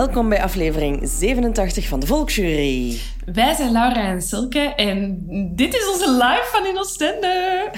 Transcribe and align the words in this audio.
Welkom 0.00 0.28
bij 0.28 0.42
aflevering 0.42 1.00
87 1.02 1.88
van 1.88 2.00
de 2.00 2.06
Volksjury. 2.06 3.00
Wij 3.32 3.54
zijn 3.54 3.72
Laura 3.72 4.02
en 4.02 4.22
Silke 4.22 4.58
en 4.58 5.18
dit 5.56 5.74
is 5.74 5.88
onze 5.92 6.10
live 6.10 6.48
van 6.52 6.66
in 6.66 6.78
Oostende. 6.78 7.68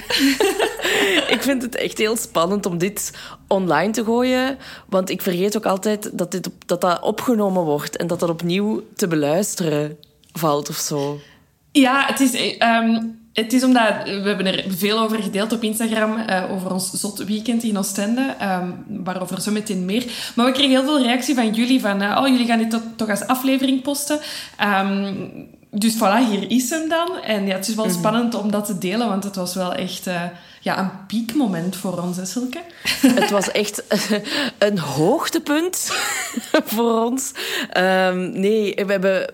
ik 1.35 1.37
vind 1.41 1.61
het 1.61 1.75
echt 1.75 1.97
heel 1.97 2.15
spannend 2.15 2.65
om 2.65 2.77
dit 2.77 3.13
online 3.47 3.91
te 3.91 4.03
gooien, 4.03 4.57
want 4.89 5.09
ik 5.09 5.21
vergeet 5.21 5.57
ook 5.57 5.65
altijd 5.65 6.17
dat 6.17 6.31
dit, 6.31 6.49
dat, 6.65 6.81
dat 6.81 7.01
opgenomen 7.01 7.63
wordt 7.63 7.97
en 7.97 8.07
dat 8.07 8.19
dat 8.19 8.29
opnieuw 8.29 8.83
te 8.95 9.07
beluisteren 9.07 9.97
valt 10.33 10.69
of 10.69 10.75
zo. 10.75 11.19
Ja, 11.71 12.05
het 12.05 12.19
is... 12.19 12.57
Um, 12.59 13.22
het 13.33 13.53
is 13.53 13.63
omdat 13.63 14.03
we 14.03 14.11
hebben 14.11 14.45
er 14.45 14.63
veel 14.67 14.99
over 14.99 15.21
gedeeld 15.21 15.51
op 15.51 15.63
Instagram, 15.63 16.17
uh, 16.29 16.51
over 16.51 16.71
ons 16.71 16.91
zot 16.91 17.23
weekend 17.23 17.63
in 17.63 17.77
Oostende, 17.77 18.35
um, 18.41 18.85
waarover 19.03 19.41
zo 19.41 19.51
meteen 19.51 19.85
meer. 19.85 20.31
Maar 20.35 20.45
we 20.45 20.51
kregen 20.51 20.71
heel 20.71 20.83
veel 20.83 21.01
reactie 21.01 21.35
van 21.35 21.53
jullie 21.53 21.81
van, 21.81 22.01
uh, 22.01 22.19
oh, 22.21 22.27
jullie 22.27 22.45
gaan 22.45 22.57
dit 22.57 22.69
toch, 22.69 22.81
toch 22.95 23.09
als 23.09 23.27
aflevering 23.27 23.81
posten. 23.81 24.19
Um, 24.61 25.31
dus 25.69 25.95
voilà, 25.95 26.29
hier 26.29 26.51
is 26.51 26.69
hem 26.69 26.89
dan. 26.89 27.21
En 27.21 27.45
ja, 27.45 27.55
het 27.55 27.67
is 27.67 27.75
wel 27.75 27.85
mhm. 27.85 27.93
spannend 27.93 28.35
om 28.35 28.51
dat 28.51 28.65
te 28.65 28.77
delen, 28.77 29.07
want 29.07 29.23
het 29.23 29.35
was 29.35 29.55
wel 29.55 29.73
echt 29.73 30.07
uh, 30.07 30.21
ja, 30.61 30.79
een 30.79 31.05
piekmoment 31.07 31.75
voor 31.75 32.01
ons, 32.01 32.17
hè, 32.17 32.25
Silke? 32.25 32.61
Het 33.21 33.31
was 33.31 33.51
echt 33.51 33.83
een 34.57 34.79
hoogtepunt 34.79 35.91
voor 36.73 37.03
ons. 37.03 37.31
Um, 37.77 38.39
nee, 38.39 38.75
we 38.75 38.91
hebben 38.91 39.29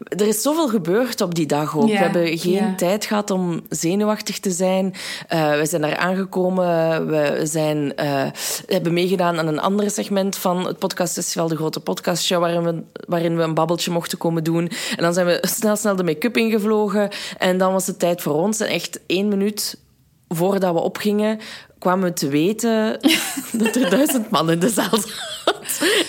er 0.00 0.26
is 0.26 0.42
zoveel 0.42 0.68
gebeurd 0.68 1.20
op 1.20 1.34
die 1.34 1.46
dag 1.46 1.76
ook. 1.76 1.86
we 1.86 1.96
hebben 1.96 2.38
geen 2.38 2.76
tijd 2.76 3.04
gehad 3.04 3.30
om 3.30 3.60
zenuwachtig 3.68 4.38
te 4.38 4.50
zijn. 4.50 4.94
Uh, 5.32 5.58
we 5.58 5.66
zijn 5.66 5.82
daar 5.82 5.96
aangekomen. 5.96 7.06
We 7.06 7.40
zijn, 7.42 7.92
uh, 7.96 8.26
hebben 8.66 8.92
meegedaan 8.92 9.38
aan 9.38 9.46
een 9.46 9.60
ander 9.60 9.90
segment 9.90 10.36
van 10.36 10.66
het 10.66 10.78
podcastfestival, 10.78 11.48
de 11.48 11.56
grote 11.56 11.80
podcastshow, 11.80 12.40
waarin 12.40 12.62
we, 12.62 12.82
waarin 12.92 13.36
we 13.36 13.42
een 13.42 13.54
babbeltje 13.54 13.90
mochten 13.90 14.18
komen 14.18 14.44
doen. 14.44 14.70
En 14.96 15.02
dan 15.02 15.14
zijn 15.14 15.26
we 15.26 15.38
snel, 15.40 15.76
snel 15.76 15.96
de 15.96 16.04
make-up 16.04 16.36
ingevlogen. 16.36 17.10
En 17.38 17.58
dan 17.58 17.72
was 17.72 17.86
het 17.86 17.98
tijd 17.98 18.22
voor 18.22 18.34
ons. 18.34 18.60
En 18.60 18.68
echt 18.68 19.00
één 19.06 19.28
minuut 19.28 19.78
voordat 20.28 20.74
we 20.74 20.80
opgingen, 20.80 21.38
kwamen 21.80 22.08
we 22.08 22.12
te 22.12 22.28
weten 22.28 23.00
dat 23.52 23.76
er 23.76 23.90
duizend 23.90 24.30
man 24.30 24.50
in 24.50 24.58
de 24.58 24.68
zaal 24.68 24.90
zat. 24.90 25.28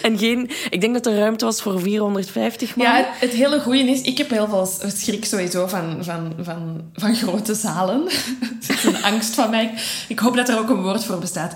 En 0.02 0.18
geen... 0.18 0.50
Ik 0.70 0.82
denk 0.82 0.94
dat 0.94 1.06
er 1.06 1.18
ruimte 1.18 1.46
was 1.46 1.62
voor 1.62 1.82
450 1.82 2.76
man. 2.76 2.86
Ja, 2.86 3.06
het, 3.14 3.32
hele 3.32 3.60
goede 3.60 3.80
is... 3.80 4.02
Ik 4.02 4.18
heb 4.18 4.30
heel 4.30 4.48
veel 4.48 4.70
schrik 4.96 5.26
sowieso 5.26 5.68
van, 5.68 5.98
van, 6.04 6.34
van, 6.40 6.82
van 6.94 7.16
grote 7.16 7.54
zalen. 7.54 8.04
dat 8.68 8.76
is 8.78 8.84
een 8.84 9.04
angst 9.04 9.36
van 9.36 9.50
mij. 9.50 9.74
Ik 10.08 10.20
hoop 10.20 10.36
dat 10.36 10.50
er 10.50 10.60
ook 10.60 10.70
een 10.70 10.82
woord 10.82 11.06
voor 11.06 11.20
bestaat. 11.20 11.56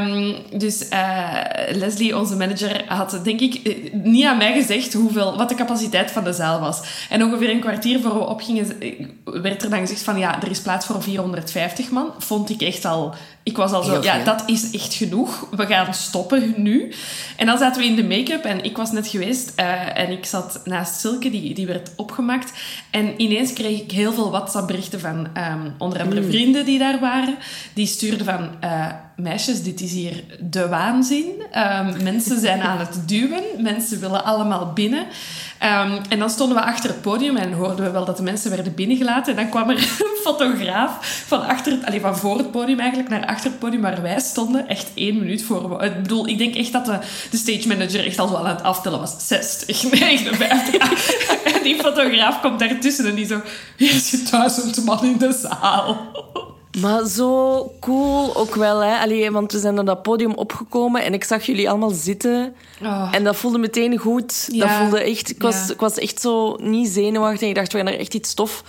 Um, 0.00 0.34
dus 0.58 0.88
uh, 0.90 1.38
Leslie, 1.70 2.18
onze 2.18 2.36
manager, 2.36 2.84
had 2.86 3.20
denk 3.22 3.40
ik 3.40 3.54
eh, 3.54 3.92
niet 3.92 4.24
aan 4.24 4.36
mij 4.36 4.52
gezegd 4.52 4.92
hoeveel, 4.92 5.36
wat 5.36 5.48
de 5.48 5.54
capaciteit 5.54 6.10
van 6.10 6.24
de 6.24 6.32
zaal 6.32 6.60
was. 6.60 7.06
En 7.08 7.22
ongeveer 7.22 7.50
een 7.50 7.60
kwartier 7.60 8.00
voor 8.00 8.14
we 8.14 8.26
opgingen, 8.26 8.80
eh, 8.80 9.06
werd 9.24 9.62
er 9.62 9.70
dan 9.70 9.78
gezegd 9.78 10.02
van 10.02 10.18
ja, 10.18 10.42
er 10.42 10.50
is 10.50 10.60
plaats 10.60 10.86
voor 10.86 11.02
450 11.02 11.90
man. 11.90 12.12
Vond 12.18 12.50
ik 12.50 12.62
echt 12.62 12.84
al 12.84 13.14
ik 13.42 13.56
was 13.56 13.72
al 13.72 13.82
zo, 13.82 14.02
ja, 14.02 14.24
dat 14.24 14.42
is 14.46 14.70
echt 14.70 14.94
genoeg. 14.94 15.48
We 15.50 15.66
gaan 15.66 15.94
stoppen 15.94 16.54
nu. 16.56 16.92
En 17.36 17.46
dan 17.46 17.58
zaten 17.58 17.82
we 17.82 17.88
in 17.88 17.96
de 17.96 18.04
make-up 18.04 18.44
en 18.44 18.64
ik 18.64 18.76
was 18.76 18.92
net 18.92 19.06
geweest 19.06 19.52
uh, 19.60 19.98
en 19.98 20.10
ik 20.10 20.24
zat 20.24 20.60
naast 20.64 21.00
Silke, 21.00 21.30
die, 21.30 21.54
die 21.54 21.66
werd 21.66 21.92
opgemaakt. 21.96 22.52
En 22.90 23.20
ineens 23.20 23.52
kreeg 23.52 23.80
ik 23.80 23.90
heel 23.90 24.12
veel 24.12 24.30
WhatsApp-berichten 24.30 25.00
van 25.00 25.26
um, 25.36 25.74
onder 25.78 26.00
andere 26.00 26.20
mm. 26.20 26.30
vrienden 26.30 26.64
die 26.64 26.78
daar 26.78 27.00
waren. 27.00 27.36
Die 27.74 27.86
stuurden 27.86 28.26
van, 28.26 28.50
uh, 28.64 28.86
meisjes, 29.16 29.62
dit 29.62 29.80
is 29.80 29.92
hier 29.92 30.24
de 30.40 30.68
waanzin. 30.68 31.26
Um, 31.56 32.02
mensen 32.02 32.40
zijn 32.40 32.60
aan 32.60 32.78
het 32.78 33.08
duwen, 33.08 33.42
mensen 33.58 34.00
willen 34.00 34.24
allemaal 34.24 34.72
binnen. 34.72 35.00
Um, 35.00 35.98
en 36.08 36.18
dan 36.18 36.30
stonden 36.30 36.56
we 36.56 36.62
achter 36.62 36.90
het 36.90 37.00
podium 37.00 37.36
en 37.36 37.52
hoorden 37.52 37.84
we 37.84 37.90
wel 37.90 38.04
dat 38.04 38.16
de 38.16 38.22
mensen 38.22 38.50
werden 38.50 38.74
binnengelaten. 38.74 39.36
En 39.36 39.42
dan 39.42 39.50
kwam 39.50 39.70
er 39.70 39.76
een 39.98 40.22
fotograaf 40.22 41.22
van, 41.26 41.46
achter 41.46 41.72
het, 41.72 42.00
van 42.00 42.16
voor 42.16 42.38
het 42.38 42.50
podium 42.50 42.78
eigenlijk 42.78 43.10
naar 43.10 43.26
achter 43.26 43.50
het 43.50 43.58
podium 43.58 43.80
waar 43.80 44.02
wij 44.02 44.20
stonden. 44.20 44.68
Echt 44.68 44.90
één 44.94 45.18
minuut 45.18 45.42
voor. 45.42 45.84
Ik 45.84 46.02
bedoel, 46.02 46.28
ik 46.28 46.38
denk 46.38 46.54
echt 46.54 46.72
dat 46.72 46.84
de, 46.84 46.98
de 47.30 47.36
stage 47.36 47.68
manager 47.68 48.06
echt 48.06 48.18
al 48.18 48.28
zo 48.28 48.34
aan 48.34 48.46
het 48.46 48.62
aftellen 48.62 48.98
was. 48.98 49.14
60, 49.26 49.90
59. 49.90 51.10
en 51.54 51.62
die 51.62 51.76
fotograaf 51.76 52.40
komt 52.40 52.58
daartussen 52.58 53.06
en 53.06 53.14
die 53.14 53.26
zo... 53.26 53.40
Hier 53.76 53.92
zit 53.92 54.30
duizend 54.30 54.84
man 54.84 55.04
in 55.04 55.18
de 55.18 55.32
zaal. 55.42 56.12
Maar 56.80 57.06
zo 57.06 57.72
cool 57.80 58.36
ook 58.36 58.54
wel, 58.54 58.80
hè? 58.80 58.98
Allee, 58.98 59.30
want 59.30 59.52
we 59.52 59.58
zijn 59.58 59.74
naar 59.74 59.84
dat 59.84 60.02
podium 60.02 60.34
opgekomen 60.34 61.02
en 61.02 61.14
ik 61.14 61.24
zag 61.24 61.46
jullie 61.46 61.68
allemaal 61.70 61.90
zitten. 61.90 62.54
Oh. 62.82 63.08
En 63.12 63.24
dat 63.24 63.36
voelde 63.36 63.58
meteen 63.58 63.98
goed. 63.98 64.58
Dat 64.58 64.70
voelde 64.70 65.00
echt, 65.00 65.30
ik, 65.30 65.42
was, 65.42 65.70
ik 65.70 65.80
was 65.80 65.98
echt 65.98 66.20
zo 66.20 66.56
niet 66.60 66.88
zenuwachtig. 66.88 67.42
En 67.42 67.48
ik 67.48 67.54
dacht, 67.54 67.72
we 67.72 67.78
gaan 67.78 67.86
er 67.86 67.98
echt 67.98 68.14
iets 68.14 68.34
tof 68.34 68.64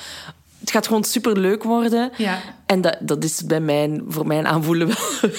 het 0.63 0.72
gaat 0.72 0.88
gewoon 0.88 1.03
super 1.03 1.40
leuk 1.40 1.63
worden. 1.63 2.12
Ja. 2.18 2.40
En 2.66 2.81
dat, 2.81 2.97
dat 3.00 3.24
is 3.24 3.46
bij 3.46 3.59
mij, 3.59 4.01
voor 4.07 4.28
mijn 4.28 4.47
aanvoelen 4.47 4.88
wel. 4.88 5.06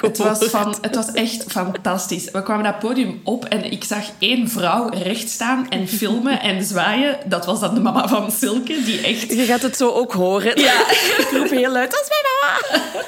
het, 0.00 0.18
was 0.18 0.38
van, 0.38 0.76
het 0.80 0.94
was 0.94 1.12
echt 1.12 1.44
fantastisch. 1.48 2.30
We 2.30 2.42
kwamen 2.42 2.64
dat 2.64 2.78
podium 2.78 3.20
op 3.24 3.44
en 3.44 3.72
ik 3.72 3.84
zag 3.84 4.04
één 4.18 4.48
vrouw 4.48 4.88
recht 4.88 5.28
staan 5.28 5.68
en 5.68 5.88
filmen 5.88 6.40
en 6.40 6.64
zwaaien. 6.64 7.18
Dat 7.24 7.46
was 7.46 7.60
dan 7.60 7.74
de 7.74 7.80
mama 7.80 8.08
van 8.08 8.30
Silke, 8.30 8.82
die 8.84 9.00
echt. 9.00 9.32
Je 9.32 9.44
gaat 9.44 9.62
het 9.62 9.76
zo 9.76 9.90
ook 9.90 10.12
horen. 10.12 10.60
Ja. 10.60 10.80
ik 11.18 11.28
roep 11.32 11.50
heel 11.50 11.72
luid: 11.72 11.90
dat 11.90 12.00
is 12.00 12.08
mijn 12.08 12.24
mama! 12.40 13.04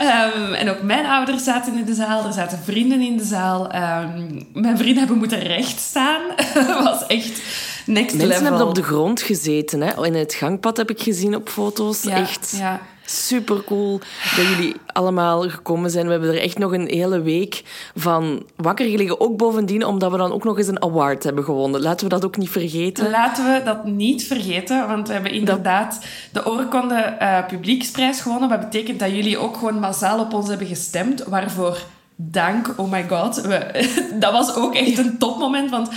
Um, 0.00 0.54
en 0.54 0.70
ook 0.70 0.82
mijn 0.82 1.06
ouders 1.06 1.44
zaten 1.44 1.78
in 1.78 1.84
de 1.84 1.94
zaal, 1.94 2.24
er 2.24 2.32
zaten 2.32 2.60
vrienden 2.64 3.00
in 3.00 3.16
de 3.16 3.24
zaal. 3.24 3.74
Um, 3.74 4.46
mijn 4.52 4.76
vrienden 4.76 4.98
hebben 4.98 5.18
moeten 5.18 5.42
recht 5.42 5.80
staan. 5.80 6.20
dat 6.54 6.82
was 6.82 7.06
echt 7.06 7.40
next 7.88 8.16
Mensen 8.16 8.28
level. 8.28 8.44
hebben 8.44 8.66
op 8.66 8.74
de 8.74 8.82
grond 8.82 9.20
gezeten. 9.20 9.80
Hè? 9.80 10.06
In 10.06 10.14
het 10.14 10.34
gangpad 10.34 10.76
heb 10.76 10.90
ik 10.90 11.00
gezien 11.00 11.34
op 11.34 11.48
foto's. 11.48 12.02
Ja, 12.02 12.16
echt 12.16 12.54
ja. 12.58 12.80
super 13.04 13.64
cool 13.64 14.00
dat 14.36 14.46
jullie 14.46 14.74
allemaal 14.86 15.48
gekomen 15.48 15.90
zijn. 15.90 16.04
We 16.04 16.10
hebben 16.10 16.30
er 16.30 16.40
echt 16.40 16.58
nog 16.58 16.72
een 16.72 16.88
hele 16.88 17.20
week 17.20 17.62
van 17.94 18.42
wakker 18.56 18.86
gelegen. 18.86 19.20
Ook 19.20 19.36
bovendien 19.36 19.84
omdat 19.84 20.10
we 20.10 20.16
dan 20.16 20.32
ook 20.32 20.44
nog 20.44 20.58
eens 20.58 20.66
een 20.66 20.82
award 20.82 21.24
hebben 21.24 21.44
gewonnen. 21.44 21.80
Laten 21.80 22.08
we 22.08 22.14
dat 22.14 22.24
ook 22.24 22.36
niet 22.36 22.50
vergeten. 22.50 23.10
Laten 23.10 23.52
we 23.52 23.62
dat 23.64 23.84
niet 23.84 24.24
vergeten, 24.24 24.88
want 24.88 25.06
we 25.06 25.12
hebben 25.12 25.32
inderdaad 25.32 25.98
de 26.32 26.46
Oorkonde 26.46 27.16
uh, 27.22 27.46
Publieksprijs 27.46 28.20
gewonnen. 28.20 28.48
Wat 28.48 28.60
betekent 28.60 28.98
dat 28.98 29.10
jullie 29.10 29.38
ook 29.38 29.56
gewoon 29.56 29.78
massaal 29.78 30.20
op 30.20 30.34
ons 30.34 30.48
hebben 30.48 30.66
gestemd. 30.66 31.24
Waarvoor 31.24 31.78
dank, 32.20 32.74
oh 32.76 32.90
my 32.90 33.08
god. 33.08 33.40
We, 33.40 33.88
dat 34.20 34.32
was 34.32 34.54
ook 34.54 34.74
echt 34.74 34.98
een 34.98 35.18
topmoment, 35.18 35.70
want 35.70 35.88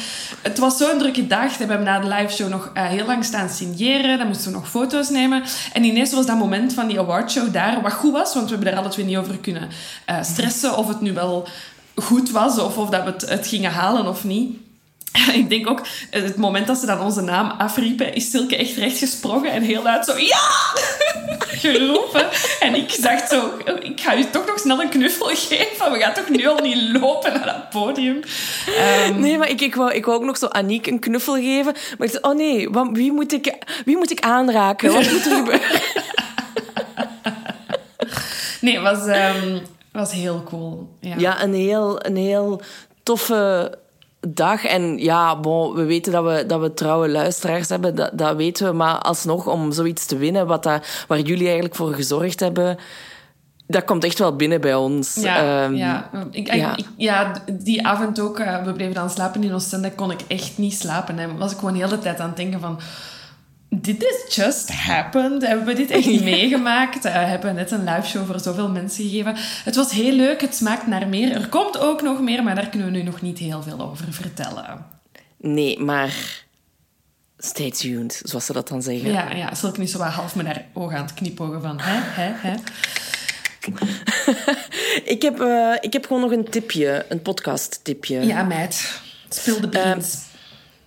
het 0.41 0.57
was 0.57 0.77
zo'n 0.77 0.97
drukke 0.97 1.27
dag. 1.27 1.57
We 1.57 1.65
hebben 1.65 1.83
na 1.83 1.99
de 1.99 2.07
live 2.07 2.33
show 2.33 2.49
nog 2.49 2.71
uh, 2.73 2.85
heel 2.85 3.05
lang 3.05 3.23
staan 3.23 3.49
signeren. 3.49 4.17
Dan 4.17 4.27
moesten 4.27 4.51
we 4.51 4.57
nog 4.57 4.69
foto's 4.69 5.09
nemen. 5.09 5.43
En 5.73 5.83
ineens 5.83 6.13
was 6.13 6.25
dat 6.25 6.37
moment 6.37 6.73
van 6.73 6.87
die 6.87 6.99
awardshow 6.99 7.53
daar, 7.53 7.81
wat 7.81 7.93
goed 7.93 8.11
was, 8.11 8.33
want 8.33 8.49
we 8.49 8.55
hebben 8.55 8.73
er 8.73 8.79
alle 8.79 8.89
twee 8.89 9.05
niet 9.05 9.17
over 9.17 9.37
kunnen 9.37 9.69
uh, 10.09 10.23
stressen 10.23 10.77
of 10.77 10.87
het 10.87 11.01
nu 11.01 11.13
wel 11.13 11.47
goed 11.95 12.31
was 12.31 12.59
of 12.59 12.77
of 12.77 12.89
dat 12.89 13.03
we 13.03 13.09
het, 13.09 13.29
het 13.29 13.47
gingen 13.47 13.71
halen 13.71 14.07
of 14.07 14.23
niet. 14.23 14.57
Ik 15.33 15.49
denk 15.49 15.69
ook, 15.69 15.81
het 16.09 16.35
moment 16.35 16.67
dat 16.67 16.77
ze 16.77 16.85
dan 16.85 17.01
onze 17.01 17.21
naam 17.21 17.49
afriepen, 17.49 18.13
is 18.13 18.29
Silke 18.29 18.55
echt 18.55 18.77
recht 18.77 18.97
gesprongen 18.97 19.51
en 19.51 19.61
heel 19.61 19.83
luid 19.83 20.05
zo, 20.05 20.17
ja! 20.17 20.49
geroepen. 21.61 22.27
En 22.59 22.75
ik 22.75 23.01
dacht 23.01 23.29
zo, 23.29 23.51
ik 23.81 24.01
ga 24.01 24.11
je 24.11 24.29
toch 24.29 24.45
nog 24.45 24.59
snel 24.59 24.81
een 24.81 24.89
knuffel 24.89 25.25
geven. 25.47 25.91
We 25.91 25.99
gaan 25.99 26.13
toch 26.13 26.29
nu 26.29 26.47
al 26.47 26.57
niet 26.57 26.99
lopen 27.01 27.33
naar 27.33 27.45
dat 27.45 27.69
podium. 27.69 28.19
Um, 29.07 29.19
nee, 29.19 29.37
maar 29.37 29.49
ik, 29.49 29.61
ik, 29.61 29.75
wou, 29.75 29.93
ik 29.93 30.05
wou 30.05 30.17
ook 30.17 30.25
nog 30.25 30.37
zo 30.37 30.45
Aniek 30.45 30.87
een 30.87 30.99
knuffel 30.99 31.33
geven. 31.33 31.73
Maar 31.97 32.07
ik 32.07 32.11
dacht, 32.11 32.25
oh 32.25 32.35
nee, 32.35 32.69
wie 32.91 33.11
moet 33.11 33.33
ik, 33.33 33.57
wie 33.85 33.97
moet 33.97 34.11
ik 34.11 34.19
aanraken? 34.19 34.93
Wat 34.93 35.11
moet 35.11 35.25
er 35.25 35.35
gebeuren? 35.35 35.81
Nee, 38.61 38.79
het 38.79 38.97
was, 38.97 39.07
um, 39.07 39.61
was 39.91 40.11
heel 40.11 40.43
cool. 40.43 40.89
Ja, 40.99 41.15
ja 41.17 41.43
een, 41.43 41.53
heel, 41.53 42.05
een 42.05 42.15
heel 42.15 42.61
toffe 43.03 43.71
dag. 44.27 44.65
En 44.65 44.97
ja, 44.97 45.39
bon, 45.39 45.73
we 45.73 45.83
weten 45.83 46.11
dat 46.11 46.23
we, 46.23 46.45
dat 46.45 46.59
we 46.59 46.73
trouwe 46.73 47.09
luisteraars 47.09 47.69
hebben, 47.69 47.95
dat, 47.95 48.11
dat 48.13 48.35
weten 48.35 48.67
we. 48.67 48.73
Maar 48.73 48.97
alsnog, 48.97 49.47
om 49.47 49.71
zoiets 49.71 50.05
te 50.05 50.17
winnen, 50.17 50.47
wat 50.47 50.63
dat, 50.63 51.05
waar 51.07 51.19
jullie 51.19 51.45
eigenlijk 51.45 51.75
voor 51.75 51.93
gezorgd 51.93 52.39
hebben, 52.39 52.77
dat 53.67 53.83
komt 53.83 54.03
echt 54.03 54.19
wel 54.19 54.35
binnen 54.35 54.61
bij 54.61 54.75
ons. 54.75 55.15
Ja, 55.15 55.63
um, 55.63 55.75
ja. 55.75 56.09
Ik, 56.31 56.53
ja. 56.53 56.77
Ik, 56.77 56.85
ja. 56.97 57.31
die 57.51 57.87
avond 57.87 58.19
ook, 58.19 58.39
uh, 58.39 58.63
we 58.63 58.73
bleven 58.73 58.93
dan 58.93 59.09
slapen 59.09 59.43
in 59.43 59.53
Oostende, 59.53 59.91
kon 59.91 60.11
ik 60.11 60.21
echt 60.27 60.57
niet 60.57 60.73
slapen. 60.73 61.19
En 61.19 61.37
was 61.37 61.51
ik 61.51 61.57
gewoon 61.57 61.73
de 61.73 61.83
hele 61.83 61.99
tijd 61.99 62.19
aan 62.19 62.27
het 62.27 62.37
denken 62.37 62.59
van 62.59 62.79
dit 63.75 64.03
is 64.03 64.35
just 64.35 64.71
happened. 64.71 65.47
Hebben 65.47 65.65
we 65.65 65.73
dit 65.73 65.91
echt 65.91 66.05
ja. 66.13 66.23
meegemaakt? 66.23 67.05
Uh, 67.05 67.13
hebben 67.13 67.53
we 67.53 67.59
net 67.59 67.71
een 67.71 67.83
live 67.83 68.07
show 68.07 68.25
voor 68.25 68.39
zoveel 68.39 68.69
mensen 68.69 69.03
gegeven. 69.03 69.35
Het 69.63 69.75
was 69.75 69.91
heel 69.91 70.13
leuk. 70.13 70.41
Het 70.41 70.55
smaakt 70.55 70.87
naar 70.87 71.07
meer. 71.07 71.31
Er 71.31 71.49
komt 71.49 71.79
ook 71.79 72.01
nog 72.01 72.21
meer, 72.21 72.43
maar 72.43 72.55
daar 72.55 72.69
kunnen 72.69 72.91
we 72.91 72.97
nu 72.97 73.03
nog 73.03 73.21
niet 73.21 73.37
heel 73.37 73.61
veel 73.61 73.79
over 73.79 74.13
vertellen. 74.13 74.85
Nee, 75.37 75.79
maar 75.79 76.43
stay 77.37 77.71
tuned, 77.71 78.21
zoals 78.23 78.45
ze 78.45 78.53
dat 78.53 78.67
dan 78.67 78.81
zeggen. 78.81 79.11
Ja, 79.11 79.31
ja. 79.31 79.55
Zal 79.55 79.69
ik 79.69 79.77
niet 79.77 79.91
zo 79.91 79.97
wat 79.97 80.07
half 80.07 80.35
met 80.35 80.45
haar 80.45 80.65
ogen 80.73 80.97
aan 80.97 81.03
het 81.03 81.13
knipogen 81.13 81.61
van 81.61 81.79
hè, 81.81 81.99
hè, 82.21 82.49
hè? 82.49 82.55
ik, 85.13 85.21
heb, 85.21 85.41
uh, 85.41 85.75
ik 85.79 85.93
heb 85.93 86.05
gewoon 86.05 86.21
nog 86.21 86.31
een 86.31 86.49
tipje, 86.49 87.05
een 87.09 87.21
podcast-tipje. 87.21 88.25
Ja, 88.25 88.43
meid. 88.43 89.01
Spill 89.29 89.59
the 89.59 89.67
beans. 89.67 90.13
Uh, 90.13 90.21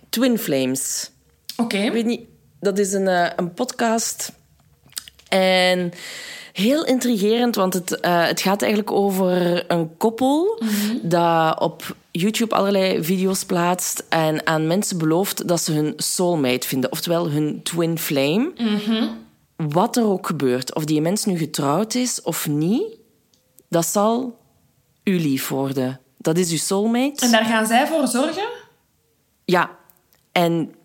Twin 0.09 0.37
Flames. 0.37 1.11
Oké. 1.57 1.77
Ik 1.77 1.91
weet 1.91 2.05
niet, 2.05 2.21
dat 2.65 2.79
is 2.79 2.93
een, 2.93 3.07
uh, 3.07 3.27
een 3.35 3.53
podcast. 3.53 4.31
En 5.27 5.91
heel 6.53 6.85
intrigerend, 6.85 7.55
want 7.55 7.73
het, 7.73 7.91
uh, 8.01 8.25
het 8.25 8.41
gaat 8.41 8.61
eigenlijk 8.61 8.91
over 8.91 9.63
een 9.71 9.97
koppel 9.97 10.57
mm 10.59 10.67
-hmm. 10.67 10.99
dat 11.03 11.59
op 11.59 11.95
YouTube 12.11 12.55
allerlei 12.55 13.03
video's 13.03 13.43
plaatst 13.43 14.03
en 14.09 14.47
aan 14.47 14.67
mensen 14.67 14.97
belooft 14.97 15.47
dat 15.47 15.61
ze 15.61 15.71
hun 15.71 15.93
soulmate 15.97 16.67
vinden, 16.67 16.91
oftewel 16.91 17.29
hun 17.29 17.63
twin 17.63 17.97
flame. 17.97 18.51
Mm 18.57 18.79
-hmm. 18.85 19.23
Wat 19.55 19.97
er 19.97 20.05
ook 20.05 20.27
gebeurt, 20.27 20.75
of 20.75 20.85
die 20.85 21.01
mens 21.01 21.25
nu 21.25 21.37
getrouwd 21.37 21.95
is 21.95 22.21
of 22.21 22.47
niet, 22.47 22.83
dat 23.69 23.85
zal 23.85 24.39
u 25.03 25.19
lief 25.19 25.47
worden. 25.47 25.99
Dat 26.17 26.37
is 26.37 26.51
uw 26.51 26.57
soulmate. 26.57 27.25
En 27.25 27.31
daar 27.31 27.45
gaan 27.45 27.65
zij 27.65 27.87
voor 27.87 28.07
zorgen? 28.07 28.47
Ja. 29.45 29.69
En 30.31 30.75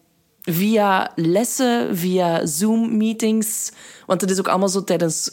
via 0.53 1.13
lessen, 1.15 1.97
via 1.97 2.47
Zoom-meetings, 2.47 3.73
want 4.07 4.21
het 4.21 4.31
is 4.31 4.39
ook 4.39 4.49
allemaal 4.49 4.69
zo 4.69 4.85
tijdens, 4.85 5.31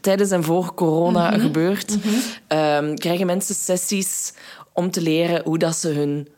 tijdens 0.00 0.30
en 0.30 0.44
voor 0.44 0.74
corona 0.74 1.20
Mhm. 1.20 1.28
mm 1.28 1.40
-hmm. 1.40 1.46
gebeurd, 1.46 1.90
mm 1.90 2.00
-hmm. 2.02 2.58
um, 2.90 2.98
krijgen 2.98 3.26
mensen 3.26 3.54
sessies 3.54 4.32
om 4.72 4.90
te 4.90 5.00
leren 5.00 5.42
hoe 5.44 5.58
dat 5.58 5.76
ze 5.76 5.88
hun 5.88 6.28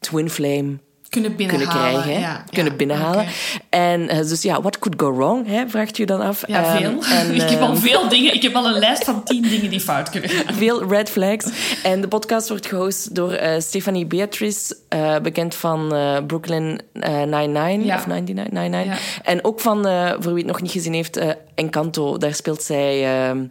twin 0.00 0.30
flame 0.30 0.78
kunnen 1.14 1.36
binnenhalen. 1.36 1.82
Kunnen 1.82 2.02
krijgen, 2.02 2.20
ja, 2.20 2.44
kunnen 2.50 2.72
ja, 2.72 2.78
binnenhalen. 2.78 3.20
Okay. 3.20 3.32
En 3.68 4.00
uh, 4.00 4.16
dus 4.16 4.42
ja, 4.42 4.60
what 4.60 4.78
could 4.78 5.00
go 5.00 5.16
wrong, 5.16 5.46
hè, 5.46 5.68
vraagt 5.68 5.98
u 5.98 6.04
dan 6.04 6.20
af. 6.20 6.44
Ja, 6.46 6.76
veel. 6.76 6.90
Um, 6.90 7.02
en, 7.18 7.34
ik 7.42 7.48
heb 7.50 7.60
al 7.60 7.72
uh, 7.72 7.80
veel 7.80 8.08
dingen. 8.08 8.34
Ik 8.34 8.42
heb 8.42 8.54
al 8.54 8.66
een 8.66 8.78
lijst 8.78 9.04
van 9.04 9.24
tien 9.24 9.42
dingen 9.42 9.70
die 9.70 9.80
fout 9.80 10.10
kunnen 10.10 10.30
gaan. 10.30 10.54
Veel 10.54 10.88
red 10.88 11.10
flags. 11.10 11.46
En 11.82 12.00
de 12.00 12.08
podcast 12.08 12.48
wordt 12.48 12.66
gehost 12.66 13.14
door 13.14 13.32
uh, 13.32 13.58
Stephanie 13.58 14.06
Beatrice, 14.06 14.76
uh, 14.94 15.18
bekend 15.18 15.54
van 15.54 15.88
Brooklyn 16.26 16.80
Nine-Nine, 16.92 17.84
ja. 17.84 17.96
of 17.96 18.06
99, 18.06 18.84
ja. 18.84 18.96
En 19.22 19.44
ook 19.44 19.60
van, 19.60 19.82
voor 20.20 20.32
wie 20.32 20.42
het 20.42 20.46
nog 20.46 20.62
niet 20.62 20.70
gezien 20.70 20.94
heeft, 20.94 21.20
Encanto. 21.54 22.18
Daar 22.18 22.34
speelt 22.34 22.62
zij... 22.62 23.04
ehm, 23.04 23.44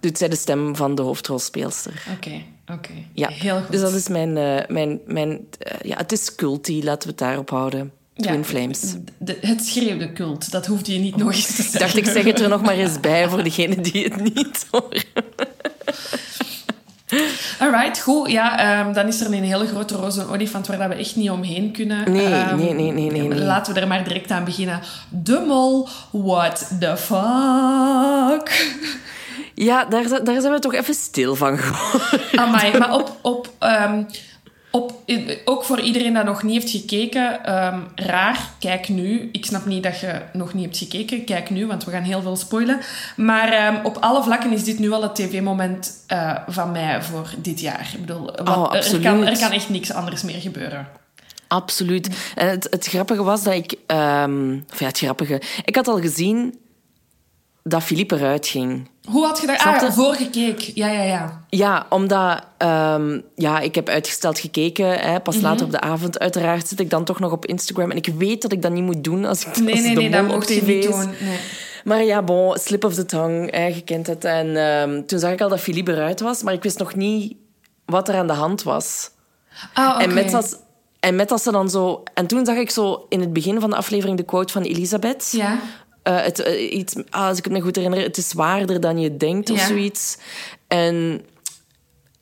doet 0.00 0.18
zij 0.18 0.28
de 0.28 0.36
stem 0.36 0.76
van 0.76 0.94
de 0.94 1.02
hoofdrolspeelster. 1.02 2.02
Oké, 2.16 2.26
okay, 2.26 2.46
oké. 2.68 2.72
Okay. 2.72 3.06
Ja, 3.12 3.28
heel 3.28 3.60
goed. 3.60 3.70
Dus 3.70 3.80
dat 3.80 3.92
is 3.92 4.08
mijn... 4.08 4.36
Uh, 4.36 4.58
mijn, 4.68 5.00
mijn 5.06 5.30
uh, 5.30 5.38
ja, 5.82 5.96
het 5.96 6.12
is 6.12 6.34
culty, 6.34 6.80
laten 6.82 7.02
we 7.02 7.08
het 7.08 7.18
daarop 7.18 7.50
houden. 7.50 7.92
Twin 8.16 8.38
ja, 8.38 8.44
Flames. 8.44 8.94
De, 9.18 9.38
het 9.40 9.64
schreeuwde 9.64 10.12
cult, 10.12 10.50
dat 10.50 10.66
hoefde 10.66 10.92
je 10.92 10.98
niet 10.98 11.16
nog 11.16 11.32
eens 11.32 11.46
te 11.46 11.62
zeggen. 11.62 11.74
Ik 11.74 11.78
dacht, 11.80 11.96
ik 11.96 12.06
zeg 12.06 12.24
het 12.24 12.40
er 12.40 12.48
nog 12.48 12.62
maar 12.62 12.74
eens 12.74 13.00
bij 13.00 13.28
voor 13.28 13.42
degenen 13.42 13.82
die 13.82 14.04
het 14.04 14.34
niet 14.34 14.66
horen. 14.70 15.02
Alright, 17.58 18.00
goed. 18.00 18.30
Ja, 18.30 18.80
um, 18.86 18.92
dan 18.92 19.06
is 19.06 19.20
er 19.20 19.32
een 19.32 19.44
hele 19.44 19.66
grote 19.66 19.94
roze 19.94 20.28
olifant 20.28 20.66
waar 20.66 20.88
we 20.88 20.94
echt 20.94 21.16
niet 21.16 21.30
omheen 21.30 21.72
kunnen. 21.72 22.12
Nee, 22.12 22.50
um, 22.50 22.56
nee, 22.56 22.72
nee, 22.72 22.92
nee, 22.92 23.10
nee, 23.10 23.28
nee. 23.28 23.38
Laten 23.38 23.74
we 23.74 23.80
er 23.80 23.86
maar 23.86 24.04
direct 24.04 24.30
aan 24.30 24.44
beginnen. 24.44 24.80
De 25.08 25.44
mol, 25.46 25.88
what 26.10 26.72
the 26.80 26.96
fuck? 26.96 28.76
Ja, 29.60 29.84
daar, 29.84 30.24
daar 30.24 30.40
zijn 30.40 30.52
we 30.52 30.58
toch 30.58 30.74
even 30.74 30.94
stil 30.94 31.36
van 31.36 31.58
geworden. 31.58 32.38
Amai, 32.38 32.78
maar 32.78 32.94
op... 32.94 33.16
op, 33.22 33.52
um, 33.60 34.06
op 34.70 34.92
ook 35.44 35.64
voor 35.64 35.80
iedereen 35.80 36.14
dat 36.14 36.24
nog 36.24 36.42
niet 36.42 36.62
heeft 36.62 36.70
gekeken, 36.70 37.54
um, 37.54 37.86
raar, 37.94 38.50
kijk 38.58 38.88
nu. 38.88 39.28
Ik 39.32 39.44
snap 39.44 39.66
niet 39.66 39.82
dat 39.82 40.00
je 40.00 40.22
nog 40.32 40.54
niet 40.54 40.64
hebt 40.64 40.78
gekeken, 40.78 41.24
kijk 41.24 41.50
nu, 41.50 41.66
want 41.66 41.84
we 41.84 41.90
gaan 41.90 42.02
heel 42.02 42.22
veel 42.22 42.36
spoilen. 42.36 42.80
Maar 43.16 43.74
um, 43.74 43.84
op 43.84 43.96
alle 44.00 44.22
vlakken 44.22 44.52
is 44.52 44.64
dit 44.64 44.78
nu 44.78 44.92
al 44.92 45.02
het 45.02 45.14
tv-moment 45.14 45.92
uh, 46.12 46.36
van 46.46 46.72
mij 46.72 47.02
voor 47.02 47.30
dit 47.36 47.60
jaar. 47.60 47.90
Ik 47.94 48.00
bedoel, 48.00 48.24
wat, 48.24 48.48
oh, 48.48 48.74
er, 48.74 49.00
kan, 49.00 49.26
er 49.26 49.38
kan 49.38 49.52
echt 49.52 49.68
niks 49.68 49.92
anders 49.92 50.22
meer 50.22 50.40
gebeuren. 50.40 50.88
Absoluut. 51.48 52.32
En 52.34 52.48
het, 52.48 52.66
het 52.70 52.86
grappige 52.86 53.22
was 53.22 53.42
dat 53.42 53.54
ik... 53.54 53.74
Um, 53.86 54.64
of 54.72 54.80
ja, 54.80 54.86
het 54.86 54.98
grappige... 54.98 55.42
Ik 55.64 55.74
had 55.74 55.88
al 55.88 56.00
gezien 56.00 56.54
dat 57.68 57.82
Philippe 57.82 58.16
eruit 58.16 58.46
ging. 58.46 58.88
Hoe 59.04 59.26
had 59.26 59.40
je 59.40 59.46
daar 59.46 59.58
ah, 59.58 59.92
voor 59.92 60.14
gekeken? 60.14 60.72
Ja, 60.74 60.88
ja, 60.88 61.02
ja. 61.02 61.44
Ja, 61.48 61.86
omdat 61.88 62.42
um, 62.58 63.22
ja, 63.34 63.60
ik 63.60 63.74
heb 63.74 63.88
uitgesteld 63.88 64.38
gekeken. 64.38 64.98
Hè, 64.98 65.20
pas 65.20 65.34
mm 65.34 65.40
-hmm. 65.40 65.50
later 65.50 65.66
op 65.66 65.72
de 65.72 65.80
avond. 65.80 66.18
Uiteraard 66.18 66.68
zit 66.68 66.80
ik 66.80 66.90
dan 66.90 67.04
toch 67.04 67.18
nog 67.18 67.32
op 67.32 67.46
Instagram. 67.46 67.90
En 67.90 67.96
ik 67.96 68.06
weet 68.06 68.42
dat 68.42 68.52
ik 68.52 68.62
dat 68.62 68.72
niet 68.72 68.84
moet 68.84 69.04
doen 69.04 69.24
als 69.24 69.46
ik 69.46 69.56
nee, 69.56 69.74
als 69.74 69.82
nee, 69.82 69.94
de 69.94 70.00
nee, 70.00 70.10
dat 70.10 70.32
op 70.32 70.42
tv 70.42 70.66
niet 70.66 70.84
is. 70.84 70.90
doen. 70.90 71.10
Nee. 71.20 71.38
Maar 71.84 72.04
ja, 72.04 72.22
bon, 72.22 72.56
slip 72.56 72.84
of 72.84 72.94
the 72.94 73.04
tongue. 73.04 73.48
Hè, 73.50 73.66
je 73.66 73.82
kent 73.82 74.06
het. 74.06 74.24
En 74.24 74.56
um, 74.56 75.06
toen 75.06 75.18
zag 75.18 75.32
ik 75.32 75.40
al 75.40 75.48
dat 75.48 75.60
Philippe 75.60 75.92
eruit 75.92 76.20
was. 76.20 76.42
Maar 76.42 76.54
ik 76.54 76.62
wist 76.62 76.78
nog 76.78 76.94
niet 76.94 77.36
wat 77.84 78.08
er 78.08 78.14
aan 78.14 78.26
de 78.26 78.32
hand 78.32 78.62
was. 78.62 79.10
Ah, 79.74 79.88
okay. 79.88 80.04
en, 80.04 80.14
met 80.14 80.34
als, 80.34 80.56
en 81.00 81.16
met 81.16 81.30
als 81.30 81.42
ze 81.42 81.52
dan 81.52 81.70
zo... 81.70 82.02
En 82.14 82.26
toen 82.26 82.46
zag 82.46 82.56
ik 82.56 82.70
zo 82.70 83.06
in 83.08 83.20
het 83.20 83.32
begin 83.32 83.60
van 83.60 83.70
de 83.70 83.76
aflevering 83.76 84.16
de 84.16 84.24
quote 84.24 84.52
van 84.52 84.62
Elisabeth. 84.62 85.28
Ja. 85.30 85.58
Uh, 86.08 86.22
het, 86.22 86.38
uh, 86.38 86.72
iets, 86.72 86.94
ah, 87.10 87.26
als 87.26 87.38
ik 87.38 87.44
het 87.44 87.52
me 87.52 87.60
goed 87.60 87.76
herinner, 87.76 88.02
het 88.02 88.16
is 88.16 88.28
zwaarder 88.28 88.80
dan 88.80 88.98
je 88.98 89.16
denkt 89.16 89.50
of 89.50 89.58
ja. 89.58 89.66
zoiets. 89.66 90.18
En 90.66 91.24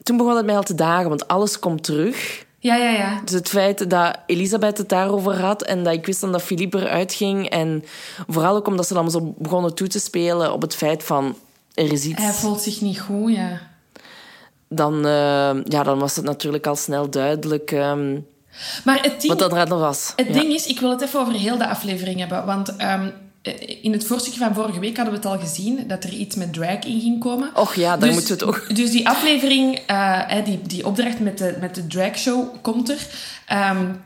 toen 0.02 0.16
begon 0.16 0.36
het 0.36 0.46
mij 0.46 0.56
al 0.56 0.62
te 0.62 0.74
dagen, 0.74 1.08
want 1.08 1.28
alles 1.28 1.58
komt 1.58 1.84
terug. 1.84 2.44
Ja, 2.58 2.76
ja, 2.76 2.90
ja. 2.90 3.20
Dus 3.24 3.34
het 3.34 3.48
feit 3.48 3.90
dat 3.90 4.18
Elisabeth 4.26 4.78
het 4.78 4.88
daarover 4.88 5.40
had 5.40 5.62
en 5.62 5.84
dat 5.84 5.92
ik 5.92 6.06
wist 6.06 6.20
dan 6.20 6.32
dat 6.32 6.42
Philippe 6.42 6.78
eruit 6.78 7.14
ging. 7.14 7.48
En 7.48 7.84
vooral 8.28 8.56
ook 8.56 8.66
omdat 8.66 8.86
ze 8.86 8.94
dan 8.94 9.10
zo 9.10 9.34
begonnen 9.38 9.74
toe 9.74 9.86
te 9.86 9.98
spelen 9.98 10.52
op 10.52 10.62
het 10.62 10.74
feit 10.74 11.04
van 11.04 11.36
er 11.74 11.92
is 11.92 12.04
iets. 12.04 12.22
Hij 12.22 12.32
voelt 12.32 12.60
zich 12.60 12.80
niet 12.80 13.00
goed, 13.00 13.34
ja. 13.34 13.60
Dan, 14.68 14.94
uh, 14.94 15.62
ja, 15.64 15.82
dan 15.82 15.98
was 15.98 16.16
het 16.16 16.24
natuurlijk 16.24 16.66
al 16.66 16.76
snel 16.76 17.10
duidelijk. 17.10 17.70
Um, 17.70 18.26
maar 18.84 19.02
het 19.02 19.20
ding, 19.20 19.38
wat 19.38 19.50
dat 19.50 19.70
er 19.70 19.78
was. 19.78 20.12
Het 20.16 20.26
ja. 20.26 20.32
ding 20.32 20.52
is, 20.52 20.66
ik 20.66 20.80
wil 20.80 20.90
het 20.90 21.00
even 21.00 21.20
over 21.20 21.32
heel 21.32 21.58
de 21.58 21.68
aflevering 21.68 22.18
hebben. 22.18 22.46
Want 22.46 22.82
um, 22.82 23.12
in 23.82 23.92
het 23.92 24.06
voorstukje 24.06 24.38
van 24.38 24.54
vorige 24.54 24.80
week 24.80 24.96
hadden 24.96 25.14
we 25.14 25.28
het 25.28 25.38
al 25.38 25.38
gezien 25.38 25.84
dat 25.86 26.04
er 26.04 26.12
iets 26.12 26.36
met 26.36 26.52
drag 26.52 26.84
in 26.84 27.00
ging 27.00 27.20
komen. 27.20 27.50
Och 27.54 27.74
ja, 27.74 27.96
daar 27.96 28.08
dus, 28.08 28.12
moeten 28.12 28.38
we 28.38 28.44
het 28.44 28.54
ook. 28.54 28.76
Dus 28.76 28.90
die 28.90 29.08
aflevering, 29.08 29.80
uh, 29.90 30.44
die, 30.44 30.62
die 30.62 30.86
opdracht 30.86 31.20
met 31.20 31.38
de, 31.38 31.56
met 31.60 31.74
de 31.74 31.86
dragshow 31.86 32.54
komt 32.62 32.90
er. 32.90 33.06
Um, 33.70 34.04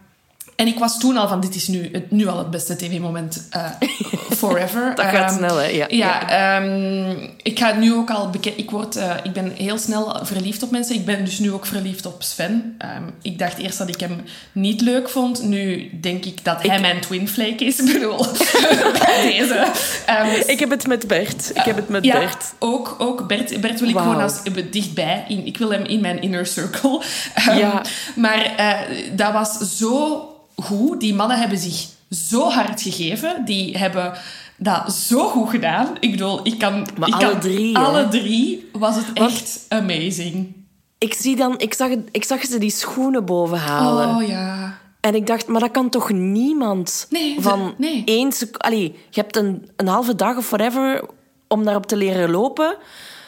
en 0.61 0.67
ik 0.67 0.79
was 0.79 0.99
toen 0.99 1.17
al 1.17 1.29
van, 1.29 1.40
dit 1.40 1.55
is 1.55 1.69
nu, 1.69 1.88
het, 1.93 2.11
nu 2.11 2.26
al 2.26 2.38
het 2.38 2.50
beste 2.50 2.76
tv-moment 2.76 3.49
uh, 3.57 3.71
forever. 4.40 4.95
Dat 4.95 5.05
gaat 5.05 5.31
um, 5.31 5.37
snel, 5.37 5.57
hè? 5.57 5.67
Ja. 5.67 5.87
ja 5.88 6.57
um, 6.57 7.31
ik 7.43 7.59
ga 7.59 7.73
nu 7.73 7.95
ook 7.95 8.11
al 8.11 8.31
bekend... 8.31 8.59
Ik, 8.59 8.71
word, 8.71 8.97
uh, 8.97 9.14
ik 9.23 9.33
ben 9.33 9.52
heel 9.57 9.79
snel 9.79 10.19
verliefd 10.23 10.62
op 10.62 10.71
mensen. 10.71 10.95
Ik 10.95 11.05
ben 11.05 11.25
dus 11.25 11.38
nu 11.38 11.52
ook 11.52 11.67
verliefd 11.67 12.07
op 12.07 12.23
Sven. 12.23 12.76
Um, 12.97 13.14
ik 13.23 13.38
dacht 13.38 13.59
eerst 13.59 13.79
dat 13.79 13.88
ik 13.88 14.00
hem 14.00 14.21
niet 14.52 14.81
leuk 14.81 15.09
vond. 15.09 15.43
Nu 15.43 15.90
denk 16.00 16.25
ik 16.25 16.45
dat 16.45 16.62
hij 16.62 16.81
mijn 16.81 17.00
twin 17.00 17.29
flake 17.29 17.64
is. 17.64 17.79
Ik 17.79 17.93
bedoel, 17.93 18.26
deze. 19.23 19.67
ik 20.47 20.59
heb 20.61 20.71
het 20.71 20.87
met 20.87 21.07
Bert. 21.07 21.50
Ik 21.55 21.62
heb 21.62 21.76
het 21.76 21.88
met 21.88 22.05
ja, 22.05 22.19
Bert. 22.19 22.45
Ook, 22.59 22.97
ook 22.99 23.26
Bert. 23.26 23.61
Bert 23.61 23.81
wil 23.81 23.88
ik 23.88 23.95
wow. 23.95 24.02
gewoon 24.02 24.23
als, 24.23 24.40
dichtbij. 24.71 25.25
In, 25.29 25.47
ik 25.47 25.57
wil 25.57 25.71
hem 25.71 25.85
in 25.85 26.00
mijn 26.00 26.23
inner 26.23 26.47
circle. 26.47 27.02
ja. 27.35 27.83
Maar 28.14 28.55
dat 29.14 29.33
was 29.33 29.76
zo 29.76 30.25
goed. 30.62 31.00
Die 31.00 31.14
mannen 31.14 31.38
hebben 31.38 31.59
zich 31.59 31.87
zo 32.11 32.49
hard 32.49 32.83
gegeven. 32.83 33.45
Die 33.45 33.79
hebben 33.79 34.12
dat 34.57 34.93
zo 34.93 35.29
goed 35.29 35.50
gedaan. 35.50 35.88
Ik 36.00 36.11
bedoel, 36.11 36.40
ik 36.43 36.59
kan... 36.59 36.87
Maar 36.99 37.09
ik 37.09 37.14
alle 37.14 37.31
kan, 37.31 37.40
drie, 37.40 37.79
Alle 37.79 37.99
hè? 37.99 38.09
drie 38.09 38.69
was 38.73 38.97
het 38.97 39.07
Want 39.14 39.33
echt 39.33 39.67
amazing. 39.69 40.55
Ik, 40.99 41.14
zie 41.14 41.37
dan, 41.37 41.59
ik, 41.59 41.75
zag, 41.75 41.90
ik 42.11 42.25
zag 42.25 42.45
ze 42.45 42.59
die 42.59 42.71
schoenen 42.71 43.25
boven 43.25 43.59
halen. 43.59 44.17
Oh, 44.17 44.29
ja. 44.29 44.79
En 45.00 45.14
ik 45.14 45.26
dacht, 45.26 45.47
maar 45.47 45.61
dat 45.61 45.71
kan 45.71 45.88
toch 45.88 46.11
niemand 46.11 47.07
nee, 47.11 47.37
van 47.40 47.75
nee. 47.79 48.02
één 48.05 48.33
seconde... 48.33 48.83
Je 48.83 49.21
hebt 49.21 49.37
een, 49.37 49.69
een 49.76 49.88
halve 49.88 50.14
dag 50.14 50.37
of 50.37 50.50
whatever 50.50 51.05
om 51.49 51.64
daarop 51.64 51.87
te 51.87 51.97
leren 51.97 52.31
lopen. 52.31 52.76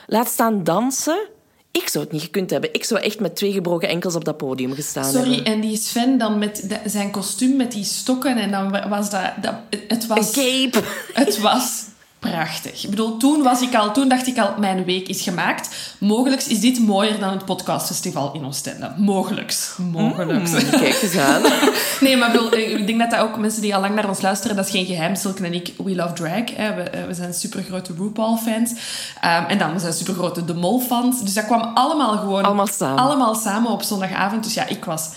Laat 0.07 0.29
staan 0.29 0.65
dansen. 0.65 1.29
Ik 1.73 1.89
zou 1.89 2.05
het 2.05 2.13
niet 2.13 2.23
gekund 2.23 2.51
hebben. 2.51 2.75
Ik 2.75 2.85
zou 2.85 3.01
echt 3.01 3.21
met 3.21 3.37
twee 3.37 3.53
gebroken 3.53 3.89
enkels 3.89 4.15
op 4.15 4.25
dat 4.25 4.37
podium 4.37 4.73
gestaan 4.73 5.13
Sorry, 5.13 5.35
hebben. 5.35 5.53
en 5.53 5.61
die 5.61 5.77
Sven 5.77 6.19
dan 6.19 6.39
met 6.39 6.65
de, 6.69 6.91
zijn 6.91 7.11
kostuum 7.11 7.57
met 7.57 7.73
die 7.73 7.85
stokken 7.85 8.37
en 8.37 8.51
dan 8.51 8.89
was 8.89 9.11
dat... 9.11 9.33
dat 9.41 9.55
het 9.89 10.07
was... 10.07 10.37
Een 10.37 10.71
cape. 10.71 10.87
Het 11.13 11.39
was 11.39 11.85
prachtig. 12.31 12.85
Ik 12.85 12.91
bedoel, 12.91 13.17
toen, 13.17 13.43
was 13.43 13.61
ik 13.61 13.75
al, 13.75 13.93
toen 13.93 14.09
dacht 14.09 14.27
ik 14.27 14.39
al, 14.39 14.55
mijn 14.59 14.85
week 14.85 15.09
is 15.09 15.23
gemaakt. 15.23 15.95
Mogelijks 15.99 16.47
is 16.47 16.61
dit 16.61 16.79
mooier 16.79 17.19
dan 17.19 17.31
het 17.31 17.45
podcastfestival 17.45 18.33
in 18.33 18.45
Oostende. 18.45 18.93
Mogelijks. 18.97 19.75
Mogelijks. 19.93 20.51
Mm, 20.51 20.71
kijk 20.71 21.03
eens 21.03 21.17
aan. 21.17 21.43
nee, 22.01 22.17
maar 22.17 22.31
bedoel, 22.31 22.55
ik 22.55 22.87
denk 22.87 22.99
dat 22.99 23.11
dat 23.11 23.21
ook 23.21 23.39
mensen 23.39 23.63
die 23.63 23.75
al 23.75 23.81
lang 23.81 23.95
naar 23.95 24.09
ons 24.09 24.21
luisteren, 24.21 24.57
dat 24.57 24.65
is 24.65 24.71
geen 24.71 24.87
geheim. 24.87 25.15
Silke 25.15 25.45
en 25.45 25.55
ik, 25.55 25.73
we 25.85 25.95
love 25.95 26.13
drag. 26.13 26.57
Hè. 26.57 26.75
We, 26.75 27.05
we 27.07 27.15
zijn 27.15 27.35
supergrote 27.35 27.93
RuPaul-fans. 27.99 28.71
Um, 28.71 29.45
en 29.49 29.59
dan 29.59 29.73
we 29.73 29.79
zijn 29.79 29.93
supergrote 29.93 30.45
De 30.45 30.55
Mol-fans. 30.55 31.23
Dus 31.23 31.35
dat 31.35 31.47
kwam 31.47 31.71
allemaal 31.75 32.17
gewoon... 32.19 32.43
Allemaal 32.43 32.67
samen. 32.67 32.99
Allemaal 32.99 33.35
samen 33.35 33.71
op 33.71 33.83
zondagavond. 33.83 34.45
Dus 34.45 34.55
ja, 34.55 34.67
ik 34.67 34.85
was 34.85 35.11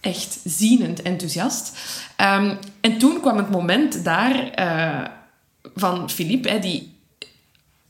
echt 0.00 0.38
zienend 0.44 1.02
enthousiast. 1.02 1.78
Um, 2.16 2.58
en 2.80 2.98
toen 2.98 3.20
kwam 3.20 3.36
het 3.36 3.50
moment 3.50 4.04
daar... 4.04 4.50
Uh, 4.58 5.18
van 5.74 6.10
Philippe, 6.10 6.48
hè, 6.48 6.58
die 6.58 6.98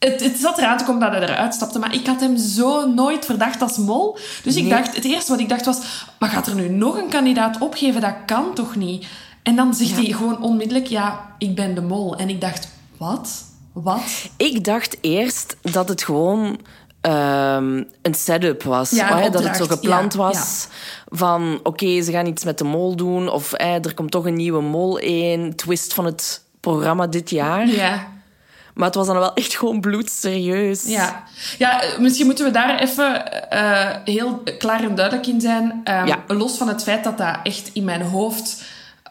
het, 0.01 0.25
het 0.25 0.39
zat 0.39 0.59
eraan 0.59 0.79
te 0.79 0.85
komen 0.85 1.01
dat 1.01 1.13
hij 1.13 1.29
eruit 1.29 1.55
stapte, 1.55 1.79
maar 1.79 1.95
ik 1.95 2.07
had 2.07 2.21
hem 2.21 2.37
zo 2.37 2.89
nooit 2.89 3.25
verdacht 3.25 3.63
als 3.63 3.77
mol. 3.77 4.19
Dus 4.43 4.57
ik 4.57 4.69
dacht, 4.69 4.95
het 4.95 5.05
eerste 5.05 5.31
wat 5.31 5.41
ik 5.41 5.49
dacht 5.49 5.65
was, 5.65 6.07
maar 6.19 6.29
gaat 6.29 6.47
er 6.47 6.55
nu 6.55 6.69
nog 6.69 6.97
een 6.97 7.09
kandidaat 7.09 7.59
opgeven? 7.59 8.01
Dat 8.01 8.15
kan 8.27 8.55
toch 8.55 8.77
niet? 8.77 9.07
En 9.43 9.57
dan 9.57 9.75
zegt 9.75 9.97
hij 9.97 10.05
gewoon 10.05 10.43
onmiddellijk, 10.43 10.87
ja, 10.87 11.35
ik 11.39 11.55
ben 11.55 11.75
de 11.75 11.83
mol. 11.83 12.17
En 12.17 12.29
ik 12.29 12.41
dacht, 12.41 12.69
wat? 12.97 13.45
Wat? 13.73 14.31
Ik 14.37 14.65
dacht 14.65 14.97
eerst 15.01 15.57
dat 15.63 15.89
het 15.89 16.03
gewoon 16.03 16.47
um, 17.01 17.89
een 18.03 18.15
setup 18.15 18.63
was. 18.63 18.91
Ja, 18.91 19.29
dat 19.29 19.45
het 19.45 19.57
zo 19.57 19.67
gepland 19.67 20.15
was. 20.15 20.69
Van, 21.09 21.61
oké, 21.63 22.03
ze 22.03 22.13
gaan 22.13 22.27
iets 22.27 22.45
met 22.45 22.59
de 22.59 22.65
mol 22.65 22.97
doen. 22.97 23.29
Of 23.29 23.53
er 23.57 23.95
komt 23.95 24.11
toch 24.11 24.27
een 24.27 24.35
nieuwe 24.35 24.63
mol 24.63 24.99
in. 24.99 25.57
Twist 25.57 25.95
van 25.95 26.05
het 26.05 26.43
programma 26.61 27.07
dit 27.07 27.31
jaar. 27.31 27.67
Ja. 27.67 28.09
Maar 28.75 28.87
het 28.87 28.95
was 28.95 29.07
dan 29.07 29.19
wel 29.19 29.35
echt 29.35 29.57
gewoon 29.57 29.81
bloedserieus. 29.81 30.85
Ja, 30.87 31.25
ja 31.59 31.83
misschien 31.99 32.27
moeten 32.27 32.45
we 32.45 32.51
daar 32.51 32.79
even 32.79 33.25
uh, 33.53 33.89
heel 34.05 34.43
klaar 34.59 34.83
en 34.83 34.95
duidelijk 34.95 35.27
in 35.27 35.41
zijn. 35.41 35.83
Um, 36.29 36.37
Los 36.39 36.57
van 36.57 36.69
het 36.69 36.83
feit 36.83 37.05
dat 37.05 37.19
dat 37.19 37.39
echt 37.43 37.71
in 37.73 37.85
mijn 37.85 38.03
hoofd 38.03 38.63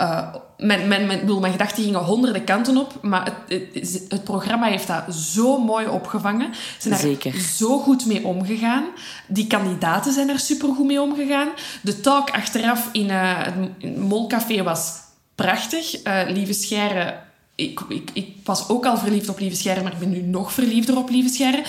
uh, 0.01 0.35
mijn, 0.57 0.87
mijn, 0.87 1.07
mijn, 1.07 1.19
bedoel, 1.19 1.39
mijn 1.39 1.51
gedachten 1.51 1.83
gingen 1.83 1.99
honderden 1.99 2.43
kanten 2.43 2.77
op, 2.77 2.93
maar 3.01 3.25
het, 3.47 3.63
het, 3.73 4.05
het, 4.09 4.23
programma 4.23 4.67
heeft 4.67 4.87
dat 4.87 5.13
zo 5.13 5.57
mooi 5.57 5.87
opgevangen. 5.87 6.53
Ze 6.77 6.95
zijn 6.95 7.17
er 7.23 7.39
zo 7.39 7.79
goed 7.79 8.05
mee 8.05 8.25
omgegaan. 8.25 8.85
Die 9.27 9.47
kandidaten 9.47 10.13
zijn 10.13 10.29
er 10.29 10.39
supergoed 10.39 10.85
mee 10.85 11.01
omgegaan. 11.01 11.47
De 11.81 11.99
talk 11.99 12.29
achteraf 12.29 12.89
in 12.91 13.05
uh, 13.05 13.43
het 13.43 13.97
Molcafé 13.97 14.63
was 14.63 14.93
prachtig. 15.35 16.05
Uh, 16.05 16.21
Lieve 16.27 16.53
Scheire 16.53 17.15
ik, 17.59 17.79
ik, 18.13 18.27
was 18.43 18.69
ook 18.69 18.85
al 18.85 18.97
verliefd 18.97 19.29
op 19.29 19.39
Lieve 19.39 19.55
Scheire, 19.55 19.83
maar 19.83 19.91
ik 19.91 19.99
ben 19.99 20.09
nu 20.09 20.21
nog 20.21 20.53
verliefder 20.53 20.97
op 20.97 21.09
Lieve 21.09 21.29
Scheire. 21.29 21.63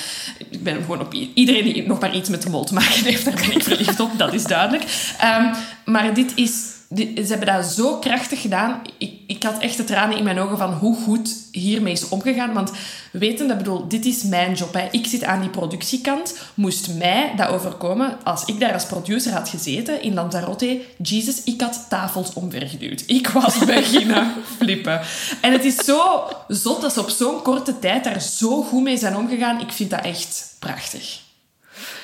Ik 0.51 0.63
ben 0.63 0.81
gewoon 0.81 1.01
op 1.01 1.15
iedereen 1.35 1.65
die 1.65 1.87
nog 1.87 2.01
maar 2.01 2.15
iets 2.15 2.29
met 2.29 2.43
de 2.43 2.51
mol 2.51 2.65
te 2.65 2.75
maken 2.75 3.05
heeft, 3.05 3.25
daar 3.25 3.35
ben 3.35 3.53
ik 3.53 3.63
verliefd 3.63 4.01
op, 4.01 4.11
dat 4.17 4.33
is 4.33 4.45
duidelijk. 4.45 4.85
Um, 5.25 5.51
maar 5.85 6.15
dit 6.15 6.33
is 6.35 6.80
ze 6.97 7.27
hebben 7.29 7.55
dat 7.55 7.65
zo 7.65 7.99
krachtig 7.99 8.41
gedaan. 8.41 8.83
Ik, 8.99 9.13
ik 9.27 9.43
had 9.43 9.59
echt 9.59 9.77
de 9.77 9.85
tranen 9.85 10.17
in 10.17 10.25
mijn 10.25 10.39
ogen 10.39 10.59
van 10.59 10.73
hoe 10.73 10.97
goed 10.97 11.35
hiermee 11.53 11.93
is 11.93 12.09
omgegaan. 12.09 12.53
Want 12.53 12.73
wetende, 13.13 13.57
bedoel, 13.57 13.89
dit 13.89 14.05
is 14.05 14.23
mijn 14.23 14.55
job. 14.55 14.75
Hè. 14.75 14.89
Ik 14.91 15.07
zit 15.07 15.25
aan 15.25 15.41
die 15.41 15.51
productiekant. 15.51 16.39
Moest 16.55 16.95
mij 16.95 17.33
dat 17.37 17.49
overkomen 17.49 18.25
als 18.25 18.45
ik 18.45 18.61
daar 18.61 18.73
als 18.73 18.87
producer 18.87 19.33
had 19.33 19.49
gezeten 19.49 20.03
in 20.03 20.15
Lanzarote? 20.15 20.81
Jesus, 21.03 21.45
ik 21.45 21.61
had 21.61 21.87
tafels 21.89 22.33
omvergeduwd. 22.33 23.05
Ik 23.07 23.29
was 23.29 23.59
beginnen 23.75 24.33
flippen. 24.57 25.01
En 25.41 25.53
het 25.53 25.65
is 25.65 25.77
zo 25.77 26.23
zot 26.49 26.81
dat 26.81 26.93
ze 26.93 27.01
op 27.01 27.11
zo'n 27.11 27.43
korte 27.43 27.79
tijd 27.79 28.05
daar 28.05 28.21
zo 28.21 28.63
goed 28.63 28.83
mee 28.83 28.97
zijn 28.97 29.17
omgegaan. 29.17 29.61
Ik 29.61 29.73
vind 29.73 29.91
dat 29.91 30.05
echt 30.05 30.55
prachtig. 30.59 31.21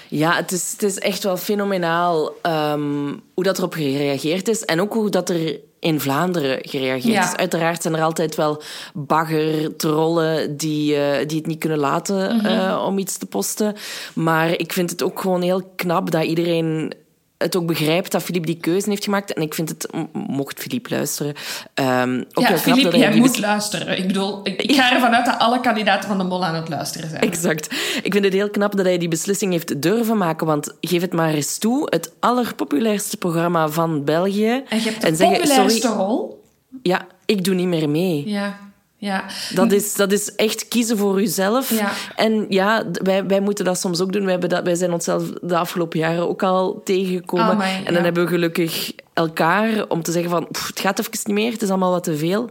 Ja, 0.08 0.36
het 0.36 0.52
is, 0.52 0.72
het 0.72 0.82
is 0.82 0.98
echt 0.98 1.22
wel 1.22 1.36
fenomenaal 1.36 2.32
um, 2.42 3.22
hoe 3.34 3.44
dat 3.44 3.58
erop 3.58 3.74
gereageerd 3.74 4.48
is. 4.48 4.64
En 4.64 4.80
ook 4.80 4.92
hoe 4.92 5.10
dat 5.10 5.28
er 5.28 5.60
in 5.78 6.00
Vlaanderen 6.00 6.58
gereageerd 6.62 7.24
is. 7.24 7.36
Uiteraard 7.36 7.82
zijn 7.82 7.94
er 7.94 8.02
altijd 8.02 8.34
wel 8.34 8.62
bagger, 8.94 9.76
trollen 9.76 10.56
die, 10.56 10.94
uh, 10.94 11.26
die 11.26 11.36
het 11.36 11.46
niet 11.46 11.58
kunnen 11.58 11.78
laten 11.78 12.34
mm 12.36 12.44
uh, 12.46 12.84
om 12.86 12.98
iets 12.98 13.16
te 13.16 13.26
posten. 13.26 13.74
Maar 14.14 14.50
ik 14.50 14.72
vind 14.72 14.90
het 14.90 15.02
ook 15.02 15.20
gewoon 15.20 15.42
heel 15.42 15.72
knap 15.76 16.10
dat 16.10 16.24
iedereen 16.24 16.92
het 17.38 17.56
ook 17.56 17.66
begrijpt 17.66 18.12
dat 18.12 18.22
Filip 18.22 18.46
die 18.46 18.56
keuze 18.56 18.90
heeft 18.90 19.04
gemaakt. 19.04 19.32
En 19.32 19.42
ik 19.42 19.54
vind 19.54 19.68
het, 19.68 19.88
mocht 20.12 20.60
Filip 20.60 20.90
luisteren, 20.90 21.34
um, 21.74 22.24
ook 22.34 22.48
ja, 22.48 22.52
knap 22.52 22.80
dat 22.82 22.92
hij... 22.92 23.00
jij 23.00 23.16
moet 23.16 23.38
luisteren. 23.38 23.98
Ik 23.98 24.06
bedoel, 24.06 24.40
ik, 24.42 24.72
ga 24.72 24.92
ervan 24.92 25.14
uit 25.14 25.26
dat 25.26 25.38
alle 25.38 25.60
kandidaten 25.60 26.08
van 26.08 26.18
de 26.18 26.24
Mol 26.24 26.44
aan 26.44 26.54
het 26.54 26.68
luisteren 26.68 27.08
zijn. 27.08 27.22
Exact. 27.22 27.70
Ik 28.02 28.12
vind 28.12 28.24
het 28.24 28.32
heel 28.32 28.50
knap 28.50 28.76
dat 28.76 28.86
hij 28.86 28.98
die 28.98 29.08
beslissing 29.08 29.52
heeft 29.52 29.82
durven 29.82 30.16
maken. 30.16 30.46
Want 30.46 30.74
geef 30.80 31.00
het 31.00 31.12
maar 31.12 31.34
eens 31.34 31.58
toe, 31.58 31.86
het 31.90 32.12
allerpopulairste 32.20 33.16
programma 33.16 33.68
van 33.68 34.04
België. 34.04 34.62
En 34.68 34.82
je 34.82 34.90
hebt 34.90 35.18
de 35.18 35.24
populairste 35.24 35.88
rol. 35.88 36.44
Ja, 36.82 37.06
ik 37.24 37.44
doe 37.44 37.54
niet 37.54 37.66
meer 37.66 37.88
mee. 37.88 38.28
Ja. 38.28 38.65
Ja. 39.06 39.24
Dat, 39.54 39.72
is, 39.72 39.94
dat 39.94 40.12
is 40.12 40.34
echt 40.34 40.68
kiezen 40.68 40.98
voor 40.98 41.20
jezelf. 41.20 41.70
Ja. 41.70 41.92
En 42.16 42.46
ja, 42.48 42.84
wij, 43.02 43.26
wij 43.26 43.40
moeten 43.40 43.64
dat 43.64 43.78
soms 43.78 44.00
ook 44.00 44.12
doen. 44.12 44.22
Wij, 44.22 44.30
hebben 44.30 44.48
dat, 44.48 44.64
wij 44.64 44.74
zijn 44.74 44.92
onszelf 44.92 45.30
de 45.42 45.56
afgelopen 45.56 45.98
jaren 45.98 46.28
ook 46.28 46.42
al 46.42 46.80
tegengekomen. 46.84 47.56
Oh 47.56 47.86
en 47.86 47.94
dan 47.94 48.04
hebben 48.04 48.24
we 48.24 48.30
gelukkig 48.30 48.92
elkaar 49.12 49.84
om 49.88 50.02
te 50.02 50.12
zeggen 50.12 50.30
van... 50.30 50.46
het 50.48 50.80
gaat 50.80 50.98
even 50.98 51.12
niet 51.24 51.36
meer, 51.36 51.52
het 51.52 51.62
is 51.62 51.68
allemaal 51.68 51.90
wat 51.90 52.04
te 52.04 52.16
veel. 52.16 52.48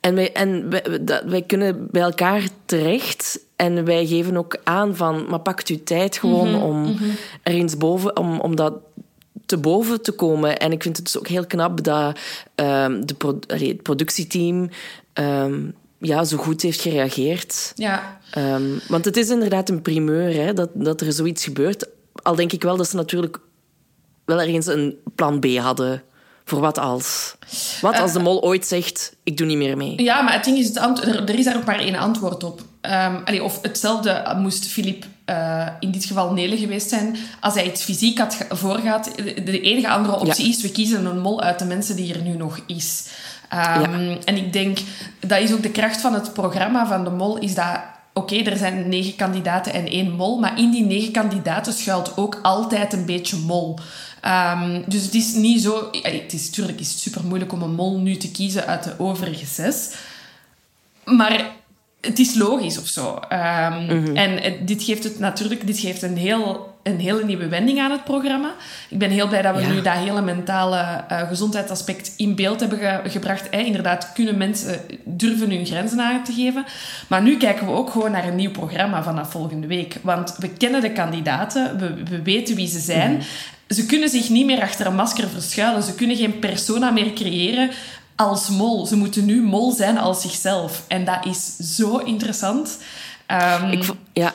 En, 0.00 0.14
wij, 0.14 0.32
en 0.32 0.70
wij, 0.70 0.84
dat, 1.00 1.22
wij 1.26 1.42
kunnen 1.42 1.88
bij 1.90 2.02
elkaar 2.02 2.42
terecht. 2.64 3.40
En 3.56 3.84
wij 3.84 4.06
geven 4.06 4.36
ook 4.36 4.56
aan 4.64 4.96
van... 4.96 5.26
Maar 5.28 5.40
pakt 5.40 5.68
u 5.68 5.82
tijd 5.82 6.16
gewoon 6.16 6.50
Mhm, 6.50 6.62
om 6.62 6.80
mhm. 6.80 7.04
er 7.42 7.52
eens 7.52 7.76
boven... 7.76 8.16
Om, 8.16 8.40
om 8.40 8.56
dat 8.56 8.74
te 9.46 9.58
boven 9.58 10.02
te 10.02 10.12
komen. 10.12 10.58
En 10.58 10.72
ik 10.72 10.82
vind 10.82 10.96
het 10.96 11.04
dus 11.04 11.18
ook 11.18 11.28
heel 11.28 11.46
knap 11.46 11.84
dat 11.84 12.18
ehm, 12.54 13.00
de 13.00 13.14
pro- 13.14 13.38
allee, 13.46 13.68
het 13.68 13.82
productieteam 13.82 14.70
ehm, 15.16 15.70
ja, 15.98 16.24
zo 16.24 16.36
goed 16.36 16.62
heeft 16.62 16.80
gereageerd. 16.80 17.72
Ja. 17.74 18.18
Ehm, 18.30 18.78
want 18.88 19.04
het 19.04 19.16
is 19.16 19.28
inderdaad 19.28 19.68
een 19.68 19.82
primeur 19.82 20.34
hè, 20.34 20.52
dat, 20.52 20.70
dat 20.74 21.00
er 21.00 21.12
zoiets 21.12 21.44
gebeurt. 21.44 21.86
Al 22.12 22.34
denk 22.34 22.52
ik 22.52 22.62
wel 22.62 22.76
dat 22.76 22.88
ze 22.88 22.96
natuurlijk 22.96 23.38
wel 24.24 24.40
ergens 24.40 24.66
een 24.66 24.96
plan 25.14 25.40
B 25.40 25.46
hadden. 25.56 26.02
Voor 26.44 26.60
wat 26.60 26.78
als? 26.78 27.36
Wat 27.80 27.98
als 27.98 28.12
de 28.12 28.18
mol 28.18 28.42
ooit 28.42 28.66
zegt, 28.66 29.16
ik 29.22 29.36
doe 29.36 29.46
niet 29.46 29.56
meer 29.56 29.76
mee? 29.76 30.02
Ja, 30.02 30.22
maar 30.22 30.32
het 30.32 30.44
ding 30.44 30.58
is, 30.58 30.66
het 30.66 31.04
er, 31.04 31.28
er 31.28 31.38
is 31.38 31.44
daar 31.44 31.56
ook 31.56 31.64
maar 31.64 31.78
één 31.78 31.94
antwoord 31.94 32.44
op. 32.44 32.60
Ehm, 32.80 33.16
allee, 33.24 33.42
of 33.42 33.62
hetzelfde 33.62 34.34
moest 34.36 34.66
Filip 34.66 35.04
eh, 35.24 35.66
in 35.80 35.90
dit 35.90 36.04
geval 36.04 36.32
Nele 36.32 36.56
geweest 36.56 36.88
zijn. 36.88 37.16
Als 37.40 37.54
hij 37.54 37.64
het 37.64 37.82
fysiek 37.82 38.18
had 38.18 38.36
voorgehad, 38.48 39.12
de, 39.16 39.42
de 39.42 39.60
enige 39.60 39.88
andere 39.88 40.18
optie 40.18 40.48
is, 40.48 40.62
we 40.62 40.70
kiezen 40.70 41.04
een 41.04 41.20
mol 41.20 41.42
uit 41.42 41.58
de 41.58 41.64
mensen 41.64 41.96
die 41.96 42.14
er 42.14 42.22
nu 42.22 42.36
nog 42.36 42.60
is. 42.66 43.04
Ehm, 43.48 44.16
En 44.24 44.36
ik 44.36 44.52
denk, 44.52 44.78
dat 45.20 45.40
is 45.40 45.52
ook 45.52 45.62
de 45.62 45.70
kracht 45.70 46.00
van 46.00 46.14
het 46.14 46.32
programma 46.32 46.86
van 46.86 47.04
de 47.04 47.10
mol, 47.10 47.38
is 47.38 47.54
dat... 47.54 47.80
Oké, 48.12 48.36
er 48.36 48.56
zijn 48.56 48.88
negen 48.88 49.16
kandidaten 49.16 49.72
en 49.72 49.86
één 49.86 50.10
mol, 50.10 50.38
maar 50.38 50.58
in 50.58 50.70
die 50.70 50.84
negen 50.84 51.12
kandidaten 51.12 51.72
schuilt 51.72 52.16
ook 52.16 52.38
altijd 52.42 52.92
een 52.92 53.04
beetje 53.04 53.36
mol. 53.36 53.78
Ehm, 54.20 54.82
dus 54.86 55.02
het 55.02 55.14
is 55.14 55.34
niet 55.34 55.62
zo... 55.62 55.76
allee, 56.02 56.22
Het 56.22 56.32
is 56.32 56.46
natuurlijk 56.46 56.80
is 56.80 56.88
het 56.90 56.98
super 56.98 57.24
moeilijk 57.24 57.52
om 57.52 57.62
een 57.62 57.74
mol 57.74 57.98
nu 57.98 58.16
te 58.16 58.30
kiezen 58.30 58.66
uit 58.66 58.82
de 58.84 58.94
overige 58.98 59.46
zes. 59.46 59.90
Maar 61.04 61.50
het 62.00 62.18
is 62.18 62.34
logisch 62.34 62.78
of 62.78 62.86
zo. 62.86 63.20
Ehm, 63.28 64.16
En 64.16 64.42
het- 64.42 64.68
dit 64.68 64.82
geeft 64.82 65.04
het 65.04 65.18
natuurlijk 65.18 65.66
dit 65.66 65.78
geeft 65.78 66.02
een, 66.02 66.16
heel, 66.16 66.75
een 66.86 67.00
hele 67.00 67.24
nieuwe 67.24 67.48
wending 67.48 67.80
aan 67.80 67.90
het 67.90 68.04
programma. 68.04 68.54
Ik 68.88 68.98
ben 68.98 69.10
heel 69.10 69.28
blij 69.28 69.42
dat 69.42 69.54
we 69.54 69.60
Ja. 69.60 69.68
nu 69.68 69.82
dat 69.82 69.92
hele 69.92 70.22
mentale 70.22 70.76
eh, 71.08 71.28
gezondheidsaspect 71.28 72.12
in 72.16 72.34
beeld 72.34 72.60
hebben 72.60 72.78
ge- 72.78 73.00
gebracht. 73.10 73.46
Hè. 73.50 73.58
Inderdaad, 73.58 74.12
kunnen 74.12 74.36
mensen 74.36 74.80
durven 75.04 75.50
hun 75.50 75.66
grenzen 75.66 76.00
aan 76.00 76.24
te 76.24 76.32
geven. 76.32 76.64
Maar 77.08 77.22
nu 77.22 77.36
kijken 77.36 77.66
we 77.66 77.72
ook 77.72 77.90
gewoon 77.90 78.10
naar 78.10 78.26
een 78.28 78.36
nieuw 78.36 78.50
programma 78.50 79.02
vanaf 79.02 79.30
volgende 79.30 79.66
week. 79.66 79.96
Want 80.02 80.34
we 80.38 80.48
kennen 80.48 80.80
de 80.80 80.92
kandidaten, 80.92 81.78
we, 81.78 81.94
we 82.10 82.22
weten 82.22 82.56
wie 82.56 82.68
ze 82.68 82.78
zijn. 82.80 83.22
Ze 83.68 83.86
kunnen 83.86 84.08
zich 84.08 84.28
niet 84.28 84.46
meer 84.46 84.62
achter 84.62 84.86
een 84.86 84.94
masker 84.94 85.28
verschuilen. 85.28 85.82
Ze 85.82 85.94
kunnen 85.94 86.16
geen 86.16 86.38
persona 86.38 86.90
meer 86.90 87.12
creëren 87.12 87.70
als 88.16 88.48
mol. 88.48 88.86
Ze 88.86 88.96
moeten 88.96 89.24
nu 89.24 89.42
mol 89.42 89.72
zijn 89.72 89.98
als 89.98 90.20
zichzelf. 90.22 90.82
En 90.88 91.04
dat 91.04 91.26
is 91.26 91.56
zo 91.76 91.96
interessant. 91.96 92.78
Ehm, 93.26 93.70
Ik, 93.70 93.84
ja, 94.12 94.32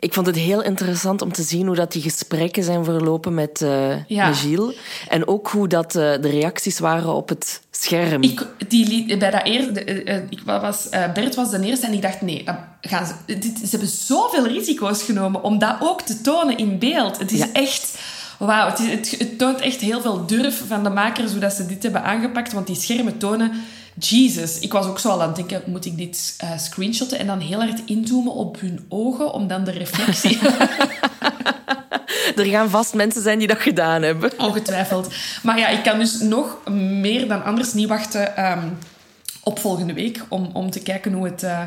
ik 0.00 0.14
vond 0.14 0.26
het 0.26 0.36
heel 0.36 0.62
interessant 0.62 1.22
om 1.22 1.32
te 1.32 1.42
zien 1.42 1.66
hoe 1.66 1.76
dat 1.76 1.92
die 1.92 2.02
gesprekken 2.02 2.62
zijn 2.62 2.84
verlopen 2.84 3.34
met, 3.34 3.64
Ja. 4.06 4.28
met 4.28 4.36
Gilles. 4.36 4.74
En 5.08 5.26
ook 5.28 5.48
hoe 5.48 5.68
dat 5.68 5.94
eh, 5.96 6.02
de 6.20 6.28
reacties 6.28 6.78
waren 6.78 7.14
op 7.14 7.28
het 7.28 7.60
scherm. 7.70 8.22
ik, 8.22 8.46
die, 8.68 8.86
liet- 8.88 9.18
bij 9.18 9.30
dat 9.30 9.44
eerste, 9.44 9.72
de- 9.72 9.84
eh, 9.84 10.16
ik 10.30 10.40
was, 10.44 10.88
Bert 11.14 11.34
was 11.34 11.50
de 11.50 11.60
eerste 11.62 11.86
en 11.86 11.92
ik 11.92 12.02
dacht, 12.02 12.20
nee, 12.20 12.44
gaan 12.80 13.06
ze, 13.06 13.12
dit, 13.26 13.44
ze 13.58 13.66
hebben 13.70 13.88
zoveel 13.88 14.46
risico's 14.46 15.02
genomen 15.02 15.42
om 15.42 15.58
dat 15.58 15.76
ook 15.80 16.02
te 16.02 16.20
tonen 16.20 16.56
in 16.58 16.78
beeld. 16.78 17.18
Het 17.18 17.32
is 17.32 17.38
Ja. 17.38 17.46
echt... 17.52 17.98
Wauw, 18.38 18.68
het, 18.68 19.10
het 19.18 19.38
toont 19.38 19.60
echt 19.60 19.80
heel 19.80 20.00
veel 20.00 20.26
durf 20.26 20.62
van 20.68 20.82
de 20.82 20.90
makers 20.90 21.30
hoe 21.30 21.40
dat 21.40 21.52
ze 21.52 21.66
dit 21.66 21.82
hebben 21.82 22.02
aangepakt. 22.04 22.52
Want 22.52 22.66
die 22.66 22.76
schermen 22.76 23.18
tonen... 23.18 23.52
Jesus, 24.04 24.58
ik 24.58 24.72
was 24.72 24.86
ook 24.86 24.98
zo 24.98 25.08
al 25.08 25.22
aan 25.22 25.26
het 25.26 25.36
denken, 25.36 25.62
moet 25.66 25.84
ik 25.84 25.96
dit 25.96 26.34
eh, 26.38 26.58
screenshotten 26.58 27.18
en 27.18 27.26
dan 27.26 27.40
heel 27.40 27.58
hard 27.58 27.82
inzoomen 27.86 28.32
op 28.32 28.60
hun 28.60 28.86
ogen 28.88 29.32
om 29.32 29.46
dan 29.46 29.64
de 29.64 29.70
reflectie... 29.70 30.38
Er 32.36 32.44
gaan 32.44 32.70
vast 32.70 32.94
mensen 32.94 33.22
zijn 33.22 33.38
die 33.38 33.48
dat 33.48 33.60
gedaan 33.60 34.02
hebben. 34.02 34.32
Ongetwijfeld. 34.38 35.14
Maar 35.42 35.58
ja, 35.58 35.68
ik 35.68 35.82
kan 35.82 35.98
dus 35.98 36.20
nog 36.20 36.58
meer 36.70 37.28
dan 37.28 37.44
anders 37.44 37.72
niet 37.72 37.88
wachten 37.88 38.36
ehm, 38.36 38.68
op 39.42 39.58
volgende 39.58 39.92
week 39.92 40.20
om, 40.28 40.50
om 40.52 40.70
te 40.70 40.80
kijken 40.80 41.12
hoe 41.12 41.24
het, 41.24 41.42
eh, 41.42 41.58
hoe 41.58 41.66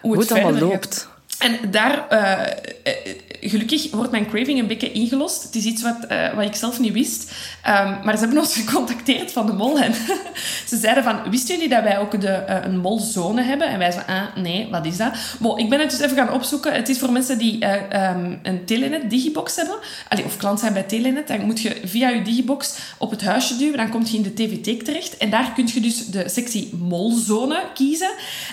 Hoe 0.00 0.12
het 0.12 0.20
het 0.20 0.30
allemaal 0.30 0.50
verder 0.50 0.68
loopt. 0.68 1.08
En 1.38 1.70
daar 1.70 2.08
eh, 2.08 2.42
eh, 2.82 3.16
gelukkig 3.40 3.90
wordt 3.90 4.10
mijn 4.10 4.28
craving 4.28 4.58
een 4.58 4.66
beetje 4.66 4.92
ingelost. 4.92 5.42
Het 5.42 5.54
is 5.54 5.64
iets 5.64 5.82
wat, 5.82 5.96
uh, 6.10 6.34
wat 6.34 6.44
ik 6.44 6.54
zelf 6.54 6.78
niet 6.78 6.92
wist. 6.92 7.32
Um, 7.66 7.98
maar 8.04 8.14
ze 8.14 8.20
hebben 8.20 8.38
ons 8.38 8.54
gecontacteerd 8.64 9.32
van 9.32 9.46
de 9.46 9.52
mol. 9.52 9.76
Ze 10.68 10.76
zeiden 10.76 11.04
van, 11.04 11.30
wisten 11.30 11.54
jullie 11.54 11.68
dat 11.70 11.82
wij 11.82 11.98
ook 11.98 12.20
de, 12.20 12.44
een 12.46 12.78
molzone 12.78 13.42
hebben? 13.42 13.68
En 13.68 13.78
wij 13.78 13.90
zeiden, 13.90 14.14
ah, 14.14 14.42
nee, 14.42 14.68
wat 14.70 14.86
is 14.86 14.96
dat? 14.96 15.12
Bon, 15.38 15.58
ik 15.58 15.68
ben 15.68 15.80
het 15.80 15.90
dus 15.90 16.00
even 16.00 16.16
gaan 16.16 16.32
opzoeken. 16.32 16.72
Het 16.72 16.88
is 16.88 16.98
voor 16.98 17.12
mensen 17.12 17.38
die 17.38 17.64
um, 17.64 18.38
een 18.42 18.64
Telenet 18.64 19.10
Digibox 19.10 19.56
hebben. 19.56 19.76
Of 20.24 20.36
klant 20.36 20.60
zijn 20.60 20.72
bij 20.72 20.82
Telenet. 20.82 21.28
Dan 21.28 21.40
moet 21.40 21.60
je 21.60 21.80
via 21.84 22.08
je 22.08 22.22
Digibox 22.22 22.78
op 22.98 23.10
het 23.10 23.24
huisje 23.24 23.56
duwen. 23.56 23.76
Dan 23.76 23.90
kom 23.90 24.04
je 24.06 24.16
in 24.16 24.22
de 24.22 24.34
tv-teek 24.34 24.82
terecht. 24.82 25.16
En 25.16 25.30
daar 25.30 25.52
kun 25.54 25.68
je 25.74 25.80
dus 25.80 26.06
de 26.06 26.28
sectie 26.28 26.70
molzone 26.78 27.62
kiezen. 27.74 28.10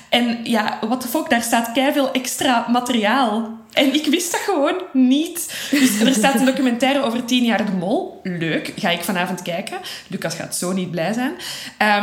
En 0.09 0.39
ja, 0.43 0.77
what 0.81 1.01
the 1.01 1.07
fuck, 1.07 1.29
daar 1.29 1.41
staat 1.41 1.69
veel 1.73 2.11
extra 2.11 2.65
materiaal 2.75 3.63
en 3.75 3.93
ik 3.93 4.05
wist 4.05 4.31
dat 4.31 4.41
gewoon 4.41 4.81
niet. 4.93 5.53
Dus 5.71 5.99
er 5.99 6.13
staat 6.13 6.39
een 6.39 6.45
documentaire 6.45 7.03
over 7.03 7.25
tien 7.25 7.43
jaar 7.43 7.65
de 7.65 7.71
mol. 7.71 8.19
Leuk, 8.23 8.73
ga 8.75 8.89
ik 8.89 9.03
vanavond 9.03 9.41
kijken. 9.41 9.77
Lucas 10.07 10.35
gaat 10.35 10.55
zo 10.55 10.71
niet 10.71 10.91
blij 10.91 11.13
zijn. 11.13 11.31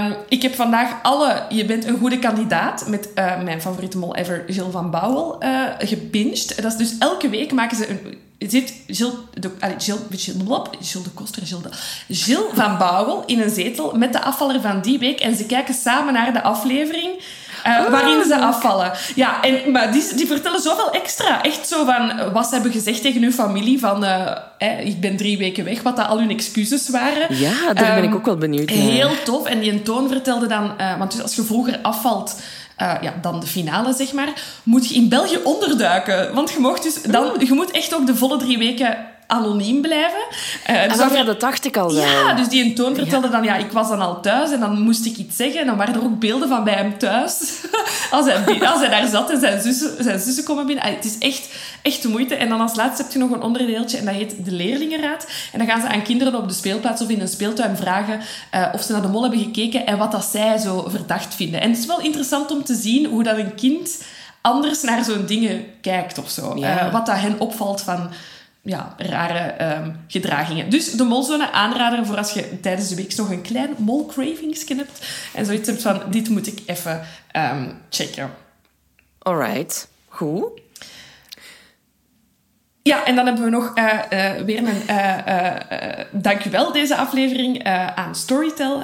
Um, 0.01 0.17
ik 0.29 0.43
heb 0.43 0.55
vandaag 0.55 1.03
alle 1.03 1.43
Je 1.49 1.65
bent 1.65 1.85
een 1.85 1.99
goede 1.99 2.19
kandidaat 2.19 2.89
met 2.89 3.09
uh, 3.15 3.43
mijn 3.43 3.61
favoriete 3.61 3.99
mol 3.99 4.17
ever, 4.17 4.45
Gilles 4.47 4.73
van 4.73 4.91
Bouwel, 4.91 5.45
uh. 5.45 5.67
Dat 6.63 6.73
is 6.73 6.77
dus 6.77 6.99
elke 6.99 7.29
week 7.29 7.53
maken 7.53 7.77
ze 7.77 7.89
een 7.89 8.19
zit 8.51 8.75
Gilles 8.87 9.15
de, 9.35 9.51
Koster, 11.15 11.43
Gilles 12.09 12.53
van 12.53 12.79
Bouwel 12.79 13.23
in 13.27 13.41
een 13.41 13.51
zetel 13.51 13.97
met 13.97 14.13
de 14.13 14.23
afvaller 14.23 14.61
van 14.61 14.81
die 14.81 14.99
week. 14.99 15.21
En 15.21 15.37
ze 15.37 15.47
kijken 15.47 15.75
samen 15.75 16.13
naar 16.13 16.33
de 16.33 16.43
aflevering. 16.43 17.11
Uh, 17.67 17.91
waarin 17.91 18.25
ze 18.25 18.39
afvallen. 18.39 18.93
Ja, 19.15 19.43
en, 19.43 19.71
maar 19.73 19.93
die, 19.93 20.15
die 20.15 20.27
vertellen 20.27 20.61
zoveel 20.61 20.91
extra. 20.91 21.43
Echt 21.43 21.69
zo 21.69 21.85
van 21.85 22.33
wat 22.33 22.47
ze 22.47 22.55
hebben 22.55 22.73
gezegd 22.73 23.03
tegen 23.03 23.23
hun 23.23 23.33
familie: 23.33 23.79
van 23.79 24.05
uh, 24.05 24.87
ik 24.87 25.01
ben 25.01 25.17
drie 25.17 25.39
weken 25.39 25.65
weg, 25.65 25.83
wat 25.83 25.97
dat 25.97 26.07
al 26.07 26.19
hun 26.19 26.31
excuses 26.31 26.89
waren. 26.89 27.37
Ja, 27.37 27.73
daar 27.73 27.95
ben 27.95 28.03
ik 28.03 28.05
ehm, 28.05 28.15
ook 28.15 28.25
wel 28.25 28.37
benieuwd 28.37 28.69
naar. 28.69 28.79
Heel 28.79 29.23
tof. 29.25 29.47
En 29.47 29.61
die 29.61 29.83
toon 29.83 30.09
vertelde 30.09 30.47
dan, 30.47 30.73
uh, 30.81 30.99
want 30.99 31.13
dus 31.13 31.23
als 31.23 31.35
je 31.35 31.43
vroeger 31.43 31.79
afvalt. 31.83 32.41
Uh, 32.83 32.95
ja, 33.01 33.15
dan 33.21 33.41
de 33.41 33.47
finale, 33.47 33.95
zeg 33.95 34.13
maar, 34.13 34.33
moet 34.63 34.89
je 34.89 34.95
in 34.95 35.09
België 35.09 35.39
onderduiken. 35.45 36.35
Want 36.35 36.51
je, 36.51 36.59
mocht 36.59 36.83
dus 36.83 37.03
dan, 37.03 37.33
je 37.39 37.53
moet 37.53 37.71
echt 37.71 37.95
ook 37.95 38.07
de 38.07 38.17
volle 38.17 38.37
drie 38.37 38.59
weken 38.59 38.97
anoniem 39.33 39.81
blijven. 39.81 40.25
Uh, 40.71 40.89
dus 40.89 40.97
dat, 40.97 41.27
dat 41.27 41.41
dacht 41.41 41.65
ik 41.65 41.77
al. 41.77 41.93
Ja, 41.95 42.35
dus 42.35 42.49
die 42.49 42.65
een 42.65 42.75
toon 42.75 42.95
vertelde 42.95 43.29
dan, 43.29 43.45
ja, 43.45 43.57
ik 43.57 43.73
was 43.73 43.89
dan 43.89 44.01
al 44.01 44.21
thuis 44.21 44.51
en 44.51 44.61
dan 44.61 44.81
moest 44.81 45.07
ik 45.07 45.17
iets 45.17 45.37
zeggen. 45.37 45.61
En 45.61 45.67
dan 45.67 45.77
waren 45.77 45.95
er 45.95 46.03
ook 46.03 46.19
beelden 46.19 46.49
van 46.49 46.65
bij 46.65 46.75
hem 46.75 46.99
thuis. 46.99 47.61
als, 48.11 48.27
hij, 48.27 48.69
als 48.69 48.81
hij 48.81 48.89
daar 48.89 49.07
zat 49.07 49.31
en 49.31 49.41
zijn 49.41 49.63
zussen, 49.63 50.05
zijn 50.05 50.21
zussen 50.21 50.45
komen 50.45 50.67
binnen. 50.67 50.85
het 50.85 51.05
is 51.05 51.19
echt, 51.19 51.49
echt 51.83 52.03
de 52.03 52.09
moeite. 52.09 52.35
En 52.35 52.49
dan 52.49 52.61
als 52.61 52.75
laatste 52.75 53.03
heb 53.03 53.13
je 53.13 53.19
nog 53.19 53.31
een 53.31 53.43
onderdeeltje 53.43 53.99
en 53.99 54.05
dat 54.05 54.15
heet 54.15 54.45
de 54.45 54.53
leerlingenraad. 54.53 55.27
En 55.53 55.59
dan 55.59 55.69
gaan 55.69 55.81
ze 55.81 55.89
aan 55.89 56.03
kinderen 56.03 56.35
op 56.35 56.49
de 56.49 56.55
speelplaats 56.55 57.03
of 57.03 57.09
in 57.09 57.21
een 57.21 57.29
speeltuin 57.29 57.77
vragen 57.77 58.21
uh, 58.55 58.69
of 58.73 58.83
ze 58.83 58.93
naar 58.93 59.03
de 59.03 59.09
mol 59.09 59.23
hebben 59.23 59.41
gekeken 59.41 59.87
en 59.87 59.99
wat 59.99 60.13
dat 60.13 60.25
zij 60.25 60.59
zo 60.59 60.87
verdacht 60.89 61.35
vinden. 61.35 61.61
En 61.61 61.71
het 61.71 61.79
is 61.79 61.87
wel 61.87 62.01
interessant 62.01 62.51
om 62.51 62.65
te 62.65 62.75
zien 62.75 63.07
hoe 63.07 63.23
dat 63.23 63.39
een 63.39 63.55
kind 63.55 63.99
anders 64.41 64.83
naar 64.83 65.05
zo'n 65.05 65.27
dingen 65.27 65.65
kijkt 65.81 66.19
of 66.19 66.31
zo. 66.31 66.57
Ja. 66.57 66.87
Uh, 66.87 66.93
wat 66.93 67.07
dat 67.07 67.19
hen 67.19 67.41
opvalt 67.41 67.81
van 67.81 68.11
ja, 68.63 68.95
rare 68.97 69.75
um, 69.77 69.97
gedragingen. 70.07 70.71
Dus 70.71 70.91
de 70.91 71.05
molzone 71.05 71.51
aanrader 71.51 72.07
voor 72.07 72.17
als 72.17 72.33
je 72.33 72.61
tijdens 72.61 72.89
de 72.89 72.95
week 72.95 73.17
nog 73.17 73.31
een 73.31 73.43
klein 73.43 73.75
molcravings 73.79 74.69
hebt 74.69 75.07
en 75.35 75.47
zoiets 75.47 75.69
hebt 75.69 75.83
van, 75.83 76.03
dit 76.11 76.29
moet 76.29 76.47
ik 76.47 76.63
even 76.67 77.01
um, 77.37 77.81
checken. 77.91 78.31
Alright, 79.19 79.89
goed. 80.09 80.62
Ja, 82.83 83.05
en 83.05 83.15
dan 83.15 83.27
hebben 83.27 83.45
we 83.45 83.51
nog 83.51 83.73
uh, 83.79 83.85
uh, 84.13 84.45
weer 84.45 84.59
een 84.59 84.83
uh, 84.91 85.55
dankjewel 86.11 86.73
deze 86.73 86.97
aflevering 86.97 87.65
aan 87.95 88.15
Storytel. 88.15 88.83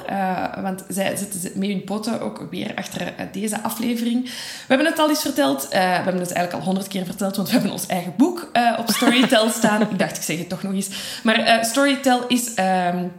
want 0.61 0.83
zij 0.87 1.15
zitten 1.15 1.51
met 1.59 1.69
hun 1.69 1.83
poten 1.83 2.21
ook 2.21 2.47
weer 2.49 2.71
achter 2.75 3.13
deze 3.31 3.61
aflevering. 3.61 4.23
We 4.23 4.31
hebben 4.67 4.87
het 4.87 4.99
al 4.99 5.09
eens 5.09 5.21
verteld. 5.21 5.67
we 5.69 5.77
hebben 5.77 6.19
het 6.19 6.31
eigenlijk 6.31 6.53
al 6.53 6.65
honderd 6.65 6.87
keer 6.87 7.05
verteld, 7.05 7.35
want 7.35 7.47
we 7.47 7.53
hebben 7.53 7.71
ons 7.71 7.85
eigen 7.85 8.13
boek 8.17 8.51
op 8.77 8.89
Storytel 8.89 9.49
staan. 9.59 9.81
ik 9.81 9.99
dacht, 9.99 10.17
ik 10.17 10.23
zeg 10.23 10.37
het 10.37 10.49
toch 10.49 10.63
nog 10.63 10.73
eens. 10.73 11.19
Maar 11.23 11.65
Storytel 11.65 12.27
is... 12.27 12.53
Um, 12.57 13.11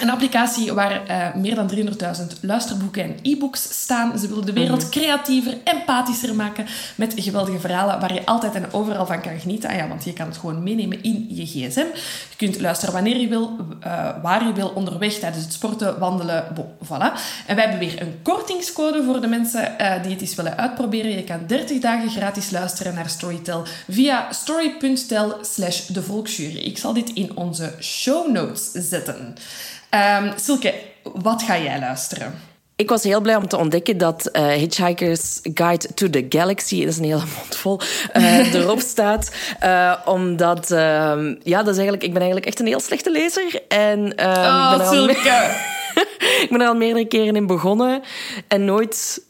een 0.00 0.10
applicatie 0.10 0.72
waar 0.72 1.02
uh, 1.10 1.34
meer 1.34 1.54
dan 1.54 1.70
300.000 1.74 2.40
luisterboeken 2.40 3.02
en 3.02 3.16
e-books 3.22 3.82
staan. 3.82 4.18
Ze 4.18 4.28
willen 4.28 4.46
de 4.46 4.52
wereld 4.52 4.80
mhm. 4.80 4.90
creatiever, 4.90 5.56
empathischer 5.64 6.34
maken 6.34 6.66
met 6.94 7.14
geweldige 7.16 7.60
verhalen 7.60 8.00
waar 8.00 8.14
je 8.14 8.26
altijd 8.26 8.54
en 8.54 8.72
overal 8.72 9.06
van 9.06 9.20
kan 9.20 9.40
genieten. 9.40 9.70
Ah 9.70 9.76
ja, 9.76 9.88
want 9.88 10.04
je 10.04 10.12
kan 10.12 10.26
het 10.26 10.36
gewoon 10.36 10.62
meenemen 10.62 11.02
in 11.02 11.26
je 11.28 11.46
gsm. 11.46 11.86
Je 12.30 12.36
kunt 12.36 12.60
luisteren 12.60 12.94
wanneer 12.94 13.16
je 13.16 13.28
wil, 13.28 13.56
uh, 13.84 14.22
waar 14.22 14.46
je 14.46 14.52
wil, 14.52 14.68
onderweg, 14.68 15.14
tijdens 15.14 15.44
het 15.44 15.52
sporten, 15.52 15.98
wandelen, 15.98 16.44
bon, 16.54 16.66
voilà. 16.84 17.18
En 17.46 17.56
wij 17.56 17.64
hebben 17.68 17.78
weer 17.88 18.02
een 18.02 18.18
kortingscode 18.22 19.04
voor 19.04 19.20
de 19.20 19.26
mensen 19.26 19.74
uh, 19.80 20.02
die 20.02 20.12
het 20.12 20.20
eens 20.20 20.34
willen 20.34 20.56
uitproberen. 20.56 21.10
Je 21.10 21.24
kan 21.24 21.40
30 21.46 21.78
dagen 21.78 22.10
gratis 22.10 22.50
luisteren 22.50 22.94
naar 22.94 23.08
Storytel 23.08 23.64
via 23.88 24.32
story.tel 24.32 25.38
slash 25.40 25.86
de 25.86 26.02
Volksjury. 26.02 26.58
Ik 26.58 26.78
zal 26.78 26.92
dit 26.92 27.10
in 27.12 27.36
onze 27.36 27.74
show 27.80 28.30
notes 28.32 28.70
zetten. 28.72 29.34
Um, 29.94 30.32
Silke, 30.36 30.74
wat 31.02 31.42
ga 31.42 31.58
jij 31.58 31.78
luisteren? 31.78 32.34
Ik 32.76 32.88
was 32.88 33.02
heel 33.02 33.20
blij 33.20 33.36
om 33.36 33.48
te 33.48 33.56
ontdekken 33.56 33.98
dat 33.98 34.28
uh, 34.32 34.46
Hitchhiker's 34.46 35.40
Guide 35.42 35.94
to 35.94 36.10
the 36.10 36.26
Galaxy, 36.28 36.80
dat 36.80 36.88
is 36.88 36.98
een 36.98 37.04
hele 37.04 37.16
mond 37.16 37.56
vol, 37.56 37.80
uh, 38.16 38.54
erop 38.54 38.80
staat. 38.80 39.34
Uh, 39.64 39.92
omdat, 40.04 40.70
ehm, 40.70 41.34
ja, 41.42 41.58
dat 41.58 41.68
is 41.68 41.76
eigenlijk, 41.76 42.02
ik 42.02 42.12
ben 42.12 42.22
eigenlijk 42.22 42.46
echt 42.46 42.60
een 42.60 42.66
heel 42.66 42.80
slechte 42.80 43.10
lezer. 43.10 43.62
En, 43.68 43.98
uh, 44.20 44.26
oh, 44.26 44.76
ben 44.76 44.86
Silke! 44.86 45.56
ik 46.44 46.48
ben 46.50 46.60
er 46.60 46.68
al 46.68 46.74
meerdere 46.74 47.06
keren 47.06 47.36
in 47.36 47.46
begonnen 47.46 48.02
en 48.48 48.64
nooit 48.64 49.22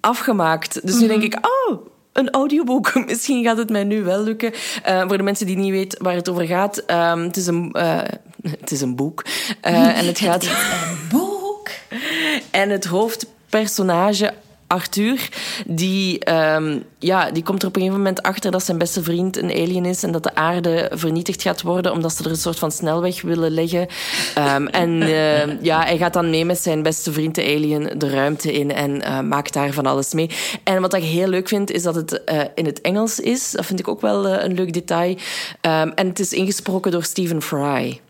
afgemaakt. 0.00 0.86
Dus 0.86 1.00
nu 1.00 1.06
denk 1.06 1.22
ik, 1.22 1.38
oh, 1.46 1.86
een 2.12 2.30
audioboek. 2.30 2.92
Misschien 3.06 3.44
gaat 3.44 3.56
het 3.56 3.70
mij 3.70 3.84
nu 3.84 4.02
wel 4.02 4.22
lukken. 4.22 4.52
Uh, 4.88 5.00
voor 5.06 5.16
de 5.16 5.22
mensen 5.22 5.46
die 5.46 5.56
niet 5.56 5.72
weten 5.72 6.02
waar 6.02 6.14
het 6.14 6.28
over 6.28 6.46
gaat. 6.46 6.82
Um, 6.90 7.22
het, 7.22 7.36
is 7.36 7.46
een, 7.46 7.74
uh, 7.76 7.98
het 8.60 8.70
is 8.70 8.80
een 8.80 8.96
boek. 8.96 9.24
Uh, 9.62 9.98
en 9.98 10.06
het 10.06 10.18
gaat... 10.18 10.42
Het 10.48 10.90
een 10.90 11.08
boek. 11.08 11.68
En 12.50 12.70
het 12.70 12.84
hoofdpersonage 12.84 14.32
Arthur, 14.68 15.28
die, 15.66 16.32
um, 16.32 16.84
ja, 16.98 17.30
die 17.30 17.42
komt 17.42 17.62
er 17.62 17.68
op 17.68 17.74
een 17.74 17.80
gegeven 17.80 18.02
moment 18.02 18.22
achter 18.22 18.50
dat 18.50 18.64
zijn 18.64 18.78
beste 18.78 19.02
vriend 19.02 19.36
een 19.36 19.50
alien 19.50 19.84
is 19.84 20.02
en 20.02 20.12
dat 20.12 20.22
de 20.22 20.34
aarde 20.34 20.90
vernietigd 20.94 21.42
gaat 21.42 21.62
worden 21.62 21.92
omdat 21.92 22.14
ze 22.14 22.24
er 22.24 22.30
een 22.30 22.36
soort 22.36 22.58
van 22.58 22.72
snelweg 22.72 23.22
willen 23.22 23.50
leggen. 23.50 23.86
Um, 24.38 24.66
en 24.84 24.90
uh, 25.02 25.62
ja, 25.62 25.84
hij 25.84 25.96
gaat 25.98 26.12
dan 26.12 26.30
mee 26.30 26.44
met 26.44 26.58
zijn 26.58 26.82
beste 26.82 27.12
vriend 27.12 27.34
de 27.34 27.42
alien 27.42 27.90
de 27.98 28.10
ruimte 28.10 28.52
in 28.52 28.72
en 28.72 28.90
uh, 28.90 29.20
maakt 29.20 29.52
daar 29.52 29.72
van 29.72 29.86
alles 29.86 30.12
mee. 30.12 30.30
En 30.64 30.80
wat 30.80 30.94
ik 30.94 31.02
heel 31.02 31.28
leuk 31.28 31.48
vind, 31.48 31.70
is 31.70 31.82
dat 31.82 31.94
het 31.94 32.22
uh, 32.32 32.40
in 32.54 32.66
het 32.66 32.80
Engels 32.80 33.20
is. 33.20 33.50
Dat 33.50 33.66
vind 33.66 33.80
ik 33.80 33.88
ook 33.88 34.00
wel 34.00 34.28
een 34.28 34.54
leuk 34.54 34.72
detail. 34.72 35.10
Um, 35.10 35.92
en 35.94 36.08
het 36.08 36.18
is 36.18 36.32
ingesproken 36.32 36.92
door 36.92 37.04
Stephen 37.04 37.42
Fry. 37.42 38.00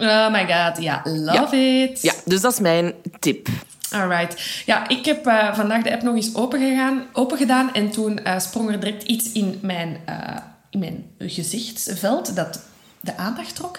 Oh 0.00 0.30
my 0.30 0.46
god, 0.46 0.82
ja, 0.82 1.00
love 1.04 1.56
ja. 1.56 1.82
it. 1.82 2.02
Ja, 2.02 2.12
dus 2.24 2.40
dat 2.40 2.52
is 2.52 2.60
mijn 2.60 2.94
tip. 3.18 3.48
Alright. 3.90 4.62
Ja, 4.66 4.88
ik 4.88 5.04
heb 5.04 5.26
uh, 5.26 5.54
vandaag 5.54 5.82
de 5.82 5.92
app 5.92 6.02
nog 6.02 6.14
eens 6.14 6.34
open, 6.34 6.60
gegaan, 6.60 7.06
open 7.12 7.38
gedaan 7.38 7.74
en 7.74 7.90
toen 7.90 8.20
uh, 8.26 8.38
sprong 8.38 8.70
er 8.70 8.80
direct 8.80 9.02
iets 9.02 9.32
in 9.32 9.58
mijn, 9.62 10.00
uh, 10.08 10.36
in 10.70 10.78
mijn 10.78 11.04
gezichtsveld 11.18 12.36
dat 12.36 12.60
de 13.00 13.16
aandacht 13.16 13.54
trok. 13.54 13.78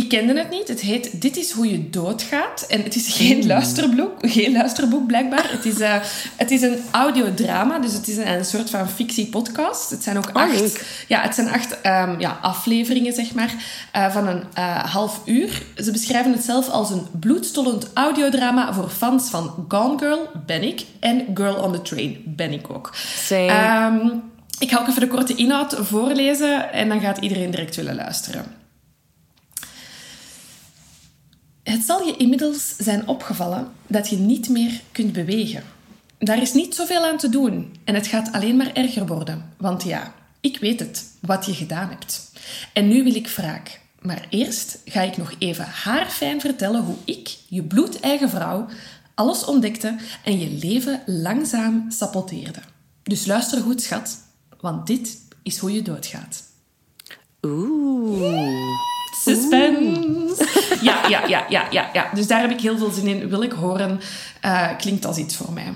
Ik 0.00 0.08
kende 0.08 0.38
het 0.38 0.50
niet. 0.50 0.68
Het 0.68 0.80
heet 0.80 1.20
Dit 1.20 1.36
is 1.36 1.50
hoe 1.50 1.70
je 1.70 1.90
doodgaat. 1.90 2.64
En 2.68 2.82
het 2.82 2.94
is 2.94 3.14
geen 3.14 3.46
luisterboek, 3.46 4.12
geen 4.20 4.52
luisterboek 4.52 5.06
blijkbaar. 5.06 5.50
Het 5.50 5.64
is, 5.64 5.78
uh, 5.78 5.94
het 6.36 6.50
is 6.50 6.62
een 6.62 6.78
audiodrama, 6.90 7.78
dus 7.78 7.92
het 7.92 8.08
is 8.08 8.16
een, 8.16 8.28
een 8.28 8.44
soort 8.44 8.70
van 8.70 8.88
fictiepodcast. 8.88 9.90
Het 9.90 10.02
zijn 10.02 10.16
ook 10.16 10.28
oh, 10.28 10.42
acht, 10.42 10.84
ja, 11.08 11.20
het 11.20 11.34
zijn 11.34 11.48
acht 11.48 11.72
um, 11.72 12.20
ja, 12.20 12.38
afleveringen, 12.42 13.12
zeg 13.12 13.34
maar, 13.34 13.54
uh, 13.96 14.10
van 14.10 14.26
een 14.26 14.42
uh, 14.58 14.84
half 14.84 15.20
uur. 15.24 15.62
Ze 15.76 15.90
beschrijven 15.90 16.32
het 16.32 16.44
zelf 16.44 16.68
als 16.68 16.90
een 16.90 17.06
bloedstollend 17.20 17.90
audiodrama 17.94 18.74
voor 18.74 18.88
fans 18.88 19.30
van 19.30 19.64
Gone 19.68 19.98
Girl, 19.98 20.28
ben 20.46 20.62
ik, 20.62 20.84
en 21.00 21.26
Girl 21.34 21.54
on 21.54 21.72
the 21.72 21.82
Train, 21.82 22.22
ben 22.26 22.52
ik 22.52 22.70
ook. 22.70 22.94
Um, 23.30 24.22
ik 24.58 24.70
ga 24.70 24.78
ook 24.78 24.88
even 24.88 25.00
de 25.00 25.08
korte 25.08 25.34
inhoud 25.34 25.76
voorlezen 25.78 26.72
en 26.72 26.88
dan 26.88 27.00
gaat 27.00 27.18
iedereen 27.18 27.50
direct 27.50 27.76
willen 27.76 27.94
luisteren. 27.94 28.59
Het 31.70 31.84
zal 31.84 32.06
je 32.06 32.16
inmiddels 32.16 32.76
zijn 32.76 33.08
opgevallen 33.08 33.72
dat 33.86 34.08
je 34.08 34.16
niet 34.16 34.48
meer 34.48 34.80
kunt 34.92 35.12
bewegen. 35.12 35.62
Daar 36.18 36.42
is 36.42 36.52
niet 36.52 36.74
zoveel 36.74 37.04
aan 37.04 37.18
te 37.18 37.28
doen 37.28 37.74
en 37.84 37.94
het 37.94 38.06
gaat 38.06 38.32
alleen 38.32 38.56
maar 38.56 38.72
erger 38.72 39.06
worden. 39.06 39.52
Want 39.56 39.82
ja, 39.82 40.14
ik 40.40 40.58
weet 40.58 40.80
het, 40.80 41.04
wat 41.20 41.46
je 41.46 41.54
gedaan 41.54 41.88
hebt. 41.88 42.30
En 42.72 42.88
nu 42.88 43.04
wil 43.04 43.14
ik 43.14 43.28
wraak. 43.28 43.80
Maar 44.00 44.26
eerst 44.30 44.78
ga 44.84 45.00
ik 45.00 45.16
nog 45.16 45.32
even 45.38 45.64
haarfijn 45.64 46.40
vertellen 46.40 46.82
hoe 46.82 46.96
ik, 47.04 47.36
je 47.48 47.62
bloedeigen 47.62 48.30
vrouw, 48.30 48.66
alles 49.14 49.44
ontdekte 49.44 49.96
en 50.24 50.38
je 50.38 50.50
leven 50.50 51.02
langzaam 51.06 51.90
saboteerde. 51.90 52.60
Dus 53.02 53.26
luister 53.26 53.62
goed, 53.62 53.82
schat, 53.82 54.18
want 54.60 54.86
dit 54.86 55.18
is 55.42 55.58
hoe 55.58 55.72
je 55.72 55.82
doodgaat. 55.82 56.42
Oeh. 57.42 58.98
ja, 60.88 61.08
ja, 61.08 61.26
ja, 61.28 61.46
ja, 61.70 61.88
ja. 61.92 62.10
Dus 62.14 62.26
daar 62.26 62.40
heb 62.40 62.50
ik 62.50 62.60
heel 62.60 62.78
veel 62.78 62.90
zin 62.90 63.06
in. 63.06 63.28
Wil 63.28 63.42
ik 63.42 63.52
horen. 63.52 64.00
Uh, 64.44 64.76
klinkt 64.78 65.06
als 65.06 65.16
iets 65.16 65.36
voor 65.36 65.52
mij. 65.52 65.72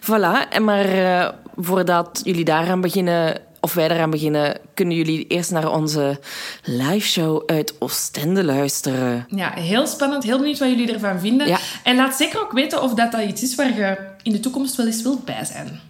Voilà. 0.00 0.48
En 0.50 0.64
maar 0.64 0.94
uh, 0.94 1.28
voordat 1.56 2.20
jullie 2.24 2.44
daaraan 2.44 2.80
beginnen, 2.80 3.40
of 3.60 3.74
wij 3.74 3.88
daaraan 3.88 4.10
beginnen, 4.10 4.58
kunnen 4.74 4.96
jullie 4.96 5.26
eerst 5.26 5.50
naar 5.50 5.70
onze 5.70 6.20
live 6.64 7.06
show 7.08 7.42
uit 7.46 7.74
Oostende 7.78 8.44
luisteren. 8.44 9.26
Ja, 9.28 9.52
heel 9.52 9.86
spannend. 9.86 10.24
Heel 10.24 10.38
benieuwd 10.38 10.58
wat 10.58 10.68
jullie 10.68 10.92
ervan 10.92 11.20
vinden. 11.20 11.46
Ja. 11.46 11.58
En 11.82 11.96
laat 11.96 12.16
zeker 12.16 12.40
ook 12.40 12.52
weten 12.52 12.82
of 12.82 12.94
dat, 12.94 13.12
dat 13.12 13.22
iets 13.22 13.42
is 13.42 13.54
waar 13.54 13.76
je 13.76 13.96
in 14.22 14.32
de 14.32 14.40
toekomst 14.40 14.76
wel 14.76 14.86
eens 14.86 15.02
wilt 15.02 15.24
bij 15.24 15.44
zijn. 15.44 15.80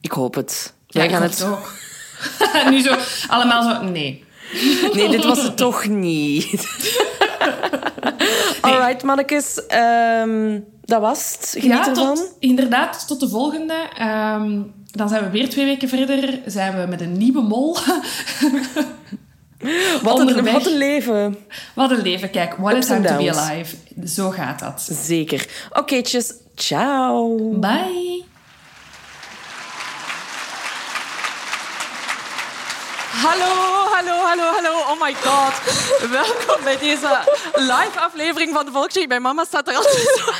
Ik 0.00 0.12
hoop 0.12 0.34
het. 0.34 0.72
Wij 0.86 1.08
gaan 1.08 1.22
het 1.22 1.44
ook. 1.44 1.72
nu 2.70 2.80
zo 2.80 2.96
allemaal 3.28 3.62
zo. 3.62 3.82
Nee. 3.82 4.24
Nee, 4.92 5.08
dit 5.08 5.24
was 5.24 5.42
het 5.42 5.56
toch 5.56 5.86
niet. 5.86 6.50
nee. 8.62 8.74
Alright, 8.74 9.02
mannetjes. 9.02 9.62
Um, 10.24 10.64
dat 10.84 11.00
was 11.00 11.32
het. 11.32 11.48
Geniet 11.50 11.76
ja, 11.76 11.88
ervan. 11.88 12.14
Tot, 12.14 12.36
inderdaad, 12.38 13.06
tot 13.06 13.20
de 13.20 13.28
volgende. 13.28 13.74
Um, 14.00 14.72
dan 14.90 15.08
zijn 15.08 15.24
we 15.24 15.30
weer 15.30 15.48
twee 15.48 15.64
weken 15.64 15.88
verder. 15.88 16.40
Zijn 16.46 16.80
we 16.80 16.86
met 16.86 17.00
een 17.00 17.12
nieuwe 17.12 17.42
mol. 17.42 17.76
wat, 20.02 20.18
een, 20.18 20.44
wat 20.44 20.66
een 20.66 20.76
leven. 20.76 21.36
Wat 21.74 21.90
een 21.90 22.02
leven. 22.02 22.30
Kijk, 22.30 22.54
what 22.56 22.74
a 22.74 22.80
time 22.80 23.06
to 23.08 23.16
be 23.16 23.34
alive. 23.34 23.76
Zo 24.04 24.30
gaat 24.30 24.58
dat. 24.58 24.88
Zeker. 24.90 25.48
Oké, 25.70 25.78
okay, 25.78 26.22
Ciao. 26.54 27.36
Bye. 27.58 28.24
Hallo, 33.22 33.52
hallo, 33.94 34.16
hallo, 34.28 34.42
hallo. 34.42 34.74
Oh 34.90 35.00
my 35.00 35.14
god. 35.14 35.54
Welkom 36.10 36.64
bij 36.64 36.78
deze 36.78 37.20
live 37.54 38.00
aflevering 38.00 38.54
van 38.54 38.64
de 38.64 38.70
Volksje. 38.70 39.06
Mijn 39.08 39.22
mama 39.22 39.44
staat 39.44 39.68
er 39.68 39.74
altijd 39.74 40.22
zo. 40.24 40.32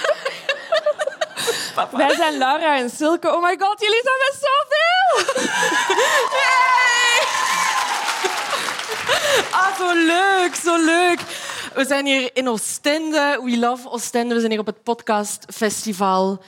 Wij 1.96 2.14
zijn 2.14 2.38
Laura 2.38 2.76
en 2.76 2.90
Silke. 2.90 3.34
Oh 3.34 3.42
my 3.42 3.56
god, 3.58 3.80
jullie 3.80 4.02
zijn 4.02 4.18
met 4.18 4.34
zoveel. 4.40 5.34
Yay! 6.38 7.22
Ah, 9.50 9.76
zo 9.78 9.92
leuk, 9.94 10.54
zo 10.54 10.76
leuk. 10.84 11.20
We 11.74 11.84
zijn 11.84 12.06
hier 12.06 12.30
in 12.32 12.48
Oostende. 12.48 13.40
We 13.44 13.58
love 13.58 13.90
Oostende. 13.90 14.34
We 14.34 14.40
zijn 14.40 14.52
hier 14.52 14.60
op 14.60 14.66
het 14.66 14.82
podcastfestival. 14.82 16.42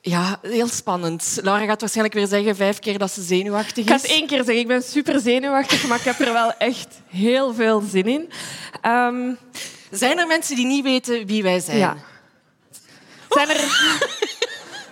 Ja, 0.00 0.38
heel 0.42 0.68
spannend. 0.68 1.38
Laura 1.42 1.64
gaat 1.64 1.80
waarschijnlijk 1.80 2.16
weer 2.16 2.26
zeggen 2.26 2.56
vijf 2.56 2.78
keer 2.78 2.98
dat 2.98 3.10
ze 3.10 3.22
zenuwachtig 3.22 3.76
is. 3.76 3.82
Ik 3.82 3.88
ga 3.88 3.94
het 3.94 4.06
één 4.06 4.26
keer 4.26 4.36
zeggen. 4.36 4.58
Ik 4.58 4.66
ben 4.66 4.82
super 4.82 5.20
zenuwachtig, 5.20 5.86
maar 5.86 5.98
ik 5.98 6.04
heb 6.04 6.18
er 6.18 6.32
wel 6.32 6.52
echt 6.52 7.00
heel 7.06 7.54
veel 7.54 7.80
zin 7.80 8.06
in. 8.06 8.32
Um, 8.90 9.38
zijn 9.90 10.18
er 10.18 10.26
mensen 10.26 10.56
die 10.56 10.66
niet 10.66 10.84
weten 10.84 11.26
wie 11.26 11.42
wij 11.42 11.60
zijn? 11.60 11.78
Ja. 11.78 11.96
Zijn 13.28 13.48
er... 13.48 13.60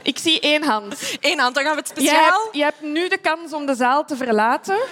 Ik 0.02 0.18
zie 0.18 0.40
één 0.40 0.64
hand. 0.64 1.16
Eén 1.20 1.38
hand, 1.38 1.54
dan 1.54 1.64
gaan 1.64 1.74
we 1.74 1.78
het 1.78 1.88
speciaal... 1.88 2.48
Je 2.52 2.62
hebt, 2.62 2.80
nu 2.82 3.08
de 3.08 3.18
kans 3.18 3.52
om 3.52 3.66
de 3.66 3.74
zaal 3.74 4.04
te 4.04 4.16
verlaten. 4.16 4.78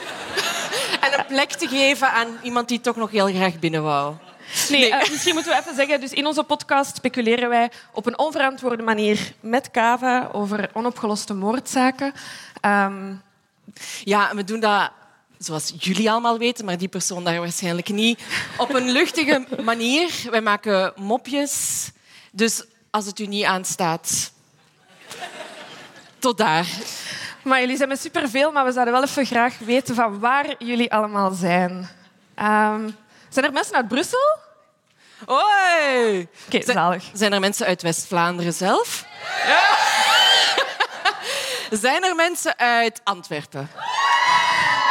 En 1.01 1.19
een 1.19 1.27
plek 1.27 1.53
te 1.53 1.69
geven 1.69 2.11
aan 2.11 2.39
iemand 2.43 2.69
die 2.69 2.81
toch 2.81 2.97
nog 2.97 3.11
heel 3.11 3.27
graag 3.27 3.59
binnen 3.59 3.83
wou. 3.83 4.15
Nee, 4.69 4.91
eh, 4.91 5.11
misschien 5.11 5.35
moeten 5.35 5.53
we 5.53 5.59
even 5.59 5.75
zeggen, 5.75 6.01
dus 6.01 6.13
in 6.13 6.27
onze 6.27 6.43
podcast 6.43 6.97
speculeren 6.97 7.49
wij 7.49 7.71
op 7.93 8.07
een 8.07 8.19
onverantwoorde 8.19 8.83
manier 8.83 9.33
met 9.41 9.71
Kava 9.71 10.29
over 10.33 10.71
onopgeloste 10.73 11.35
moordzaken. 11.35 12.13
Um... 12.63 13.23
Ja, 14.05 14.35
we 14.35 14.45
doen 14.45 14.61
dat 14.61 14.91
zoals 15.39 15.73
jullie 15.79 16.11
allemaal 16.11 16.39
weten, 16.39 16.65
maar 16.65 16.79
die 16.79 16.89
persoon 16.89 17.25
daar 17.25 17.39
waarschijnlijk 17.39 17.89
niet, 17.89 18.21
op 18.57 18.75
een 18.75 18.91
luchtige 18.91 19.47
manier. 19.63 20.27
Wij 20.31 20.41
maken 20.41 20.93
mopjes. 20.97 21.91
Dus 22.31 22.65
als 22.91 23.07
het 23.07 23.19
u 23.19 23.27
niet 23.27 23.45
aanstaat, 23.45 24.33
tot 26.19 26.39
daar. 26.39 26.67
Maar 27.43 27.61
jullie 27.61 27.77
zijn 27.77 27.89
met 27.89 28.01
superveel, 28.01 28.53
maar 28.53 28.65
we 28.65 28.73
zouden 28.73 28.95
wel 28.95 29.03
even 29.03 29.27
graag 29.27 29.59
weten 29.59 29.95
van 29.95 30.19
waar 30.19 30.55
jullie 30.59 30.93
allemaal 30.93 31.31
zijn. 31.31 31.73
Um, 32.39 32.97
zijn 33.29 33.45
er 33.45 33.53
mensen 33.53 33.75
uit 33.75 33.89
Brussel? 33.89 34.39
Hoi! 35.27 36.29
Oké, 36.47 36.57
okay, 36.57 36.75
zalig. 36.75 37.05
Zijn 37.13 37.33
er 37.33 37.41
mensen 37.41 37.67
uit 37.67 37.83
West-Vlaanderen 37.83 38.53
zelf? 38.53 39.05
Ja. 39.47 39.77
zijn 41.85 42.05
er 42.05 42.15
mensen 42.15 42.59
uit 42.59 43.01
Antwerpen? 43.05 43.71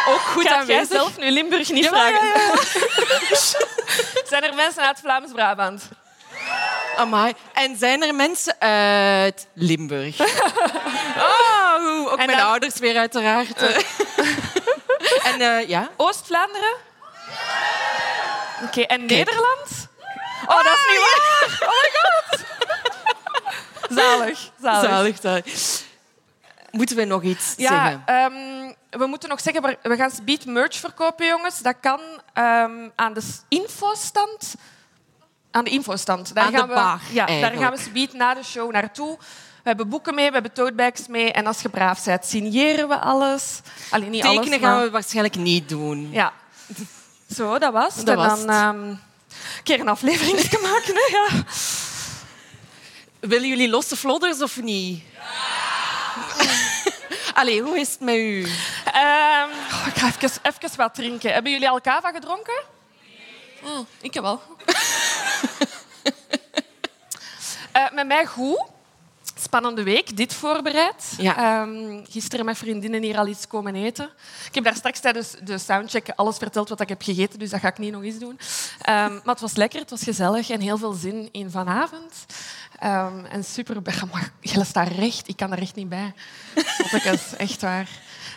Ook 0.08 0.20
goed 0.20 0.48
Gaat 0.48 0.54
aanwezig. 0.54 0.90
jij 0.90 0.98
zelf 1.00 1.18
nu 1.18 1.32
Limburg 1.32 1.70
niet 1.72 1.88
vragen? 1.88 2.28
Ja, 2.28 2.34
ja, 2.36 2.56
zijn 4.30 4.44
er 4.44 4.54
mensen 4.56 4.84
uit 4.84 5.00
Vlaams-Brabant? 5.00 5.90
Amai. 6.98 7.34
En 7.54 7.78
zijn 7.78 8.04
er 8.04 8.16
mensen 8.16 8.60
uit 8.60 9.48
Limburg? 9.54 10.20
oh, 11.28 12.12
ook 12.12 12.26
mijn 12.26 12.42
ouders 12.42 12.80
weer 12.80 12.98
uiteraard. 12.98 13.62
en 15.24 15.42
uh, 15.42 15.68
ja? 15.68 15.90
Oost-Vlaanderen? 15.98 16.74
Oké, 18.56 18.66
okay, 18.66 18.84
en 18.84 19.08
Kijk. 19.08 19.26
Nederland? 19.26 19.92
Oh, 20.48 20.64
dat 20.64 20.74
is 20.74 20.86
niet 20.90 21.00
ah, 21.00 21.06
waar. 21.06 21.70
Oh 21.70 21.76
my 21.82 21.90
god. 22.00 22.46
Zalig, 24.00 24.52
zalig. 24.62 24.90
Zalig, 24.90 25.18
zalig. 25.22 25.84
Moeten 26.72 26.96
we 26.96 27.06
nog 27.06 27.24
iets 27.24 27.54
ja, 27.58 27.70
zeggen? 27.70 28.34
Um, 28.34 28.76
we 28.90 29.06
moeten 29.06 29.30
nog 29.30 29.42
zeggen, 29.42 29.78
we 29.82 29.96
gaan 29.96 30.12
Speed 30.12 30.46
merch 30.46 30.76
verkopen, 30.76 31.26
jongens. 31.26 31.60
Dat 31.60 31.76
kan 31.80 32.00
um, 32.38 32.92
aan 32.96 33.14
de 33.14 33.22
infostand. 33.48 34.56
Aan 35.52 35.64
de 35.64 35.70
infostand. 35.70 36.36
Daar 36.36 36.44
aan 36.44 36.54
gaan 36.54 36.68
de 36.68 36.74
bar, 36.74 37.00
we, 37.08 37.14
Ja, 37.14 37.26
daar 37.26 37.52
gaan 37.52 37.72
we 37.72 37.78
Speed 37.78 38.14
na 38.14 38.34
de 38.34 38.44
show 38.44 38.72
naartoe. 38.72 39.18
We 39.64 39.70
hebben 39.70 39.90
boeken 39.90 40.16
mee, 40.16 40.28
we 40.28 40.34
hebben 40.34 40.54
totebags 40.54 41.08
mee. 41.08 41.32
En 41.32 41.48
als 41.48 41.62
je 41.62 41.70
braaf 41.70 42.04
bent, 42.04 42.26
signeren 42.26 42.88
we 42.88 43.00
alles. 43.00 43.62
Alleen 43.90 44.10
niet 44.10 44.22
Tekenen 44.22 44.48
alles, 44.48 44.60
gaan 44.60 44.82
we 44.82 44.90
waarschijnlijk 44.90 45.36
niet 45.36 45.70
doen. 45.70 46.12
Ja. 46.12 46.34
Zo, 47.36 47.60
dat 47.60 47.74
was 47.74 47.98
en 47.98 48.06
dan 48.06 48.50
um, 48.50 49.00
een 49.58 49.64
keer 49.64 49.80
een 49.80 49.88
aflevering 49.88 50.38
maken. 50.62 50.96
Hè, 50.96 51.18
ja. 51.18 51.44
Willen 53.20 53.48
jullie 53.48 53.70
losse 53.70 53.96
vlodders 53.96 54.42
of 54.42 54.62
niet? 54.62 55.04
Ja. 55.14 55.22
Allee, 57.34 57.62
hoe 57.62 57.80
is 57.80 57.90
het 57.90 58.00
met 58.00 58.16
u? 58.16 58.40
Um, 58.40 59.50
oh, 59.72 59.88
ik 59.88 59.96
ga 59.96 60.08
even, 60.08 60.30
even 60.44 60.78
wat 60.78 60.96
drinken. 60.96 61.34
Hebben 61.34 61.52
jullie 61.52 61.70
al 61.70 61.82
kava 61.82 62.12
gedronken? 62.12 62.64
Oh, 63.64 63.88
ik 64.02 64.14
heb 64.14 64.24
wel. 64.24 64.42
uh, 67.76 67.92
met 67.98 68.08
mij 68.08 68.26
goed 68.26 68.72
spannende 69.44 69.84
week, 69.84 70.18
dit 70.18 70.34
voorbereid. 70.34 71.14
Ja. 71.18 71.62
Um, 71.62 72.06
gisteren 72.10 72.46
met 72.46 72.58
vriendinnen 72.58 73.02
hier 73.02 73.18
al 73.18 73.28
iets 73.28 73.48
komen 73.48 73.76
eten. 73.76 74.10
Ik 74.48 74.56
heb 74.56 74.64
daar 74.64 74.76
straks 74.76 75.00
tijdens 75.00 75.36
de 75.44 75.58
soundcheck 75.58 76.10
alles 76.16 76.38
verteld 76.38 76.70
wat 76.70 76.82
ik 76.82 76.90
heb 76.90 77.02
gegeten, 77.02 77.40
dus 77.40 77.50
dat 77.50 77.60
ga 77.60 77.68
ik 77.68 77.78
niet 77.78 77.92
nog 77.92 78.04
eens 78.04 78.20
doen. 78.20 78.30
Um, 78.30 78.38
maar 78.86 79.22
het 79.24 79.40
was 79.40 79.56
lekker, 79.56 79.80
het 79.80 79.90
was 79.90 80.04
gezellig 80.04 80.50
en 80.50 80.60
heel 80.60 80.78
veel 80.78 80.94
zin 80.94 81.30
in 81.32 81.52
vanavond. 81.52 82.26
Um, 82.84 83.26
en 83.26 83.44
super... 83.44 83.82
Maar 84.12 84.32
je 84.42 84.64
staat 84.64 84.88
recht, 84.88 85.28
ik 85.28 85.38
kan 85.38 85.52
er 85.52 85.62
echt 85.62 85.76
niet 85.76 85.90
bij. 85.90 86.14
Dat 86.92 87.14
is 87.14 87.36
echt 87.38 87.62
waar. 87.62 87.90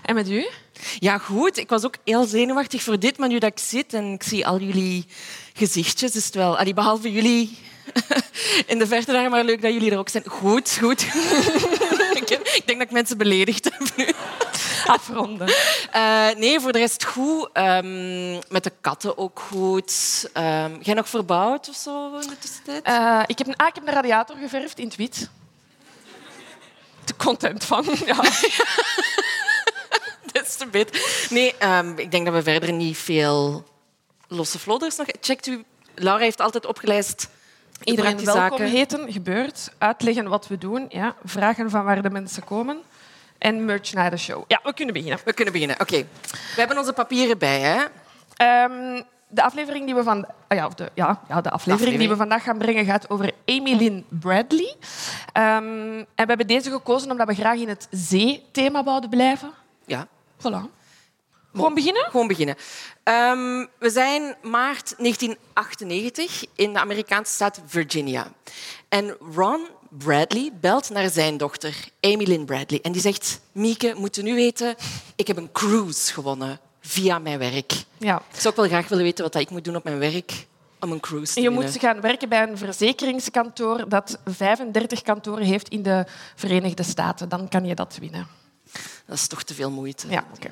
En 0.03 0.15
met 0.15 0.31
u? 0.31 0.49
Ja, 0.99 1.19
goed. 1.19 1.57
Ik 1.57 1.69
was 1.69 1.85
ook 1.85 1.95
heel 2.05 2.25
zenuwachtig 2.25 2.83
voor 2.83 2.99
dit, 2.99 3.19
maar 3.19 3.29
nu 3.29 3.39
dat 3.39 3.51
ik 3.51 3.59
zit 3.59 3.95
en 3.95 4.13
ik 4.13 4.23
zie 4.23 4.47
al 4.47 4.61
jullie 4.61 5.07
gezichtjes, 5.53 6.17
is 6.17 6.25
het 6.25 6.35
wel... 6.35 6.59
Allee, 6.59 6.75
behalve 6.75 7.13
jullie 7.13 7.59
in 8.73 8.79
de 8.79 8.87
verte 8.87 9.13
daar, 9.13 9.31
maar 9.31 9.45
leuk 9.45 9.63
dat 9.63 9.73
jullie 9.73 9.91
er 9.91 9.99
ook 9.99 10.09
zijn. 10.09 10.25
Goed, 10.27 10.77
goed. 10.81 11.03
ik 12.55 12.63
denk 12.65 12.79
dat 12.79 12.81
ik 12.81 12.91
mensen 12.91 13.19
beledigd 13.19 13.65
heb 13.65 13.97
nu. 13.97 14.09
Afronden. 14.87 15.49
Uh, 15.95 16.29
nee, 16.37 16.61
voor 16.61 16.73
de 16.73 16.79
rest 16.79 17.05
goed. 17.05 17.51
Um, 17.53 18.39
met 18.49 18.65
de 18.65 18.73
katten 18.81 19.19
ook 19.19 19.41
goed. 19.41 20.29
Um, 20.35 20.79
jij 20.83 20.95
nog 20.95 21.09
verbouwd 21.09 21.69
of 21.69 21.75
zo 21.75 22.19
in 22.19 22.29
de 22.29 22.39
tussentijd? 22.39 22.89
Uh, 22.89 23.23
ik, 23.27 23.39
heb, 23.39 23.47
ah, 23.57 23.67
ik 23.67 23.75
heb 23.75 23.87
een 23.87 23.95
radiator 23.95 24.37
geverfd 24.37 24.79
in 24.79 24.87
het 24.87 24.97
wit. 24.97 25.31
De 27.05 27.17
content 27.17 27.65
van, 27.65 27.85
ja. 28.07 28.23
Des 30.33 30.57
te 30.57 30.67
beter. 30.67 31.27
Nee, 31.31 31.55
um, 31.63 31.99
ik 31.99 32.11
denk 32.11 32.25
dat 32.25 32.35
we 32.35 32.43
verder 32.43 32.73
niet 32.73 32.97
veel 32.97 33.65
losse 34.29 34.59
vlodders 34.59 34.97
nog... 34.97 35.07
Checkt 35.21 35.47
u... 35.47 35.65
Laura 35.95 36.23
heeft 36.23 36.41
altijd 36.41 36.67
opgelijst 36.67 37.29
Iedereen 37.83 38.25
welkom 38.25 38.61
heten, 38.61 39.13
gebeurt. 39.13 39.73
Uitleggen 39.79 40.29
wat 40.29 40.47
we 40.47 40.59
doen. 40.59 40.87
Ja. 40.89 41.15
Vragen 41.25 41.71
van 41.71 41.85
waar 41.85 42.03
de 42.03 42.11
mensen 42.11 42.45
komen. 42.45 42.79
En 43.39 43.65
merch 43.65 43.93
naar 43.93 44.11
de 44.11 44.17
show. 44.17 44.45
Ja, 44.49 44.61
we 44.63 44.75
kunnen 44.75 44.95
beginnen. 44.95 45.19
We 45.25 45.33
kunnen 45.33 45.53
beginnen, 45.53 45.81
oké. 45.81 46.07
We 46.31 46.57
hebben 46.57 46.79
onze 46.79 46.93
papieren 46.93 47.39
bij, 47.39 47.61
hè? 47.61 47.83
Um, 48.65 49.03
de 49.29 49.43
aflevering 49.43 49.85
die 49.85 49.95
we 49.95 50.03
van, 50.03 50.27
ah 50.49 50.57
ja, 50.57 50.69
de, 50.69 50.91
ja, 50.95 51.21
ja, 51.29 51.41
de 51.41 51.51
aflevering, 51.51 51.99
die 51.99 52.09
we 52.09 52.17
vandaag 52.17 52.43
gaan 52.43 52.59
brengen 52.59 52.85
gaat 52.85 53.11
over 53.11 53.33
Lynn 53.45 54.05
Bradley. 54.09 54.75
Um, 55.33 55.99
en 55.99 56.07
we 56.15 56.25
hebben 56.27 56.47
deze 56.47 56.71
gekozen 56.71 57.11
omdat 57.11 57.27
we 57.27 57.35
graag 57.35 57.59
in 57.59 57.69
het 57.69 57.89
zee-thema 57.91 58.85
wouden 58.85 59.11
blijven. 59.11 59.51
Ja. 59.87 60.07
Voilà. 60.39 60.71
Gewoon 61.57 61.75
beginnen? 61.75 62.07
Gewoon 62.11 62.27
beginnen. 62.27 62.57
Um, 63.05 63.69
we 63.79 63.91
zijn 63.91 64.37
maart 64.43 64.95
1998 64.99 66.45
in 66.55 66.73
de 66.73 66.79
Amerikaanse 66.79 67.33
staat 67.33 67.61
Virginia. 67.67 68.33
En 68.89 69.17
Ron 69.35 69.67
Bradley 69.91 70.53
belt 70.61 70.91
naar 70.91 71.11
zijn 71.11 71.37
dochter, 71.37 71.75
Amy 72.01 72.25
Lynn 72.25 72.45
Bradley. 72.45 72.81
En 72.83 72.93
die 72.93 73.01
zegt, 73.01 73.41
Mieke, 73.53 73.95
moet 73.97 74.23
nu 74.23 74.35
weten, 74.35 74.75
ik 75.17 75.27
heb 75.27 75.37
een 75.37 75.53
cruise 75.53 76.13
gewonnen 76.13 76.61
via 76.81 77.19
mijn 77.19 77.39
werk. 77.39 77.73
Ja. 77.99 78.23
Ik 78.33 78.41
zou 78.41 78.49
ook 78.49 78.61
wel 78.61 78.69
graag 78.69 78.89
willen 78.89 79.05
weten 79.05 79.25
wat 79.25 79.35
ik 79.35 79.51
moet 79.51 79.65
doen 79.65 79.77
op 79.77 79.85
mijn 79.85 79.99
werk 79.99 80.47
om 80.81 80.93
een 80.93 81.01
cruise 81.01 81.33
te 81.35 81.41
Je 81.41 81.49
winnen. 81.49 81.71
moet 81.71 81.81
gaan 81.81 82.01
werken 82.01 82.29
bij 82.29 82.43
een 82.43 82.59
verzekeringskantoor 82.59 83.89
dat 83.89 84.19
35 84.25 85.03
kantoren 85.03 85.45
heeft 85.45 85.69
in 85.69 85.83
de 85.83 86.05
Verenigde 86.35 86.83
Staten. 86.83 87.29
Dan 87.29 87.49
kan 87.49 87.65
je 87.65 87.75
dat 87.75 87.97
winnen. 88.01 88.27
Dat 89.07 89.17
is 89.17 89.27
toch 89.27 89.43
te 89.43 89.55
veel 89.55 89.71
moeite. 89.71 90.09
Ja, 90.09 90.25
oké. 90.35 90.51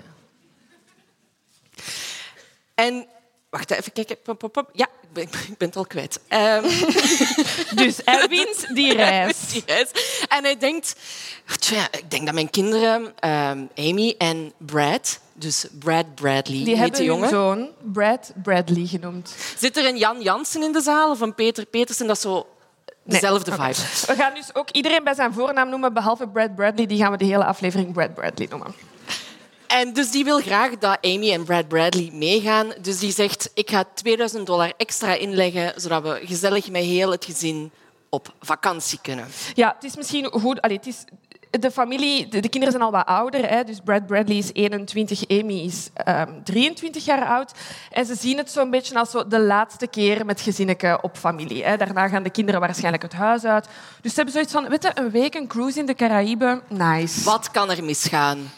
En 2.74 3.06
wacht 3.50 3.70
even 3.70 3.92
kijken. 3.92 4.16
Pop, 4.22 4.38
pop, 4.38 4.52
pop. 4.52 4.70
Ja, 4.72 4.88
ik 5.02 5.12
ben, 5.12 5.22
ik 5.24 5.58
ben 5.58 5.68
het 5.68 5.76
al 5.76 5.86
kwijt. 5.86 6.20
Um... 6.28 6.62
dus 7.84 8.00
hij 8.04 8.28
wint 8.28 8.74
die 8.74 8.94
reis. 9.04 9.48
die 9.48 9.62
reis. 9.66 9.90
En 10.28 10.44
hij 10.44 10.56
denkt, 10.58 10.96
tja, 11.58 11.88
ik 11.90 12.10
denk 12.10 12.24
dat 12.24 12.34
mijn 12.34 12.50
kinderen, 12.50 13.02
um, 13.02 13.68
Amy 13.76 14.14
en 14.18 14.52
Brad, 14.58 15.20
dus 15.32 15.66
Brad 15.78 16.14
Bradley, 16.14 16.64
die 16.64 16.76
hebben 16.76 17.04
jongen. 17.04 17.28
zoon 17.28 17.68
Brad 17.92 18.32
Bradley 18.42 18.86
genoemd. 18.86 19.34
Zit 19.58 19.76
er 19.76 19.86
een 19.86 19.96
Jan 19.96 20.22
Jansen 20.22 20.62
in 20.62 20.72
de 20.72 20.80
zaal 20.80 21.10
of 21.10 21.20
een 21.20 21.34
Peter 21.34 21.66
Petersen? 21.66 22.06
Dat 22.06 22.16
is 22.16 22.22
zo 22.22 22.46
dezelfde 23.02 23.50
vibe. 23.50 24.06
We 24.06 24.14
gaan 24.16 24.34
dus 24.34 24.54
ook 24.54 24.70
iedereen 24.70 25.04
bij 25.04 25.14
zijn 25.14 25.32
voornaam 25.32 25.68
noemen, 25.68 25.92
behalve 25.92 26.28
Brad 26.28 26.54
Bradley. 26.54 26.86
Die 26.86 26.98
gaan 26.98 27.10
we 27.10 27.18
de 27.18 27.24
hele 27.24 27.44
aflevering 27.44 27.92
Brad 27.92 28.14
Bradley 28.14 28.46
noemen. 28.50 28.74
En 29.80 29.92
dus 29.92 30.10
die 30.10 30.24
wil 30.24 30.40
graag 30.40 30.78
dat 30.78 30.98
Amy 31.00 31.32
en 31.32 31.44
Brad 31.44 31.68
Bradley 31.68 32.10
meegaan. 32.12 32.72
Dus 32.80 32.98
die 32.98 33.12
zegt, 33.12 33.50
ik 33.54 33.70
ga 33.70 33.84
2000 33.94 34.46
dollar 34.46 34.72
extra 34.76 35.14
inleggen, 35.14 35.72
zodat 35.76 36.02
we 36.02 36.20
gezellig 36.24 36.70
met 36.70 36.82
heel 36.82 37.10
het 37.10 37.24
gezin 37.24 37.70
op 38.08 38.34
vakantie 38.40 38.98
kunnen. 39.02 39.26
Ja, 39.54 39.72
het 39.74 39.84
is 39.84 39.96
misschien 39.96 40.24
goed... 40.24 40.60
Allee, 40.60 40.76
het 40.76 40.86
is, 40.86 41.04
de 41.50 41.70
familie, 41.70 42.28
de, 42.28 42.48
kinderen 42.48 42.70
zijn 42.70 42.82
al 42.82 42.90
wat 42.90 43.06
ouder. 43.06 43.48
Hè, 43.48 43.64
dus 43.64 43.80
Brad 43.84 44.06
Bradley 44.06 44.36
is 44.36 44.50
21, 44.52 45.28
Amy 45.28 45.60
is 45.60 45.90
um, 45.94 46.04
ehm, 46.04 46.42
23 46.44 47.04
jaar 47.04 47.26
oud. 47.26 47.52
En 47.90 48.06
ze 48.06 48.14
zien 48.14 48.36
het 48.36 48.50
zo'n 48.50 48.70
beetje 48.70 48.98
als 48.98 49.10
zo 49.10 49.26
de 49.26 49.40
laatste 49.40 49.86
keer 49.86 50.26
met 50.26 50.40
gezinnetje 50.40 51.02
op 51.02 51.16
familie. 51.16 51.64
Hè. 51.64 51.76
Daarna 51.76 52.08
gaan 52.08 52.22
de 52.22 52.30
kinderen 52.30 52.60
waarschijnlijk 52.60 53.02
het 53.02 53.12
huis 53.12 53.44
uit. 53.44 53.68
Dus 54.00 54.10
ze 54.10 54.16
hebben 54.16 54.34
zoiets 54.34 54.52
van, 54.52 54.68
weet 54.68 54.82
je, 54.82 54.90
een 54.94 55.10
week 55.10 55.34
een 55.34 55.46
cruise 55.46 55.78
in 55.78 55.86
de 55.86 55.94
Caraïben, 55.94 56.62
nice. 56.68 57.24
Wat 57.24 57.50
kan 57.50 57.70
er 57.70 57.84
misgaan? 57.84 58.50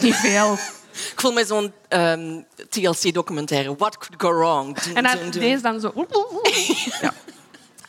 Niet 0.00 0.14
veel. 0.14 0.52
Ik 0.92 1.20
voel 1.20 1.32
me 1.32 1.44
zo'n 1.44 1.64
um, 1.64 1.72
ehm, 1.88 2.42
TLC-documentaire. 2.68 3.76
What 3.76 3.98
could 3.98 4.22
go 4.22 4.32
wrong? 4.32 4.78
en 4.94 5.02
dan 5.02 5.30
deze 5.30 5.62
dan 5.62 5.80
zo... 5.80 5.92
ja. 7.00 7.12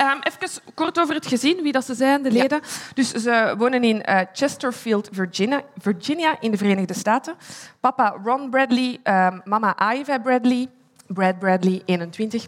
Um, 0.01 0.19
even 0.21 0.61
kort 0.73 0.99
over 0.99 1.15
het 1.15 1.27
gezin, 1.27 1.61
wie 1.61 1.71
dat 1.71 1.85
ze 1.85 1.95
zijn, 1.95 2.23
de 2.23 2.31
leden. 2.31 2.61
Dus 2.93 3.11
ze 3.11 3.55
wonen 3.57 3.83
in 3.83 4.03
uh, 4.09 4.19
Chesterfield, 4.33 5.09
Virginia, 5.11 5.63
Virginia, 5.77 6.37
in 6.39 6.51
de 6.51 6.57
Verenigde 6.57 6.93
Staten. 6.93 7.35
Papa 7.79 8.19
Ron 8.23 8.49
Bradley, 8.49 8.99
um, 9.03 9.41
mama 9.43 9.93
Iva 9.93 10.19
Bradley, 10.19 10.67
Brad 11.07 11.39
Bradley, 11.39 11.81
21. 11.85 12.47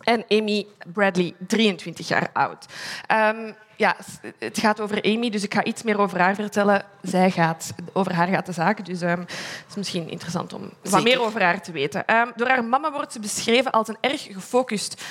En 0.00 0.24
Amy 0.28 0.66
Bradley, 0.92 1.34
23 1.46 2.08
jaar 2.08 2.30
oud. 2.32 2.66
Um, 3.12 3.54
ja, 3.76 3.96
het 4.38 4.58
gaat 4.58 4.80
over 4.80 5.02
Amy, 5.02 5.30
dus 5.30 5.42
ik 5.42 5.54
ga 5.54 5.64
iets 5.64 5.82
meer 5.82 5.98
over 5.98 6.20
haar 6.20 6.34
vertellen. 6.34 6.84
Zij 7.02 7.30
gaat, 7.30 7.74
over 7.92 8.14
haar 8.14 8.28
gaat 8.28 8.46
de 8.46 8.52
zaak, 8.52 8.84
dus 8.86 9.00
um, 9.00 9.18
het 9.18 9.64
is 9.68 9.74
misschien 9.74 10.10
interessant 10.10 10.52
om 10.52 10.70
wat 10.82 11.02
meer 11.02 11.20
over 11.22 11.42
haar 11.42 11.62
te 11.62 11.72
weten. 11.72 12.14
Um, 12.14 12.32
door 12.36 12.48
haar 12.48 12.64
mama 12.64 12.92
wordt 12.92 13.12
ze 13.12 13.20
beschreven 13.20 13.70
als 13.70 13.88
een 13.88 13.96
erg 14.00 14.22
gefocust 14.22 15.04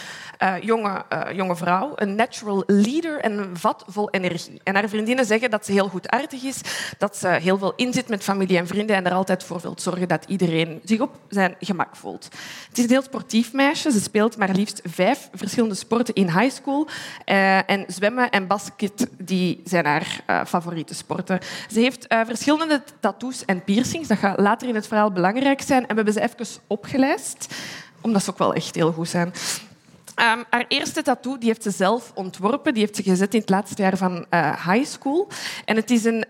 uh, 0.43 0.53
jonge, 0.61 1.05
uh, 1.13 1.31
jonge 1.33 1.55
vrouw, 1.55 1.91
een 1.95 2.15
natural 2.15 2.63
leader 2.67 3.19
en 3.19 3.37
een 3.37 3.57
vat 3.57 3.83
vol 3.87 4.09
energie. 4.09 4.61
En 4.63 4.75
haar 4.75 4.89
vriendinnen 4.89 5.25
zeggen 5.25 5.49
dat 5.49 5.65
ze 5.65 5.71
heel 5.71 5.87
goedaardig 5.87 6.43
is, 6.43 6.61
dat 6.97 7.17
ze 7.17 7.27
heel 7.27 7.57
veel 7.57 7.73
inzit 7.75 8.09
met 8.09 8.23
familie 8.23 8.57
en 8.57 8.67
vrienden 8.67 8.95
en 8.95 9.05
er 9.05 9.13
altijd 9.13 9.43
voor 9.43 9.59
wil 9.59 9.73
zorgen 9.77 10.07
dat 10.07 10.25
iedereen 10.27 10.81
zich 10.83 10.99
op 10.99 11.19
zijn 11.29 11.55
gemak 11.59 11.95
voelt. 11.95 12.23
Het 12.67 12.77
is 12.77 12.83
een 12.83 12.89
heel 12.89 13.01
sportief 13.01 13.53
meisje. 13.53 13.91
Ze 13.91 13.99
speelt 13.99 14.37
maar 14.37 14.49
liefst 14.49 14.81
vijf 14.83 15.29
verschillende 15.33 15.60
sporten 15.69 16.13
in 16.13 16.29
high 16.29 16.51
school. 16.51 16.87
Uh, 17.25 17.69
en 17.69 17.83
zwemmen 17.87 18.29
en 18.29 18.47
basket 18.47 19.07
die 19.17 19.61
zijn 19.65 19.85
haar 19.85 20.23
favoriete 20.47 20.93
sporten. 20.93 21.39
Ze 21.71 21.79
heeft 21.79 22.05
verschillende 22.07 22.81
tattoos 22.99 23.45
en 23.45 23.63
piercings. 23.63 24.07
Dat 24.07 24.17
gaat 24.17 24.39
later 24.39 24.67
in 24.67 24.75
het 24.75 24.87
verhaal 24.87 25.11
belangrijk 25.11 25.61
zijn. 25.61 25.81
En 25.81 25.87
we 25.87 25.95
hebben 25.95 26.13
ze 26.13 26.21
even 26.21 26.61
opgelijst, 26.67 27.55
omdat 28.01 28.23
ze 28.23 28.29
ook 28.29 28.37
wel 28.37 28.53
echt 28.53 28.75
heel 28.75 28.91
goed 28.91 29.09
zijn. 29.09 29.27
Um, 29.27 30.43
haar 30.49 30.65
eerste 30.67 31.01
tattoo 31.01 31.37
die 31.37 31.47
heeft 31.47 31.63
ze 31.63 31.71
zelf 31.71 32.11
ontworpen. 32.15 32.73
Die 32.73 32.83
heeft 32.83 32.95
ze 32.95 33.03
gezet 33.03 33.33
in 33.33 33.39
het 33.39 33.49
laatste 33.49 33.81
jaar 33.81 33.97
van 33.97 34.25
high 34.65 34.85
school. 34.85 35.27
En 35.65 35.75
het 35.75 35.91
is 35.91 36.03
een 36.03 36.25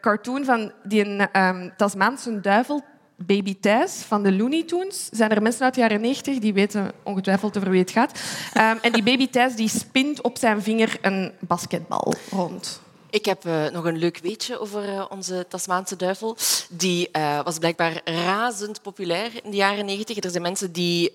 cartoon 0.00 0.44
van 0.44 0.72
die 0.82 1.04
een 1.04 1.40
um, 1.42 1.72
Tasmaanse 1.76 2.40
duivel, 2.40 2.84
Baby 3.16 3.56
Thijs, 3.60 3.92
van 3.92 4.22
de 4.22 4.32
Looney 4.32 4.62
Tunes. 4.62 5.08
Zijn 5.10 5.30
er 5.30 5.42
mensen 5.42 5.64
uit 5.64 5.74
de 5.74 5.80
jaren 5.80 6.00
90 6.00 6.38
die 6.38 6.52
weten 6.52 6.92
ongetwijfeld 7.02 7.56
over 7.56 7.70
wie 7.70 7.80
het 7.80 7.90
gaat. 7.90 8.20
Um, 8.56 8.78
en 8.82 8.92
die 8.92 9.02
Baby 9.02 9.28
Thijs 9.28 9.56
die 9.56 9.68
spint 9.68 10.22
op 10.22 10.38
zijn 10.38 10.62
vinger 10.62 10.98
een 11.02 11.32
basketbal 11.40 12.14
rond. 12.30 12.80
Ik 13.10 13.24
heb 13.24 13.44
uh, 13.46 13.68
nog 13.68 13.84
een 13.84 13.96
leuk 13.96 14.18
weetje 14.18 14.58
over 14.58 14.88
uh, 14.88 15.04
onze 15.08 15.46
Tasmaanse 15.48 15.96
duivel. 15.96 16.36
Die 16.68 17.08
uh, 17.12 17.42
was 17.44 17.58
blijkbaar 17.58 18.00
razend 18.04 18.82
populair 18.82 19.30
in 19.44 19.50
de 19.50 19.56
jaren 19.56 19.84
90. 19.84 20.16
Er 20.16 20.30
zijn 20.30 20.42
mensen 20.42 20.72
die 20.72 21.12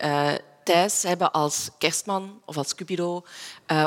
Thijs 0.63 1.03
hebben 1.03 1.31
als 1.31 1.69
kerstman 1.77 2.41
of 2.45 2.57
als 2.57 2.75
Cupido, 2.75 3.23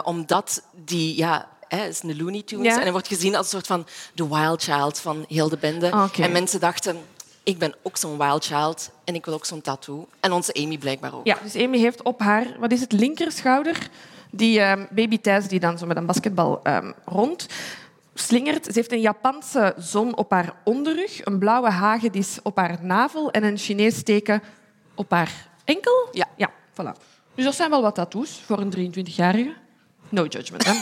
omdat 0.03 0.63
die 0.85 1.17
ja, 1.17 1.49
is 1.69 2.03
een 2.03 2.17
Looney 2.17 2.43
Tunes 2.43 2.67
ja. 2.67 2.77
en 2.77 2.83
hij 2.83 2.93
wordt 2.93 3.09
gezien 3.09 3.35
als 3.35 3.45
een 3.45 3.53
soort 3.53 3.67
van 3.67 3.87
de 4.15 4.29
wild 4.29 4.63
child 4.63 4.99
van 4.99 5.25
heel 5.29 5.49
de 5.49 5.57
bende. 5.57 5.87
Okay. 5.87 6.27
En 6.27 6.33
mensen 6.33 6.61
dachten, 6.61 6.97
ik 7.43 7.59
ben 7.59 7.75
ook 7.83 7.97
zo'n 7.97 8.19
wild 8.19 8.45
child 8.45 8.91
en 9.05 9.15
ik 9.15 9.25
wil 9.25 9.35
ook 9.35 9.45
zo'n 9.45 9.61
tattoo. 9.61 10.09
En 10.21 10.33
onze 10.33 10.55
Amy 10.55 10.79
blijkbaar 10.79 11.15
ook. 11.15 11.27
Ja, 11.27 11.39
dus 11.43 11.57
Amy 11.57 11.79
heeft 11.79 12.03
op 12.03 12.21
haar, 12.21 12.47
wat 12.59 12.73
is 12.73 12.81
het, 12.81 12.93
linkerschouder, 12.93 13.89
die 14.31 14.61
um, 14.61 14.87
baby 14.91 15.19
Thijs 15.19 15.49
die 15.49 15.61
dan 15.61 15.79
zo 15.79 15.87
met 15.87 15.97
een 15.97 16.07
basketbal 16.07 16.61
um, 16.65 16.95
rond 17.05 17.47
slingert. 18.15 18.65
Ze 18.65 18.73
heeft 18.75 18.93
een 18.93 19.01
Japanse 19.01 19.75
zon 19.79 20.17
op 20.17 20.31
haar 20.31 20.53
onderrug, 20.65 21.25
een 21.25 21.39
blauwe 21.39 21.71
hagedis 21.71 22.39
op 22.43 22.57
haar 22.57 22.79
navel 22.81 23.31
en 23.31 23.45
een 23.45 23.59
Chinees 23.59 24.03
teken 24.03 24.43
op 24.95 25.11
haar 25.11 25.49
enkel. 25.65 26.09
Ja. 26.13 26.27
ja. 26.37 26.51
Voilà. 26.73 26.99
Dus 27.35 27.45
dat 27.45 27.55
zijn 27.55 27.71
wel 27.71 27.83
wat 27.83 27.95
tattoos 27.95 28.43
voor 28.47 28.59
een 28.59 28.95
23-jarige. 28.95 29.55
No 30.09 30.25
judgment, 30.25 30.65
hè? 30.65 30.73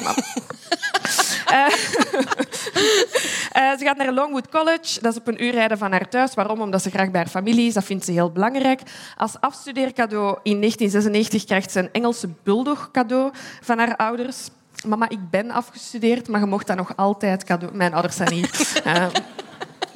uh, 1.51 1.69
uh, 3.57 3.79
ze 3.79 3.85
gaat 3.85 3.97
naar 3.97 4.13
Longwood 4.13 4.49
College. 4.49 5.01
Dat 5.01 5.13
is 5.13 5.19
op 5.19 5.27
een 5.27 5.45
uur 5.45 5.53
rijden 5.53 5.79
van 5.79 5.91
haar 5.91 6.09
thuis. 6.09 6.35
Waarom? 6.35 6.61
Omdat 6.61 6.83
ze 6.83 6.91
graag 6.91 7.11
bij 7.11 7.21
haar 7.21 7.31
familie 7.31 7.67
is. 7.67 7.75
Dat 7.75 7.85
vindt 7.85 8.05
ze 8.05 8.13
heel 8.13 8.31
belangrijk. 8.33 8.81
Als 9.17 9.41
afstudeercadeau 9.41 10.39
in 10.43 10.57
1996 10.57 11.45
krijgt 11.45 11.73
ze 11.73 11.79
een 11.79 11.93
Engelse 11.93 12.29
bulldog 12.43 12.89
cadeau 12.93 13.31
van 13.61 13.79
haar 13.79 13.97
ouders. 13.97 14.49
Mama, 14.87 15.09
ik 15.09 15.31
ben 15.31 15.51
afgestudeerd, 15.51 16.29
maar 16.29 16.41
je 16.41 16.47
mocht 16.47 16.67
dat 16.67 16.77
nog 16.77 16.97
altijd 16.97 17.45
cadeau... 17.45 17.77
Mijn 17.77 17.93
ouders 17.93 18.17
zijn 18.17 18.33
ik 18.33 18.81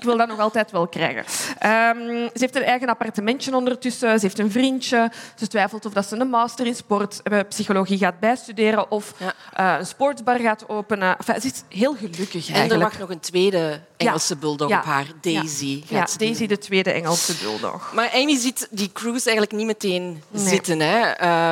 wil 0.04 0.16
dat 0.16 0.28
nog 0.28 0.38
altijd 0.38 0.70
wel 0.70 0.86
krijgen. 0.86 1.20
Um, 1.20 2.28
ze 2.32 2.38
heeft 2.38 2.56
een 2.56 2.62
eigen 2.62 2.88
appartementje 2.88 3.56
ondertussen. 3.56 4.18
Ze 4.18 4.26
heeft 4.26 4.38
een 4.38 4.50
vriendje. 4.50 5.10
Ze 5.38 5.46
twijfelt 5.46 5.86
of 5.86 5.92
dat 5.92 6.06
ze 6.06 6.16
een 6.16 6.28
master 6.28 6.66
in 6.66 6.74
sportpsychologie 6.74 7.98
gaat 7.98 8.20
bijstuderen 8.20 8.90
of 8.90 9.14
ja. 9.16 9.34
uh, 9.60 9.78
een 9.78 9.86
sportsbar 9.86 10.38
gaat 10.38 10.68
openen. 10.68 11.16
Enfin, 11.18 11.40
ze 11.40 11.46
is 11.46 11.62
heel 11.78 11.94
gelukkig 11.94 12.32
eigenlijk. 12.32 12.70
En 12.70 12.70
er 12.70 12.78
mag 12.78 12.98
nog 12.98 13.10
een 13.10 13.20
tweede 13.20 13.80
Engelse 13.96 14.36
bulldog 14.36 14.70
op 14.70 14.84
haar, 14.84 15.06
Daisy. 15.20 15.82
Ja, 15.88 16.06
Daisy, 16.16 16.46
de 16.46 16.58
tweede 16.58 16.90
Engelse 16.90 17.34
bulldog. 17.42 17.92
Maar 17.92 18.10
Amy 18.14 18.36
ziet 18.36 18.68
die 18.70 18.92
cruise 18.92 19.24
eigenlijk 19.24 19.56
niet 19.56 19.66
meteen 19.66 20.22
nee. 20.28 20.48
zitten. 20.48 20.80
Hè. 20.80 21.00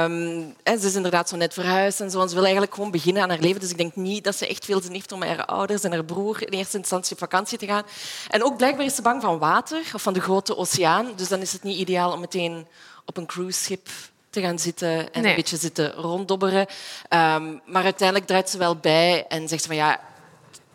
Um, 0.05 0.55
ze 0.65 0.87
is 0.87 0.95
inderdaad 0.95 1.29
zo 1.29 1.37
net 1.37 1.55
verhuisd 1.55 2.01
en 2.01 2.11
zo. 2.11 2.21
En 2.21 2.29
ze 2.29 2.35
wil 2.35 2.43
eigenlijk 2.43 2.75
gewoon 2.75 2.91
beginnen 2.91 3.23
aan 3.23 3.29
haar 3.29 3.39
leven. 3.39 3.61
Dus 3.61 3.71
ik 3.71 3.77
denk 3.77 3.97
niet 3.97 4.25
dat 4.25 4.37
ze 4.37 4.47
echt 4.47 4.65
veel 4.65 4.81
zin 4.83 4.93
heeft 4.93 5.13
om 5.13 5.23
haar 5.23 5.45
ouders 5.45 5.83
en 5.83 5.93
haar 5.93 6.05
broer 6.05 6.47
in 6.47 6.59
eerste 6.59 6.77
instantie 6.77 7.13
op 7.13 7.19
vakantie 7.19 7.59
te 7.59 7.67
gaan. 7.67 7.83
En 8.29 8.42
ook 8.45 8.57
blijkbaar 8.57 8.85
is 8.85 8.95
ze 8.95 9.03
bang 9.03 9.23
van 9.23 9.39
water 9.39 9.91
of 9.95 10.03
van 10.03 10.13
de 10.13 10.21
grote 10.21 10.57
oceaan. 10.57 11.07
Dus 11.17 11.29
dan 11.29 11.41
is 11.41 11.53
het 11.53 11.63
niet 11.63 11.79
ideaal 11.79 12.13
om 12.13 12.21
meteen 12.21 12.67
op 13.05 13.17
een 13.17 13.27
cruiseschip 13.27 13.89
te 14.31 14.41
gaan 14.41 14.59
zitten 14.59 15.13
en 15.13 15.23
nee. 15.23 15.31
een 15.31 15.37
beetje 15.37 15.57
zitten 15.57 15.93
ronddobberen. 15.93 16.61
Um, 16.61 17.61
maar 17.67 17.85
uiteindelijk 17.85 18.27
draait 18.27 18.51
ze 18.51 18.59
wel 18.59 18.77
bij 18.77 19.27
en 19.29 19.49
zegt 19.49 19.63
ze 19.63 19.69
van 19.69 19.77
ja, 19.77 20.01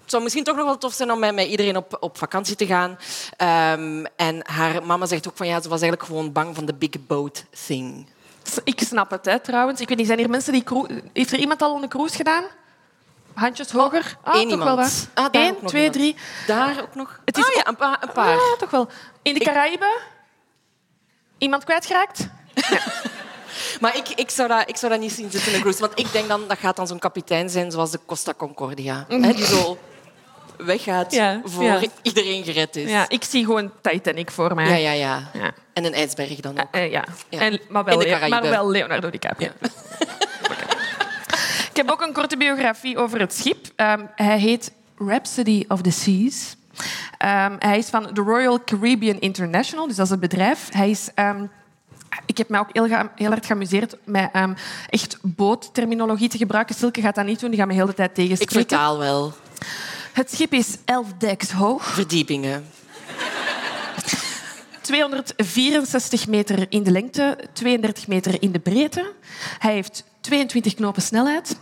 het 0.02 0.12
zou 0.12 0.24
misschien 0.24 0.44
toch 0.44 0.56
nog 0.56 0.66
wel 0.66 0.78
tof 0.78 0.94
zijn 0.94 1.12
om 1.12 1.20
met, 1.20 1.36
met 1.36 1.48
iedereen 1.48 1.78
op, 1.78 1.98
op 2.00 2.18
vakantie 2.18 2.56
te 2.56 2.66
gaan. 2.66 2.98
Um, 3.80 4.06
en 4.16 4.50
haar 4.50 4.84
mama 4.86 5.06
zegt 5.06 5.28
ook 5.28 5.38
van 5.38 5.48
ja, 5.48 5.62
ze 5.62 5.70
was 5.70 5.82
eigenlijk 5.82 6.10
gewoon 6.10 6.32
bang 6.32 6.56
van 6.56 6.66
de 6.66 6.74
big 6.74 7.06
boat 7.08 7.46
thing. 7.66 8.08
Ik 8.64 8.82
snap 8.82 9.10
het, 9.12 9.26
hè, 9.26 9.40
trouwens. 9.40 9.82
Ik 9.82 9.88
weet 9.88 9.98
niet, 9.98 10.08
zijn 10.08 10.20
hier 10.20 10.30
mensen 10.30 10.54
die... 10.54 10.64
Heeft 11.14 11.32
er 11.32 11.40
iemand 11.40 11.62
al 11.62 11.84
een 11.84 11.90
cruise 11.90 12.16
gedaan? 12.16 12.44
Handjes 13.38 13.72
hoger. 13.72 14.18
Oh, 14.26 14.34
ah, 14.34 14.42
Eén 14.42 14.50
iemand. 14.50 15.10
Wel 15.14 15.26
ah, 15.26 15.30
Eén, 15.32 15.56
twee, 15.66 15.90
drie. 15.90 16.16
Daar 16.48 16.82
ook 16.82 16.96
nog. 16.96 17.20
Het 17.26 17.38
is 17.38 17.46
ah, 17.46 17.56
ja, 17.56 17.68
een, 17.68 17.76
pa 17.76 17.98
een 18.02 18.12
paar. 18.12 18.38
Ah, 18.38 18.58
toch 18.58 18.70
wel. 18.70 18.90
In 19.22 19.34
de 19.34 19.40
Caraïben? 19.40 19.98
Iemand 21.38 21.64
kwijtgeraakt? 21.64 22.28
Maar 23.82 23.96
ik, 23.98 24.10
ik, 24.10 24.30
zou 24.30 24.48
dat, 24.48 24.70
ik 24.70 24.78
zou 24.78 24.92
dat 24.92 25.02
niet 25.02 25.12
zien 25.12 25.32
zitten 25.32 25.50
in 25.50 25.56
een 25.56 25.62
cruise. 25.62 25.80
Want 25.80 26.00
ik 26.00 26.12
denk 26.12 26.28
dan, 26.28 26.48
dat 26.48 26.58
gaat 26.58 26.76
dan 26.76 26.88
zo'n 26.88 27.00
kapitein 27.00 27.50
zijn 27.50 27.72
zoals 27.72 27.92
de 27.92 28.00
Costa 28.06 28.34
Concordia. 28.34 29.06
Hè, 29.08 29.34
die 29.34 29.46
zo 29.46 29.78
weggaat 30.58 31.14
Ja, 31.14 31.42
voor 31.44 31.64
ja. 31.64 31.82
iedereen 32.02 32.44
gered 32.44 32.76
is. 32.76 32.90
Ja, 32.90 33.06
ik 33.10 33.24
zie 33.24 33.46
gewoon 33.46 33.72
Titanic 33.82 34.32
voor 34.32 34.56
mij. 34.56 34.82
ja, 34.82 34.92
ja. 34.92 34.94
ja. 34.94 35.30
Ja. 35.34 35.52
En 35.74 35.86
een 35.86 35.94
ijsberg 35.94 36.40
dan 36.40 36.60
ook. 36.60 36.68
Eh, 36.72 36.84
eh, 36.84 36.92
ja. 36.92 37.04
En, 37.30 37.60
maar, 37.70 37.84
wel, 37.84 38.30
maar 38.30 38.42
wel 38.42 38.72
Leonardo 38.72 39.10
DiCaprio. 39.10 39.50
Ik 41.78 41.84
heb 41.84 41.92
ook 41.92 42.02
een 42.02 42.14
korte 42.14 42.38
biografie 42.38 42.98
over 42.98 43.20
het 43.20 43.34
schip. 43.34 43.66
Ehm, 43.76 44.06
hij 44.16 44.40
heet 44.40 44.72
Rhapsody 44.98 45.66
of 45.68 45.82
the 45.82 45.92
Seas. 45.92 46.56
Ehm, 47.18 47.56
hij 47.60 47.78
is 47.78 47.88
van 47.90 48.10
de 48.14 48.22
Royal 48.22 48.64
Caribbean 48.64 49.20
International, 49.20 49.88
dus 49.88 49.96
dat 49.96 50.06
is 50.06 50.12
het 50.12 50.20
bedrijf. 50.20 50.70
Hij 50.72 50.90
is... 50.90 51.10
ehm, 51.16 51.46
ik 52.26 52.38
heb 52.38 52.50
mij 52.50 52.60
ook 52.60 52.70
heel, 52.72 52.86
heel 53.16 53.30
hard 53.30 53.46
geamuseerd 53.46 53.96
met 54.04 54.30
echt 54.90 55.18
bootterminologie 55.22 56.30
te 56.30 56.38
gebruiken. 56.38 56.76
Silke 56.76 57.02
gaat 57.02 57.16
dat 57.16 57.26
niet 57.26 57.40
doen, 57.40 57.50
die 57.50 57.60
gaat 57.60 57.68
me 57.68 57.74
heel 57.74 57.86
de 57.86 57.94
tijd 57.94 58.10
Ik 58.10 58.16
tegenspreken. 58.16 58.56
vertaal 58.70 58.98
wel. 58.98 59.34
Het 60.14 60.32
schip 60.32 60.54
is 60.54 60.78
11 60.86 61.14
decks 61.18 61.52
hoog. 61.52 61.84
Verdiepingen. 61.84 62.66
264 64.82 66.28
meter 66.28 66.66
in 66.70 66.84
de 66.84 66.92
lengte, 66.92 67.38
32 67.54 68.08
meter 68.08 68.42
in 68.42 68.52
de 68.52 68.60
breedte. 68.60 69.12
Hij 69.60 69.74
heeft 69.74 70.04
22 70.22 70.74
knopen 70.74 71.02
snelheid. 71.02 71.58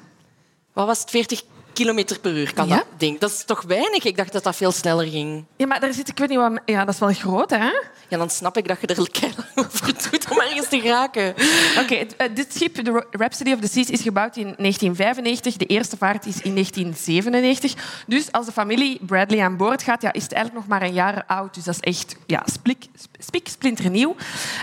Wat 0.75 0.85
was 0.85 0.99
het? 0.99 1.09
40 1.09 1.43
kilometer 1.75 2.19
per 2.19 2.37
uur 2.37 2.53
kan 2.53 2.67
Ja? 2.67 2.75
dat 2.75 2.85
ding. 2.97 3.19
Dat 3.19 3.31
is 3.31 3.43
toch 3.45 3.61
weinig? 3.61 4.03
Ik 4.03 4.17
dacht 4.17 4.33
dat 4.33 4.43
dat 4.43 4.55
veel 4.55 4.71
sneller 4.71 5.07
ging. 5.07 5.45
Ja, 5.57 5.67
maar 5.67 5.79
daar 5.79 5.93
zit, 5.93 6.07
ik 6.07 6.17
weet 6.17 6.29
niet 6.29 6.37
wat... 6.37 6.59
Ja, 6.65 6.85
dat 6.85 6.93
is 6.93 6.99
wel 6.99 7.13
groot, 7.13 7.49
hè? 7.49 7.69
Ja, 8.07 8.17
dan 8.17 8.29
snap 8.29 8.57
ik 8.57 8.67
dat 8.67 8.77
je 8.81 8.87
er 8.87 9.09
keihard 9.19 9.47
over 9.55 9.93
doet 10.11 10.31
om 10.31 10.39
ergens 10.39 10.67
te 10.69 10.79
geraken. 10.79 11.33
Oké, 11.79 11.95
eh, 11.95 12.35
dit 12.35 12.53
schip, 12.55 12.85
de 12.85 13.05
Rhapsody 13.11 13.51
of 13.51 13.59
the 13.59 13.67
Seas, 13.67 13.89
is 13.89 14.01
gebouwd 14.01 14.35
in 14.35 14.53
1995. 14.57 15.57
De 15.57 15.65
eerste 15.65 15.97
vaart 15.97 16.25
is 16.25 16.41
in 16.41 16.53
1997. 16.53 18.03
Dus 18.07 18.31
als 18.31 18.45
de 18.45 18.51
familie 18.51 18.99
Bradley 19.05 19.43
aan 19.43 19.57
boord 19.57 19.83
gaat, 19.83 20.01
ja, 20.01 20.13
is 20.13 20.23
het 20.23 20.33
eigenlijk 20.33 20.67
nog 20.67 20.79
maar 20.79 20.87
een 20.87 20.93
jaar 20.93 21.23
oud. 21.27 21.53
Dus 21.53 21.63
dat 21.63 21.75
is 21.75 21.79
echt 21.79 22.15
ja, 22.25 22.43
splik, 22.45 22.85
spik, 23.19 23.47
splinternieuw. 23.47 24.15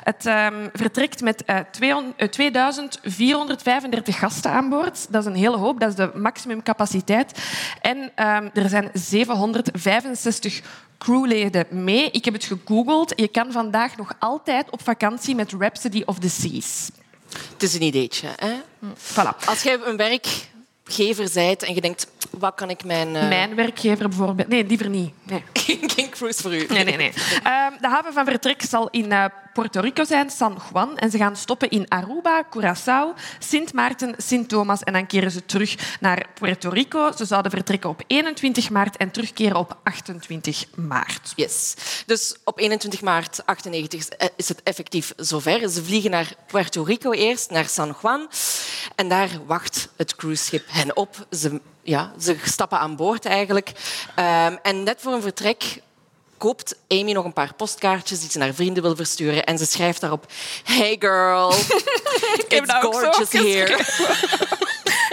Het 0.04 0.26
ehm, 0.26 0.68
vertrekt 0.72 1.20
met 1.20 1.44
eh, 1.44 1.58
200 1.70 2.16
eh, 2.16 2.28
2435 2.28 4.18
gasten 4.18 4.50
aan 4.50 4.68
boord. 4.68 5.06
Dat 5.12 5.20
is 5.22 5.26
een 5.26 5.36
hele 5.36 5.56
hoop. 5.56 5.80
Dat 5.80 5.88
is 5.88 5.94
de 5.94 6.10
maximumcapaciteit. 6.14 7.01
En 7.80 8.12
ehm, 8.14 8.48
er 8.52 8.68
zijn 8.68 8.90
765 8.92 10.62
crewleden 10.98 11.66
mee. 11.70 12.10
Ik 12.10 12.24
heb 12.24 12.34
het 12.34 12.44
gegoogeld. 12.44 13.12
Je 13.16 13.28
kan 13.28 13.52
vandaag 13.52 13.96
nog 13.96 14.12
altijd 14.18 14.70
op 14.70 14.82
vakantie 14.82 15.34
met 15.34 15.52
Rhapsody 15.52 16.02
of 16.06 16.18
the 16.18 16.28
Seas. 16.28 16.90
Het 17.52 17.62
is 17.62 17.74
een 17.74 17.82
ideetje. 17.82 18.28
Hè? 18.36 18.52
Voilà. 18.96 19.46
Als 19.46 19.62
jij 19.62 19.78
een 19.84 19.96
werkgever 20.84 21.30
bent 21.34 21.62
en 21.62 21.74
je 21.74 21.80
denkt, 21.80 22.06
wat 22.30 22.54
kan 22.54 22.70
ik 22.70 22.84
mijn... 22.84 23.16
eh, 23.16 23.28
Mijn 23.28 23.54
werkgever 23.54 24.08
bijvoorbeeld. 24.08 24.48
Nee, 24.48 24.64
liever 24.66 24.88
niet. 24.88 25.12
Nee. 25.22 25.44
Geen 25.96 26.10
cruise 26.10 26.42
voor 26.42 26.54
u. 26.54 26.66
Nee, 26.68 26.84
nee, 26.84 26.96
nee. 26.96 27.12
Ehm, 27.42 27.72
de 27.80 27.88
haven 27.88 28.12
van 28.12 28.24
vertrek 28.24 28.62
zal 28.62 28.88
in 28.90 29.12
eh, 29.12 29.24
Puerto 29.52 29.80
Rico 29.80 30.04
zijn, 30.04 30.30
San 30.30 30.58
Juan. 30.72 30.98
En 30.98 31.10
ze 31.10 31.16
gaan 31.18 31.36
stoppen 31.36 31.70
in 31.70 31.88
Aruba, 31.88 32.44
Curaçao, 32.56 33.20
Sint 33.38 33.72
Maarten, 33.72 34.14
Sint 34.18 34.48
Thomas. 34.48 34.82
En 34.82 34.92
dan 34.92 35.06
keren 35.06 35.30
ze 35.30 35.46
terug 35.46 35.96
naar 36.00 36.26
Puerto 36.34 36.70
Rico. 36.70 37.12
Ze 37.16 37.24
zouden 37.24 37.50
vertrekken 37.50 37.90
op 37.90 38.02
21 38.06 38.70
maart 38.70 38.96
en 38.96 39.10
terugkeren 39.10 39.56
op 39.56 39.76
28 39.82 40.64
maart. 40.74 41.32
Yes. 41.36 41.74
Dus 42.06 42.36
op 42.44 42.58
21 42.58 43.00
maart 43.02 43.42
98 43.46 43.98
is- 44.00 44.08
eh, 44.08 44.28
is 44.36 44.48
het 44.48 44.62
effectief 44.62 45.12
zover. 45.16 45.68
Ze 45.70 45.84
vliegen 45.84 46.10
naar 46.10 46.32
Puerto 46.46 46.82
Rico 46.82 47.10
eerst, 47.12 47.50
naar 47.50 47.68
San 47.68 47.94
Juan. 48.02 48.28
En 48.96 49.08
daar 49.08 49.28
wacht 49.46 49.88
het 49.96 50.16
cruiseschip 50.16 50.64
hen 50.72 50.96
op. 50.96 51.26
Ze, 51.30 51.60
ja, 51.82 52.12
ze 52.20 52.36
stappen 52.44 52.78
aan 52.78 52.96
boord 52.96 53.24
eigenlijk. 53.24 53.72
Ehm, 54.14 54.56
en 54.62 54.82
net 54.82 55.00
voor 55.00 55.12
een 55.12 55.22
vertrek 55.22 55.82
koopt 56.38 56.76
Amy 56.88 57.12
nog 57.12 57.24
een 57.24 57.32
paar 57.32 57.54
postkaartjes 57.54 58.20
die 58.20 58.30
ze 58.30 58.38
naar 58.38 58.54
vrienden 58.54 58.82
wil 58.82 58.96
versturen. 58.96 59.44
En 59.44 59.58
ze 59.58 59.66
schrijft 59.66 60.00
daarop... 60.00 60.26
Hey 60.64 60.96
girl, 60.98 61.52
it's 62.48 62.72
zo 62.72 62.90
gorgeous 62.90 63.32
here. 63.32 63.78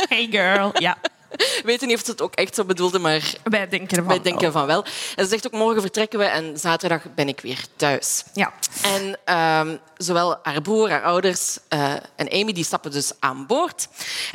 Hey 0.10 0.28
girl. 0.32 0.72
Ja, 0.74 0.98
Weet 1.64 1.82
niet 1.82 1.96
of 1.96 2.06
ze 2.06 2.12
het 2.12 2.22
ook 2.22 2.36
echt 2.36 2.56
zo 2.56 2.66
bedoelde, 2.66 3.00
maar 3.00 3.34
wij 3.44 3.68
denken 3.68 3.98
ervan. 3.98 4.08
wij 4.14 4.22
denken 4.22 4.52
van 4.52 4.66
wel. 4.66 4.84
En 5.16 5.24
ze 5.24 5.30
zegt 5.30 5.48
ook, 5.48 5.54
morgen 5.54 5.82
vertrekken 5.82 6.20
we 6.20 6.26
en 6.26 6.60
zaterdag 6.60 7.02
ben 7.16 7.28
ik 7.28 7.42
weer 7.42 7.66
thuis. 7.76 8.24
Ja. 8.34 8.54
En 8.82 9.18
ehm, 9.26 9.78
zowel 9.98 10.40
haar 10.44 10.62
broer, 10.62 10.90
haar 10.90 11.04
ouders 11.04 11.58
eh, 11.68 11.94
en 12.16 12.30
Amy 12.32 12.54
die 12.54 12.64
stappen 12.64 12.92
dus 12.92 13.12
aan 13.20 13.46
boord. 13.46 13.88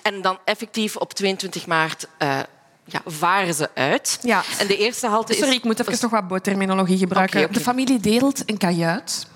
En 0.03 0.23
dan 0.23 0.38
effectief 0.45 0.97
op 0.97 1.12
22 1.12 1.67
maart 1.67 2.07
eh, 2.19 2.38
ja, 2.85 3.03
varen 3.07 3.55
ze 3.55 3.69
uit. 3.75 4.19
Ja. 4.23 4.43
En 4.59 4.67
de 4.67 4.77
eerste 4.77 5.07
halte 5.07 5.33
is... 5.33 5.38
Sorry, 5.38 5.55
ik 5.55 5.64
moet 5.64 5.81
even 5.81 5.99
nog 6.01 6.11
wat 6.11 6.29
bootterminologie 6.29 6.99
gebruiken. 6.99 7.53
De 7.53 7.61
familie 7.61 8.01
deelt 8.01 8.43
een 8.47 8.59
kajuit. 8.59 9.27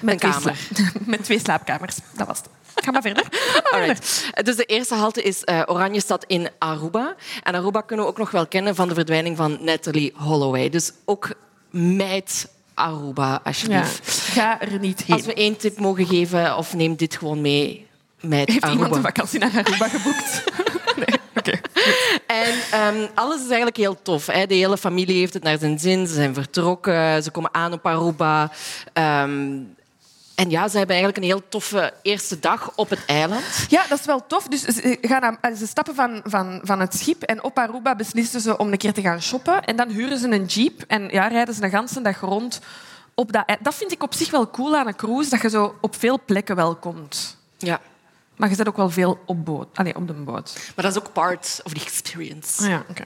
Met 0.00 0.22
Een 0.22 0.30
kamer. 0.30 0.56
met 1.06 1.24
twee 1.24 1.38
slaapkamers. 1.38 1.96
Dat 2.12 2.26
was 2.26 2.38
het. 2.38 2.48
Ga 2.84 2.90
maar 2.90 3.02
verder. 3.02 3.24
Dus 4.44 4.56
de 4.56 4.64
eerste 4.64 4.94
halte 4.94 5.22
is 5.22 5.44
eh 5.44 5.62
Oranjestad 5.66 6.24
in 6.26 6.48
Aruba. 6.58 7.14
En 7.42 7.54
Aruba 7.54 7.80
kunnen 7.80 8.04
we 8.04 8.10
ook 8.10 8.18
nog 8.18 8.30
wel 8.30 8.46
kennen 8.46 8.74
van 8.74 8.88
de 8.88 8.94
verdwijning 8.94 9.36
van 9.36 9.58
Natalie 9.60 10.12
Holloway. 10.16 10.68
Dus 10.68 10.92
ook 11.04 11.28
meid 11.70 12.48
Aruba, 12.74 13.28
Ja. 13.28 13.40
alsjeblieft. 13.44 14.08
Ga 14.08 14.60
er 14.60 14.78
niet 14.78 15.02
heen. 15.02 15.16
Als 15.16 15.26
we 15.26 15.34
één 15.34 15.56
tip 15.56 15.78
mogen 15.78 16.06
geven, 16.06 16.56
of 16.56 16.74
neem 16.74 16.96
dit 16.96 17.16
gewoon 17.16 17.40
mee. 17.40 17.86
Meid 18.20 18.48
Heeft 18.48 18.62
Aruba. 18.62 18.76
iemand 18.76 18.96
een 18.96 19.02
vakantie 19.02 19.38
naar 19.38 19.50
Aruba 19.64 19.88
geboekt? 19.88 20.44
nee, 21.06 21.18
oké. 21.36 21.60
En 22.26 22.54
ehm, 22.70 23.06
alles 23.14 23.36
is 23.36 23.46
eigenlijk 23.46 23.76
heel 23.76 24.02
tof. 24.02 24.26
Hè. 24.26 24.46
De 24.46 24.54
hele 24.54 24.78
familie 24.78 25.18
heeft 25.18 25.34
het 25.34 25.42
naar 25.42 25.58
zijn 25.58 25.78
zin. 25.78 26.06
Ze 26.06 26.14
zijn 26.14 26.34
vertrokken. 26.34 27.22
Ze 27.22 27.30
komen 27.30 27.54
aan 27.54 27.72
op 27.72 27.86
Aruba. 27.86 28.50
Ehm, 28.92 29.58
en 30.40 30.50
ja, 30.50 30.68
ze 30.68 30.76
hebben 30.78 30.96
eigenlijk 30.96 31.16
een 31.24 31.30
heel 31.30 31.48
toffe 31.48 31.92
eerste 32.02 32.38
dag 32.38 32.72
op 32.74 32.90
het 32.90 33.04
eiland. 33.06 33.42
Ja, 33.68 33.82
dat 33.88 33.98
is 33.98 34.04
wel 34.06 34.26
tof. 34.26 34.48
Dus 34.48 34.62
ze, 34.62 34.98
gaan 35.00 35.22
aan- 35.22 35.38
eh, 35.40 35.54
ze 35.54 35.66
stappen 35.66 35.94
van, 35.94 36.20
van, 36.24 36.60
van 36.62 36.80
het 36.80 36.94
schip 36.94 37.22
en 37.22 37.42
op 37.42 37.58
Aruba 37.58 37.94
beslissen 37.96 38.40
ze 38.40 38.56
om 38.58 38.72
een 38.72 38.78
keer 38.78 38.92
te 38.92 39.00
gaan 39.00 39.22
shoppen. 39.22 39.64
En 39.64 39.76
dan 39.76 39.88
huren 39.88 40.18
ze 40.18 40.28
een 40.30 40.44
jeep 40.44 40.82
en 40.86 41.08
ja, 41.08 41.26
rijden 41.26 41.54
ze 41.54 41.60
de 41.60 41.68
hele 41.68 42.02
dag 42.02 42.20
rond. 42.20 42.60
Op 43.14 43.32
dat, 43.32 43.44
dat 43.60 43.74
vind 43.74 43.92
ik 43.92 44.02
op 44.02 44.14
zich 44.14 44.30
wel 44.30 44.50
cool 44.50 44.76
aan 44.76 44.86
een 44.86 44.96
cruise, 44.96 45.30
dat 45.30 45.42
je 45.42 45.48
zo 45.50 45.78
op 45.80 45.96
veel 45.98 46.20
plekken 46.26 46.56
wel 46.56 46.74
komt. 46.76 47.36
Ja. 47.58 47.80
Maar 48.36 48.48
je 48.48 48.54
zit 48.54 48.68
ook 48.68 48.76
wel 48.76 48.90
veel 48.90 49.18
op, 49.26 49.44
boot. 49.44 49.68
Allee, 49.74 49.96
op 49.96 50.06
de 50.06 50.12
boot. 50.12 50.52
Maar 50.74 50.84
dat 50.84 50.96
is 50.96 51.02
ook 51.02 51.12
part 51.12 51.60
of 51.64 51.72
the 51.72 51.80
experience. 51.80 52.62
Ah 52.62 52.68
ja, 52.68 52.82
oké. 52.90 53.02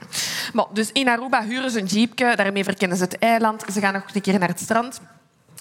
Maar, 0.53 0.65
dus 0.73 0.91
in 0.91 1.07
Aruba 1.09 1.43
huren 1.43 1.71
ze 1.71 1.79
een 1.79 1.85
jeepje, 1.85 2.35
daarmee 2.35 2.63
verkennen 2.63 2.97
ze 2.97 3.03
het 3.03 3.19
eiland. 3.19 3.63
Ze 3.73 3.79
gaan 3.79 3.93
nog 3.93 4.03
een 4.13 4.21
keer 4.21 4.39
naar 4.39 4.47
het 4.47 4.59
strand. 4.59 4.99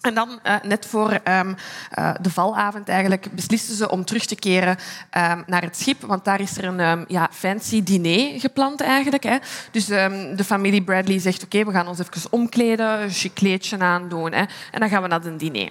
En 0.05 0.15
dan, 0.15 0.39
eh, 0.43 0.55
net 0.63 0.87
voor 0.87 1.11
ehm, 1.11 1.55
eh, 1.91 2.15
de 2.21 2.31
valavond 2.31 2.89
eigenlijk, 2.89 3.29
beslissen 3.31 3.77
ze 3.77 3.91
om 3.91 4.05
terug 4.05 4.27
te 4.27 4.35
keren 4.35 4.77
ehm, 5.11 5.43
naar 5.47 5.63
het 5.63 5.77
schip. 5.77 6.03
Want 6.03 6.25
daar 6.25 6.41
is 6.41 6.59
er 6.59 6.65
een 6.65 6.81
ehm, 6.81 7.05
ja, 7.09 7.29
fancy 7.33 7.83
diner 7.83 8.41
gepland 8.41 8.81
eigenlijk. 8.81 9.23
Hè. 9.23 9.37
Dus 9.71 9.87
de 9.87 10.45
familie 10.45 10.83
Bradley 10.83 11.19
zegt, 11.19 11.45
oké, 11.45 11.65
we 11.65 11.71
gaan 11.71 11.89
ons 11.89 11.99
even 11.99 12.33
omkleden, 12.33 13.03
een 13.03 13.11
chic 13.11 13.35
kleedje 13.35 13.79
aandoen. 13.79 14.33
Hè. 14.33 14.45
En 14.71 14.81
dan 14.81 14.89
gaan 14.89 15.03
we 15.03 15.09
naar 15.09 15.21
het 15.21 15.39
diner. 15.39 15.71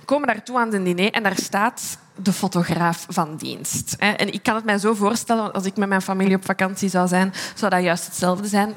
We 0.00 0.04
komen 0.04 0.26
daartoe 0.26 0.58
aan 0.58 0.72
het 0.72 0.84
diner 0.84 1.10
en 1.10 1.22
daar 1.22 1.36
staat 1.36 1.98
de 2.16 2.32
fotograaf 2.32 3.06
van 3.08 3.36
dienst. 3.36 3.94
Hè. 3.98 4.10
En 4.10 4.32
ik 4.32 4.42
kan 4.42 4.54
het 4.54 4.64
mij 4.64 4.78
zo 4.78 4.94
voorstellen, 4.94 5.52
als 5.52 5.64
ik 5.64 5.76
met 5.76 5.88
mijn 5.88 6.02
familie 6.02 6.36
op 6.36 6.44
vakantie 6.44 6.88
zou 6.88 7.08
zijn, 7.08 7.32
zou 7.54 7.70
dat 7.70 7.82
juist 7.82 8.04
hetzelfde 8.04 8.48
zijn. 8.48 8.74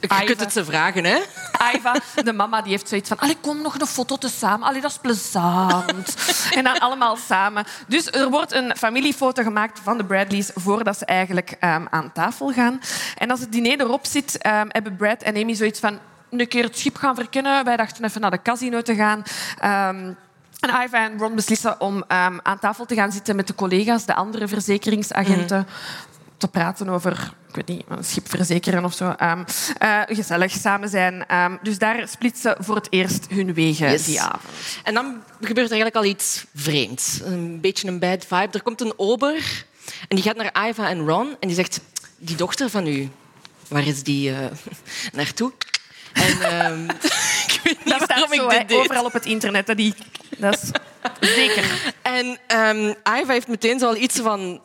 Je 0.00 0.24
kunt 0.24 0.40
het 0.40 0.52
ze 0.52 0.64
vragen, 0.64 1.04
hè? 1.04 1.18
Aiva, 1.52 2.00
de 2.24 2.32
mama, 2.32 2.62
die 2.62 2.70
heeft 2.70 2.88
zoiets 2.88 3.08
van... 3.08 3.18
Allee, 3.18 3.36
kom 3.40 3.62
nog 3.62 3.80
een 3.80 3.86
foto 3.86 4.16
te 4.16 4.28
samen. 4.28 4.68
Allee, 4.68 4.80
dat 4.80 4.90
is 4.90 4.98
plezant. 4.98 6.16
en 6.50 6.64
dan 6.64 6.78
allemaal 6.78 7.16
samen. 7.16 7.64
Dus 7.86 8.10
er 8.10 8.30
wordt 8.30 8.52
een 8.52 8.76
familiefoto 8.76 9.42
gemaakt 9.42 9.80
van 9.82 9.96
de 9.96 10.04
Bradleys 10.04 10.50
voordat 10.54 10.98
ze 10.98 11.04
eigenlijk 11.04 11.56
ehm, 11.60 11.84
aan 11.90 12.12
tafel 12.12 12.52
gaan. 12.52 12.80
En 13.16 13.30
als 13.30 13.40
het 13.40 13.52
diner 13.52 13.80
erop 13.80 14.06
zit, 14.06 14.38
ehm, 14.38 14.66
hebben 14.68 14.96
Brad 14.96 15.22
en 15.22 15.36
Amy 15.36 15.54
zoiets 15.54 15.80
van... 15.80 15.98
Een 16.30 16.48
keer 16.48 16.64
het 16.64 16.78
schip 16.78 16.96
gaan 16.96 17.14
verkennen. 17.14 17.64
Wij 17.64 17.76
dachten 17.76 18.04
even 18.04 18.20
naar 18.20 18.30
de 18.30 18.42
casino 18.42 18.82
te 18.82 18.94
gaan. 18.94 19.22
Ehm, 19.58 20.12
en 20.60 20.84
Iva 20.84 21.04
en 21.04 21.18
Ron 21.18 21.34
beslissen 21.34 21.80
om 21.80 22.04
aan 22.42 22.58
tafel 22.60 22.84
te 22.84 22.94
gaan 22.94 23.12
zitten 23.12 23.36
met 23.36 23.46
de 23.46 23.54
collega's, 23.54 24.04
de 24.04 24.14
andere 24.14 24.48
verzekeringsagenten, 24.48 25.66
te 26.36 26.48
praten 26.48 26.88
over 26.88 27.32
ik 27.48 27.66
weet 27.66 27.76
niet, 27.78 27.86
een 27.88 28.04
schip 28.04 28.28
verzekeren 28.28 28.84
of 28.84 28.94
zo. 28.94 29.10
Ehm, 29.16 29.44
eh, 29.78 30.00
gezellig 30.06 30.52
samen 30.52 30.88
zijn. 30.88 31.26
Ehm, 31.26 31.56
dus 31.62 31.78
daar 31.78 32.08
splitsen 32.08 32.56
voor 32.58 32.74
het 32.74 32.86
eerst 32.90 33.26
hun 33.30 33.54
wegen 33.54 33.90
Yes. 33.90 34.04
die 34.04 34.20
avond. 34.20 34.42
En 34.84 34.94
dan 34.94 35.22
gebeurt 35.40 35.70
er 35.70 35.72
eigenlijk 35.76 35.96
al 35.96 36.04
iets 36.04 36.44
vreemds. 36.54 37.20
Een 37.24 37.60
beetje 37.60 37.88
een 37.88 37.98
bad 37.98 38.24
vibe. 38.28 38.48
Er 38.52 38.62
komt 38.62 38.80
een 38.80 38.92
ober 38.96 39.64
en 40.08 40.16
die 40.16 40.22
gaat 40.24 40.36
naar 40.36 40.68
Iva 40.68 40.88
en 40.88 41.06
Ron 41.06 41.36
en 41.40 41.48
die 41.48 41.56
zegt... 41.56 41.80
Die 42.18 42.36
dochter 42.36 42.70
van 42.70 42.86
u, 42.86 43.10
waar 43.68 43.86
is 43.86 44.02
die 44.02 44.30
eh, 44.34 44.36
naartoe? 45.12 45.52
En 46.12 46.40
ehm, 46.42 46.84
ik 47.46 47.60
weet 47.64 47.84
niet 47.84 47.94
Dat 47.98 48.02
staat 48.02 48.08
waarom 48.28 48.32
ik 48.32 48.58
dit 48.58 48.68
deed. 48.68 48.78
overal 48.78 49.04
op 49.04 49.12
het 49.12 49.26
internet. 49.26 49.66
hè, 49.66 49.74
Die, 49.74 49.94
dat 50.38 50.62
is 50.62 50.70
zeker. 51.34 51.94
En 52.02 52.26
um, 52.76 52.88
Iva 53.20 53.32
heeft 53.32 53.48
meteen 53.48 53.78
zo 53.78 53.86
al 53.86 53.96
iets 53.96 54.16
van... 54.20 54.60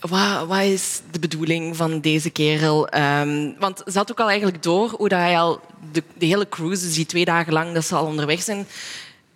Wat, 0.00 0.62
is 0.62 1.00
de 1.10 1.18
bedoeling 1.18 1.76
van 1.76 2.00
deze 2.00 2.30
kerel? 2.30 2.94
Um, 2.94 3.54
want 3.58 3.82
had 3.94 4.10
ook 4.10 4.20
al 4.20 4.28
eigenlijk 4.28 4.62
door 4.62 4.88
hoe 4.88 5.08
dat 5.08 5.18
hij 5.18 5.38
al 5.38 5.60
de, 5.92 6.02
de 6.14 6.26
hele 6.26 6.48
cruise, 6.48 6.84
dus 6.84 6.94
die 6.94 7.06
twee 7.06 7.24
dagen 7.24 7.52
lang 7.52 7.74
dat 7.74 7.84
ze 7.84 7.94
al 7.94 8.06
onderweg 8.06 8.42
zijn, 8.42 8.66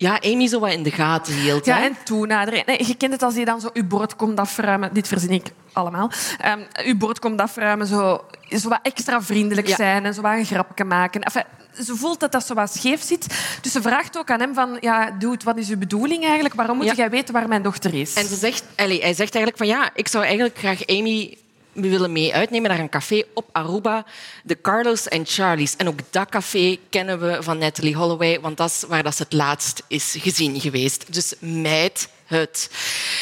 ja, 0.01 0.19
Amy 0.21 0.47
zo 0.47 0.59
wat 0.59 0.71
in 0.71 0.83
de 0.83 0.91
gaten 0.91 1.33
hield. 1.33 1.65
Ja, 1.65 1.83
en 1.83 1.97
toenaderen. 2.03 2.63
Nee, 2.65 2.85
je 2.85 2.95
kent 2.95 3.11
het 3.11 3.23
als 3.23 3.35
je 3.35 3.45
dan 3.45 3.61
zo 3.61 3.69
je 3.73 3.83
bord 3.83 4.15
komt 4.15 4.39
afruimen. 4.39 4.93
Dit 4.93 5.07
verzin 5.07 5.31
ik 5.31 5.51
allemaal. 5.73 6.11
Um, 6.45 6.85
je 6.85 6.95
bord 6.95 7.19
komt 7.19 7.41
afruimen, 7.41 7.87
zo, 7.87 8.25
zo 8.49 8.69
wat 8.69 8.79
extra 8.83 9.21
vriendelijk 9.21 9.69
zijn 9.69 10.05
en 10.05 10.13
zo 10.13 10.21
wat 10.21 10.31
een 10.31 10.45
grapje 10.45 10.83
maken. 10.83 11.21
Enfin, 11.21 11.43
ze 11.83 11.95
voelt 11.95 12.19
dat 12.19 12.31
dat 12.31 12.45
zo 12.45 12.53
wat 12.53 12.73
scheef 12.73 13.01
zit. 13.01 13.27
Dus 13.61 13.71
ze 13.71 13.81
vraagt 13.81 14.17
ook 14.17 14.31
aan 14.31 14.39
hem 14.39 14.53
van... 14.53 14.77
Ja, 14.79 15.11
dude, 15.11 15.43
wat 15.43 15.57
is 15.57 15.69
uw 15.69 15.77
bedoeling 15.77 16.23
eigenlijk? 16.23 16.53
Waarom 16.53 16.77
moet 16.77 16.95
jij 16.95 17.09
weten 17.09 17.33
waar 17.33 17.47
mijn 17.47 17.61
dochter 17.61 17.93
is? 17.93 18.13
En 18.13 18.25
ze 18.25 18.35
zegt, 18.35 18.63
allez, 18.75 19.01
hij 19.01 19.13
zegt 19.13 19.35
eigenlijk 19.35 19.57
van... 19.57 19.67
Ja, 19.67 19.89
ik 19.95 20.07
zou 20.07 20.23
eigenlijk 20.23 20.57
graag 20.57 20.87
Amy 20.87 21.37
we 21.71 21.89
willen 21.89 22.11
mee 22.11 22.33
uitnemen 22.33 22.69
naar 22.69 22.79
een 22.79 22.89
café 22.89 23.23
op 23.33 23.49
Aruba, 23.51 24.05
de 24.43 24.61
Carlos 24.61 25.07
en 25.07 25.25
Charlie's. 25.25 25.75
En 25.75 25.87
ook 25.87 25.99
dat 26.09 26.29
café 26.29 26.77
kennen 26.89 27.19
we 27.19 27.43
van 27.43 27.57
Natalie 27.57 27.95
Holloway, 27.95 28.39
want 28.39 28.57
dat 28.57 28.69
is 28.69 28.83
waar 28.87 29.03
dat 29.03 29.15
ze 29.15 29.23
het 29.23 29.33
laatst 29.33 29.83
is 29.87 30.15
gezien 30.19 30.59
geweest. 30.59 31.13
Dus 31.13 31.33
meid 31.39 32.09
het. 32.25 32.69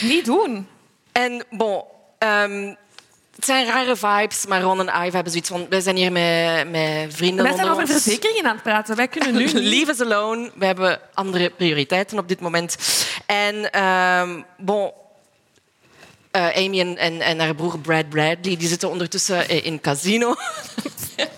Niet 0.01 0.25
doen. 0.25 0.67
En 1.11 1.45
bon, 1.49 1.83
um, 2.19 2.77
het 3.39 3.47
zijn 3.47 3.65
rare 3.65 3.95
vibes, 3.95 4.45
maar 4.45 4.61
Ron 4.61 4.79
en 4.79 5.05
Ive 5.05 5.15
hebben 5.15 5.31
zoiets 5.31 5.49
van... 5.49 5.65
Wij 5.69 5.81
zijn 5.81 5.95
hier 5.95 6.11
met, 6.11 6.69
met 6.69 7.15
vrienden 7.15 7.45
Wij 7.45 7.55
zijn 7.55 7.69
over 7.69 7.87
verzekeringen 7.87 8.45
aan 8.45 8.53
het 8.53 8.63
praten. 8.63 8.95
Wij 8.95 9.07
kunnen 9.07 9.33
nu 9.33 9.47
Leave 9.69 9.91
us 9.91 10.01
alone. 10.01 10.51
We 10.55 10.65
hebben 10.65 10.99
andere 11.13 11.49
prioriteiten 11.49 12.17
op 12.17 12.27
dit 12.27 12.39
moment. 12.39 12.77
En 13.25 13.83
um, 13.83 14.45
bon... 14.57 14.91
Uh, 16.31 16.55
Amy 16.55 16.79
en, 16.79 16.97
en, 16.97 17.21
en, 17.21 17.39
haar 17.39 17.55
broer 17.55 17.79
Brad 17.79 18.09
Bradley 18.09 18.57
die 18.57 18.67
zitten 18.67 18.89
ondertussen 18.89 19.47
eh, 19.47 19.65
in 19.65 19.81
casino. 19.81 20.35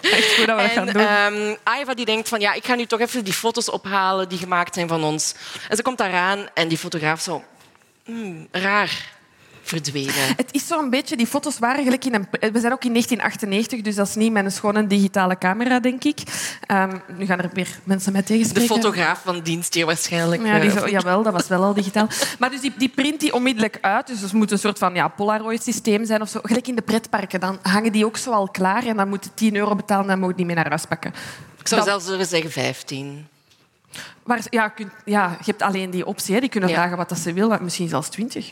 Echt 0.02 0.36
goed 0.36 0.46
dat 0.48 0.56
we 0.56 0.62
en, 0.62 0.70
gaan 0.70 0.86
doen. 0.86 1.02
Um, 1.02 1.58
Iva 1.80 1.94
die 1.94 2.06
denkt 2.06 2.30
van 2.30 2.40
ja, 2.40 2.54
ik 2.54 2.66
ga 2.66 2.76
nu 2.76 2.86
toch 2.86 3.00
even 3.00 3.24
die 3.24 3.34
foto's 3.34 3.70
ophalen 3.70 4.30
die 4.30 4.38
gemaakt 4.38 4.74
zijn 4.74 4.88
van 4.88 5.04
ons. 5.04 5.36
En 5.70 5.76
ze 5.76 5.82
komt 5.82 5.98
daaraan 5.98 6.48
en 6.54 6.68
die 6.68 6.78
fotograaf 6.78 7.22
zo... 7.22 7.44
Hmm, 8.06 8.48
raar 8.52 9.12
verdwenen. 9.62 10.36
Het 10.36 10.50
is 10.52 10.68
zo'n 10.68 10.90
beetje, 10.90 11.18
die 11.18 11.28
foto's 11.28 11.60
waren 11.60 11.84
gelijk 11.84 12.06
in 12.06 12.14
een... 12.14 12.28
We 12.30 12.60
zijn 12.60 12.74
ook 12.74 12.84
in 12.84 12.92
1998, 12.92 13.82
dus 13.82 13.96
dat 13.96 14.08
is 14.08 14.16
niet 14.16 14.32
met 14.32 14.46
een 14.46 14.52
schone 14.52 14.88
digitale 14.88 15.38
camera, 15.38 15.80
denk 15.80 16.04
ik. 16.04 16.20
Um, 16.72 17.02
nu 17.18 17.26
gaan 17.26 17.40
er 17.40 17.50
weer 17.54 17.80
mensen 17.84 18.14
met 18.14 18.26
tegenspreken. 18.26 18.68
De 18.68 18.76
fotograaf 18.76 19.22
van 19.26 19.40
dienst 19.42 19.74
hier 19.74 19.86
waarschijnlijk. 19.86 20.46
Ja, 20.46 20.60
die 20.60 20.72
zo, 20.72 20.90
jawel, 20.90 21.24
dat 21.24 21.34
was 21.34 21.48
wel 21.48 21.64
al 21.64 21.74
digitaal. 21.74 22.08
Maar 22.40 22.50
dus 22.50 22.62
die, 22.62 22.74
die 22.78 22.90
print 22.90 23.20
die 23.20 23.34
onmiddellijk 23.34 23.78
uit, 23.82 24.08
dus 24.08 24.22
het 24.22 24.34
moet 24.34 24.52
een 24.52 24.60
soort 24.60 24.78
van 24.78 24.94
ja, 24.94 25.08
Polaroid-systeem 25.08 26.06
zijn 26.06 26.22
of 26.22 26.30
zo. 26.30 26.40
Gelijk 26.44 26.68
in 26.68 26.76
de 26.76 26.82
pretparken, 26.82 27.40
dan 27.40 27.60
hangen 27.62 27.92
die 27.92 28.06
ook 28.06 28.18
zo 28.18 28.32
al 28.32 28.50
klaar 28.50 28.86
en 28.86 28.98
dan 28.98 29.10
moet 29.10 29.24
je 29.24 29.34
10 29.34 29.56
euro 29.56 29.76
betalen 29.76 30.04
en 30.04 30.10
dan 30.10 30.20
moet 30.20 30.30
je 30.30 30.36
niet 30.36 30.46
meer 30.46 30.56
naar 30.56 30.70
huis 30.70 30.86
pakken. 30.86 31.14
Ik 31.60 31.68
zou 31.68 31.84
zelfs 31.84 32.08
willen 32.08 32.26
zeggen 32.26 32.52
15. 32.52 33.28
Maar, 34.24 34.42
ja, 34.50 34.74
ja, 35.06 35.30
je 35.40 35.46
hebt 35.46 35.62
alleen 35.62 35.90
die 35.90 36.06
optie. 36.06 36.34
Hè. 36.34 36.40
Die 36.40 36.50
kunnen 36.50 36.70
vragen 36.70 36.98
wat 36.98 37.10
dat 37.10 37.18
ze 37.18 37.34
willen, 37.34 37.64
misschien 37.64 37.90
zelfs 37.90 38.10
20. 38.10 38.52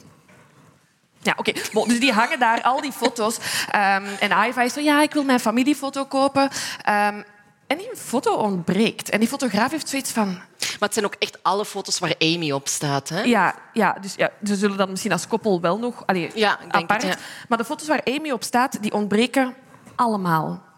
Ja, 1.21 1.33
oké. 1.37 1.49
Okay. 1.49 1.85
Dus 1.87 1.99
die 1.99 2.11
hangen 2.11 2.39
daar, 2.39 2.61
al 2.61 2.81
die 2.81 2.91
foto's. 2.91 3.37
Um, 3.37 4.05
en 4.19 4.47
Iva 4.47 4.61
is 4.61 4.73
zo, 4.73 4.79
ja, 4.79 5.01
ik 5.01 5.13
wil 5.13 5.23
mijn 5.23 5.39
familiefoto 5.39 6.05
kopen. 6.05 6.43
Um, 6.89 7.23
en 7.67 7.77
die 7.77 7.89
foto 7.95 8.33
ontbreekt. 8.33 9.09
En 9.09 9.19
die 9.19 9.27
fotograaf 9.27 9.71
heeft 9.71 9.89
zoiets 9.89 10.11
van... 10.11 10.27
Maar 10.27 10.77
het 10.79 10.93
zijn 10.93 11.05
ook 11.05 11.15
echt 11.19 11.43
alle 11.43 11.65
foto's 11.65 11.99
waar 11.99 12.15
Amy 12.19 12.51
op 12.51 12.67
staat, 12.67 13.09
hè? 13.09 13.21
Ja, 13.21 13.55
ja 13.73 13.97
dus 14.01 14.13
ja, 14.15 14.29
ze 14.43 14.55
zullen 14.55 14.77
dan 14.77 14.89
misschien 14.89 15.11
als 15.11 15.27
koppel 15.27 15.61
wel 15.61 15.79
nog 15.79 16.03
allee, 16.05 16.31
ja, 16.33 16.59
apart. 16.67 17.01
Het, 17.01 17.13
ja. 17.13 17.19
Maar 17.47 17.57
de 17.57 17.65
foto's 17.65 17.87
waar 17.87 18.01
Amy 18.03 18.31
op 18.31 18.43
staat, 18.43 18.81
die 18.81 18.93
ontbreken 18.93 19.53
allemaal. 19.95 20.68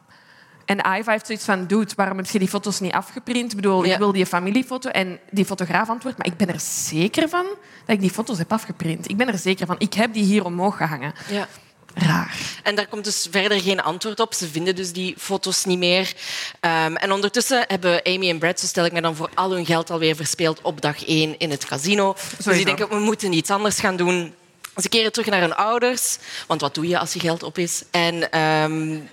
En 0.65 0.77
Iva 0.77 1.11
heeft 1.11 1.25
zoiets 1.25 1.45
van, 1.45 1.67
dude, 1.67 1.91
waarom 1.95 2.17
heb 2.17 2.29
je 2.29 2.39
die 2.39 2.47
foto's 2.47 2.79
niet 2.79 2.93
afgeprint? 2.93 3.49
Ik 3.49 3.55
bedoel, 3.55 3.85
ik 3.85 3.97
wil 3.97 4.11
die 4.11 4.25
familiefoto. 4.25 4.89
En 4.89 5.19
die 5.31 5.45
fotograaf 5.45 5.89
antwoordt, 5.89 6.17
maar 6.17 6.27
ik 6.27 6.37
ben 6.37 6.47
er 6.47 6.59
zeker 6.59 7.29
van 7.29 7.45
dat 7.85 7.95
ik 7.95 8.01
die 8.01 8.09
foto's 8.09 8.37
heb 8.37 8.51
afgeprint. 8.51 9.09
Ik 9.09 9.17
ben 9.17 9.27
er 9.27 9.37
zeker 9.37 9.65
van. 9.65 9.75
Ik 9.77 9.93
heb 9.93 10.13
die 10.13 10.23
hier 10.23 10.45
omhoog 10.45 10.77
gehangen. 10.77 11.13
Ja. 11.29 11.47
Raar. 11.93 12.35
En 12.63 12.75
daar 12.75 12.87
komt 12.87 13.03
dus 13.03 13.27
verder 13.31 13.61
geen 13.61 13.81
antwoord 13.81 14.19
op. 14.19 14.33
Ze 14.33 14.47
vinden 14.47 14.75
dus 14.75 14.93
die 14.93 15.15
foto's 15.17 15.65
niet 15.65 15.77
meer. 15.77 16.13
Um, 16.61 16.95
en 16.95 17.11
ondertussen 17.11 17.65
hebben 17.67 18.01
Amy 18.03 18.29
en 18.29 18.39
Brad, 18.39 18.59
zo 18.59 18.65
stel 18.65 18.85
ik 18.85 18.91
me 18.91 19.01
dan 19.01 19.15
voor, 19.15 19.29
al 19.33 19.51
hun 19.51 19.65
geld 19.65 19.89
alweer 19.89 20.15
verspeeld 20.15 20.61
op 20.61 20.81
dag 20.81 21.05
één 21.05 21.37
in 21.37 21.49
het 21.49 21.65
casino. 21.65 22.13
Sowieso. 22.17 22.43
Dus 22.43 22.55
die 22.55 22.65
denken, 22.65 22.89
we 22.89 22.99
moeten 22.99 23.33
iets 23.33 23.49
anders 23.49 23.79
gaan 23.79 23.95
doen. 23.95 24.33
Ze 24.75 24.89
keren 24.89 25.11
terug 25.11 25.27
naar 25.27 25.41
hun 25.41 25.55
ouders. 25.55 26.17
Want 26.47 26.61
wat 26.61 26.75
doe 26.75 26.87
je 26.87 26.99
als 26.99 27.13
je 27.13 27.19
geld 27.19 27.43
op 27.43 27.57
is? 27.57 27.83
En 27.91 28.39
um, 28.39 29.09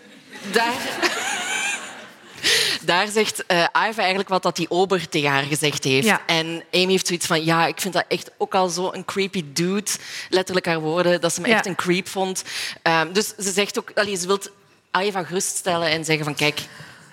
daar 0.53 0.75
daar 2.85 3.09
zegt 3.09 3.45
uh, 3.49 3.59
Iva 3.59 3.99
eigenlijk 3.99 4.29
wat 4.29 4.43
dat 4.43 4.57
die 4.57 4.71
ober 4.71 5.09
tegen 5.09 5.31
haar 5.31 5.43
gezegd 5.43 5.85
heeft. 5.85 6.19
En 6.27 6.63
Amy 6.73 6.91
heeft 6.91 7.07
zoiets 7.07 7.27
van, 7.27 7.45
ja, 7.45 7.67
ik 7.67 7.81
vind 7.81 7.95
dat 7.95 8.05
echt 8.09 8.31
ook 8.39 8.55
al 8.55 8.69
zo 8.69 8.93
een 8.93 9.05
creepy 9.05 9.45
dude. 9.53 9.91
Letterlijk 10.29 10.67
haar 10.67 10.81
woorden, 10.81 11.21
dat 11.21 11.35
ze 11.35 11.41
me 11.41 11.49
echt 11.49 11.67
een 11.67 11.75
creep 11.75 12.09
vond. 12.09 12.45
Um, 12.83 13.13
dus 13.13 13.35
ze 13.39 13.51
zegt 13.51 13.79
ook, 13.79 13.91
allee, 13.95 14.17
ze 14.17 14.27
wil 14.27 14.41
Iva 15.01 15.25
geruststellen 15.25 15.89
en 15.89 16.05
zeggen 16.05 16.25
van, 16.25 16.35
kijk, 16.35 16.59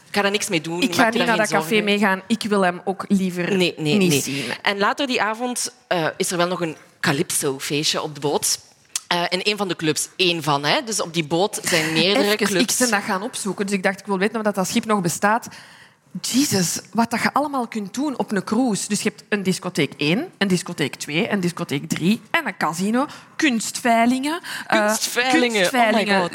ik 0.08 0.22
ga 0.22 0.22
daar 0.22 0.32
niks 0.32 0.50
mee 0.50 0.62
doen. 0.62 0.82
Ik 0.82 0.96
ga 0.96 1.10
niet 1.10 1.26
naar 1.26 1.38
dat 1.38 1.50
café 1.50 1.82
meegaan. 1.82 2.22
Ik 2.28 2.44
wil 2.44 2.62
hem 2.62 2.82
ook 2.84 3.06
liever 3.08 3.56
nee, 3.56 3.74
nee, 3.78 3.98
niet 3.98 4.10
nee. 4.10 4.22
zien. 4.22 4.46
En 4.62 4.78
later 4.78 5.08
die 5.08 5.22
avond 5.22 5.74
uh, 5.90 6.08
is 6.18 6.32
er 6.32 6.38
wel 6.38 6.48
nog 6.48 6.62
een 6.62 6.78
calypso-feestje 7.00 8.02
op 8.02 8.14
de 8.14 8.20
boot. 8.20 8.60
Uh, 9.14 9.24
in 9.30 9.40
een 9.44 9.58
van 9.58 9.68
de 9.68 9.76
clubs. 9.76 10.10
één 10.16 10.44
van. 10.44 10.66
Hè? 10.66 10.84
Dus 10.84 11.02
op 11.02 11.14
die 11.14 11.26
boot 11.26 11.60
zijn 11.64 11.94
meerdere 11.94 12.26
Even, 12.26 12.38
clubs. 12.48 12.74
Ik 12.74 12.78
ben 12.80 12.90
dat 12.90 13.08
gaan 13.08 13.22
opzoeken. 13.22 13.66
Dus 13.66 13.76
ik 13.76 13.84
dacht, 13.84 14.00
ik 14.00 14.06
wil 14.06 14.18
weten 14.18 14.38
of 14.38 14.44
dat, 14.44 14.56
dat 14.56 14.68
schip 14.68 14.86
nog 14.86 15.02
bestaat. 15.02 15.48
Jezus, 16.22 16.82
wat 16.94 17.12
dat 17.12 17.22
je 17.22 17.34
allemaal 17.34 17.68
kunt 17.68 17.94
doen 17.94 18.18
op 18.18 18.32
een 18.32 18.44
cruise. 18.44 18.88
Dus 18.88 19.02
je 19.02 19.10
hebt 19.10 19.24
een 19.30 19.44
discotheek 19.44 19.94
1, 19.98 20.30
een 20.38 20.48
discotheek 20.48 20.96
2, 20.96 21.32
een 21.32 21.40
discotheek 21.40 21.90
3 21.90 22.22
en 22.32 22.48
een 22.48 22.58
casino. 22.58 23.06
Kunstveilingen. 23.36 24.40
Eh, 24.68 24.86
kunstveilingen. 24.86 25.62
Uh, 25.62 25.70
kunstveilingen. 25.70 26.30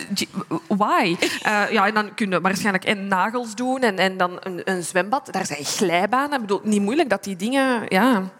Oh 0.48 0.78
Why? 0.78 1.16
Uh, 1.46 1.70
ja, 1.70 1.86
en 1.86 1.94
dan 1.94 2.14
kun 2.14 2.30
je 2.30 2.40
waarschijnlijk 2.40 2.84
en 2.84 3.08
nagels 3.08 3.54
doen 3.54 3.80
en, 3.80 3.98
en 3.98 4.16
dan 4.16 4.36
een, 4.40 4.60
een 4.64 4.82
zwembad. 4.82 5.28
Daar 5.32 5.46
zijn 5.46 5.64
glijbanen. 5.64 6.34
Ik 6.34 6.40
bedoel, 6.40 6.60
niet 6.64 6.82
moeilijk 6.82 7.10
dat 7.10 7.24
die 7.24 7.36
dingen... 7.36 7.84
Ja, 7.88 8.30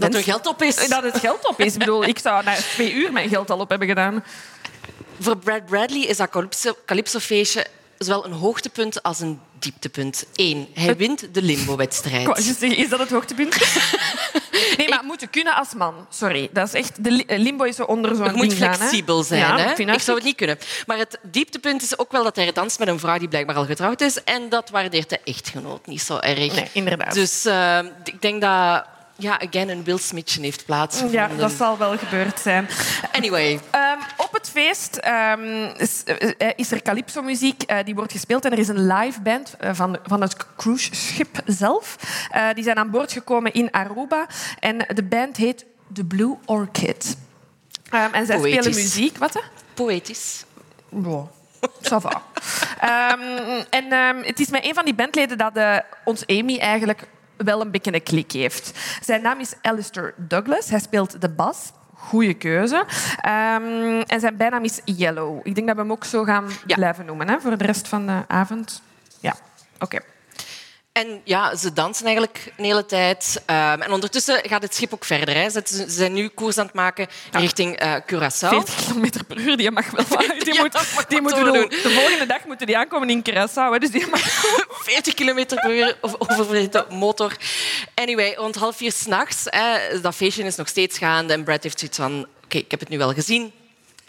dat 0.00 0.14
er 0.14 0.22
geld 0.22 0.46
op 0.46 0.62
is. 0.62 0.88
Dat 0.88 1.02
het 1.02 1.18
geld 1.18 1.48
op 1.48 1.60
is. 1.60 1.72
Ik 1.72 1.78
bedoel, 1.78 2.04
ik 2.04 2.18
zou 2.18 2.44
na 2.44 2.54
twee 2.54 2.92
uur 2.92 3.12
mijn 3.12 3.28
geld 3.28 3.50
al 3.50 3.58
op 3.58 3.68
hebben 3.68 3.88
gedaan. 3.88 4.24
Voor 5.20 5.36
Brad 5.36 5.66
Bradley 5.66 6.00
is 6.00 6.16
dat 6.16 6.28
Calypso-feestje 6.86 7.66
zowel 7.98 8.24
een 8.24 8.32
hoogtepunt 8.32 9.02
als 9.02 9.20
een 9.20 9.40
dieptepunt. 9.58 10.26
Eén, 10.34 10.68
hij 10.74 10.96
wint 10.96 11.34
de 11.34 11.42
limbo-wedstrijd. 11.42 12.38
Is 12.60 12.88
dat 12.88 12.98
het 12.98 13.10
hoogtepunt? 13.10 13.56
nee, 14.76 14.88
maar 14.88 15.04
moeten 15.04 15.30
kunnen 15.30 15.54
als 15.54 15.74
man. 15.74 16.06
Sorry, 16.10 16.48
dat 16.52 16.66
is 16.66 16.72
echt... 16.72 17.04
De 17.04 17.24
limbo 17.26 17.64
is 17.64 17.76
zo 17.76 17.82
onder 17.82 18.16
zo'n 18.16 18.24
Het 18.24 18.34
moet 18.34 18.54
flexibel 18.54 19.22
zijn. 19.22 19.40
Ja, 19.40 19.58
hè? 19.58 19.92
Ik 19.92 20.00
zou 20.00 20.16
het 20.16 20.26
niet 20.26 20.36
kunnen. 20.36 20.58
Maar 20.86 20.98
het 20.98 21.18
dieptepunt 21.22 21.82
is 21.82 21.98
ook 21.98 22.12
wel 22.12 22.24
dat 22.24 22.36
hij 22.36 22.52
danst 22.52 22.78
met 22.78 22.88
een 22.88 22.98
vrouw 22.98 23.18
die 23.18 23.28
blijkbaar 23.28 23.56
al 23.56 23.64
getrouwd 23.66 24.00
is. 24.00 24.24
En 24.24 24.48
dat 24.48 24.70
waardeert 24.70 25.08
de 25.08 25.20
echtgenoot 25.24 25.86
niet 25.86 26.02
zo 26.02 26.18
erg. 26.18 26.54
Nee, 26.54 26.68
inderdaad. 26.72 27.14
Dus 27.14 27.46
uh, 27.46 27.78
ik 28.04 28.22
denk 28.22 28.40
dat 28.40 28.84
ja, 29.20 29.40
again, 29.40 29.68
een 29.68 29.84
Will 29.84 29.98
Smithje 29.98 30.40
heeft 30.40 30.64
plaatsgevonden. 30.64 31.20
Ja, 31.20 31.36
dat 31.36 31.52
zal 31.52 31.78
wel 31.78 31.98
gebeurd 31.98 32.40
zijn. 32.40 32.68
Anyway. 33.12 33.52
Um, 33.52 33.98
op 34.16 34.32
het 34.32 34.50
feest 34.50 35.00
um, 35.06 35.72
is, 35.76 36.02
uh, 36.38 36.50
is, 36.56 36.72
er 36.72 36.82
calypso-muziek 36.82 37.62
uh, 37.66 37.76
die 37.84 37.94
wordt 37.94 38.12
gespeeld. 38.12 38.44
En 38.44 38.52
er 38.52 38.58
is 38.58 38.68
een 38.68 38.86
live 38.86 39.20
band 39.20 39.54
uh, 39.60 39.70
van, 39.72 39.98
van 40.02 40.20
het 40.20 40.36
cruiseschip 40.56 41.42
zelf. 41.46 41.96
die 42.54 42.64
zijn 42.64 42.76
aan 42.76 42.90
boord 42.90 43.12
gekomen 43.12 43.52
in 43.52 43.70
Aruba. 43.70 44.26
En 44.58 44.78
de 44.94 45.02
band 45.02 45.36
heet 45.36 45.64
The 45.92 46.04
Blue 46.04 46.38
Orchid. 46.44 47.16
Um, 47.94 48.14
en 48.14 48.26
zij 48.26 48.38
spelen 48.38 48.74
muziek. 48.74 49.18
Wat? 49.18 49.42
Poëtisch. 49.74 50.44
Wow. 50.88 51.28
Ça 51.82 51.96
va. 52.00 52.22
um, 53.12 53.64
en 53.78 53.92
um, 53.92 54.22
het 54.22 54.40
is 54.40 54.48
met 54.48 54.64
een 54.64 54.74
van 54.74 54.84
die 54.84 54.94
bandleden 54.94 55.38
dat 55.38 55.82
ons 56.04 56.26
Amy 56.26 56.58
eigenlijk 56.58 57.06
wel 57.44 57.60
een 57.60 57.70
beetje 57.70 57.94
een 57.94 58.02
klik 58.02 58.32
heeft. 58.32 58.78
Zijn 59.02 59.22
naam 59.22 59.40
is 59.40 59.54
Alistair 59.62 60.14
Douglas. 60.16 60.70
Hij 60.70 60.80
speelt 60.80 61.20
de 61.20 61.28
bas. 61.28 61.72
Goeie 61.94 62.34
keuze. 62.34 62.76
Um, 62.76 64.00
en 64.00 64.20
zijn 64.20 64.36
bijnaam 64.36 64.64
is 64.64 64.80
Yellow. 64.84 65.40
Ik 65.42 65.54
denk 65.54 65.66
dat 65.66 65.76
we 65.76 65.82
hem 65.82 65.92
ook 65.92 66.04
zo 66.04 66.24
gaan 66.24 66.46
blijven 66.66 67.06
noemen 67.06 67.28
hè, 67.28 67.40
voor 67.40 67.58
de 67.58 67.64
rest 67.64 67.88
van 67.88 68.06
de 68.06 68.22
avond. 68.26 68.82
Ja, 69.20 69.34
oké. 69.74 69.84
Okay. 69.84 70.00
En 70.92 71.20
ja, 71.24 71.56
ze 71.56 71.72
dansen 71.72 72.04
eigenlijk 72.04 72.52
een 72.56 72.64
hele 72.64 72.86
tijd. 72.86 73.42
Um, 73.46 73.82
en 73.82 73.92
ondertussen 73.92 74.40
gaat 74.42 74.62
het 74.62 74.74
schip 74.74 74.94
ook 74.94 75.04
verder. 75.04 75.34
Hè. 75.34 75.50
Ze 75.50 75.84
zijn 75.86 76.12
nu 76.12 76.28
koers 76.28 76.58
aan 76.58 76.66
het 76.66 76.74
maken 76.74 77.06
richting 77.30 77.82
uh, 77.82 77.94
Curaçao. 77.94 78.48
40 78.48 78.74
km 78.74 79.24
per 79.26 79.38
uur, 79.38 79.56
die 79.56 79.70
mag 79.70 79.90
wel 79.90 80.04
Die, 80.38 80.54
ja, 80.54 80.62
moet, 80.62 81.04
die 81.08 81.20
moeten 81.20 81.44
doen. 81.44 81.68
De 81.68 81.90
volgende 81.94 82.26
dag 82.26 82.44
moeten 82.44 82.66
die 82.66 82.76
aankomen 82.76 83.10
in 83.10 83.24
Curaçao. 83.30 83.72
Hè, 83.72 83.78
dus 83.78 83.90
die 83.90 84.06
mag 84.06 84.20
40 84.90 85.14
km 85.14 85.44
per 85.46 85.76
uur 85.76 85.98
over 86.00 86.70
de 86.70 86.84
motor. 86.90 87.36
Anyway, 87.94 88.34
rond 88.34 88.56
half 88.56 88.76
vier 88.76 88.92
s'nachts, 88.92 89.44
dat 90.02 90.14
feestje 90.14 90.44
is 90.44 90.56
nog 90.56 90.68
steeds 90.68 90.98
gaande. 90.98 91.32
En 91.32 91.44
Brad 91.44 91.62
heeft 91.62 91.78
zoiets 91.78 91.98
van... 91.98 92.26
Oké, 92.44 92.58
ik 92.58 92.70
heb 92.70 92.80
het 92.80 92.88
nu 92.88 92.98
wel 92.98 93.12
gezien. 93.12 93.52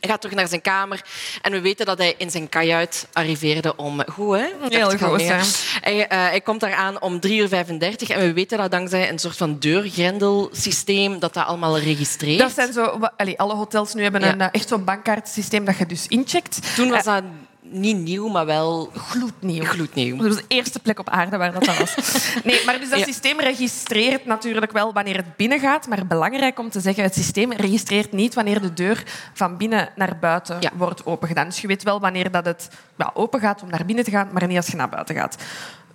Hij 0.02 0.10
gaat 0.10 0.22
terug 0.22 0.36
naar 0.36 0.48
zijn 0.48 0.62
kamer 0.62 1.02
en 1.42 1.52
we 1.52 1.62
weten 1.62 1.86
dat 1.86 1.98
hij 1.98 2.16
in 2.18 2.32
zijn 2.32 2.50
kajuit 2.50 3.08
arriveerde 3.14 3.76
om... 3.76 4.04
Goed, 4.08 4.38
hè? 4.38 4.48
Heel 4.70 4.98
goed, 4.98 5.22
hè? 5.22 5.40
Hij, 5.82 5.98
uh, 5.98 6.06
hij 6.10 6.42
komt 6.42 6.60
daar 6.60 6.74
aan 6.74 7.02
om 7.02 7.20
3.35 7.28 7.32
uur 7.32 7.48
35 7.48 8.10
en 8.10 8.20
we 8.20 8.34
weten 8.34 8.58
dat 8.58 8.72
dankzij 8.72 9.10
een 9.10 9.20
soort 9.20 9.38
van 9.38 9.60
deurgrendelsysteem 9.60 11.20
dat 11.20 11.34
dat 11.34 11.46
allemaal 11.46 11.80
registreert. 11.80 12.40
Dat 12.40 12.52
zijn 12.52 12.74
zo... 12.74 13.00
Allee, 13.18 13.40
alle 13.40 13.54
hotels 13.54 13.94
nu 13.94 14.04
hebben 14.04 14.28
een, 14.28 14.42
eh, 14.42 14.48
echt 14.52 14.68
zo'n 14.68 14.84
bankkaartsysteem 14.84 15.66
dat 15.66 15.78
je 15.78 15.86
dus 15.86 16.08
incheckt. 16.08 16.76
Toen 16.76 16.90
was 16.90 17.04
dat 17.04 17.24
niet 17.72 17.98
nieuw, 17.98 18.28
maar 18.28 18.46
wel 18.46 18.92
gloednieuw. 18.96 19.64
gloednieuw. 19.64 20.18
Dat 20.18 20.28
was 20.28 20.36
de 20.36 20.44
eerste 20.48 20.80
plek 20.80 21.00
op 21.00 21.10
aarde 21.10 21.38
waar 21.38 21.54
dat 21.54 21.78
was. 21.78 21.96
Nee, 22.44 22.66
maar 22.66 22.80
dus 22.80 22.90
dat 22.90 23.00
systeem 23.00 23.40
registreert 23.40 24.26
natuurlijk 24.26 24.72
wel 24.72 24.94
wanneer 24.94 25.16
het 25.16 25.36
binnengaat. 25.36 25.88
Maar 25.88 26.08
belangrijk 26.08 26.60
om 26.60 26.70
te 26.70 26.80
zeggen, 26.80 27.04
het 27.04 27.14
systeem 27.14 27.54
registreert 27.54 28.12
niet 28.12 28.34
wanneer 28.34 28.62
de 28.62 28.74
deur 28.74 29.04
van 29.34 29.58
binnen 29.58 29.90
naar 29.96 30.18
buiten 30.20 30.60
wordt 30.74 31.06
opengedaan. 31.06 31.46
Dus 31.46 31.62
je 31.62 31.68
weet 31.68 31.84
wel 31.84 32.00
wanneer 32.00 32.32
dat 32.32 32.46
het 32.46 32.70
ja, 32.98 33.12
open 33.14 33.40
gaat 33.40 33.62
om 33.62 33.70
naar 33.70 33.86
binnen 33.86 34.04
te 34.04 34.12
gaan, 34.12 34.30
maar 34.32 34.48
niet 34.48 34.58
als 34.58 34.68
je 34.68 34.76
naar 34.76 34.90
buiten 34.90 35.16
gaat. 35.16 35.36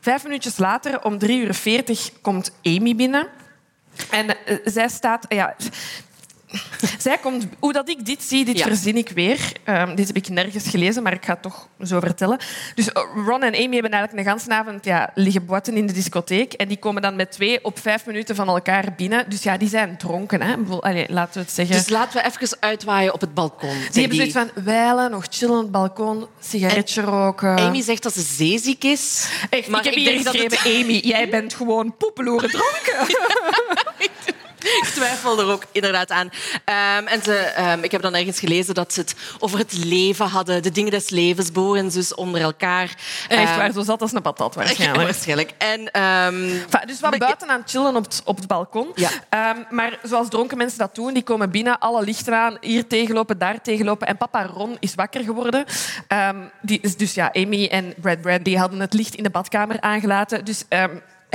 Vijf 0.01 0.23
minuutjes 0.23 0.59
later, 0.59 1.05
om 1.05 1.19
3.40 1.25 1.29
uur, 1.29 2.11
komt 2.23 2.53
Amy 2.63 2.97
binnen. 2.97 3.29
En 4.11 4.27
uh, 4.27 4.57
zij 4.65 4.89
staat... 4.89 5.25
Ja, 5.29 5.55
zij 6.99 7.19
komt, 7.19 7.47
hoe 7.59 7.73
dat 7.73 7.89
ik 7.89 8.07
dit 8.07 8.23
zie, 8.23 8.45
dit 8.45 8.63
verzin 8.63 8.97
ik 8.97 9.09
weer. 9.09 9.53
Um, 9.65 9.95
dit 9.95 10.07
heb 10.07 10.17
ik 10.17 10.29
nergens 10.29 10.69
gelezen, 10.69 11.03
maar 11.03 11.13
ik 11.13 11.25
ga 11.25 11.33
het 11.33 11.43
toch 11.43 11.69
zo 11.83 12.01
vertellen. 12.01 12.39
Dus 12.75 12.93
eh, 12.93 13.03
Ron 13.27 13.43
en 13.43 13.55
Amy 13.55 13.73
hebben 13.73 13.91
eigenlijk 13.91 14.13
een 14.13 14.33
ganse 14.33 14.51
avond 14.51 14.85
ja, 14.85 15.11
liggen 15.15 15.47
botten 15.47 15.77
in 15.77 15.87
de 15.87 15.93
discotheek. 15.93 16.53
En 16.53 16.69
die 16.69 16.77
komen 16.77 17.03
dan 17.03 17.17
met 17.17 17.33
twee 17.33 17.65
op 17.65 17.79
vijf 17.79 18.07
minuten 18.07 18.35
van 18.35 18.49
elkaar 18.49 18.85
binnen. 18.97 19.31
Dus 19.31 19.43
ja, 19.43 19.57
die 19.57 19.69
zijn 19.69 19.97
dronken. 19.97 20.43
Hè. 20.43 20.55
Allee, 20.81 21.07
laten 21.09 21.35
we 21.35 21.41
het 21.41 21.51
zeggen. 21.51 21.77
Dus 21.77 21.89
laten 21.89 22.23
we 22.23 22.29
even 22.29 22.57
uitwaaien 22.61 23.15
op 23.15 23.21
het 23.21 23.35
balkon. 23.35 23.79
Die 23.93 24.01
hebben 24.01 24.17
zoiets 24.17 24.35
van 24.35 24.51
wijlen, 24.65 25.11
nog 25.11 25.27
chillen 25.31 25.57
op 25.57 25.63
het 25.63 25.71
balkon, 25.71 26.27
sigaretje 26.41 27.03
roken. 27.03 27.59
Amy 27.59 27.83
zegt 27.83 28.03
dat 28.03 28.13
ze 28.13 28.21
zeeziek 28.21 28.85
is. 28.85 29.29
Echt, 29.51 29.69
maar 29.69 29.81
ik 29.81 29.87
heb 29.87 29.95
hier 29.95 30.21
geschreven, 30.21 30.83
Amy, 30.83 31.01
jij 31.05 31.29
bent 31.29 31.55
gewoon 31.55 31.97
poepeloeren 31.97 32.51
dronken. 32.51 33.15
ik 34.83 34.89
twijfel 34.95 35.39
er 35.41 35.47
ook 35.47 35.65
inderdaad 35.73 36.11
aan. 36.11 36.27
Um, 36.27 37.07
en 37.07 37.23
ze, 37.23 37.55
um, 37.59 37.85
ik 37.85 37.93
heb 37.93 38.03
dan 38.03 38.15
ergens 38.15 38.39
gelezen 38.39 38.75
dat 38.75 38.93
ze 38.93 39.01
het 39.01 39.15
over 39.39 39.59
het 39.59 39.73
leven 39.85 40.27
hadden, 40.27 40.63
de 40.63 40.71
dingen 40.71 40.91
des 40.91 41.11
levens, 41.11 41.53
Bo 41.53 41.75
en 41.75 41.91
zus 41.91 42.15
onder 42.15 42.41
elkaar. 42.41 42.95
Echt 43.29 43.51
um, 43.51 43.57
waar, 43.57 43.73
zo 43.73 43.83
zat 43.83 44.03
als 44.03 44.13
een 44.13 44.23
patat 44.23 44.55
waarschijnlijk. 44.65 45.03
waarschijnlijk. 45.03 45.53
En, 45.59 45.85
dus 46.87 47.01
wat 47.01 47.19
buiten 47.19 47.49
aan 47.49 47.61
het 47.61 47.71
chillen 47.71 47.97
op 47.97 48.05
het, 48.05 48.23
op 48.25 48.37
het 48.37 48.47
balkon. 48.47 48.93
Ja. 48.95 49.11
maar 49.71 49.99
zoals 50.03 50.29
dronken 50.29 50.57
mensen 50.57 50.79
dat 50.79 50.95
doen, 50.95 51.15
die 51.15 51.23
komen 51.23 51.51
binnen, 51.51 51.79
alle 51.79 52.05
lichten 52.05 52.35
aan, 52.37 52.57
hier 52.61 52.87
tegenlopen, 52.87 53.39
daar 53.39 53.63
tegenlopen. 53.63 54.07
En 54.07 54.17
papa 54.17 54.47
Ron 54.47 54.77
is 54.81 54.95
wakker 54.95 55.23
geworden. 55.23 55.65
die, 56.63 56.97
dus 56.97 57.15
ja, 57.15 57.31
Amy 57.33 57.67
en 57.67 57.95
Brad 58.01 58.21
Brandy 58.21 58.55
hadden 58.55 58.81
het 58.81 58.93
licht 58.93 59.15
in 59.15 59.23
de 59.23 59.31
badkamer 59.31 59.81
aangelaten. 59.81 60.45
Dus 60.45 60.65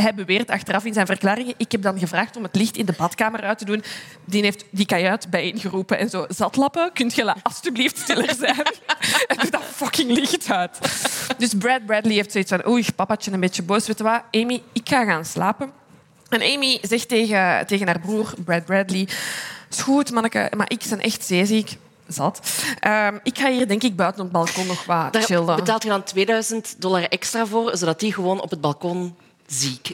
hij 0.01 0.13
beweert 0.13 0.49
achteraf 0.49 0.85
in 0.85 0.93
zijn 0.93 1.05
verklaringen... 1.05 1.53
Ik 1.57 1.71
heb 1.71 1.81
dan 1.81 1.99
gevraagd 1.99 2.37
om 2.37 2.43
het 2.43 2.55
licht 2.55 2.77
in 2.77 2.85
de 2.85 2.93
badkamer 2.97 3.41
uit 3.41 3.57
te 3.57 3.65
doen. 3.65 3.83
Die 4.25 4.43
heeft 4.43 4.65
die 4.69 4.85
kajuit 4.85 5.29
bijeengeroepen 5.29 5.97
en 5.97 6.09
zo... 6.09 6.25
Zatlappen, 6.29 6.89
kunt 6.93 7.15
je 7.15 7.35
alsjeblieft 7.43 7.97
stiller 7.97 8.33
zijn? 8.39 8.65
en 9.27 9.37
doe 9.37 9.49
dat 9.49 9.63
fucking 9.63 10.11
licht 10.11 10.51
uit. 10.51 10.79
Dus 11.37 11.53
Brad 11.53 11.85
Bradley 11.85 12.15
heeft 12.15 12.31
zoiets 12.31 12.51
van... 12.51 12.67
Oei, 12.67 12.85
papatje 12.95 13.31
een 13.31 13.39
beetje 13.39 13.63
boos. 13.63 13.87
Weet 13.87 13.97
je 13.97 14.03
wat, 14.03 14.23
Amy, 14.31 14.61
ik 14.71 14.89
ga 14.89 15.05
gaan 15.05 15.25
slapen. 15.25 15.71
En 16.29 16.41
Amy 16.41 16.79
zegt 16.81 17.07
tegen, 17.07 17.67
tegen 17.67 17.87
haar 17.87 17.99
broer, 17.99 18.33
Brad 18.45 18.65
Bradley... 18.65 19.07
Is 19.69 19.81
goed, 19.81 20.11
manneke, 20.11 20.51
maar 20.57 20.69
ik 20.69 20.83
ben 20.89 20.99
echt 20.99 21.25
zeeziek 21.25 21.77
zat. 22.13 22.39
Um, 22.87 23.19
ik 23.23 23.37
ga 23.37 23.49
hier 23.49 23.67
denk 23.67 23.83
ik 23.83 23.95
buiten 23.95 24.25
op 24.25 24.33
het 24.33 24.43
balkon 24.43 24.67
nog 24.67 24.85
wat 24.85 25.13
Daar 25.13 25.21
chillen. 25.21 25.55
betaalt 25.55 25.83
je 25.83 25.89
dan 25.89 26.03
2000 26.03 26.75
dollar 26.81 27.03
extra 27.03 27.45
voor, 27.45 27.77
zodat 27.77 27.99
die 27.99 28.13
gewoon 28.13 28.41
op 28.41 28.49
het 28.49 28.61
balkon 28.61 29.15
ziek. 29.51 29.91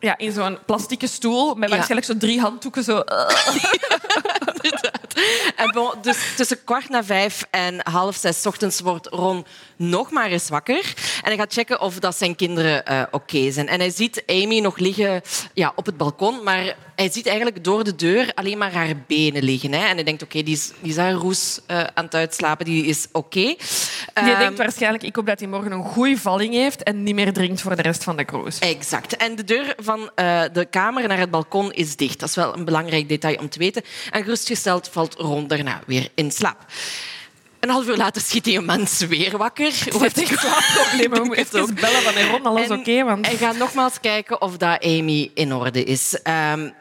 Ja, 0.00 0.18
in 0.18 0.32
zo'n 0.32 0.58
plastieke 0.66 1.06
stoel 1.06 1.54
met 1.54 1.70
waarschijnlijk 1.70 2.06
zo 2.06 2.16
drie 2.16 2.40
handdoeken. 2.40 2.84
Zo. 2.84 2.98
en 5.62 5.70
bon, 5.72 5.92
dus 6.02 6.34
tussen 6.36 6.64
kwart 6.64 6.88
na 6.88 7.04
vijf 7.04 7.44
en 7.50 7.80
half 7.90 8.16
zes 8.16 8.46
ochtends 8.46 8.80
wordt 8.80 9.06
Ron 9.06 9.46
nog 9.82 10.10
maar 10.10 10.30
eens 10.30 10.48
wakker. 10.48 10.94
En 11.22 11.28
hij 11.28 11.36
gaat 11.36 11.52
checken 11.52 11.80
of 11.80 11.98
dat 11.98 12.16
zijn 12.16 12.36
kinderen 12.36 12.82
uh, 12.90 13.02
oké 13.10 13.50
zijn. 13.50 13.68
En 13.68 13.78
hij 13.78 13.90
ziet 13.90 14.22
Amy 14.26 14.58
nog 14.58 14.78
liggen 14.78 15.22
ja, 15.54 15.72
op 15.76 15.86
het 15.86 15.96
balkon, 15.96 16.42
maar 16.42 16.76
hij 16.94 17.10
ziet 17.10 17.26
eigenlijk 17.26 17.64
door 17.64 17.84
de 17.84 17.94
deur 17.94 18.32
alleen 18.34 18.58
maar 18.58 18.72
haar 18.72 18.96
benen 19.06 19.42
liggen. 19.42 19.72
Hè. 19.72 19.86
En 19.86 19.94
hij 19.94 20.04
denkt, 20.04 20.22
oké, 20.22 20.42
die, 20.42 20.54
is, 20.54 20.70
die 20.80 20.90
is 20.90 20.96
haar 20.96 21.12
roes 21.12 21.60
uh, 21.70 21.80
aan 21.94 22.04
het 22.04 22.14
uitslapen, 22.14 22.64
die 22.64 22.84
is 22.84 23.06
oké. 23.12 23.18
Okay. 23.38 23.58
Um, 24.14 24.26
je 24.26 24.36
denkt 24.36 24.58
waarschijnlijk, 24.58 25.02
ik 25.02 25.16
hoop 25.16 25.26
dat 25.26 25.40
hij 25.40 25.48
morgen 25.48 25.72
een 25.72 25.84
goede 25.84 26.16
valling 26.16 26.54
heeft 26.54 26.82
en 26.82 27.02
niet 27.02 27.14
meer 27.14 27.32
drinkt 27.32 27.60
voor 27.60 27.76
de 27.76 27.82
rest 27.82 28.04
van 28.04 28.16
de 28.16 28.24
cruise. 28.24 28.60
Exact. 28.60 29.16
En 29.16 29.36
de 29.36 29.44
deur 29.44 29.74
van 29.78 30.00
uh, 30.00 30.42
de 30.52 30.64
kamer 30.70 31.08
naar 31.08 31.18
het 31.18 31.30
balkon 31.30 31.72
is 31.72 31.96
dicht. 31.96 32.20
Dat 32.20 32.28
is 32.28 32.34
wel 32.34 32.56
een 32.56 32.64
belangrijk 32.64 33.08
detail 33.08 33.36
om 33.36 33.48
te 33.48 33.58
weten. 33.58 33.82
En 34.10 34.22
gerustgesteld 34.22 34.88
valt 34.88 35.14
Ron 35.14 35.46
daarna 35.46 35.80
weer 35.86 36.08
in 36.14 36.30
slaap. 36.30 36.64
Een 37.62 37.70
half 37.70 37.86
uur 37.86 37.96
later 37.96 38.22
schiet 38.22 38.44
die 38.44 38.60
mens 38.60 38.98
weer 38.98 39.36
wakker. 39.36 39.72
Hoe 39.90 40.02
heeft 40.02 40.18
echt 40.18 40.40
slaapproblemen? 40.40 41.20
We 41.20 41.26
moeten 41.26 41.62
even 41.62 41.74
bellen 41.74 42.02
van 42.02 42.30
Ron, 42.30 42.46
alles 42.46 42.70
oké? 42.70 42.80
Okay, 42.80 43.04
want... 43.04 43.26
Hij 43.26 43.36
gaat 43.36 43.56
nogmaals 43.56 44.00
kijken 44.00 44.40
of 44.40 44.56
dat 44.56 44.84
Amy 44.84 45.30
in 45.34 45.54
orde 45.54 45.84
is. 45.84 46.18
Um, 46.52 46.74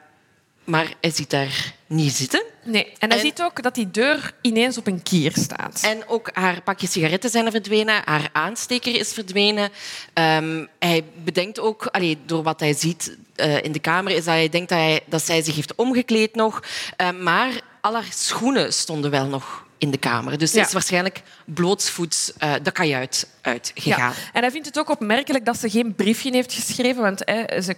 maar 0.64 0.94
hij 1.02 1.12
ziet 1.12 1.30
daar 1.30 1.74
niet 1.88 2.14
zitten. 2.14 2.44
Nee, 2.64 2.94
en 3.00 3.12
hij 3.12 3.20
ziet 3.20 3.42
ook 3.42 3.64
dat 3.64 3.76
die 3.76 3.92
deur 3.92 4.34
ineens 4.42 4.78
op 4.78 4.88
een 4.88 5.04
kier 5.04 5.32
staat. 5.36 5.82
En 5.84 6.08
ook 6.08 6.30
haar 6.34 6.62
pakje 6.62 6.88
sigaretten 6.88 7.30
zijn 7.30 7.46
er 7.46 7.52
verdwenen, 7.52 8.02
haar 8.06 8.30
aansteker 8.32 8.96
is 8.96 9.14
verdwenen. 9.14 9.70
Um, 10.14 10.68
hij 10.80 11.04
bedenkt 11.24 11.60
ook, 11.60 11.86
allee, 11.86 12.18
door 12.26 12.44
wat 12.44 12.60
hij 12.60 12.74
ziet 12.74 13.18
uh, 13.36 13.64
in 13.64 13.72
de 13.72 13.80
kamer, 13.80 14.12
is 14.12 14.24
dat 14.24 14.34
hij 14.34 14.50
denkt 14.50 14.70
dat, 14.70 14.78
hij, 14.78 15.00
dat 15.06 15.26
zij 15.26 15.42
zich 15.42 15.56
heeft 15.56 15.76
omgekleed 15.76 16.36
nog. 16.36 16.64
Uh, 16.98 17.12
maar 17.22 17.62
al 17.82 17.94
haar 17.94 18.10
schoenen 18.10 18.74
stonden 18.74 19.12
wel 19.12 19.26
nog 19.26 19.70
in 19.82 19.92
de 19.92 19.98
kamer. 19.98 20.38
Dus 20.38 20.52
ja. 20.52 20.66
is 20.66 20.74
waarschijnlijk 20.74 21.22
blootsvoets 21.46 22.32
uh, 22.44 22.54
de 22.64 22.72
kajuit 22.72 23.28
uitgegaan. 23.42 24.10
Ja. 24.10 24.14
En 24.34 24.42
hij 24.42 24.52
vindt 24.52 24.68
het 24.68 24.80
ook 24.80 24.90
opmerkelijk 24.90 25.46
dat 25.46 25.58
ze 25.58 25.70
geen 25.70 25.96
briefje 25.96 26.32
heeft 26.32 26.54
geschreven. 26.54 27.02
Want 27.02 27.22
hè, 27.26 27.62
ze, 27.62 27.76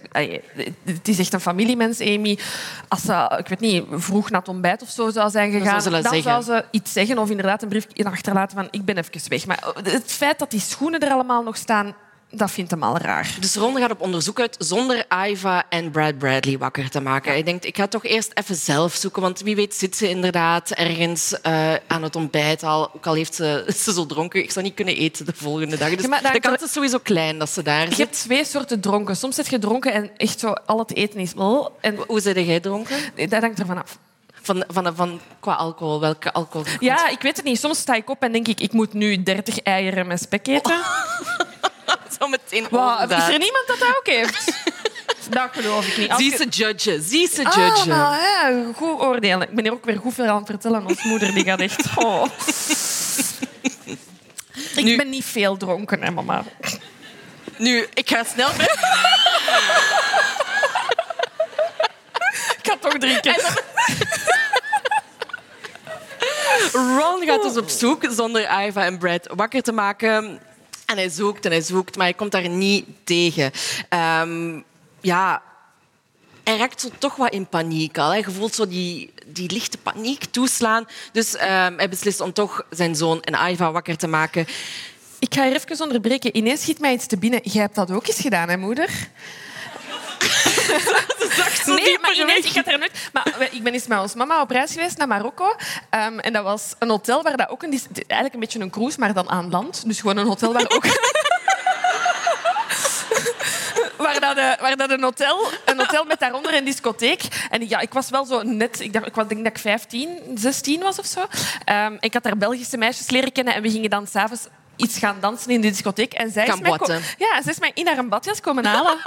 het 0.84 1.08
is 1.08 1.18
echt 1.18 1.32
een 1.32 1.40
familiemens, 1.40 2.00
Amy. 2.00 2.38
Als 2.88 3.02
ze, 3.02 3.34
ik 3.38 3.48
weet 3.48 3.60
niet, 3.60 3.84
vroeg 3.90 4.30
naar 4.30 4.40
het 4.40 4.48
ontbijt 4.48 4.82
of 4.82 4.88
zo 4.88 5.10
zou 5.10 5.30
zijn 5.30 5.52
gegaan, 5.52 5.82
zou 5.82 6.02
dan 6.02 6.22
zou 6.22 6.42
ze 6.42 6.64
iets 6.70 6.92
zeggen 6.92 7.18
of 7.18 7.30
inderdaad 7.30 7.62
een 7.62 7.68
briefje 7.68 8.04
achterlaten 8.04 8.56
van 8.56 8.68
ik 8.70 8.84
ben 8.84 8.96
even 8.96 9.28
weg. 9.28 9.46
Maar 9.46 9.64
het 9.82 10.12
feit 10.12 10.38
dat 10.38 10.50
die 10.50 10.60
schoenen 10.60 11.00
er 11.00 11.12
allemaal 11.12 11.42
nog 11.42 11.56
staan, 11.56 11.94
dat 12.36 12.50
vindt 12.50 12.70
hem 12.70 12.82
al 12.82 12.96
raar. 12.96 13.36
Dus 13.40 13.54
Ron 13.54 13.76
gaat 13.76 13.90
op 13.90 14.00
onderzoek 14.00 14.40
uit 14.40 14.56
zonder 14.58 15.06
Iva 15.26 15.64
en 15.68 15.90
Brad 15.90 16.18
Bradley 16.18 16.58
wakker 16.58 16.90
te 16.90 17.00
maken. 17.00 17.32
Hij 17.32 17.42
denkt, 17.42 17.64
ik 17.64 17.76
ga 17.76 17.86
toch 17.86 18.04
eerst 18.04 18.30
even 18.34 18.56
zelf 18.56 18.94
zoeken, 18.94 19.22
want 19.22 19.40
wie 19.40 19.56
weet 19.56 19.74
zit 19.74 19.96
ze 19.96 20.08
inderdaad 20.08 20.70
ergens 20.70 21.38
uh, 21.46 21.74
aan 21.86 22.02
het 22.02 22.16
ontbijt 22.16 22.62
al. 22.62 22.94
Ook 22.94 23.06
al 23.06 23.14
heeft 23.14 23.34
ze, 23.34 23.64
ze 23.84 23.92
zo 23.92 24.06
dronken, 24.06 24.42
ik 24.42 24.50
zou 24.50 24.64
niet 24.64 24.74
kunnen 24.74 24.96
eten 24.96 25.26
de 25.26 25.32
volgende 25.34 25.76
dag. 25.76 25.94
Dus 25.94 26.06
ja, 26.22 26.30
de 26.32 26.40
kans 26.40 26.62
is 26.62 26.72
sowieso 26.72 26.98
klein 27.02 27.38
dat 27.38 27.50
ze 27.50 27.62
daar 27.62 27.88
Je 27.88 27.94
hebt 27.96 28.20
twee 28.20 28.44
soorten 28.44 28.80
dronken. 28.80 29.16
Soms 29.16 29.34
zit 29.34 29.48
je 29.48 29.58
dronken 29.58 29.92
en 29.92 30.10
echt 30.16 30.40
zo 30.40 30.52
al 30.52 30.78
het 30.78 30.94
eten 30.94 31.20
is... 31.20 31.32
En... 31.80 31.96
Hoe 32.06 32.20
zit 32.20 32.36
jij 32.36 32.60
dronken? 32.60 32.96
Dat 33.28 33.40
hangt 33.40 33.58
ervan 33.58 33.82
af. 33.82 33.98
Van, 34.42 34.64
van, 34.68 34.96
van, 34.96 35.20
qua 35.40 35.54
alcohol, 35.54 36.00
welke 36.00 36.32
alcohol? 36.32 36.66
Ja, 36.80 37.08
ik 37.08 37.22
weet 37.22 37.36
het 37.36 37.44
niet. 37.44 37.58
Soms 37.58 37.78
sta 37.78 37.94
ik 37.94 38.10
op 38.10 38.22
en 38.22 38.32
denk 38.32 38.48
ik, 38.48 38.60
ik 38.60 38.72
moet 38.72 38.92
nu 38.92 39.22
30 39.22 39.58
eieren 39.58 40.06
met 40.06 40.20
spek 40.20 40.46
eten. 40.46 40.80
Zo 42.18 42.28
meteen 42.28 42.66
wow, 42.70 43.10
Is 43.10 43.28
er 43.28 43.38
niemand 43.38 43.64
dat 43.66 43.78
dat 43.78 43.96
ook 43.96 44.06
heeft? 44.16 44.52
Dat 45.30 45.48
geloof 45.52 45.86
ik 45.86 45.96
niet. 45.96 46.10
Als 46.10 46.20
Zie 46.20 46.36
ze 46.36 46.46
judgen. 46.48 47.02
Zie 47.02 47.28
ze 47.28 47.44
ah, 47.44 47.54
judgen. 47.54 47.92
Ah, 47.92 48.16
ja, 48.20 48.64
goed 48.76 49.00
oordelen. 49.00 49.48
Ik 49.48 49.54
ben 49.54 49.64
hier 49.64 49.72
ook 49.72 49.84
weer 49.84 49.98
goed 49.98 50.14
veel 50.14 50.26
aan 50.26 50.36
het 50.36 50.46
vertellen. 50.46 50.86
Ons 50.86 51.02
moeder 51.02 51.34
die 51.34 51.44
gaat 51.44 51.60
echt... 51.60 51.86
Oh. 51.96 52.24
Ik 54.74 54.96
ben 54.96 55.08
niet 55.08 55.24
veel 55.24 55.56
dronken, 55.56 56.02
hè, 56.02 56.10
mama. 56.10 56.44
Nu, 57.56 57.86
ik 57.94 58.08
ga 58.08 58.24
snel 58.24 58.48
ik 62.58 62.70
ga 62.70 62.76
toch 62.80 62.98
drinken. 62.98 63.34
Ron 66.72 67.22
gaat 67.26 67.42
dus 67.42 67.56
op 67.56 67.68
zoek, 67.68 68.06
zonder 68.10 68.64
Iva 68.66 68.84
en 68.84 68.98
Brad 68.98 69.28
wakker 69.34 69.62
te 69.62 69.72
maken 69.72 70.40
En 70.86 70.96
hij 70.96 71.08
zoekt 71.08 71.44
en 71.44 71.50
hij 71.50 71.60
zoekt, 71.60 71.96
maar 71.96 72.06
hij 72.06 72.14
komt 72.14 72.32
daar 72.32 72.48
niet 72.48 72.86
tegen. 73.04 73.52
Um, 74.20 74.64
ja, 75.00 75.42
hij 76.44 76.56
raakt 76.56 76.80
zo 76.80 76.88
toch 76.98 77.16
wat 77.16 77.32
in 77.32 77.46
paniek 77.46 77.98
al. 77.98 78.10
Hij 78.10 78.24
voelt 78.24 78.54
zo 78.54 78.68
die, 78.68 79.12
die 79.26 79.52
lichte 79.52 79.78
paniek 79.78 80.24
toeslaan. 80.24 80.86
Dus 81.12 81.34
um, 81.34 81.40
hij 81.76 81.88
beslist 81.88 82.20
om 82.20 82.32
toch 82.32 82.64
zijn 82.70 82.94
zoon 82.94 83.22
en 83.22 83.34
Aiva 83.34 83.72
wakker 83.72 83.96
te 83.96 84.06
maken. 84.06 84.46
Ik 85.18 85.34
ga 85.34 85.44
hier 85.44 85.54
even 85.54 85.80
onderbreken. 85.80 86.36
Ineens 86.36 86.60
schiet 86.60 86.78
mij 86.78 86.92
iets 86.92 87.06
te 87.06 87.16
binnen. 87.16 87.40
Jij 87.42 87.62
hebt 87.62 87.74
dat 87.74 87.90
ook 87.90 88.06
eens 88.06 88.20
gedaan, 88.20 88.48
hè, 88.48 88.56
moeder? 88.56 88.90
nee, 91.66 91.98
maar 92.00 92.14
Ines, 92.14 92.44
ik, 92.44 92.54
had 92.54 92.66
er 92.66 92.78
nooit, 92.78 93.10
maar 93.12 93.48
ik 93.50 93.62
ben 93.62 93.72
eens 93.72 93.86
met 93.86 93.98
ons 93.98 94.14
mama 94.14 94.40
op 94.40 94.50
reis 94.50 94.72
geweest 94.72 94.98
naar 94.98 95.08
Marokko. 95.08 95.56
Um, 95.90 96.20
en 96.20 96.32
dat 96.32 96.42
was 96.44 96.74
een 96.78 96.88
hotel 96.88 97.22
waar 97.22 97.36
dat 97.36 97.48
ook 97.48 97.62
een... 97.62 97.70
Eigenlijk 97.70 98.34
een 98.34 98.40
beetje 98.40 98.60
een 98.60 98.70
cruise, 98.70 98.98
maar 98.98 99.14
dan 99.14 99.30
aan 99.30 99.50
land. 99.50 99.82
Dus 99.86 100.00
gewoon 100.00 100.16
een 100.16 100.26
hotel 100.26 100.52
waar 100.52 100.68
ook... 100.68 100.84
waar, 104.04 104.20
dat, 104.20 104.36
eh, 104.36 104.60
waar 104.60 104.76
dat 104.76 104.90
een, 104.90 105.02
hotel, 105.02 105.48
een 105.64 105.78
hotel 105.78 106.04
met 106.04 106.18
daaronder 106.18 106.54
een 106.54 106.64
discotheek. 106.64 107.22
En 107.50 107.68
ja, 107.68 107.80
ik 107.80 107.92
was 107.92 108.10
wel 108.10 108.24
zo 108.24 108.42
net... 108.42 108.80
Ik, 108.80 108.92
dacht, 108.92 109.06
ik 109.06 109.14
was, 109.14 109.28
denk 109.28 109.44
dat 109.44 109.52
ik 109.52 109.58
15, 109.58 110.18
16 110.34 110.80
was 110.80 110.98
of 110.98 111.06
zo. 111.06 111.20
Um, 111.72 111.96
ik 112.00 112.12
had 112.12 112.22
daar 112.22 112.36
Belgische 112.36 112.76
meisjes 112.76 113.10
leren 113.10 113.32
kennen 113.32 113.54
en 113.54 113.62
we 113.62 113.70
gingen 113.70 113.90
dan 113.90 114.06
s'avonds 114.06 114.46
iets 114.76 114.98
gaan 114.98 115.16
dansen 115.20 115.50
in 115.50 115.60
de 115.60 115.68
discotheek. 115.68 116.12
En 116.12 116.30
zij 116.30 116.46
is, 116.46 116.60
mij, 116.60 116.78
ja, 117.18 117.42
zij 117.42 117.52
is 117.52 117.58
mij 117.58 117.70
in 117.74 117.86
haar 117.86 118.08
badjas 118.08 118.40
komen 118.40 118.64
halen. 118.64 118.98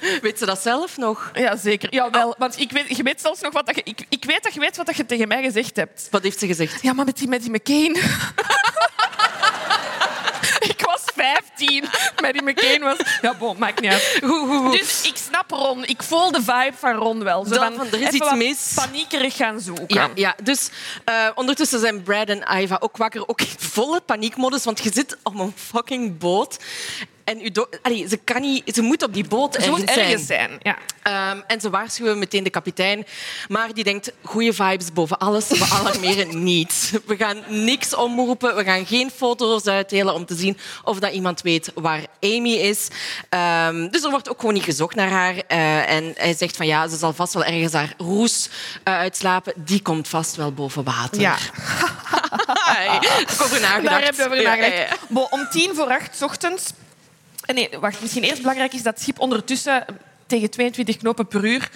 Weet 0.22 0.38
ze 0.38 0.46
dat 0.46 0.62
zelf 0.62 0.96
nog? 0.96 1.30
Ja, 1.34 1.56
zeker. 1.56 1.94
Ja, 1.94 2.10
wel. 2.10 2.34
Want 2.38 2.60
ik 2.60 2.72
weet, 2.72 2.96
je 2.96 3.02
weet 3.02 3.20
zelfs 3.20 3.40
nog 3.40 3.52
wat 3.52 3.72
je, 3.74 3.80
ik, 3.84 4.04
ik 4.08 4.24
weet 4.24 4.42
dat 4.42 4.54
je 4.54 4.60
weet 4.60 4.76
wat 4.76 4.96
je 4.96 5.06
tegen 5.06 5.28
mij 5.28 5.42
gezegd 5.42 5.76
hebt. 5.76 6.08
Wat 6.10 6.22
heeft 6.22 6.38
ze 6.38 6.46
gezegd? 6.46 6.82
Ja, 6.82 6.92
maar 6.92 7.04
met 7.04 7.16
die, 7.16 7.28
met 7.28 7.42
die 7.42 7.50
McCain. 7.50 7.96
ik 10.72 10.80
was 10.80 11.02
15. 11.14 11.84
Met 12.20 12.32
die 12.32 12.42
McCain 12.42 12.80
was... 12.80 12.96
Ja, 13.20 13.34
bon, 13.34 13.58
maakt 13.58 13.80
niet 13.80 13.90
uit. 13.90 14.18
Dus 14.72 15.06
ik 15.06 15.16
snap 15.16 15.50
Ron. 15.50 15.84
Ik 15.84 16.02
voel 16.02 16.32
de 16.32 16.42
vibe 16.42 16.72
van 16.78 16.94
Ron 16.94 17.24
wel. 17.24 17.44
Zo 17.44 17.54
van, 17.54 17.86
er 17.92 18.00
is 18.00 18.10
iets 18.10 18.32
mis. 18.32 18.72
paniekerig 18.74 19.36
gaan 19.36 19.60
zoeken. 19.60 19.86
Ja, 19.88 20.10
ja. 20.14 20.34
dus 20.42 20.70
uh, 21.08 21.28
ondertussen 21.34 21.80
zijn 21.80 22.02
Brad 22.02 22.28
en 22.28 22.60
Iva 22.60 22.76
ook 22.80 22.96
wakker. 22.96 23.28
Ook 23.28 23.40
in 23.40 23.46
volle 23.58 24.00
paniekmodus, 24.00 24.64
want 24.64 24.82
je 24.82 24.92
zit 24.92 25.16
op 25.22 25.38
een 25.38 25.52
fucking 25.56 26.18
boot. 26.18 26.56
En 27.28 27.40
u 27.44 27.52
Allee, 27.82 28.08
ze, 28.08 28.16
kan 28.16 28.40
niet, 28.40 28.74
ze 28.74 28.82
moet 28.82 29.02
op 29.02 29.14
die 29.14 29.28
boot 29.28 29.54
ze 29.54 29.60
ergens, 29.60 29.84
ergens 29.84 30.26
zijn. 30.26 30.60
zijn. 30.62 30.76
Ja. 31.02 31.32
Um, 31.32 31.42
en 31.46 31.60
ze 31.60 31.70
waarschuwen 31.70 32.18
meteen 32.18 32.44
de 32.44 32.50
kapitein. 32.50 33.06
Maar 33.48 33.74
die 33.74 33.84
denkt, 33.84 34.12
goede 34.22 34.52
vibes 34.52 34.92
boven 34.92 35.18
alles. 35.18 35.48
We 35.48 35.66
alarmeren 35.80 36.42
niet. 36.42 37.00
We 37.06 37.16
gaan 37.16 37.36
niks 37.46 37.94
omroepen. 37.94 38.56
We 38.56 38.64
gaan 38.64 38.86
geen 38.86 39.10
foto's 39.10 39.66
uitdelen 39.66 40.14
om 40.14 40.26
te 40.26 40.34
zien 40.34 40.58
of 40.84 40.98
dat 40.98 41.12
iemand 41.12 41.42
weet 41.42 41.70
waar 41.74 42.00
Amy 42.20 42.52
is. 42.52 42.88
Um, 43.30 43.90
dus 43.90 44.02
er 44.02 44.10
wordt 44.10 44.30
ook 44.30 44.38
gewoon 44.40 44.54
niet 44.54 44.64
gezocht 44.64 44.94
naar 44.94 45.10
haar. 45.10 45.34
Uh, 45.34 45.90
en 45.90 46.12
hij 46.16 46.34
zegt 46.34 46.56
van 46.56 46.66
ja, 46.66 46.88
ze 46.88 46.96
zal 46.96 47.12
vast 47.12 47.34
wel 47.34 47.44
ergens 47.44 47.72
haar 47.72 47.94
roes 47.98 48.48
uh, 48.84 48.94
uitslapen. 48.94 49.52
Die 49.56 49.82
komt 49.82 50.08
vast 50.08 50.36
wel 50.36 50.52
boven 50.52 50.84
water. 50.84 51.20
Ja. 51.20 51.36
over 53.42 53.60
nagedacht. 53.60 53.84
Daar 53.84 54.04
heb 54.04 54.14
je 54.14 54.24
over 54.24 54.42
nagedacht. 54.42 54.72
Ja, 54.72 54.78
ja, 54.78 54.96
ja. 55.08 55.26
om 55.30 55.48
tien 55.50 55.74
voor 55.74 55.86
acht 55.86 56.22
ochtends 56.22 56.64
eh, 56.64 56.87
nee, 57.54 57.68
wacht. 57.80 58.00
Misschien 58.00 58.22
eerst 58.22 58.40
belangrijk 58.40 58.72
is 58.72 58.82
dat 58.82 58.94
het 58.94 59.02
schip 59.02 59.20
ondertussen 59.20 59.84
tegen 60.26 60.50
22 60.50 60.96
knopen 60.96 61.26
per 61.26 61.44
uur 61.44 61.70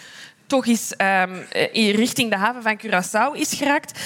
toch 0.47 0.67
eens 0.67 0.95
um, 0.99 1.47
richting 1.75 2.31
de 2.31 2.37
haven 2.37 2.63
van 2.63 2.81
Curaçao 2.81 3.39
is 3.39 3.53
geraakt. 3.53 4.01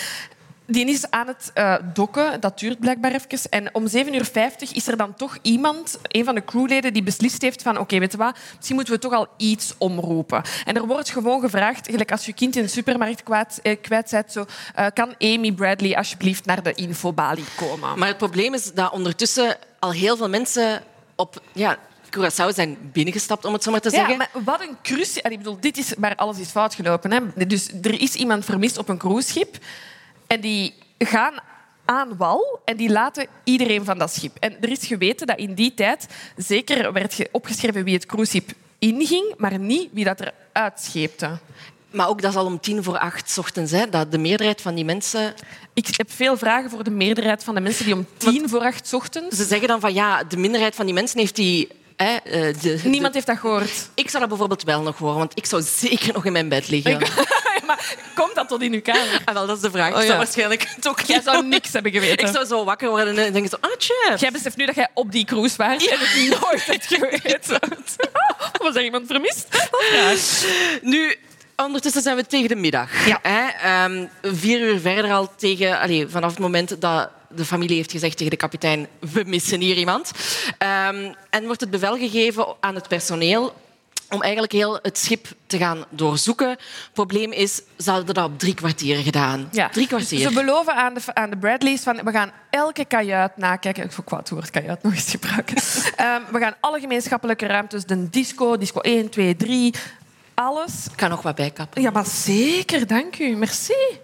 Die 0.68 0.86
is 0.86 1.10
aan 1.10 1.26
het 1.26 1.52
dokken, 1.94 2.40
dat 2.40 2.58
duurt 2.58 2.78
blijkbaar 2.78 3.12
even. 3.12 3.50
En 3.50 3.74
om 3.74 3.86
7.50 3.88 3.92
uur 4.12 4.26
is 4.72 4.88
er 4.88 4.96
dan 4.96 5.14
toch 5.14 5.38
iemand, 5.42 5.98
een 6.02 6.24
van 6.24 6.34
de 6.34 6.44
crewleden, 6.44 6.92
die 6.92 7.02
beslist 7.02 7.42
heeft 7.42 7.62
van 7.62 7.78
oké, 7.78 7.98
weet 7.98 8.12
je 8.12 8.18
wat, 8.18 8.38
misschien 8.56 8.76
moeten 8.76 8.94
we 8.94 9.00
toch 9.00 9.12
al 9.12 9.26
iets 9.36 9.74
omroepen. 9.78 10.42
En 10.64 10.76
er 10.76 10.86
wordt 10.86 11.10
gewoon 11.10 11.40
gevraagd, 11.40 11.88
gelijk 11.90 12.12
als 12.12 12.26
je 12.26 12.32
kind 12.32 12.56
in 12.56 12.62
de 12.62 12.68
supermarkt 12.68 13.22
kwijt, 13.22 13.60
eh, 13.62 13.76
bent, 13.88 14.24
zo, 14.28 14.46
kan 14.94 15.14
Amy 15.18 15.52
Bradley 15.52 15.96
alsjeblieft 15.96 16.44
naar 16.44 16.62
de 16.62 16.74
infobalie 16.74 17.44
komen. 17.56 17.98
Maar 17.98 18.08
het 18.08 18.18
probleem 18.18 18.54
is 18.54 18.72
dat 18.72 18.92
ondertussen 18.92 19.56
al 19.78 19.92
heel 19.92 20.16
veel 20.16 20.28
mensen 20.28 20.82
op 21.16 21.42
ja, 21.52 21.78
Curaçao 22.10 22.54
zijn 22.54 22.78
binnengestapt, 22.92 23.44
om 23.44 23.52
het 23.52 23.62
zo 23.62 23.70
maar 23.70 23.80
te 23.80 23.90
zeggen. 23.90 24.10
Ja, 24.10 24.16
maar 24.16 24.44
wat 24.44 24.60
een 24.60 24.76
crucie... 24.82 25.22
Ik 25.22 25.38
bedoel, 25.38 25.60
dit 25.60 25.76
is 25.76 25.94
waar 25.98 26.14
alles 26.14 26.38
is 26.38 26.48
fout 26.48 26.74
gelopen. 26.74 27.12
Hè. 27.12 27.46
Dus 27.46 27.68
er 27.82 28.00
is 28.00 28.14
iemand 28.14 28.44
vermist 28.44 28.78
op 28.78 28.88
een 28.88 28.98
cruiseschip 28.98 29.56
en 30.26 30.40
die 30.40 30.74
gaan 30.98 31.34
aan 31.84 32.16
wal 32.16 32.60
en 32.64 32.76
die 32.76 32.90
laten 32.90 33.26
iedereen 33.44 33.84
van 33.84 33.98
dat 33.98 34.14
schip. 34.14 34.36
En 34.40 34.56
er 34.60 34.70
is 34.70 34.86
geweten 34.86 35.26
dat 35.26 35.38
in 35.38 35.54
die 35.54 35.74
tijd 35.74 36.06
zeker 36.36 36.92
werd 36.92 37.28
opgeschreven 37.30 37.84
wie 37.84 37.94
het 37.94 38.06
cruiseschip 38.06 38.50
inging, 38.78 39.34
maar 39.36 39.58
niet 39.58 39.88
wie 39.92 40.04
dat 40.04 40.20
er 40.20 40.32
uitscheepte. 40.52 41.38
Maar 41.96 42.08
ook 42.08 42.22
dat 42.22 42.30
is 42.30 42.36
al 42.36 42.44
om 42.44 42.60
tien 42.60 42.82
voor 42.82 42.98
acht 42.98 43.38
ochtends. 43.38 43.72
Hè, 43.72 43.88
dat 43.88 44.12
de 44.12 44.18
meerderheid 44.18 44.60
van 44.60 44.74
die 44.74 44.84
mensen... 44.84 45.34
Ik 45.74 45.86
heb 45.96 46.12
veel 46.12 46.36
vragen 46.36 46.70
voor 46.70 46.84
de 46.84 46.90
meerderheid 46.90 47.44
van 47.44 47.54
de 47.54 47.60
mensen 47.60 47.84
die 47.84 47.94
om 47.94 48.06
tien 48.16 48.48
voor 48.48 48.60
acht 48.60 48.94
ochtends... 48.94 49.36
Ze 49.36 49.44
zeggen 49.44 49.68
dan 49.68 49.80
van 49.80 49.94
ja, 49.94 50.24
de 50.24 50.36
minderheid 50.36 50.74
van 50.74 50.84
die 50.84 50.94
mensen 50.94 51.18
heeft 51.18 51.36
die... 51.36 51.68
Hè, 51.96 52.16
eh, 52.16 52.54
de, 52.60 52.80
Niemand 52.84 53.14
heeft 53.14 53.26
dat 53.26 53.38
gehoord. 53.38 53.88
Ik 53.94 54.08
zou 54.08 54.18
dat 54.18 54.28
bijvoorbeeld 54.28 54.62
wel 54.62 54.82
nog 54.82 54.98
horen, 54.98 55.18
want 55.18 55.32
ik 55.34 55.46
zou 55.46 55.62
zeker 55.62 56.12
nog 56.12 56.24
in 56.24 56.32
mijn 56.32 56.48
bed 56.48 56.68
liggen. 56.68 56.98
maar 57.66 57.94
komt 58.14 58.34
dat 58.34 58.48
tot 58.48 58.62
in 58.62 58.72
uw 58.72 58.82
kamer? 58.82 59.22
Ah, 59.24 59.34
wel, 59.34 59.46
dat 59.46 59.56
is 59.56 59.62
de 59.62 59.70
vraag. 59.70 59.92
Oh, 59.92 60.00
ja. 60.00 60.06
zou 60.06 60.18
waarschijnlijk 60.18 60.68
toch 60.80 61.00
Jij 61.00 61.22
zou 61.22 61.46
niks 61.46 61.72
hebben 61.72 61.92
geweten. 61.92 62.26
Ik 62.26 62.32
zou 62.32 62.46
zo 62.46 62.64
wakker 62.64 62.88
worden 62.88 63.18
en 63.18 63.32
denken 63.32 63.50
zo, 63.50 63.56
ah, 63.60 63.76
tje. 63.76 64.14
Jij 64.18 64.30
beseft 64.30 64.56
nu 64.56 64.66
dat 64.66 64.74
jij 64.74 64.88
op 64.94 65.12
die 65.12 65.24
cruise 65.24 65.56
was 65.56 65.84
ja. 65.84 65.90
en 65.90 65.98
het 65.98 66.40
nooit 66.40 66.66
hebt 66.66 66.86
geweten. 66.86 67.60
Was 68.62 68.74
er 68.74 68.84
iemand 68.84 69.06
vermist? 69.06 69.46
Ja. 69.92 70.14
Nu, 70.82 71.16
Ondertussen 71.56 72.02
zijn 72.02 72.16
we 72.16 72.26
tegen 72.26 72.48
de 72.48 72.56
middag. 72.56 73.06
Ja. 73.06 73.18
Hè? 73.22 73.84
Um, 73.84 74.08
vier 74.22 74.60
uur 74.60 74.80
verder 74.80 75.12
al 75.12 75.30
tegen, 75.36 75.80
allez, 75.80 76.10
vanaf 76.10 76.30
het 76.30 76.38
moment 76.38 76.80
dat 76.80 77.10
de 77.28 77.44
familie 77.44 77.76
heeft 77.76 77.90
gezegd 77.90 78.16
tegen 78.16 78.30
de 78.30 78.38
kapitein: 78.38 78.86
we 79.12 79.22
missen 79.26 79.60
hier 79.60 79.76
iemand. 79.76 80.10
Um, 80.58 81.14
en 81.30 81.44
wordt 81.44 81.60
het 81.60 81.70
bevel 81.70 81.96
gegeven 81.96 82.46
aan 82.60 82.74
het 82.74 82.88
personeel 82.88 83.54
om 84.10 84.22
eigenlijk 84.22 84.52
heel 84.52 84.78
het 84.82 84.98
schip 84.98 85.26
te 85.46 85.58
gaan 85.58 85.84
doorzoeken. 85.88 86.48
Het 86.48 86.58
probleem 86.92 87.32
is, 87.32 87.62
ze 87.78 87.90
hadden 87.90 88.14
dat 88.14 88.24
op 88.24 88.38
drie 88.38 88.54
kwartier 88.54 88.96
gedaan. 88.96 89.48
Ja. 89.52 89.68
Drie 89.68 89.86
kwartier. 89.86 90.18
Ze 90.18 90.30
beloven 90.30 90.74
aan 90.74 90.94
de, 90.94 91.00
aan 91.14 91.30
de 91.30 91.36
Bradleys 91.36 91.82
van 91.82 92.00
we 92.04 92.10
gaan 92.10 92.32
elke 92.50 92.84
kajuit 92.84 93.36
nakijken. 93.36 93.84
Ik 93.84 93.92
vond 93.92 94.10
het 94.10 94.30
woord 94.30 94.50
kajuit 94.50 94.82
nog 94.82 94.92
eens 94.92 95.10
gebruiken. 95.10 95.56
um, 95.56 96.22
we 96.34 96.38
gaan 96.38 96.54
alle 96.60 96.80
gemeenschappelijke 96.80 97.46
ruimtes, 97.46 97.84
de 97.84 98.10
disco, 98.10 98.56
disco 98.56 98.80
1, 98.80 99.08
2, 99.10 99.36
3, 99.36 99.74
alles. 100.36 100.86
Ik 100.86 100.96
kan 100.96 101.10
nog 101.10 101.22
wat 101.22 101.34
bijkappen. 101.34 101.82
Ja, 101.82 101.90
maar 101.90 102.06
zeker. 102.06 102.86
Dank 102.86 103.18
u. 103.18 103.36
Merci. 103.36 103.98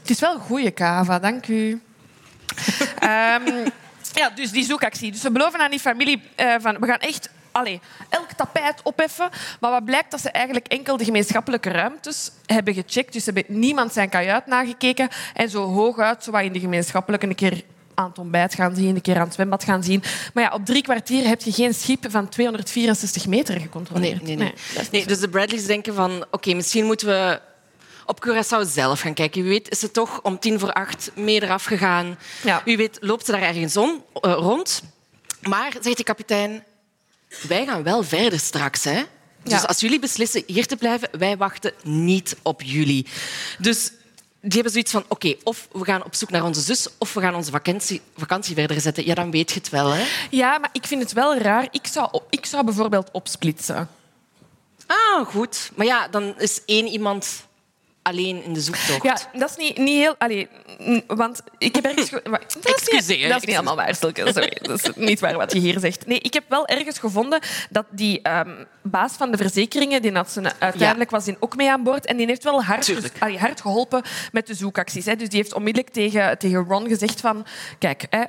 Het 0.00 0.10
is 0.10 0.20
wel 0.20 0.34
een 0.34 0.40
goede 0.40 0.70
kava. 0.70 1.18
Dank 1.18 1.46
u. 1.48 1.70
um, 1.70 1.80
ja, 4.20 4.30
dus 4.34 4.50
die 4.50 4.64
zoekactie. 4.64 5.12
Dus 5.12 5.22
we 5.22 5.30
beloven 5.30 5.60
aan 5.60 5.70
die 5.70 5.80
familie 5.80 6.22
uh, 6.40 6.54
van... 6.60 6.78
We 6.78 6.86
gaan 6.86 6.98
echt 6.98 7.30
allee, 7.52 7.80
elk 8.08 8.32
tapijt 8.32 8.82
opheffen. 8.82 9.30
Maar 9.60 9.70
wat 9.70 9.84
blijkt 9.84 10.10
dat 10.10 10.20
ze 10.20 10.30
eigenlijk 10.30 10.66
enkel 10.66 10.96
de 10.96 11.04
gemeenschappelijke 11.04 11.70
ruimtes 11.70 12.30
hebben 12.46 12.74
gecheckt. 12.74 13.12
Dus 13.12 13.24
ze 13.24 13.30
hebben 13.34 13.58
niemand 13.58 13.92
zijn 13.92 14.08
kajuit 14.08 14.46
nagekeken. 14.46 15.08
En 15.34 15.48
zo 15.48 15.64
hooguit, 15.64 16.24
zo 16.24 16.36
in 16.36 16.52
de 16.52 16.60
gemeenschappelijke, 16.60 17.26
een 17.26 17.34
keer 17.34 17.62
aan 18.02 18.08
het 18.08 18.18
ontbijt 18.18 18.54
gaan 18.54 18.74
zien, 18.74 18.94
een 18.94 19.00
keer 19.00 19.16
aan 19.16 19.24
het 19.24 19.34
zwembad 19.34 19.64
gaan 19.64 19.82
zien. 19.82 20.02
Maar 20.34 20.44
ja, 20.44 20.50
op 20.50 20.64
drie 20.64 20.82
kwartier 20.82 21.26
heb 21.26 21.42
je 21.42 21.52
geen 21.52 21.74
schip 21.74 22.04
van 22.08 22.28
264 22.28 23.26
meter 23.26 23.60
gecontroleerd. 23.60 24.22
Nee, 24.22 24.36
nee, 24.36 24.52
nee. 24.76 24.86
nee 24.90 25.06
dus 25.06 25.20
de 25.20 25.28
Bradleys 25.28 25.66
denken 25.66 25.94
van... 25.94 26.24
Oké, 26.30 26.54
misschien 26.54 26.84
moeten 26.84 27.06
we 27.06 27.40
op 28.06 28.26
Curaçao 28.26 28.68
zelf 28.68 29.00
gaan 29.00 29.14
kijken. 29.14 29.42
Wie 29.42 29.50
weet 29.50 29.70
is 29.70 29.78
ze 29.78 29.90
toch 29.90 30.20
om 30.22 30.38
tien 30.38 30.58
voor 30.58 30.72
acht 30.72 31.10
mee 31.14 31.42
eraf 31.42 31.64
gegaan. 31.64 32.18
Ja. 32.42 32.62
Wie 32.64 32.76
weet 32.76 32.98
loopt 33.00 33.26
ze 33.26 33.32
daar 33.32 33.42
ergens 33.42 33.76
on, 33.76 34.02
uh, 34.20 34.32
rond. 34.32 34.82
Maar, 35.40 35.72
zegt 35.80 35.96
de 35.96 36.04
kapitein, 36.04 36.64
wij 37.48 37.66
gaan 37.66 37.82
wel 37.82 38.02
verder 38.02 38.38
straks. 38.38 38.84
Hè? 38.84 39.02
Dus 39.42 39.60
ja. 39.60 39.66
als 39.66 39.80
jullie 39.80 39.98
beslissen 39.98 40.42
hier 40.46 40.66
te 40.66 40.76
blijven, 40.76 41.08
wij 41.18 41.36
wachten 41.36 41.72
niet 41.82 42.36
op 42.42 42.62
jullie. 42.62 43.06
Dus 43.58 43.92
die 44.42 44.52
hebben 44.52 44.72
zoiets 44.72 44.90
van, 44.90 45.04
oké, 45.08 45.34
of 45.42 45.68
we 45.72 45.84
gaan 45.84 46.04
op 46.04 46.14
zoek 46.14 46.30
naar 46.30 46.44
onze 46.44 46.60
zus, 46.60 46.88
of 46.98 47.14
we 47.14 47.20
gaan 47.20 47.34
onze 47.34 47.50
vakantie, 47.50 48.00
vakantie 48.16 48.54
verder 48.54 48.80
zetten. 48.80 49.06
Ja, 49.06 49.14
dan 49.14 49.30
weet 49.30 49.50
je 49.50 49.58
het 49.58 49.68
wel. 49.68 49.90
Hè? 49.90 50.04
Ja, 50.30 50.58
maar 50.58 50.70
ik 50.72 50.86
vind 50.86 51.02
het 51.02 51.12
wel 51.12 51.36
raar. 51.36 51.68
Ik 51.70 51.86
zou, 51.86 52.20
ik 52.30 52.46
zou 52.46 52.64
bijvoorbeeld 52.64 53.08
opsplitsen. 53.12 53.88
Ah, 54.86 55.26
goed. 55.26 55.70
Maar 55.74 55.86
ja, 55.86 56.08
dan 56.08 56.34
is 56.38 56.64
één 56.64 56.86
iemand 56.86 57.46
alleen 58.02 58.44
in 58.44 58.52
de 58.52 58.60
zoektocht. 58.60 59.02
Ja, 59.02 59.16
dat 59.38 59.50
is 59.50 59.56
niet, 59.56 59.78
niet 59.78 59.96
heel... 59.96 60.14
Allee, 60.18 60.48
want 61.06 61.42
ik 61.58 61.74
heb 61.74 61.84
ergens... 61.84 62.10
dat, 62.10 62.22
is 62.60 63.08
niet, 63.08 63.28
dat 63.28 63.36
is 63.36 63.40
niet 63.40 63.44
helemaal 63.44 63.76
waar, 63.76 63.94
Silke. 63.94 64.32
Sorry, 64.32 64.58
dat 64.62 64.88
is 64.88 64.90
niet 64.94 65.20
waar 65.20 65.36
wat 65.36 65.52
je 65.52 65.58
hier 65.58 65.78
zegt. 65.78 66.06
Nee, 66.06 66.18
ik 66.18 66.34
heb 66.34 66.44
wel 66.48 66.66
ergens 66.66 66.98
gevonden 66.98 67.40
dat 67.70 67.86
die 67.90 68.20
um, 68.30 68.66
baas 68.82 69.12
van 69.12 69.30
de 69.30 69.36
verzekeringen, 69.36 70.02
die 70.02 70.12
had 70.12 70.30
zijn, 70.30 70.52
uiteindelijk 70.58 71.10
was 71.10 71.26
in 71.26 71.36
ook 71.40 71.56
mee 71.56 71.70
aan 71.70 71.82
boord, 71.82 72.06
en 72.06 72.16
die 72.16 72.26
heeft 72.26 72.44
wel 72.44 72.64
hard, 72.64 73.12
allee, 73.18 73.38
hard 73.38 73.60
geholpen 73.60 74.02
met 74.32 74.46
de 74.46 74.54
zoekacties. 74.54 75.04
Hè. 75.04 75.16
Dus 75.16 75.28
die 75.28 75.38
heeft 75.38 75.54
onmiddellijk 75.54 75.92
tegen, 75.92 76.38
tegen 76.38 76.64
Ron 76.64 76.88
gezegd 76.88 77.20
van... 77.20 77.46
Kijk, 77.78 78.06
hè, 78.10 78.22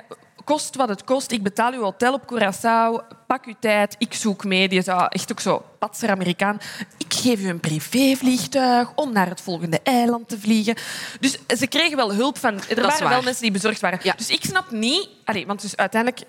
kost 0.44 0.76
wat 0.76 0.88
het 0.88 1.04
kost. 1.04 1.30
Ik 1.30 1.42
betaal 1.42 1.72
uw 1.72 1.82
hotel 1.82 2.12
op 2.12 2.32
Curaçao. 2.32 3.16
Pak 3.26 3.44
uw 3.44 3.54
tijd. 3.60 3.94
Ik 3.98 4.14
zoek 4.14 4.44
mee. 4.44 4.68
Die 4.68 4.82
zou 4.82 5.06
echt 5.08 5.32
ook 5.32 5.40
zo 5.40 5.64
patser 5.78 6.10
Amerikaan. 6.10 6.60
Ik 6.98 7.14
geef 7.14 7.40
u 7.40 7.48
een 7.48 7.60
privévliegtuig 7.60 8.92
om 8.94 9.12
naar 9.12 9.28
het 9.28 9.40
volgende 9.40 9.80
eiland 9.82 10.28
te 10.28 10.38
vliegen. 10.38 10.76
Dus 11.20 11.38
ze 11.58 11.66
kregen 11.66 11.96
wel 11.96 12.14
hulp 12.14 12.38
van... 12.38 12.60
Er 12.68 12.82
waren 12.82 13.08
wel 13.08 13.22
mensen 13.22 13.42
die 13.42 13.50
bezorgd 13.50 13.80
waren. 13.80 13.98
Dus 14.16 14.30
ik 14.30 14.44
snap 14.44 14.70
niet... 14.70 15.08
Allee, 15.24 15.46
want 15.46 15.60
dus 15.60 15.76
uiteindelijk 15.76 16.22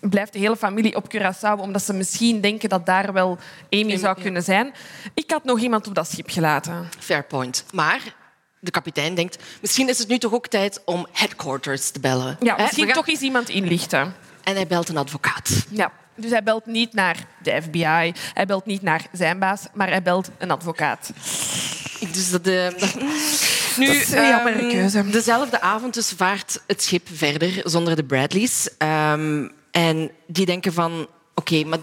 blijft 0.00 0.32
de 0.32 0.38
hele 0.38 0.56
familie 0.56 0.96
op 0.96 1.14
Curaçao 1.16 1.60
omdat 1.60 1.82
ze 1.82 1.92
misschien 1.92 2.40
denken 2.40 2.68
dat 2.68 2.86
daar 2.86 3.12
wel 3.12 3.38
Amy 3.70 3.96
zou 3.96 4.20
kunnen 4.20 4.42
zijn. 4.42 4.72
Ik 5.14 5.30
had 5.30 5.44
nog 5.44 5.60
iemand 5.60 5.86
op 5.86 5.94
dat 5.94 6.10
schip 6.10 6.30
gelaten. 6.30 6.88
Fair 6.98 7.24
point. 7.24 7.64
Maar 7.72 8.14
de 8.60 8.70
kapitein 8.70 9.14
denkt, 9.14 9.38
misschien 9.60 9.88
is 9.88 9.98
het 9.98 10.08
nu 10.08 10.18
toch 10.18 10.32
ook 10.32 10.46
tijd 10.46 10.80
om 10.84 11.06
headquarters 11.12 11.90
te 11.90 12.00
bellen. 12.00 12.36
Ja, 12.40 12.56
misschien 12.56 12.92
toch 12.92 13.08
eens 13.08 13.20
iemand 13.20 13.48
inlichten. 13.48 14.14
En 14.42 14.54
hij 14.54 14.66
belt 14.66 14.88
een 14.88 14.96
advocaat. 14.96 15.66
Ja. 15.70 15.92
Dus 16.14 16.30
hij 16.30 16.42
belt 16.42 16.66
niet 16.66 16.94
naar 16.94 17.16
de 17.42 17.62
FBI, 17.62 18.12
hij 18.34 18.46
belt 18.46 18.66
niet 18.66 18.82
naar 18.82 19.06
zijn 19.12 19.38
baas, 19.38 19.66
maar 19.74 19.88
hij 19.88 20.02
belt 20.02 20.30
een 20.38 20.50
advocaat. 20.50 21.12
Dus 22.12 22.30
dat, 22.30 22.46
uh, 22.46 22.68
nu, 23.78 23.86
dat 23.86 23.96
is 23.96 24.12
een 24.12 24.46
um, 24.46 24.68
keuze. 24.68 25.10
Dezelfde 25.10 25.60
avond 25.60 25.94
dus 25.94 26.12
vaart 26.16 26.62
het 26.66 26.82
schip 26.82 27.08
verder 27.12 27.60
zonder 27.64 27.96
de 27.96 28.04
Bradleys. 28.04 28.68
Um, 28.78 29.52
en 29.70 30.10
die 30.26 30.46
denken 30.46 30.72
van, 30.72 31.06
oké, 31.34 31.64
maar 31.64 31.78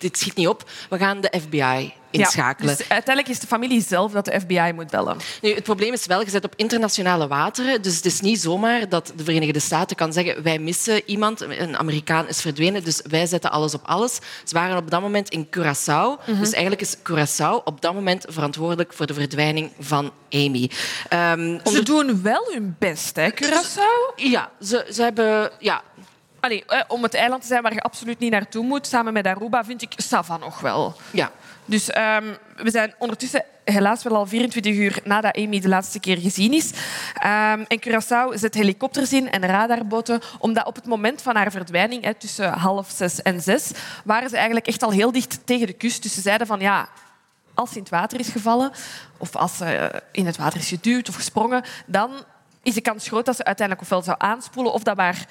dit 0.00 0.18
schiet 0.18 0.34
niet 0.34 0.48
op. 0.48 0.70
We 0.88 0.98
gaan 0.98 1.20
de 1.20 1.32
FBI 1.40 1.92
inschakelen. 2.10 2.70
Ja, 2.70 2.76
dus 2.76 2.88
uiteindelijk 2.88 3.34
is 3.34 3.40
de 3.40 3.46
familie 3.46 3.82
zelf 3.82 4.12
dat 4.12 4.24
de 4.24 4.40
FBI 4.40 4.72
moet 4.74 4.90
bellen. 4.90 5.16
Nu, 5.42 5.54
het 5.54 5.64
probleem 5.64 5.92
is 5.92 6.06
wel, 6.06 6.20
je 6.20 6.30
zit 6.30 6.44
op 6.44 6.52
internationale 6.56 7.28
wateren. 7.28 7.82
Dus 7.82 7.96
het 7.96 8.04
is 8.04 8.20
niet 8.20 8.40
zomaar 8.40 8.88
dat 8.88 9.12
de 9.16 9.24
Verenigde 9.24 9.60
Staten 9.60 9.96
kan 9.96 10.12
zeggen 10.12 10.42
wij 10.42 10.58
missen 10.58 11.02
iemand, 11.06 11.40
een 11.40 11.76
Amerikaan 11.76 12.28
is 12.28 12.40
verdwenen, 12.40 12.84
dus 12.84 13.02
wij 13.08 13.26
zetten 13.26 13.50
alles 13.50 13.74
op 13.74 13.82
alles. 13.84 14.18
Ze 14.44 14.54
waren 14.54 14.76
op 14.76 14.90
dat 14.90 15.00
moment 15.00 15.28
in 15.28 15.46
Curaçao. 15.46 16.24
Mhm. 16.26 16.38
Dus 16.38 16.52
eigenlijk 16.52 16.80
is 16.80 16.96
Curaçao 16.96 17.64
op 17.64 17.80
dat 17.80 17.94
moment 17.94 18.24
verantwoordelijk 18.28 18.92
voor 18.92 19.06
de 19.06 19.14
verdwijning 19.14 19.70
van 19.78 20.12
Amy. 20.30 20.70
Um, 21.12 21.60
ze 21.64 21.82
doen 21.82 22.22
wel 22.22 22.50
hun 22.52 22.76
best, 22.78 23.16
hè, 23.16 23.30
Curaçao? 23.30 24.14
Ja, 24.16 24.50
ze, 24.60 24.86
ze 24.92 25.02
hebben... 25.02 25.50
Ja, 25.58 25.82
Allee, 26.40 26.64
om 26.88 27.02
het 27.02 27.14
eiland 27.14 27.40
te 27.42 27.46
zijn 27.46 27.62
waar 27.62 27.74
je 27.74 27.80
absoluut 27.80 28.18
niet 28.18 28.30
naartoe 28.30 28.64
moet, 28.64 28.86
samen 28.86 29.12
met 29.12 29.26
Aruba, 29.26 29.64
vind 29.64 29.82
ik 29.82 29.92
Sava 29.96 30.36
nog 30.36 30.60
wel. 30.60 30.94
Ja. 31.10 31.30
Dus 31.64 31.88
um, 31.88 32.36
we 32.56 32.70
zijn 32.70 32.94
ondertussen 32.98 33.44
helaas 33.64 34.02
wel 34.02 34.16
al 34.16 34.26
24 34.26 34.74
uur 34.74 35.00
nadat 35.04 35.36
Amy 35.36 35.60
de 35.60 35.68
laatste 35.68 36.00
keer 36.00 36.16
gezien 36.16 36.52
is. 36.52 36.70
Um, 36.70 37.64
en 37.68 37.80
Curaçao 37.88 38.34
zet 38.34 38.54
helikopters 38.54 39.12
in 39.12 39.30
en 39.30 39.46
radarboten, 39.46 40.20
omdat 40.38 40.66
op 40.66 40.74
het 40.74 40.86
moment 40.86 41.22
van 41.22 41.36
haar 41.36 41.50
verdwijning, 41.50 42.04
hè, 42.04 42.14
tussen 42.14 42.52
half 42.52 42.90
zes 42.90 43.22
en 43.22 43.40
zes, 43.40 43.70
waren 44.04 44.28
ze 44.28 44.36
eigenlijk 44.36 44.66
echt 44.66 44.82
al 44.82 44.90
heel 44.90 45.12
dicht 45.12 45.40
tegen 45.44 45.66
de 45.66 45.72
kust. 45.72 46.02
Dus 46.02 46.14
ze 46.14 46.20
zeiden 46.20 46.46
van 46.46 46.60
ja, 46.60 46.88
als 47.54 47.70
ze 47.70 47.76
in 47.76 47.82
het 47.82 47.90
water 47.90 48.20
is 48.20 48.28
gevallen, 48.28 48.72
of 49.16 49.36
als 49.36 49.56
ze 49.56 50.02
in 50.12 50.26
het 50.26 50.36
water 50.36 50.58
is 50.58 50.68
geduwd 50.68 51.08
of 51.08 51.14
gesprongen, 51.14 51.64
dan 51.86 52.10
is 52.62 52.74
de 52.74 52.80
kans 52.80 53.08
groot 53.08 53.26
dat 53.26 53.36
ze 53.36 53.44
uiteindelijk 53.44 53.86
ofwel 53.86 54.02
zou 54.02 54.16
aanspoelen 54.20 54.72
of 54.72 54.82
dat 54.82 54.96
maar 54.96 55.26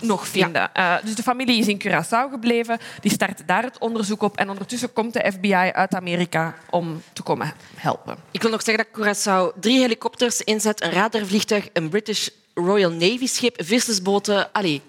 nog 0.00 0.28
vinden. 0.28 0.70
Uh, 0.76 0.94
dus 1.04 1.14
de 1.14 1.22
familie 1.22 1.58
is 1.58 1.68
in 1.68 1.82
Curaçao 1.84 2.30
gebleven. 2.30 2.78
Die 3.00 3.10
start 3.10 3.42
daar 3.46 3.62
het 3.62 3.78
onderzoek 3.78 4.22
op. 4.22 4.36
En 4.36 4.50
ondertussen 4.50 4.92
komt 4.92 5.12
de 5.12 5.32
FBI 5.32 5.54
uit 5.54 5.94
Amerika 5.94 6.54
om 6.70 7.02
te 7.12 7.22
komen 7.22 7.52
helpen. 7.74 8.16
Ik 8.30 8.42
wil 8.42 8.50
nog 8.50 8.62
zeggen 8.62 8.86
dat 8.90 9.02
Curaçao 9.02 9.60
drie 9.60 9.80
helikopters 9.80 10.40
inzet, 10.42 10.82
een 10.82 10.90
radarvliegtuig, 10.90 11.68
een 11.72 11.88
British 11.88 12.28
Royal 12.54 12.90
Navy 12.90 13.26
schip, 13.26 13.62
vissersboten. 13.64 14.52
Allee, 14.52 14.82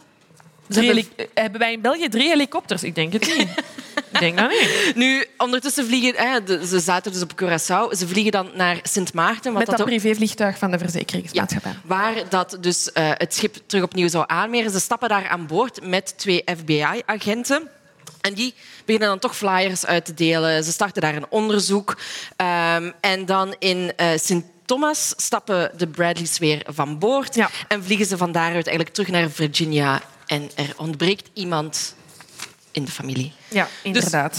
hebben... 0.68 1.06
hebben... 1.34 1.60
wij 1.60 1.72
in 1.72 1.82
België 1.82 2.10
drie 2.10 2.28
helikopters? 2.28 2.84
Ik 2.84 2.96
denk 2.96 3.14
het 3.14 3.38
niet. 3.38 3.50
ik 4.12 4.20
denk 4.20 4.38
dat 4.38 4.50
niet. 4.50 4.92
Nu, 4.96 5.26
ondertussen 5.38 5.86
vliegen... 5.86 6.14
Hè, 6.16 6.66
ze 6.66 6.80
zaten 6.80 7.12
dus 7.12 7.22
op 7.22 7.32
Curaçao. 7.32 7.98
Ze 7.98 8.08
vliegen 8.08 8.32
dan 8.32 8.50
naar 8.54 8.80
Sint 8.84 9.14
Maarten. 9.14 9.54
Met 9.54 9.66
dat, 9.66 9.78
dat 9.78 9.86
privévliegtuig 9.86 10.58
van 10.58 10.72
de 10.72 10.78
verzekeringsmaatschappij. 10.78 11.76
waar 11.84 12.30
dat 12.30 12.58
dus 12.60 12.90
uh, 12.94 13.12
het 13.14 13.34
schip 13.34 13.56
terug 13.66 13.84
opnieuw 13.84 14.08
zou 14.08 14.24
aanmeren. 14.28 14.72
Ze 14.72 14.80
stappen 14.80 15.10
daar 15.10 15.28
aan 15.28 15.48
boord 15.48 15.86
met 15.86 16.18
twee 16.18 16.44
FBI-agenten. 16.58 17.70
En 18.22 18.34
die 18.34 18.54
beginnen 18.86 19.10
dan 19.10 19.20
toch 19.20 19.36
flyers 19.36 19.86
uit 19.86 20.06
te 20.06 20.14
delen. 20.14 20.64
Ze 20.64 20.72
starten 20.72 21.02
daar 21.02 21.16
een 21.16 21.30
onderzoek. 21.30 21.98
Um, 22.38 22.94
en 23.02 23.26
dan 23.26 23.56
in 23.60 23.92
uh, 23.98 24.08
Sint 24.16 24.46
Thomas 24.66 25.14
stappen 25.18 25.72
de 25.78 25.88
Bradleys 25.88 26.38
weer 26.38 26.66
van 26.68 27.00
boord 27.00 27.36
ja. 27.36 27.50
en 27.68 27.84
vliegen 27.84 28.06
ze 28.06 28.18
van 28.18 28.32
daaruit 28.32 28.68
eigenlijk 28.68 28.96
terug 28.96 29.10
naar 29.10 29.30
Virginia 29.30 30.02
en 30.26 30.50
er 30.56 30.74
ontbreekt 30.78 31.30
iemand 31.34 31.96
in 32.72 32.86
de 32.86 32.92
familie. 32.92 33.32
Ja, 33.48 33.68
inderdaad. 33.84 34.34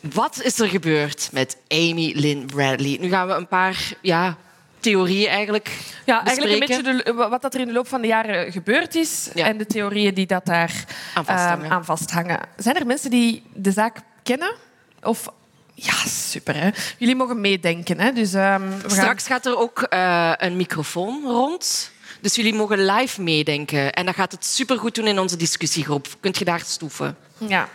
Dus 0.00 0.14
wat 0.14 0.42
is 0.42 0.60
er 0.60 0.68
gebeurd 0.68 1.28
met 1.32 1.56
Amy 1.68 2.12
Lynn 2.16 2.46
Bradley? 2.46 2.96
Nu 3.00 3.08
gaan 3.08 3.26
we 3.26 3.34
een 3.34 3.48
paar 3.48 3.92
ja, 4.00 4.36
theorieën 4.80 5.28
eigenlijk 5.28 5.70
Ja, 6.04 6.24
eigenlijk 6.24 6.52
een 6.52 6.66
beetje 6.66 7.02
de, 7.04 7.12
wat 7.12 7.42
dat 7.42 7.54
er 7.54 7.60
in 7.60 7.66
de 7.66 7.72
loop 7.72 7.88
van 7.88 8.00
de 8.00 8.06
jaren 8.06 8.52
gebeurd 8.52 8.94
is 8.94 9.28
en 9.34 9.58
de 9.58 9.66
theorieën 9.66 10.14
die 10.14 10.26
dat 10.26 10.46
daar 10.46 10.84
aan 11.14 11.24
vasthangen. 11.24 11.64
Um, 11.64 11.72
aan 11.72 11.84
vasthangen. 11.84 12.40
Zijn 12.56 12.76
er 12.76 12.86
mensen 12.86 13.10
die 13.10 13.42
de 13.52 13.70
zaak 13.70 13.98
kennen? 14.22 14.54
Of 15.02 15.28
ja, 15.74 15.94
super. 16.06 16.56
Hè? 16.56 16.70
Jullie 16.98 17.16
mogen 17.16 17.40
meedenken. 17.40 18.00
Hè? 18.00 18.12
Dus, 18.12 18.34
um, 18.34 18.72
Straks 18.86 19.26
gaat 19.26 19.46
er 19.46 19.58
ook 19.58 19.86
uh, 19.90 20.32
een 20.36 20.56
microfoon 20.56 21.22
rond. 21.24 21.92
Dus 22.24 22.34
jullie 22.34 22.54
mogen 22.54 22.84
live 22.84 23.22
meedenken. 23.22 23.92
En 23.92 24.06
dat 24.06 24.14
gaat 24.14 24.32
het 24.32 24.44
supergoed 24.44 24.94
doen 24.94 25.06
in 25.06 25.18
onze 25.18 25.36
discussiegroep. 25.36 26.06
Kunt 26.20 26.38
je 26.38 26.44
daar 26.44 26.60
stoeven? 26.60 27.16
Ja. 27.38 27.68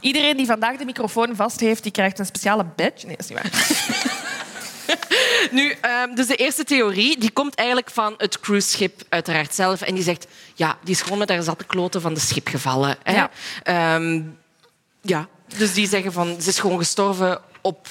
Iedereen 0.00 0.36
die 0.36 0.46
vandaag 0.46 0.76
de 0.76 0.84
microfoon 0.84 1.36
vast 1.36 1.60
heeft, 1.60 1.82
die 1.82 1.92
krijgt 1.92 2.18
een 2.18 2.26
speciale 2.26 2.64
badge. 2.64 3.06
Nee, 3.06 3.16
dat 3.16 3.30
is 3.30 3.30
niet 3.30 3.38
waar. 3.42 3.50
nu, 5.58 5.74
um, 6.08 6.14
dus 6.14 6.26
de 6.26 6.36
eerste 6.36 6.64
theorie 6.64 7.18
die 7.18 7.30
komt 7.30 7.54
eigenlijk 7.54 7.90
van 7.90 8.14
het 8.16 8.40
cruiseschip 8.40 9.02
uiteraard 9.08 9.54
zelf. 9.54 9.80
En 9.80 9.94
die 9.94 10.04
zegt, 10.04 10.26
ja, 10.54 10.78
die 10.84 10.94
is 10.94 11.02
gewoon 11.02 11.18
met 11.18 11.28
haar 11.28 11.42
zatte 11.42 11.64
kloten 11.64 12.00
van 12.00 12.14
de 12.14 12.20
schip 12.20 12.48
gevallen. 12.48 12.96
Hè? 13.02 13.14
Ja. 13.64 13.94
Um, 13.94 14.38
ja. 15.00 15.28
Dus 15.56 15.74
die 15.74 15.88
zeggen 15.88 16.12
van, 16.12 16.40
ze 16.40 16.48
is 16.48 16.58
gewoon 16.58 16.78
gestorven 16.78 17.40
op 17.60 17.88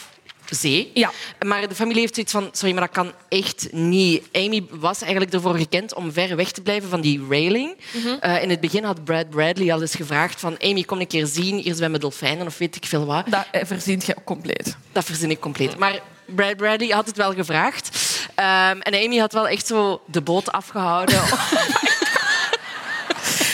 zee. 0.55 0.91
Ja. 0.93 1.11
Maar 1.45 1.67
de 1.67 1.75
familie 1.75 2.01
heeft 2.01 2.13
zoiets 2.13 2.31
van, 2.31 2.49
sorry, 2.51 2.73
maar 2.73 2.83
dat 2.83 2.93
kan 2.95 3.11
echt 3.29 3.67
niet. 3.71 4.23
Amy 4.31 4.65
was 4.69 5.01
eigenlijk 5.01 5.33
ervoor 5.33 5.55
gekend 5.55 5.93
om 5.93 6.11
ver 6.11 6.35
weg 6.35 6.51
te 6.51 6.61
blijven 6.61 6.89
van 6.89 7.01
die 7.01 7.25
railing. 7.29 7.75
Mhm. 7.91 8.07
Eh, 8.19 8.43
in 8.43 8.49
het 8.49 8.59
begin 8.59 8.83
had 8.83 9.03
Brad 9.03 9.29
Bradley 9.29 9.73
al 9.73 9.81
eens 9.81 9.95
gevraagd 9.95 10.39
van, 10.39 10.55
Amy, 10.61 10.83
kom 10.83 10.99
een 10.99 11.07
keer 11.07 11.25
zien, 11.25 11.57
hier 11.57 11.75
zwemmen 11.75 11.99
dolfijnen 11.99 12.47
of 12.47 12.57
weet 12.57 12.75
ik 12.75 12.85
veel 12.85 13.05
wat. 13.05 13.25
Dat 13.29 13.45
eh, 13.51 13.61
verzint 13.65 14.05
je 14.05 14.15
compleet. 14.23 14.77
Dat 14.91 15.03
verzin 15.03 15.31
ik 15.31 15.39
compleet. 15.39 15.77
Maar 15.77 15.99
Brad 16.25 16.57
Bradley 16.57 16.89
had 16.89 17.05
het 17.05 17.17
wel 17.17 17.33
gevraagd. 17.33 17.89
Um, 18.29 18.81
en 18.81 19.05
Amy 19.05 19.17
had 19.17 19.33
wel 19.33 19.47
echt 19.47 19.67
zo 19.67 20.01
de 20.05 20.21
boot 20.21 20.51
afgehouden. 20.51 21.21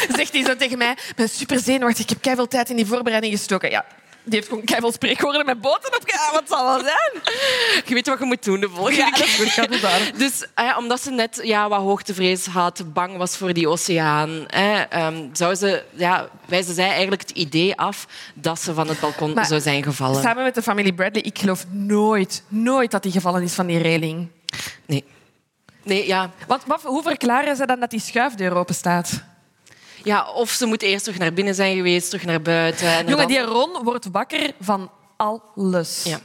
Zegt 0.18 0.34
hij 0.34 0.44
zo 0.44 0.56
tegen 0.56 0.78
mij, 0.78 0.92
ik 0.92 1.14
ben 1.16 1.30
super 1.30 1.60
zenuwachtig, 1.60 2.04
ik 2.04 2.10
heb 2.10 2.22
keihard 2.22 2.50
tijd 2.50 2.70
in 2.70 2.76
die 2.76 2.86
voorbereiding 2.86 3.34
gestoken. 3.34 3.70
Ja, 3.70 3.86
die 4.24 4.36
heeft 4.36 4.48
gewoon 4.48 4.64
keihard 4.64 4.94
spreekwoorden 4.94 5.46
met 5.46 5.62
boten 5.62 5.96
op. 5.96 6.04
Ja, 6.06 6.32
wat 6.32 6.44
zal 6.48 6.66
wel 6.66 6.80
zijn? 6.80 7.22
Je 7.88 7.94
weet 7.94 8.08
wat 8.08 8.20
je 8.20 8.26
moet 8.26 8.44
doen 8.44 8.60
de 8.60 8.70
volgende 8.70 8.98
ja, 8.98 9.10
keer. 9.10 10.12
Dus 10.18 10.46
eh, 10.54 10.78
omdat 10.78 11.02
ze 11.02 11.12
net 11.12 11.40
ja, 11.44 11.70
wat 11.70 11.80
hoogtevrees 11.80 12.46
had, 12.46 12.94
bang 12.94 13.18
was 13.18 13.38
voor 13.38 13.54
die 13.54 13.68
oceaan, 13.68 14.48
eh, 14.48 15.06
um, 15.06 15.30
zou 15.34 15.56
ze, 15.56 15.84
ja, 15.94 16.30
wijzen 16.46 16.74
zij 16.74 16.90
eigenlijk 16.90 17.22
het 17.22 17.32
idee 17.32 17.76
af 17.76 18.08
dat 18.34 18.60
ze 18.60 18.74
van 18.74 18.88
het 18.88 19.00
balkon 19.00 19.38
zou 19.46 19.62
zijn 19.62 19.84
gevallen. 19.84 20.22
Samen 20.22 20.44
met 20.44 20.56
de 20.56 20.62
familie 20.62 20.94
Bradley, 20.94 21.24
ik 21.24 21.40
geloof 21.40 21.66
nooit, 21.70 22.44
nooit 22.48 22.92
dat 22.92 23.04
hij 23.04 23.14
gevallen 23.14 23.42
is 23.42 23.54
van 23.54 23.68
die 23.68 23.78
reling. 23.78 24.28
Nee. 24.86 25.04
Nee, 25.84 26.08
ja. 26.08 26.30
Want, 26.48 26.64
hoe 26.84 27.04
verklaren 27.04 27.56
ze 27.56 27.66
dan 27.66 27.80
dat 27.80 27.90
die 27.90 28.00
schuifdeur 28.00 28.56
open 28.56 28.76
staat? 28.76 29.24
Ja, 30.04 30.32
of 30.32 30.50
ze 30.50 30.66
moet 30.66 30.82
eerst 30.82 31.04
terug 31.04 31.20
naar 31.20 31.34
binnen 31.34 31.56
zijn 31.56 31.76
geweest, 31.76 32.10
terug 32.10 32.26
naar 32.26 32.42
buiten. 32.42 32.88
En 32.88 33.08
Jongen, 33.08 33.28
die 33.28 33.42
Ron 33.42 33.84
wordt 33.84 34.08
wakker 34.12 34.54
van 34.60 34.92
alles. 35.16 36.04
Ja. 36.04 36.20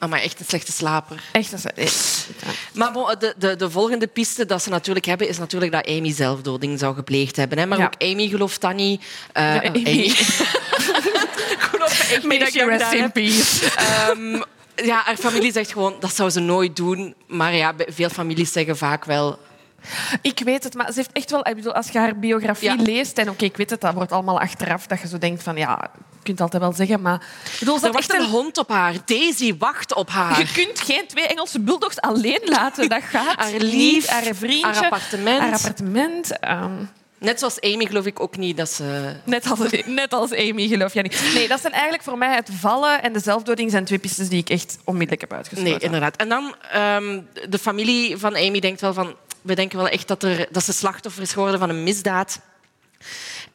Oh, 0.00 0.08
maar 0.08 0.20
echt 0.20 0.40
een 0.40 0.46
slechte 0.46 0.72
slaper. 0.72 1.22
Echt 1.32 1.52
een 1.52 1.58
slechte... 1.58 1.92
Maar 2.72 2.92
de, 2.92 3.34
de, 3.38 3.56
de, 3.56 3.70
volgende 3.70 4.06
piste 4.06 4.46
dat 4.46 4.62
ze 4.62 4.70
natuurlijk 4.70 5.06
hebben, 5.06 5.28
is 5.28 5.38
natuurlijk 5.38 5.72
dat 5.72 5.88
Amy 5.88 6.12
zelfdoding 6.12 6.78
zou 6.78 6.94
gepleegd 6.94 7.36
hebben. 7.36 7.58
Hè? 7.58 7.66
Maar 7.66 7.84
ook 7.84 8.02
Amy 8.02 8.28
gelooft 8.28 8.60
dat 8.60 8.74
niet. 8.74 9.00
Uh, 9.00 9.06
ja, 9.34 9.62
Amy. 9.62 9.84
Amy. 9.86 10.12
May 12.26 12.38
rest 12.38 12.92
in 12.92 13.12
peace. 13.12 13.70
Um, 14.10 14.42
ja, 14.84 15.02
haar 15.04 15.16
familie 15.16 15.52
zegt 15.52 15.72
gewoon, 15.72 15.96
dat 16.00 16.14
zou 16.14 16.30
ze 16.30 16.40
nooit 16.40 16.76
doen. 16.76 17.14
Maar 17.26 17.54
ja, 17.54 17.74
veel 17.78 18.08
families 18.08 18.52
zeggen 18.52 18.76
vaak 18.76 19.04
wel, 19.04 19.38
ik 20.22 20.40
weet 20.44 20.64
het, 20.64 20.74
maar 20.74 20.86
ze 20.86 20.94
heeft 20.94 21.12
echt 21.12 21.30
wel... 21.30 21.48
Ik 21.48 21.54
bedoel, 21.54 21.74
als 21.74 21.88
je 21.88 21.98
haar 21.98 22.18
biografie 22.18 22.76
leest... 22.76 23.18
En 23.18 23.30
oké, 23.30 23.44
ik 23.44 23.56
weet 23.56 23.70
het, 23.70 23.80
dat 23.80 23.94
wordt 23.94 24.12
allemaal 24.12 24.40
achteraf. 24.40 24.86
Dat 24.86 25.00
je 25.00 25.08
zo 25.08 25.18
denkt 25.18 25.42
van, 25.42 25.56
ja, 25.56 25.90
je 25.92 26.22
kunt 26.22 26.38
het 26.38 26.40
altijd 26.40 26.62
wel 26.62 26.72
zeggen, 26.72 27.00
maar... 27.00 27.22
Ik 27.52 27.58
bedoel, 27.58 27.82
er 27.82 27.92
wacht 27.92 28.14
een... 28.14 28.20
een 28.20 28.28
hond 28.28 28.58
op 28.58 28.68
haar. 28.68 28.94
Daisy 29.04 29.56
wacht 29.58 29.94
op 29.94 30.10
haar. 30.10 30.38
Je 30.38 30.52
kunt 30.52 30.80
geen 30.80 31.06
twee 31.06 31.26
Engelse 31.26 31.60
bulldogs 31.60 32.00
alleen 32.00 32.42
laten. 32.44 32.88
Dat 32.88 33.02
gaat 33.12 33.36
haar 33.36 33.52
lief, 33.58 34.06
Haar 34.06 34.34
vriendje. 34.34 34.66
Haar 34.66 34.84
appartement. 34.84 35.40
Haar 35.40 35.52
appartement. 35.52 36.44
Um... 36.48 36.88
Net 37.18 37.38
zoals 37.38 37.60
Amy 37.60 37.86
geloof 37.86 38.06
ik 38.06 38.20
ook 38.20 38.36
niet 38.36 38.56
dat 38.56 38.70
ze... 38.70 39.14
Net 39.24 39.50
als, 39.50 39.58
net 39.86 40.12
als 40.12 40.32
Amy 40.32 40.68
geloof 40.68 40.94
jij 40.94 41.02
niet. 41.02 41.30
Nee, 41.34 41.48
dat 41.48 41.60
zijn 41.60 41.72
eigenlijk 41.72 42.02
voor 42.02 42.18
mij 42.18 42.34
het 42.34 42.48
vallen 42.60 43.02
en 43.02 43.12
de 43.12 43.18
zelfdoding 43.18 43.70
zijn 43.70 43.84
twee 43.84 43.98
pistes 43.98 44.28
die 44.28 44.38
ik 44.38 44.50
echt 44.50 44.78
onmiddellijk 44.84 45.20
heb 45.20 45.32
uitgesloten. 45.32 45.72
Nee, 45.72 45.80
inderdaad. 45.80 46.16
En 46.16 46.28
dan, 46.28 46.54
um, 46.76 47.28
de 47.48 47.58
familie 47.58 48.16
van 48.16 48.36
Amy 48.36 48.60
denkt 48.60 48.80
wel 48.80 48.92
van... 48.94 49.14
We 49.46 49.54
denken 49.54 49.78
wel 49.78 49.88
echt 49.88 50.08
dat, 50.08 50.22
er, 50.22 50.46
dat 50.50 50.64
ze 50.64 50.72
slachtoffer 50.72 51.22
is 51.22 51.32
geworden 51.32 51.60
van 51.60 51.68
een 51.68 51.82
misdaad. 51.82 52.40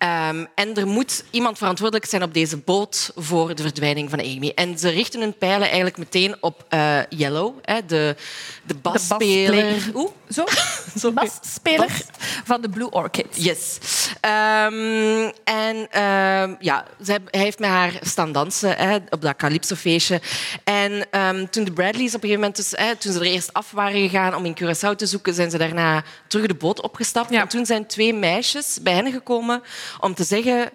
Um, 0.04 0.48
en 0.56 0.76
er 0.76 0.88
moet 0.88 1.24
iemand 1.32 1.58
verantwoordelijk 1.58 2.10
zijn 2.10 2.24
op 2.24 2.34
deze 2.34 2.58
boot 2.58 3.12
voor 3.16 3.56
de 3.56 3.62
verdwijning 3.62 4.10
van 4.10 4.20
Amy. 4.20 4.52
En 4.56 4.80
ze 4.80 4.90
richten 4.90 5.22
hun 5.22 5.38
pijlen 5.38 5.68
eigenlijk 5.68 5.98
meteen 5.98 6.36
op 6.40 6.66
uh, 6.70 6.98
Yellow, 7.10 7.56
hè, 7.62 7.86
de, 7.86 8.16
de 8.64 8.74
basspeler. 8.74 9.92
Oeh, 9.94 10.12
zo? 10.30 10.46
zo 11.02 11.12
basspeler 11.12 12.02
van 12.44 12.62
de 12.62 12.70
Blue 12.70 12.90
Orchid. 12.90 13.28
Yes. 13.32 13.78
Um, 14.22 15.32
en 15.44 15.76
uh, 15.76 16.56
ja, 16.60 16.86
zij, 17.00 17.20
hij 17.26 17.42
heeft 17.42 17.60
met 17.60 17.70
haar 17.70 18.00
staan 18.02 18.32
dansen 18.32 18.78
hè, 18.78 18.98
op 19.10 19.22
dat 19.22 19.36
Calypso-feestje. 19.36 20.22
En 20.64 21.08
toen 21.50 21.64
de 21.64 21.72
Bradleys 21.72 22.16
op 22.16 22.24
een 22.24 22.30
gegeven 22.30 22.40
moment, 22.40 22.56
dus, 22.56 22.72
hè, 22.72 22.96
toen 22.96 23.14
ze 23.14 23.20
er 23.20 23.26
eerst 23.26 23.54
af 23.54 23.72
waren 23.72 24.02
gegaan 24.02 24.36
om 24.36 24.46
in 24.46 24.58
Curaçao 24.62 24.96
te 24.96 25.06
zoeken, 25.06 25.34
zijn 25.34 25.52
ze 25.52 25.58
daarna 25.58 26.04
terug 26.28 26.46
de 26.46 26.54
boot 26.54 26.82
opgestapt. 26.82 27.32
En 27.32 27.48
toen 27.48 27.66
zijn 27.66 27.88
twee 27.88 28.14
meisjes 28.14 28.80
bij 28.82 28.94
hen 28.94 29.12
gekomen 29.12 29.62
om 30.00 30.14
te 30.14 30.24
zeggen 30.24 30.72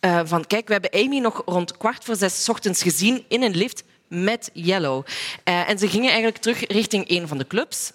uh, 0.00 0.20
van 0.24 0.46
kijk, 0.46 0.66
we 0.66 0.72
hebben 0.72 0.92
Amy 0.92 1.18
nog 1.18 1.42
rond 1.46 1.76
kwart 1.76 2.04
voor 2.04 2.16
zes 2.16 2.48
ochtends 2.48 2.82
gezien 2.82 3.24
in 3.28 3.42
een 3.42 3.56
lift 3.56 3.84
met 4.08 4.50
Yellow. 4.52 5.06
Uh, 5.44 5.68
en 5.68 5.78
ze 5.78 5.88
gingen 5.88 6.08
eigenlijk 6.08 6.38
terug 6.38 6.66
richting 6.66 7.10
een 7.10 7.28
van 7.28 7.38
de 7.38 7.46
clubs. 7.46 7.92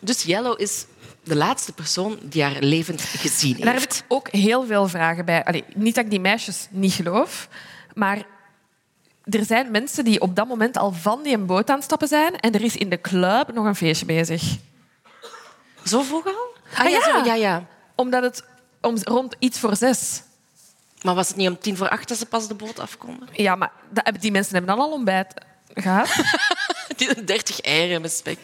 Dus 0.00 0.22
Yellow 0.22 0.60
is 0.60 0.86
de 1.22 1.36
laatste 1.36 1.72
persoon 1.72 2.18
die 2.22 2.42
haar 2.42 2.60
levend 2.60 3.00
gezien 3.00 3.52
heeft. 3.52 3.64
daar 3.64 3.74
heb 3.74 3.82
ik 3.82 4.04
ook 4.08 4.28
heel 4.30 4.66
veel 4.66 4.88
vragen 4.88 5.24
bij. 5.24 5.44
Allee, 5.44 5.64
niet 5.74 5.94
dat 5.94 6.04
ik 6.04 6.10
die 6.10 6.20
meisjes 6.20 6.66
niet 6.70 6.92
geloof, 6.92 7.48
maar 7.94 8.26
er 9.24 9.44
zijn 9.44 9.70
mensen 9.70 10.04
die 10.04 10.20
op 10.20 10.36
dat 10.36 10.48
moment 10.48 10.76
al 10.76 10.92
van 10.92 11.22
die 11.22 11.38
boot 11.38 11.70
aan 11.70 11.76
het 11.76 11.84
stappen 11.84 12.08
zijn 12.08 12.36
en 12.36 12.52
er 12.52 12.62
is 12.62 12.76
in 12.76 12.88
de 12.88 13.00
club 13.00 13.52
nog 13.52 13.64
een 13.64 13.76
feestje 13.76 14.06
bezig. 14.06 14.42
Zo 15.84 16.02
vroeg 16.02 16.26
al? 16.26 16.54
Ah, 16.72 16.84
ah 16.84 16.90
ja, 16.90 16.98
ja. 17.06 17.24
ja, 17.24 17.34
ja. 17.34 17.66
Omdat 17.94 18.22
het 18.22 18.44
om, 18.80 18.96
rond 19.02 19.36
iets 19.38 19.58
voor 19.58 19.76
zes. 19.76 20.22
Maar 21.02 21.14
was 21.14 21.28
het 21.28 21.36
niet 21.36 21.48
om 21.48 21.58
tien 21.58 21.76
voor 21.76 21.88
acht 21.88 22.08
dat 22.08 22.18
ze 22.18 22.26
pas 22.26 22.48
de 22.48 22.54
boot 22.54 22.78
afkomen? 22.78 23.28
Ja, 23.32 23.54
maar 23.54 23.72
die 24.20 24.30
mensen 24.30 24.54
hebben 24.54 24.76
dan 24.76 24.84
al 24.84 24.92
ontbijt 24.92 25.34
gehad. 25.74 26.08
die 26.96 27.24
30 27.24 27.60
eieren 27.60 28.00
met 28.00 28.12
spek. 28.12 28.38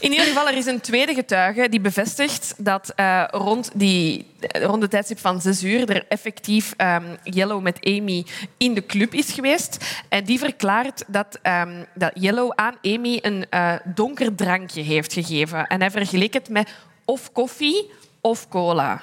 In 0.00 0.12
ieder 0.12 0.26
geval, 0.26 0.48
er 0.48 0.56
is 0.56 0.66
een 0.66 0.80
tweede 0.80 1.14
getuige 1.14 1.68
die 1.68 1.80
bevestigt 1.80 2.54
dat 2.58 2.92
uh, 2.96 3.24
rond, 3.30 3.70
die, 3.74 4.26
rond 4.40 4.80
de 4.80 4.88
tijdstip 4.88 5.18
van 5.18 5.40
zes 5.40 5.62
uur 5.62 5.90
er 5.90 6.04
effectief 6.08 6.74
um, 6.76 7.16
Yellow 7.22 7.62
met 7.62 7.78
Amy 7.84 8.26
in 8.56 8.74
de 8.74 8.86
club 8.86 9.14
is 9.14 9.32
geweest. 9.32 9.84
En 10.08 10.24
die 10.24 10.38
verklaart 10.38 11.04
dat, 11.06 11.38
um, 11.42 11.86
dat 11.94 12.10
Yellow 12.14 12.52
aan 12.54 12.74
Amy 12.82 13.18
een 13.22 13.46
uh, 13.50 13.74
donker 13.84 14.34
drankje 14.34 14.82
heeft 14.82 15.12
gegeven. 15.12 15.66
En 15.66 15.80
hij 15.80 15.90
vergeleek 15.90 16.32
het 16.32 16.48
met 16.48 16.70
of 17.04 17.32
koffie 17.32 17.90
of 18.26 18.48
cola. 18.48 19.02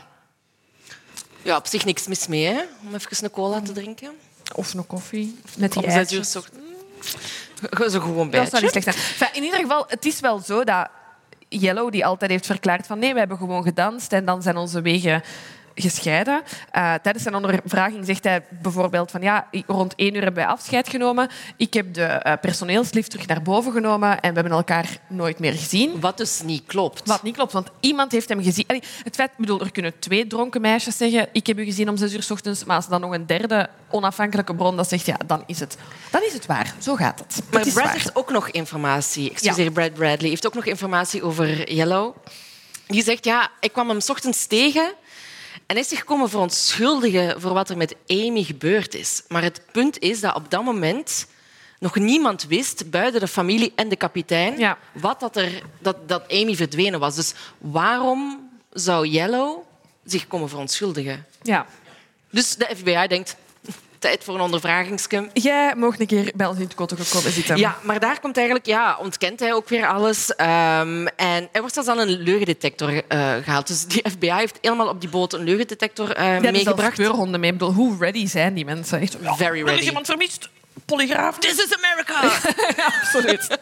Ja, 1.41 1.57
op 1.57 1.67
zich 1.67 1.85
niks 1.85 2.07
mis 2.07 2.27
mee, 2.27 2.45
hè? 2.45 2.61
om 2.87 2.95
even 2.95 3.23
een 3.23 3.31
cola 3.31 3.61
te 3.61 3.71
drinken. 3.71 4.11
Of 4.55 4.73
een 4.73 4.87
koffie. 4.87 5.39
Met 5.57 5.73
die 5.73 5.87
uur 6.11 6.23
zo. 6.23 6.41
Zo 7.89 7.99
gewoon 7.99 8.29
bij. 8.29 8.39
Dat 8.39 8.49
zou 8.49 8.61
niet 8.61 8.71
slecht 8.71 9.17
zijn. 9.17 9.33
in 9.33 9.43
ieder 9.43 9.59
geval, 9.59 9.85
het 9.87 10.05
is 10.05 10.19
wel 10.19 10.39
zo 10.39 10.63
dat 10.63 10.87
Yellow, 11.47 11.91
die 11.91 12.05
altijd 12.05 12.31
heeft 12.31 12.45
verklaard 12.45 12.87
van 12.87 12.99
nee, 12.99 13.13
we 13.13 13.19
hebben 13.19 13.37
gewoon 13.37 13.63
gedanst 13.63 14.13
en 14.13 14.25
dan 14.25 14.41
zijn 14.41 14.57
onze 14.57 14.81
wegen 14.81 15.23
gescheiden. 15.75 16.41
Uh, 16.75 16.93
tijdens 16.93 17.23
zijn 17.23 17.35
ondervraging 17.35 18.05
zegt 18.05 18.23
hij 18.23 18.43
bijvoorbeeld 18.61 19.11
van 19.11 19.21
ja, 19.21 19.47
rond 19.67 19.93
één 19.95 20.15
uur 20.15 20.23
hebben 20.23 20.43
wij 20.43 20.51
afscheid 20.51 20.89
genomen. 20.89 21.29
Ik 21.57 21.73
heb 21.73 21.93
de 21.93 22.21
uh, 22.23 22.33
personeelslift 22.41 23.09
terug 23.09 23.27
naar 23.27 23.41
boven 23.41 23.71
genomen 23.71 24.21
en 24.21 24.33
we 24.33 24.39
hebben 24.39 24.57
elkaar 24.57 24.97
nooit 25.07 25.39
meer 25.39 25.53
gezien. 25.53 25.99
Wat 25.99 26.17
dus 26.17 26.41
niet 26.41 26.63
klopt. 26.65 27.07
Wat 27.07 27.23
niet 27.23 27.35
klopt, 27.35 27.51
want 27.51 27.67
iemand 27.79 28.11
heeft 28.11 28.29
hem 28.29 28.43
gezien. 28.43 28.65
Allee, 28.67 28.83
het 29.03 29.15
feit, 29.15 29.31
bedoel, 29.37 29.61
er 29.61 29.71
kunnen 29.71 29.99
twee 29.99 30.27
dronken 30.27 30.61
meisjes 30.61 30.97
zeggen 30.97 31.27
ik 31.31 31.47
heb 31.47 31.59
u 31.59 31.63
gezien 31.63 31.89
om 31.89 31.97
zes 31.97 32.13
uur 32.13 32.23
s 32.23 32.31
ochtends, 32.31 32.63
maar 32.63 32.75
als 32.75 32.87
dan 32.87 33.01
nog 33.01 33.11
een 33.11 33.25
derde 33.25 33.69
onafhankelijke 33.89 34.55
bron 34.55 34.75
dat 34.75 34.89
zegt 34.89 35.05
ja, 35.05 35.17
dan 35.25 35.43
is 35.45 35.59
het, 35.59 35.77
dan 36.11 36.21
is 36.21 36.33
het 36.33 36.45
waar. 36.45 36.75
Zo 36.79 36.95
gaat 36.95 37.19
het. 37.19 37.41
Maar 37.51 37.61
het 37.61 37.73
Brad 37.73 37.91
heeft 37.91 38.15
ook 38.15 38.31
nog 38.31 38.49
informatie. 38.49 39.31
Excuseer, 39.31 39.63
ja. 39.63 39.71
Brad 39.71 39.93
Bradley 39.93 40.29
heeft 40.29 40.47
ook 40.47 40.53
nog 40.53 40.65
informatie 40.65 41.23
over 41.23 41.73
Yellow. 41.73 42.15
Die 42.87 43.03
zegt 43.03 43.25
ja, 43.25 43.49
ik 43.59 43.71
kwam 43.71 43.89
hem 43.89 43.99
s 43.99 44.09
ochtends 44.09 44.47
tegen 44.47 44.93
en 45.73 45.79
is 45.79 45.87
zich 45.87 46.03
komen 46.03 46.29
verontschuldigen 46.29 47.41
voor 47.41 47.53
wat 47.53 47.69
er 47.69 47.77
met 47.77 47.95
Amy 48.07 48.43
gebeurd 48.43 48.93
is. 48.93 49.23
Maar 49.27 49.41
het 49.41 49.61
punt 49.71 49.99
is 49.99 50.19
dat 50.19 50.35
op 50.35 50.51
dat 50.51 50.63
moment 50.63 51.27
nog 51.79 51.95
niemand 51.95 52.43
wist, 52.43 52.89
buiten 52.89 53.19
de 53.19 53.27
familie 53.27 53.71
en 53.75 53.89
de 53.89 53.95
kapitein, 53.95 54.77
wat 54.91 55.19
dat, 55.19 55.35
er, 55.35 55.61
dat, 55.79 56.09
dat 56.09 56.31
Amy 56.31 56.55
verdwenen 56.55 56.99
was. 56.99 57.15
Dus 57.15 57.33
waarom 57.57 58.49
zou 58.71 59.07
Yellow 59.07 59.63
zich 60.05 60.27
komen 60.27 60.49
verontschuldigen? 60.49 61.25
Ja. 61.41 61.65
Dus 62.29 62.55
de 62.55 62.69
FBI 62.75 63.07
denkt, 63.07 63.35
tijd 64.03 64.23
voor 64.23 64.35
een 64.35 64.41
ondervragingsje. 64.41 65.29
Jij 65.33 65.73
mocht 65.75 65.99
een 65.99 66.07
keer 66.07 66.31
bij 66.35 66.47
ons 66.47 66.57
in 66.57 66.63
het 66.63 66.75
kotten 66.75 66.97
gekomen 66.97 67.31
zitten. 67.31 67.57
Ja, 67.57 67.77
maar 67.81 67.99
daar 67.99 68.19
komt 68.19 68.35
eigenlijk, 68.37 68.65
ja, 68.65 68.97
ontkent 68.99 69.39
hij 69.39 69.53
ook 69.53 69.69
weer 69.69 69.87
alles. 69.87 70.29
Um, 70.29 71.07
en 71.07 71.49
hij 71.51 71.59
wordt 71.59 71.73
zelfs 71.73 71.89
aan 71.89 71.99
een 71.99 72.09
leugendetector 72.21 72.91
uh, 72.93 73.01
gehaald. 73.41 73.67
Dus 73.67 73.85
die 73.85 74.03
FBI 74.09 74.31
heeft 74.31 74.57
helemaal 74.61 74.87
op 74.87 75.01
die 75.01 75.09
boot 75.09 75.33
een 75.33 75.43
leugendetector 75.43 76.19
uh, 76.19 76.41
ja, 76.41 76.51
meegebracht. 76.51 76.93
speurhonden 76.93 77.39
mee. 77.39 77.51
Ik 77.51 77.57
bedoel, 77.57 77.73
hoe 77.73 77.97
ready 77.99 78.27
zijn 78.27 78.53
die 78.53 78.65
mensen? 78.65 78.99
Echt, 78.99 79.17
Very 79.21 79.59
ready. 79.59 79.71
Er 79.71 79.79
is 79.79 79.85
iemand 79.85 80.05
vermist 80.05 80.49
polygraaf. 80.85 81.39
This 81.39 81.57
is 81.57 81.77
America! 81.77 82.21
absoluut. 83.01 83.57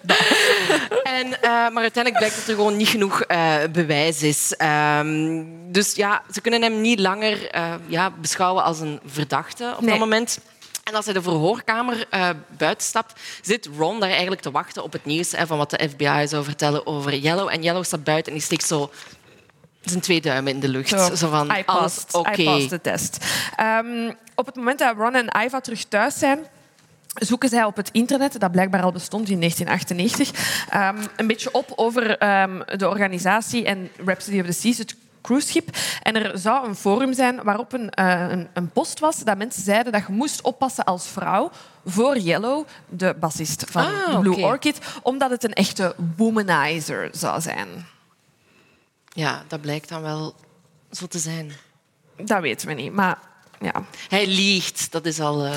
en, 1.03 1.27
uh, 1.27 1.41
maar 1.41 1.81
uiteindelijk 1.81 2.17
blijkt 2.17 2.35
dat 2.35 2.47
er 2.47 2.55
gewoon 2.55 2.77
niet 2.77 2.87
genoeg 2.87 3.23
uh, 3.27 3.55
bewijs 3.71 4.23
is. 4.23 4.55
Um, 4.99 5.71
dus 5.71 5.95
ja, 5.95 6.21
ze 6.31 6.41
kunnen 6.41 6.61
hem 6.61 6.81
niet 6.81 6.99
langer 6.99 7.55
uh, 7.55 7.73
ja, 7.87 8.11
beschouwen 8.11 8.63
als 8.63 8.79
een 8.79 8.99
verdachte 9.05 9.73
op 9.75 9.81
nee. 9.81 9.89
dat 9.89 9.99
moment. 9.99 10.39
En 10.83 10.95
als 10.95 11.05
hij 11.05 11.13
de 11.13 11.21
verhoorkamer 11.21 12.07
uh, 12.13 12.29
buiten 12.57 12.87
stapt, 12.87 13.19
zit 13.41 13.69
Ron 13.77 13.99
daar 13.99 14.09
eigenlijk 14.09 14.41
te 14.41 14.51
wachten 14.51 14.83
op 14.83 14.91
het 14.91 15.05
nieuws 15.05 15.31
hè, 15.31 15.47
van 15.47 15.57
wat 15.57 15.69
de 15.69 15.89
FBI 15.89 16.27
zou 16.27 16.43
vertellen 16.43 16.87
over 16.87 17.15
Yellow. 17.15 17.49
En 17.49 17.63
Yellow 17.63 17.83
staat 17.83 18.03
buiten 18.03 18.31
en 18.31 18.37
die 18.37 18.47
steekt 18.47 18.67
zo 18.67 18.91
zijn 19.81 20.01
twee 20.01 20.21
duimen 20.21 20.53
in 20.53 20.59
de 20.59 20.67
lucht. 20.67 20.89
Zo, 20.89 21.15
zo 21.15 21.29
van, 21.29 21.51
I 21.57 21.63
passed, 21.63 22.13
oké. 22.13 22.29
Okay. 22.41 22.67
de 22.67 22.81
test. 22.81 23.25
Um, 23.59 24.15
op 24.35 24.45
het 24.45 24.55
moment 24.55 24.79
dat 24.79 24.95
Ron 24.97 25.15
en 25.15 25.43
Iva 25.45 25.59
terug 25.59 25.83
thuis 25.83 26.19
zijn, 26.19 26.39
zoeken 27.13 27.49
zij 27.49 27.63
op 27.63 27.75
het 27.75 27.89
internet, 27.91 28.39
dat 28.39 28.51
blijkbaar 28.51 28.83
al 28.83 28.91
bestond 28.91 29.29
in 29.29 29.39
1998, 29.39 30.73
um, 30.73 31.07
een 31.15 31.27
beetje 31.27 31.51
op 31.51 31.73
over 31.75 32.01
um, 32.41 32.63
de 32.77 32.89
organisatie 32.89 33.65
en 33.65 33.89
Rhapsody 34.05 34.39
of 34.39 34.45
the 34.45 34.51
Seas, 34.51 34.77
het 34.77 34.95
cruiseschip. 35.21 35.69
En 36.01 36.15
er 36.15 36.39
zou 36.39 36.67
een 36.67 36.75
forum 36.75 37.13
zijn 37.13 37.43
waarop 37.43 37.73
een, 37.73 37.93
uh, 37.99 38.29
een, 38.29 38.47
een, 38.53 38.69
post 38.69 38.99
was 38.99 39.23
dat 39.23 39.37
mensen 39.37 39.63
zeiden 39.63 39.91
dat 39.91 40.03
je 40.07 40.13
moest 40.13 40.41
oppassen 40.41 40.83
als 40.83 41.07
vrouw 41.07 41.51
voor 41.85 42.17
Yellow, 42.17 42.67
de 42.89 43.15
bassist 43.19 43.65
van 43.69 43.85
ah, 43.85 44.19
Blue 44.19 44.33
okay. 44.33 44.43
Orchid, 44.43 44.79
omdat 45.03 45.29
het 45.29 45.43
een 45.43 45.53
echte 45.53 45.95
womanizer 46.17 47.09
zou 47.11 47.41
zijn. 47.41 47.67
Ja, 49.13 49.43
dat 49.47 49.61
blijkt 49.61 49.89
dan 49.89 50.01
wel 50.01 50.35
zo 50.91 51.07
te 51.07 51.19
zijn. 51.19 51.51
Dat 52.15 52.41
weten 52.41 52.67
we 52.67 52.73
niet, 52.73 52.93
maar 52.93 53.17
ja. 53.61 53.85
Hij 54.07 54.27
liegt, 54.27 54.91
dat 54.91 55.05
is 55.05 55.19
al... 55.19 55.45
Uh... 55.45 55.53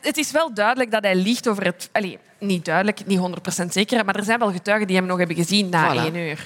Het 0.00 0.16
is 0.16 0.30
wel 0.30 0.54
duidelijk 0.54 0.90
dat 0.90 1.02
hij 1.02 1.14
liegt 1.14 1.48
over 1.48 1.64
het... 1.64 1.88
Allee, 1.92 2.18
niet 2.38 2.64
duidelijk, 2.64 3.06
niet 3.06 3.20
100% 3.62 3.66
zeker, 3.68 4.04
maar 4.04 4.16
er 4.16 4.24
zijn 4.24 4.38
wel 4.38 4.52
getuigen 4.52 4.86
die 4.86 4.96
hem 4.96 5.06
nog 5.06 5.18
hebben 5.18 5.36
gezien 5.36 5.68
na 5.68 5.94
voilà. 5.94 5.98
één 5.98 6.14
uur. 6.14 6.44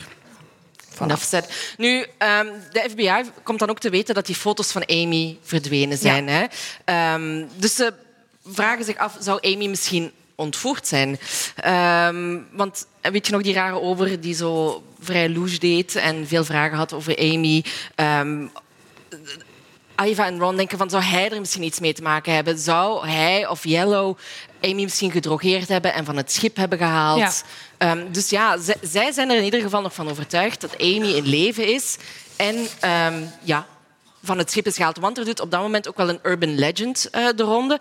Voilà. 0.94 1.46
Nu, 1.76 1.98
um, 1.98 2.52
de 2.72 2.86
FBI 2.90 3.22
komt 3.42 3.58
dan 3.58 3.70
ook 3.70 3.78
te 3.78 3.90
weten 3.90 4.14
dat 4.14 4.26
die 4.26 4.34
foto's 4.34 4.72
van 4.72 4.86
Amy 4.86 5.38
verdwenen 5.42 5.98
zijn. 5.98 6.24
Ja. 6.26 6.48
Hè? 6.84 7.14
Um, 7.14 7.48
dus 7.56 7.74
ze 7.74 7.92
vragen 8.46 8.84
zich 8.84 8.96
af, 8.96 9.16
zou 9.20 9.38
Amy 9.54 9.66
misschien 9.66 10.12
ontvoerd 10.34 10.86
zijn? 10.86 11.18
Um, 12.14 12.46
want 12.52 12.86
weet 13.00 13.26
je 13.26 13.32
nog 13.32 13.42
die 13.42 13.54
rare 13.54 13.80
over 13.80 14.20
die 14.20 14.34
zo 14.34 14.82
vrij 15.00 15.28
louche 15.28 15.58
deed 15.58 15.94
en 15.94 16.26
veel 16.26 16.44
vragen 16.44 16.76
had 16.76 16.92
over 16.92 17.18
Amy? 17.18 17.64
Iva 20.06 20.26
en 20.26 20.38
Ron 20.38 20.56
denken 20.56 20.78
van 20.78 20.90
zou 20.90 21.02
hij 21.02 21.30
er 21.30 21.40
misschien 21.40 21.62
iets 21.62 21.80
mee 21.80 21.92
te 21.92 22.02
maken 22.02 22.34
hebben? 22.34 22.58
Zou 22.58 23.08
hij 23.08 23.48
of 23.48 23.64
Yellow 23.64 24.18
Amy 24.60 24.82
misschien 24.82 25.10
gedrogeerd 25.10 25.68
hebben 25.68 25.94
en 25.94 26.04
van 26.04 26.16
het 26.16 26.32
schip 26.32 26.56
hebben 26.56 26.78
gehaald? 26.78 27.44
Ja. 27.78 27.90
Um, 27.90 28.12
dus 28.12 28.30
ja, 28.30 28.56
zij 28.82 29.12
zijn 29.12 29.30
er 29.30 29.36
in 29.36 29.44
ieder 29.44 29.60
geval 29.60 29.80
nog 29.80 29.94
van 29.94 30.08
overtuigd 30.10 30.60
dat 30.60 30.78
Amy 30.78 31.12
in 31.12 31.26
leven 31.26 31.66
is 31.74 31.96
en 32.36 32.56
um, 32.56 33.30
ja, 33.42 33.66
van 34.22 34.38
het 34.38 34.50
schip 34.50 34.66
is 34.66 34.76
gehaald. 34.76 34.98
Want 34.98 35.18
er 35.18 35.24
doet 35.24 35.40
op 35.40 35.50
dat 35.50 35.60
moment 35.60 35.88
ook 35.88 35.96
wel 35.96 36.08
een 36.08 36.20
urban 36.22 36.54
legend 36.58 37.08
uh, 37.12 37.28
de 37.36 37.42
ronde. 37.42 37.80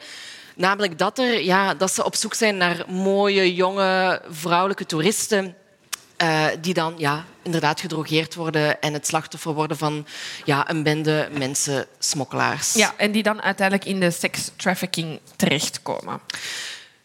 Namelijk 0.55 0.97
dat, 0.97 1.19
er, 1.19 1.43
ja, 1.43 1.74
dat 1.74 1.91
ze 1.91 2.05
op 2.05 2.15
zoek 2.15 2.34
zijn 2.34 2.57
naar 2.57 2.84
mooie, 2.88 3.55
jonge, 3.55 4.22
vrouwelijke 4.30 4.86
toeristen 4.86 5.55
uh, 6.22 6.45
die 6.61 6.74
dan 6.74 6.93
ja, 6.97 7.26
inderdaad 7.43 7.80
gedrogeerd 7.80 8.36
worden 8.36 8.82
en 8.82 8.93
het 8.93 9.07
slachtoffer 9.07 9.53
worden 9.53 9.78
van 9.78 10.05
ja, 10.45 10.69
een 10.69 10.84
bende 10.84 11.30
mensensmokkelaars. 11.38 12.74
Ja, 12.74 12.93
en 12.97 13.11
die 13.11 13.24
dan 13.24 13.41
uiteindelijk 13.41 13.88
in 13.88 13.99
de 13.99 14.11
sekstrafficking 14.11 15.19
terechtkomen. 15.36 16.19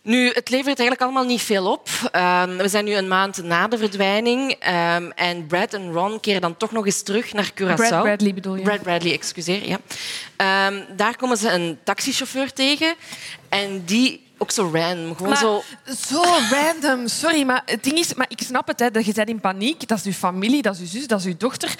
Nu, 0.03 0.27
het 0.27 0.49
levert 0.49 0.79
eigenlijk 0.79 1.01
allemaal 1.01 1.25
niet 1.25 1.43
veel 1.43 1.73
op. 1.73 1.89
Um, 2.03 2.57
we 2.57 2.69
zijn 2.69 2.85
nu 2.85 2.95
een 2.95 3.09
maand 3.09 3.43
na 3.43 3.69
de 3.69 3.79
verdwijning. 3.79 4.51
Um, 4.51 5.13
en 5.13 5.47
Brad 5.47 5.75
en 5.75 5.93
Ron 5.93 6.21
keren 6.21 6.41
dan 6.41 6.57
toch 6.57 6.73
nog 6.73 6.87
eens 6.87 7.03
terug 7.03 7.33
naar 7.33 7.51
Curaçao. 7.51 7.75
Brad 7.75 8.03
Bradley 8.03 8.35
bedoel 8.35 8.55
je? 8.55 8.63
Brad 8.63 8.83
Bradley, 8.83 9.13
excuseer. 9.13 9.69
Ja. 9.69 9.79
Um, 10.69 10.85
daar 10.97 11.17
komen 11.17 11.37
ze 11.37 11.51
een 11.51 11.79
taxichauffeur 11.85 12.53
tegen. 12.53 12.95
En 13.49 13.85
die 13.85 14.26
ook 14.39 14.51
zo 14.51 14.71
random. 14.73 15.17
Gewoon 15.17 15.29
maar, 15.29 15.39
zo... 15.39 15.63
zo 16.09 16.23
random. 16.51 17.09
Sorry, 17.09 17.43
maar 17.43 17.63
het 17.65 17.85
ding 17.85 17.99
is... 17.99 18.15
Maar 18.15 18.27
ik 18.29 18.41
snap 18.41 18.67
het, 18.67 18.81
hè, 18.81 18.91
dat 18.91 19.07
je 19.07 19.13
bent 19.13 19.29
in 19.29 19.41
paniek. 19.41 19.89
Dat 19.89 19.99
is 19.99 20.05
uw 20.05 20.13
familie, 20.13 20.63
dat 20.63 20.75
is 20.75 20.81
uw 20.81 20.87
zus, 20.87 21.07
dat 21.07 21.21
is 21.21 21.27
uw 21.27 21.37
dochter. 21.37 21.75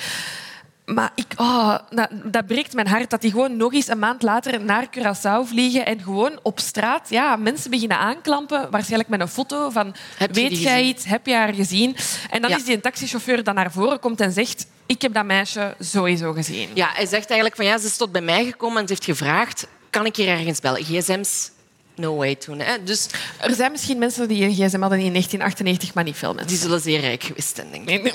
Maar 0.85 1.11
ik, 1.15 1.27
oh, 1.37 1.79
dat, 1.91 2.09
dat, 2.25 2.47
breekt 2.47 2.75
mijn 2.75 2.87
hart 2.87 3.11
dat 3.11 3.21
die 3.21 3.31
gewoon 3.31 3.57
nog 3.57 3.73
eens 3.73 3.89
een 3.89 3.99
maand 3.99 4.23
later 4.23 4.65
naar 4.65 4.87
Curaçao 4.87 5.49
vliegen 5.49 5.87
en 5.87 6.01
gewoon 6.01 6.39
op 6.43 6.61
straat 6.61 7.11
ja, 7.11 7.37
mensen 7.37 7.71
beginnen 7.71 7.99
aanklampen, 7.99 8.71
waarschijnlijk 8.71 9.09
met 9.09 9.21
een 9.21 9.29
foto 9.29 9.71
van 9.71 9.95
weet 10.33 10.63
jij 10.63 10.83
iets, 10.83 11.05
heb 11.05 11.27
je 11.27 11.35
haar 11.35 11.55
gezien? 11.55 11.97
En 12.31 12.43
dan 12.43 12.51
is 12.51 12.65
die 12.65 12.75
een 12.75 12.81
taxichauffeur 12.81 13.45
dat 13.45 13.55
naar 13.55 13.73
voren 13.73 14.01
komt 14.01 14.21
en 14.21 14.33
zegt 14.33 14.67
ik 14.87 15.03
heb 15.03 15.15
dat 15.15 15.25
meisje 15.25 15.75
sowieso 15.79 16.33
gezien. 16.33 16.69
Ja, 16.75 16.89
hij 16.93 17.07
zegt 17.07 17.27
eigenlijk 17.27 17.57
van 17.57 17.65
ja, 17.65 17.79
ze 17.79 17.87
is 17.87 17.97
tot 17.97 18.13
bij 18.13 18.21
mij 18.21 18.45
gekomen 18.45 18.81
en 18.81 18.89
ze 18.89 18.93
heeft 18.93 19.05
gevraagd 19.05 19.67
kan 19.91 20.07
ik 20.07 20.17
hier 20.17 20.29
ergens 20.29 20.61
bellen? 20.61 20.85
GSM's 20.85 21.51
no 21.97 22.17
way 22.17 22.35
toen. 22.35 22.59
Hè? 22.59 22.83
Dus, 22.83 23.07
er 23.41 23.55
zijn 23.55 23.71
misschien 23.73 23.99
mensen 23.99 24.29
die 24.29 24.45
een 24.45 24.53
gsm 24.53 24.81
hadden 24.81 24.99
in 24.99 25.13
1998, 25.13 25.95
maar 25.95 26.05
niet 26.05 26.17
veel 26.17 26.35
mensen. 26.35 26.49
Die 26.49 26.59
zullen 26.59 26.81
zeer 26.81 27.01
rijk 27.01 27.23
geweest 27.23 27.57
zijn, 27.57 27.71
denk 27.71 27.89
ik. 27.89 28.15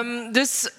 um, 0.00 0.32
dus 0.38 0.70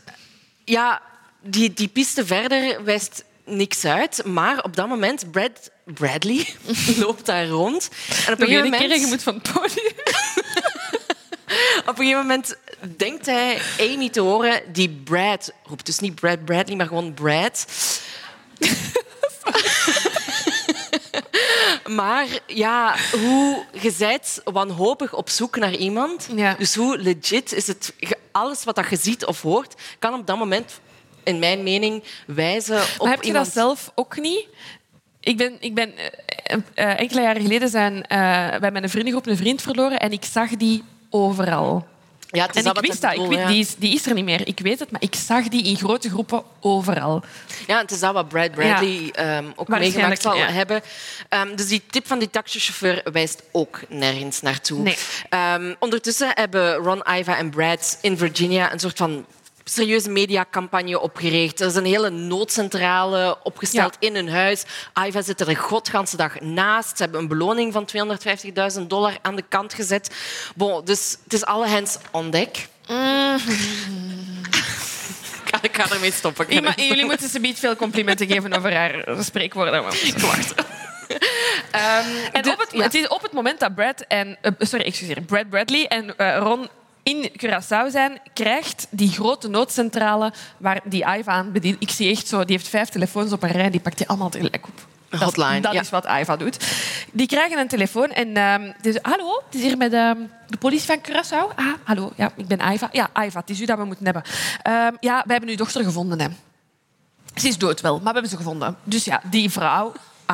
ja, 0.66 1.02
die, 1.42 1.74
die 1.74 1.88
piste 1.88 2.26
verder 2.26 2.84
wijst 2.84 3.24
niks 3.46 3.86
uit. 3.86 4.26
Maar 4.26 4.64
op 4.64 4.76
dat 4.76 4.88
moment, 4.88 5.32
Brad, 5.32 5.72
Bradley 5.86 6.48
loopt 6.98 7.26
daar 7.26 7.48
rond. 7.48 7.90
En 8.26 8.34
op 8.34 8.42
een 8.42 8.48
gegeven 8.48 8.70
moment... 8.70 9.02
je 9.02 9.08
moet 9.08 9.24
van 9.24 9.34
het 9.34 9.52
podium. 9.54 9.94
op 11.90 12.00
een 12.00 12.06
gegeven 12.06 12.22
moment 12.22 12.58
denkt 12.98 13.26
hij 13.26 13.62
Amy 13.80 14.10
te 14.10 14.22
horen 14.22 14.62
die 14.72 14.90
Brad 14.90 15.52
roept. 15.64 15.86
Dus 15.86 16.00
niet 16.00 16.16
Brad 16.16 16.46
Bradley, 16.46 16.76
maar 16.76 16.88
gewoon 16.88 17.14
Brad. 17.14 17.66
Maar 21.90 22.28
ja, 22.48 22.96
hoe 23.12 23.66
je 23.72 23.96
bent 23.98 24.42
wanhopig 24.44 25.14
op 25.14 25.30
zoek 25.30 25.58
naar 25.58 25.76
iemand. 25.76 26.28
Ja. 26.36 26.56
Dus 26.58 26.76
hoe 26.76 26.98
legit 26.98 27.54
is 27.54 27.68
het? 27.68 27.94
Alles 28.32 28.64
wat 28.64 28.86
je 28.90 28.96
ziet 28.96 29.26
of 29.26 29.42
hoort, 29.42 29.76
kan 30.00 30.14
op 30.14 30.28
dat 30.28 30.38
moment, 30.38 30.80
in 31.24 31.40
mijn 31.40 31.64
mening, 31.64 32.04
wijzen 32.28 32.82
op 32.82 32.98
maar 32.98 33.10
heb 33.10 33.22
je 33.22 33.28
iemand... 33.28 33.46
dat 33.46 33.54
zelf 33.54 33.92
ook 33.96 34.18
niet? 34.18 34.48
Ik 35.20 35.38
ben, 35.38 35.56
ik 35.60 35.74
ben 35.74 35.94
uh, 35.94 37.00
enkele 37.00 37.22
jaren 37.22 37.42
geleden 37.42 37.70
zijn 37.70 37.94
uh, 37.94 38.00
wij 38.60 38.72
met 38.72 38.84
een 38.84 38.90
vriendengroep 38.90 39.28
een 39.28 39.38
vriend 39.38 39.62
verloren 39.62 40.00
en 40.00 40.12
ik 40.12 40.24
zag 40.24 40.50
die 40.50 40.84
overal. 41.10 41.88
Ja, 42.28 42.50
en 42.54 42.66
ik 42.66 42.80
wist 42.80 43.02
dat. 43.02 43.14
ik 43.14 43.28
weet, 43.28 43.48
die, 43.48 43.60
is, 43.60 43.76
die 43.76 43.94
is 43.94 44.06
er 44.06 44.14
niet 44.14 44.26
meer. 44.26 44.48
Ik 44.48 44.60
weet 44.60 44.80
het, 44.80 44.92
maar 44.92 45.02
ik 45.02 45.16
zag 45.16 45.48
die 45.48 45.64
in 45.64 45.78
grote 45.78 46.10
groepen 46.10 46.44
overal. 46.60 47.24
Ja, 47.68 47.80
het 47.82 47.92
is 47.92 48.00
dat 48.00 48.14
wat 48.14 48.28
Brad 48.28 48.52
Bradley 48.52 49.10
ja. 49.12 49.38
um, 49.38 49.54
ook 49.56 49.68
meegemaakt 49.68 50.22
zal 50.22 50.36
ja. 50.36 50.52
hebben. 50.52 50.82
Um, 51.30 51.56
dus 51.56 51.68
die 51.68 51.82
tip 51.90 52.08
van 52.08 52.20
die 52.20 52.30
taxichauffeur 52.30 53.02
wijst 53.12 53.44
ook 53.52 53.80
nergens 53.90 54.42
naartoe. 54.42 54.80
Nee. 54.80 54.98
Um, 55.54 55.76
ondertussen 55.80 56.32
hebben 56.34 56.76
Ron, 56.76 57.04
Iva 57.18 57.38
en 57.38 57.50
Brad 57.50 57.98
in 58.02 58.18
Virginia 58.18 58.72
een 58.74 58.80
soort 58.80 58.98
van 58.98 59.26
serieuze 59.70 60.10
mediacampagne 60.10 61.00
opgericht. 61.00 61.60
Er 61.60 61.68
is 61.68 61.76
een 61.76 61.86
hele 61.86 62.10
noodcentrale 62.10 63.38
opgesteld 63.44 63.96
in 64.00 64.16
hun 64.16 64.30
huis. 64.30 64.64
Iva 65.06 65.22
zit 65.22 65.40
er 65.40 65.46
de 65.46 65.56
godganse 65.56 66.18
dag 66.18 66.40
naast. 66.40 66.98
Ze 66.98 67.04
hebben 67.04 67.22
een 67.22 67.28
beloning 67.28 67.74
van 67.74 67.90
250.000 68.80 68.82
dollar 68.88 69.18
aan 69.22 69.36
de 69.36 69.44
kant 69.50 69.74
gezet. 69.74 70.16
Bon, 70.56 70.86
dus 70.86 71.18
het 71.24 71.34
is 71.34 71.46
alle 71.46 71.68
hands 71.68 71.98
on 72.12 72.30
deck. 72.30 72.68
Mm. 72.88 73.36
ik 75.62 75.76
ga 75.76 75.92
ermee 75.92 76.12
stoppen. 76.12 76.46
Ja, 76.50 76.62
maar 76.62 76.82
jullie 76.82 77.06
moeten 77.06 77.30
ze 77.30 77.40
niet 77.40 77.60
veel 77.60 77.76
complimenten 77.76 78.28
geven 78.28 78.54
over 78.54 78.74
haar 78.74 79.06
spreekwoorden. 79.20 79.84
Wacht. 80.18 80.54
Um, 81.10 81.16
en 82.32 82.42
de, 82.42 82.52
op 82.52 82.60
het, 82.60 82.72
ja. 82.72 82.82
het, 82.82 82.94
is 82.94 83.08
op 83.08 83.22
het 83.22 83.32
moment 83.32 83.60
dat 83.60 83.76
Brad 83.76 84.06
en 84.08 84.38
uh, 84.42 84.52
sorry, 84.60 84.86
excuseer, 84.86 85.22
Brad 85.22 85.50
Bradley 85.50 85.88
en 85.88 86.14
uh, 86.18 86.38
Ron 86.38 86.70
in 87.06 87.32
Curaçao 87.38 87.90
zijn, 87.92 88.20
krijgt 88.34 88.88
die 88.90 89.10
grote 89.10 89.48
noodcentrale 89.48 90.34
waar 90.58 90.80
die 90.84 91.06
Iva 91.18 91.32
aan 91.32 91.52
bedient. 91.52 91.76
Ik 91.80 91.90
zie 91.90 92.10
echt 92.10 92.28
zo, 92.28 92.46
die 92.46 92.56
heeft 92.56 92.68
vijf 92.68 92.90
telefoons 92.90 93.32
op 93.32 93.44
een 93.44 93.50
rij, 93.50 93.70
die 93.70 93.80
pakt 93.80 93.98
die 93.98 94.08
allemaal 94.08 94.30
tegelijk 94.30 94.68
op. 94.68 94.88
Hotline. 95.20 95.60
Dat, 95.60 95.74
dat 95.74 95.82
is 95.82 95.90
wat 95.90 96.06
Iva 96.06 96.38
doet. 96.38 96.58
Die 97.12 97.28
krijgen 97.28 97.60
een 97.60 97.68
telefoon 97.68 98.10
en 98.10 98.38
um, 98.38 98.74
die 98.82 99.00
hallo, 99.02 99.44
het 99.46 99.56
is 99.56 99.62
hier 99.62 99.78
met 99.78 99.94
um, 99.94 100.30
de 100.48 100.58
politie 100.58 100.86
van 100.86 101.00
Curaçao. 101.00 101.56
Ah, 101.56 101.74
hallo, 101.84 102.12
ja, 102.16 102.32
ik 102.36 102.48
ben 102.48 102.60
Iva. 102.74 102.90
Ja, 102.92 103.10
Iva, 103.26 103.40
het 103.40 103.50
is 103.50 103.62
u 103.62 103.66
dat 103.66 103.78
we 103.78 103.86
moeten 103.86 104.06
hebben. 104.06 104.24
Um, 104.68 104.98
ja, 105.00 105.24
we 105.26 105.32
hebben 105.32 105.50
uw 105.50 105.56
dochter 105.56 105.84
gevonden. 105.84 106.22
Hè. 106.22 106.28
Ze 107.36 107.48
is 107.48 107.58
dood 107.58 107.82
wel, 107.82 107.94
maar 107.94 108.04
we 108.04 108.12
hebben 108.12 108.30
ze 108.30 108.38
gevonden. 108.38 108.78
Dus 108.84 109.06
ja, 109.06 109.22
die 109.30 109.52
vrouw, 109.52 109.92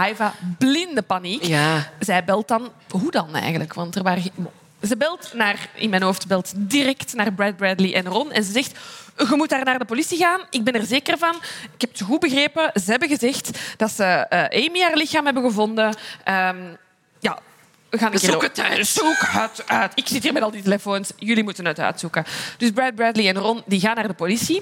Iva, 0.10 0.34
blinde 0.58 1.02
paniek. 1.02 1.44
Ja. 1.44 1.92
Zij 2.00 2.24
belt 2.24 2.48
dan, 2.48 2.70
hoe 2.90 3.12
dan 3.12 3.36
eigenlijk? 3.36 3.74
Want 3.74 3.96
er 3.96 4.04
waren 4.04 4.24
ze 4.88 4.98
belt 4.98 5.32
naar, 5.34 5.70
in 5.76 5.90
mijn 5.90 6.02
hoofd 6.02 6.28
belt 6.28 6.54
direct 6.56 7.14
naar 7.14 7.34
Brad 7.34 7.58
Bradley 7.58 7.94
en 7.94 8.06
Ron 8.06 8.32
en 8.32 8.44
ze 8.44 8.52
zegt 8.52 8.80
je 9.30 9.36
moet 9.36 9.50
daar 9.50 9.66
naar 9.66 9.80
de 9.80 9.86
politie 9.86 10.18
gaan. 10.18 10.42
Ik 10.50 10.64
ben 10.64 10.74
er 10.74 10.86
zeker 10.86 11.18
van. 11.18 11.36
Ik 11.74 11.82
heb 11.82 11.92
het 11.92 12.02
goed 12.02 12.20
begrepen. 12.20 12.72
Ze 12.74 12.92
hebben 12.92 13.10
gezegd 13.10 13.60
dat 13.78 13.92
ze 13.92 14.04
uh, 14.30 14.66
Amy 14.66 14.80
haar 14.80 14.96
lichaam 14.96 15.26
hebben 15.26 15.44
gevonden. 15.44 15.86
Um, 15.86 16.78
ja, 17.20 17.40
we 17.90 17.98
gaan 17.98 18.20
Zoek 18.20 18.42
het 18.42 18.60
uit. 18.60 18.88
Zoek 18.88 19.18
het 19.28 19.64
uit. 19.68 19.92
Ik 19.96 20.08
zit 20.08 20.24
hier 20.24 20.34
met 20.34 20.44
al 20.44 20.52
die 20.52 20.62
telefoons. 20.62 21.12
Jullie 21.18 21.44
moeten 21.44 21.66
het 21.66 21.80
uitzoeken. 21.80 22.26
Dus 22.58 22.72
Brad 22.72 22.96
Bradley 22.96 23.28
en 23.28 23.38
Ron 23.38 23.64
die 23.66 23.80
gaan 23.80 23.96
naar 23.96 24.08
de 24.08 24.14
politie. 24.14 24.62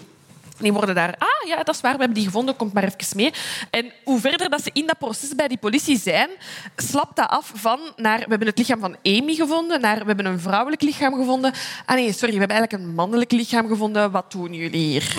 Die 0.59 0.73
worden 0.73 0.95
daar, 0.95 1.15
ah 1.17 1.47
ja, 1.47 1.63
dat 1.63 1.75
is 1.75 1.81
waar, 1.81 1.93
we 1.93 1.97
hebben 1.97 2.17
die 2.17 2.25
gevonden, 2.25 2.55
komt 2.55 2.73
maar 2.73 2.83
even 2.83 3.17
mee. 3.17 3.33
En 3.69 3.91
hoe 4.03 4.19
verder 4.19 4.49
dat 4.49 4.63
ze 4.63 4.69
in 4.73 4.87
dat 4.87 4.97
proces 4.97 5.35
bij 5.35 5.47
die 5.47 5.57
politie 5.57 5.99
zijn, 5.99 6.29
slapt 6.75 7.15
dat 7.15 7.29
af 7.29 7.51
van 7.55 7.79
naar, 7.95 8.17
we 8.17 8.25
hebben 8.29 8.47
het 8.47 8.57
lichaam 8.57 8.79
van 8.79 8.95
Amy 9.03 9.35
gevonden, 9.35 9.81
naar 9.81 9.99
we 9.99 10.05
hebben 10.05 10.25
een 10.25 10.39
vrouwelijk 10.39 10.81
lichaam 10.81 11.13
gevonden. 11.13 11.53
Ah 11.85 11.95
nee, 11.95 12.13
sorry, 12.13 12.33
we 12.33 12.39
hebben 12.39 12.57
eigenlijk 12.57 12.83
een 12.83 12.95
mannelijk 12.95 13.31
lichaam 13.31 13.67
gevonden. 13.67 14.11
Wat 14.11 14.31
doen 14.31 14.53
jullie 14.53 14.87
hier? 14.87 15.15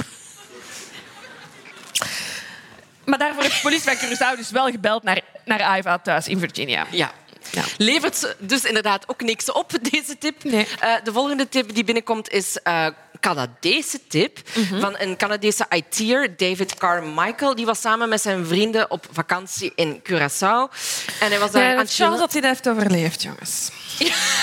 Maar 3.04 3.18
daarvoor 3.18 3.42
heeft 3.42 3.54
de 3.54 3.62
politie 3.62 3.96
van 3.96 4.08
Curaçao 4.08 4.36
dus 4.36 4.50
wel 4.50 4.70
gebeld 4.70 5.02
naar, 5.02 5.20
naar 5.44 5.78
Iva 5.78 5.98
thuis 5.98 6.28
in 6.28 6.38
Virginia. 6.38 6.86
Ja. 6.90 7.10
Ja. 7.50 7.62
Levert 7.76 8.34
dus 8.38 8.64
inderdaad 8.64 9.08
ook 9.08 9.22
niks 9.22 9.52
op, 9.52 9.72
deze 9.90 10.18
tip. 10.18 10.44
Nee. 10.44 10.66
Uh, 10.82 10.94
de 11.04 11.12
volgende 11.12 11.48
tip 11.48 11.74
die 11.74 11.84
binnenkomt 11.84 12.30
is 12.30 12.58
uh, 12.64 12.86
Canadese 13.20 14.00
tip 14.08 14.38
mm-hmm. 14.54 14.80
van 14.80 14.94
een 14.98 15.16
Canadese 15.16 15.66
IT'er, 15.68 16.36
David 16.36 16.74
Carmichael. 16.74 17.54
Die 17.54 17.66
was 17.66 17.80
samen 17.80 18.08
met 18.08 18.20
zijn 18.20 18.46
vrienden 18.46 18.90
op 18.90 19.06
vakantie 19.12 19.72
in 19.74 20.02
Curaçao. 20.02 20.74
En 21.20 21.30
hij 21.30 21.38
was 21.38 21.50
daar 21.50 21.62
ja, 21.62 21.78
aan 21.78 21.86
chillen. 21.86 22.18
dat 22.18 22.32
hij 22.32 22.40
dat 22.40 22.50
heeft 22.50 22.68
overleefd, 22.68 23.22
jongens. 23.22 23.70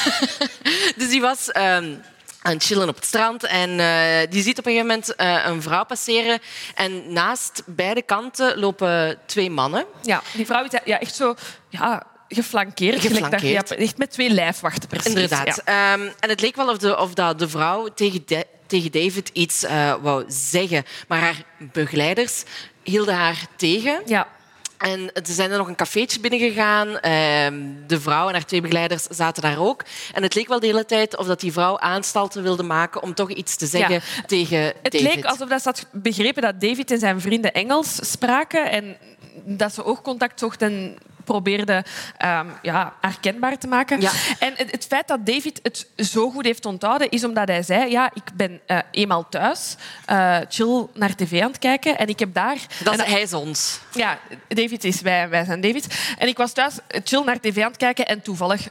dus 0.97 1.09
die 1.09 1.21
was... 1.21 1.47
Um, 1.47 2.01
aan 2.41 2.53
het 2.53 2.63
chillen 2.63 2.87
op 2.87 2.95
het 2.95 3.05
strand. 3.05 3.43
En 3.43 3.69
uh, 3.69 4.29
die 4.29 4.43
ziet 4.43 4.59
op 4.59 4.65
een 4.65 4.71
gegeven 4.71 4.87
moment 4.87 5.13
uh, 5.17 5.45
een 5.45 5.61
vrouw 5.61 5.85
passeren. 5.85 6.39
En 6.75 7.13
naast 7.13 7.63
beide 7.65 8.01
kanten 8.01 8.59
lopen 8.59 9.17
twee 9.25 9.49
mannen. 9.49 9.85
Ja, 10.01 10.21
die 10.33 10.45
vrouw 10.45 10.63
is 10.63 10.79
ja, 10.85 10.99
echt 10.99 11.15
zo... 11.15 11.35
Ja, 11.69 12.03
geflankeerd. 12.27 13.01
geflankeerd. 13.01 13.67
Dat, 13.67 13.77
echt 13.77 13.97
met 13.97 14.11
twee 14.11 14.29
lijfwachten 14.29 14.89
precies. 14.89 15.13
Inderdaad. 15.13 15.61
Ja. 15.65 15.93
Um, 15.93 16.11
en 16.19 16.29
het 16.29 16.41
leek 16.41 16.55
wel 16.55 16.69
of, 16.69 16.77
de, 16.77 16.97
of 16.97 17.13
dat 17.13 17.39
de 17.39 17.49
vrouw 17.49 17.87
tegen, 17.87 18.23
de, 18.25 18.45
tegen 18.67 18.91
David 18.91 19.29
iets 19.33 19.63
uh, 19.63 19.95
wou 20.01 20.25
zeggen. 20.27 20.83
Maar 21.07 21.19
haar 21.19 21.43
begeleiders 21.57 22.43
hielden 22.83 23.15
haar 23.15 23.47
tegen. 23.55 24.01
Ja. 24.05 24.27
En 24.77 25.11
ze 25.25 25.33
zijn 25.33 25.51
er 25.51 25.57
nog 25.57 25.67
een 25.67 25.75
cafeetje 25.75 26.19
binnengegaan. 26.19 26.87
Uh, 26.87 27.01
de 27.87 27.99
vrouw 27.99 28.27
en 28.27 28.33
haar 28.33 28.45
twee 28.45 28.61
begeleiders 28.61 29.03
zaten 29.03 29.43
daar 29.43 29.59
ook. 29.59 29.83
En 30.13 30.23
het 30.23 30.35
leek 30.35 30.47
wel 30.47 30.59
de 30.59 30.65
hele 30.65 30.85
tijd 30.85 31.17
of 31.17 31.27
dat 31.27 31.39
die 31.39 31.51
vrouw 31.51 31.79
aanstalten 31.79 32.43
wilde 32.43 32.63
maken 32.63 33.01
om 33.01 33.13
toch 33.13 33.29
iets 33.29 33.55
te 33.55 33.65
zeggen 33.65 33.93
ja. 33.93 34.23
tegen 34.25 34.59
het 34.59 34.75
David. 34.83 35.01
Het 35.01 35.15
leek 35.15 35.25
alsof 35.25 35.49
dat 35.49 35.61
ze 35.61 35.67
had 35.67 35.87
begrepen 35.91 36.41
dat 36.41 36.61
David 36.61 36.91
en 36.91 36.99
zijn 36.99 37.21
vrienden 37.21 37.53
Engels 37.53 38.11
spraken 38.11 38.71
en 38.71 38.97
dat 39.45 39.73
ze 39.73 39.85
oogcontact 39.85 40.39
zochten 40.39 40.97
probeerde 41.27 41.83
um, 42.25 42.53
ja, 42.61 42.93
herkenbaar 43.01 43.57
te 43.57 43.67
maken. 43.67 44.01
Ja. 44.01 44.11
En 44.39 44.53
het, 44.55 44.71
het, 44.71 44.85
feit 44.85 45.07
dat 45.07 45.25
David 45.25 45.59
het 45.63 45.87
zo 45.97 46.29
goed 46.29 46.45
heeft 46.45 46.65
onthouden, 46.65 47.09
is 47.09 47.23
omdat 47.23 47.47
hij 47.47 47.63
zei, 47.63 47.91
ja, 47.91 48.11
ik 48.13 48.23
ben 48.33 48.59
uh, 48.67 48.79
eenmaal 48.91 49.29
thuis, 49.29 49.75
uh, 50.11 50.37
chill 50.49 50.87
naar 50.93 51.15
tv 51.15 51.41
aan 51.41 51.47
het 51.47 51.59
kijken 51.59 51.97
en 51.97 52.07
ik 52.07 52.19
heb 52.19 52.33
daar... 52.33 52.57
Dat 52.83 52.99
is 52.99 53.05
hij 53.05 53.21
is 53.21 53.33
ons. 53.33 53.79
Ja, 53.93 54.19
David 54.47 54.83
is 54.83 55.01
wij, 55.01 55.29
wij 55.29 55.45
zijn 55.45 55.61
David. 55.61 55.87
En 56.17 56.27
ik 56.27 56.37
was 56.37 56.53
thuis 56.53 56.73
chill 57.03 57.23
naar 57.23 57.39
tv 57.39 57.61
aan 57.61 57.67
het 57.67 57.77
kijken 57.77 58.05
en 58.07 58.21
toevallig 58.21 58.67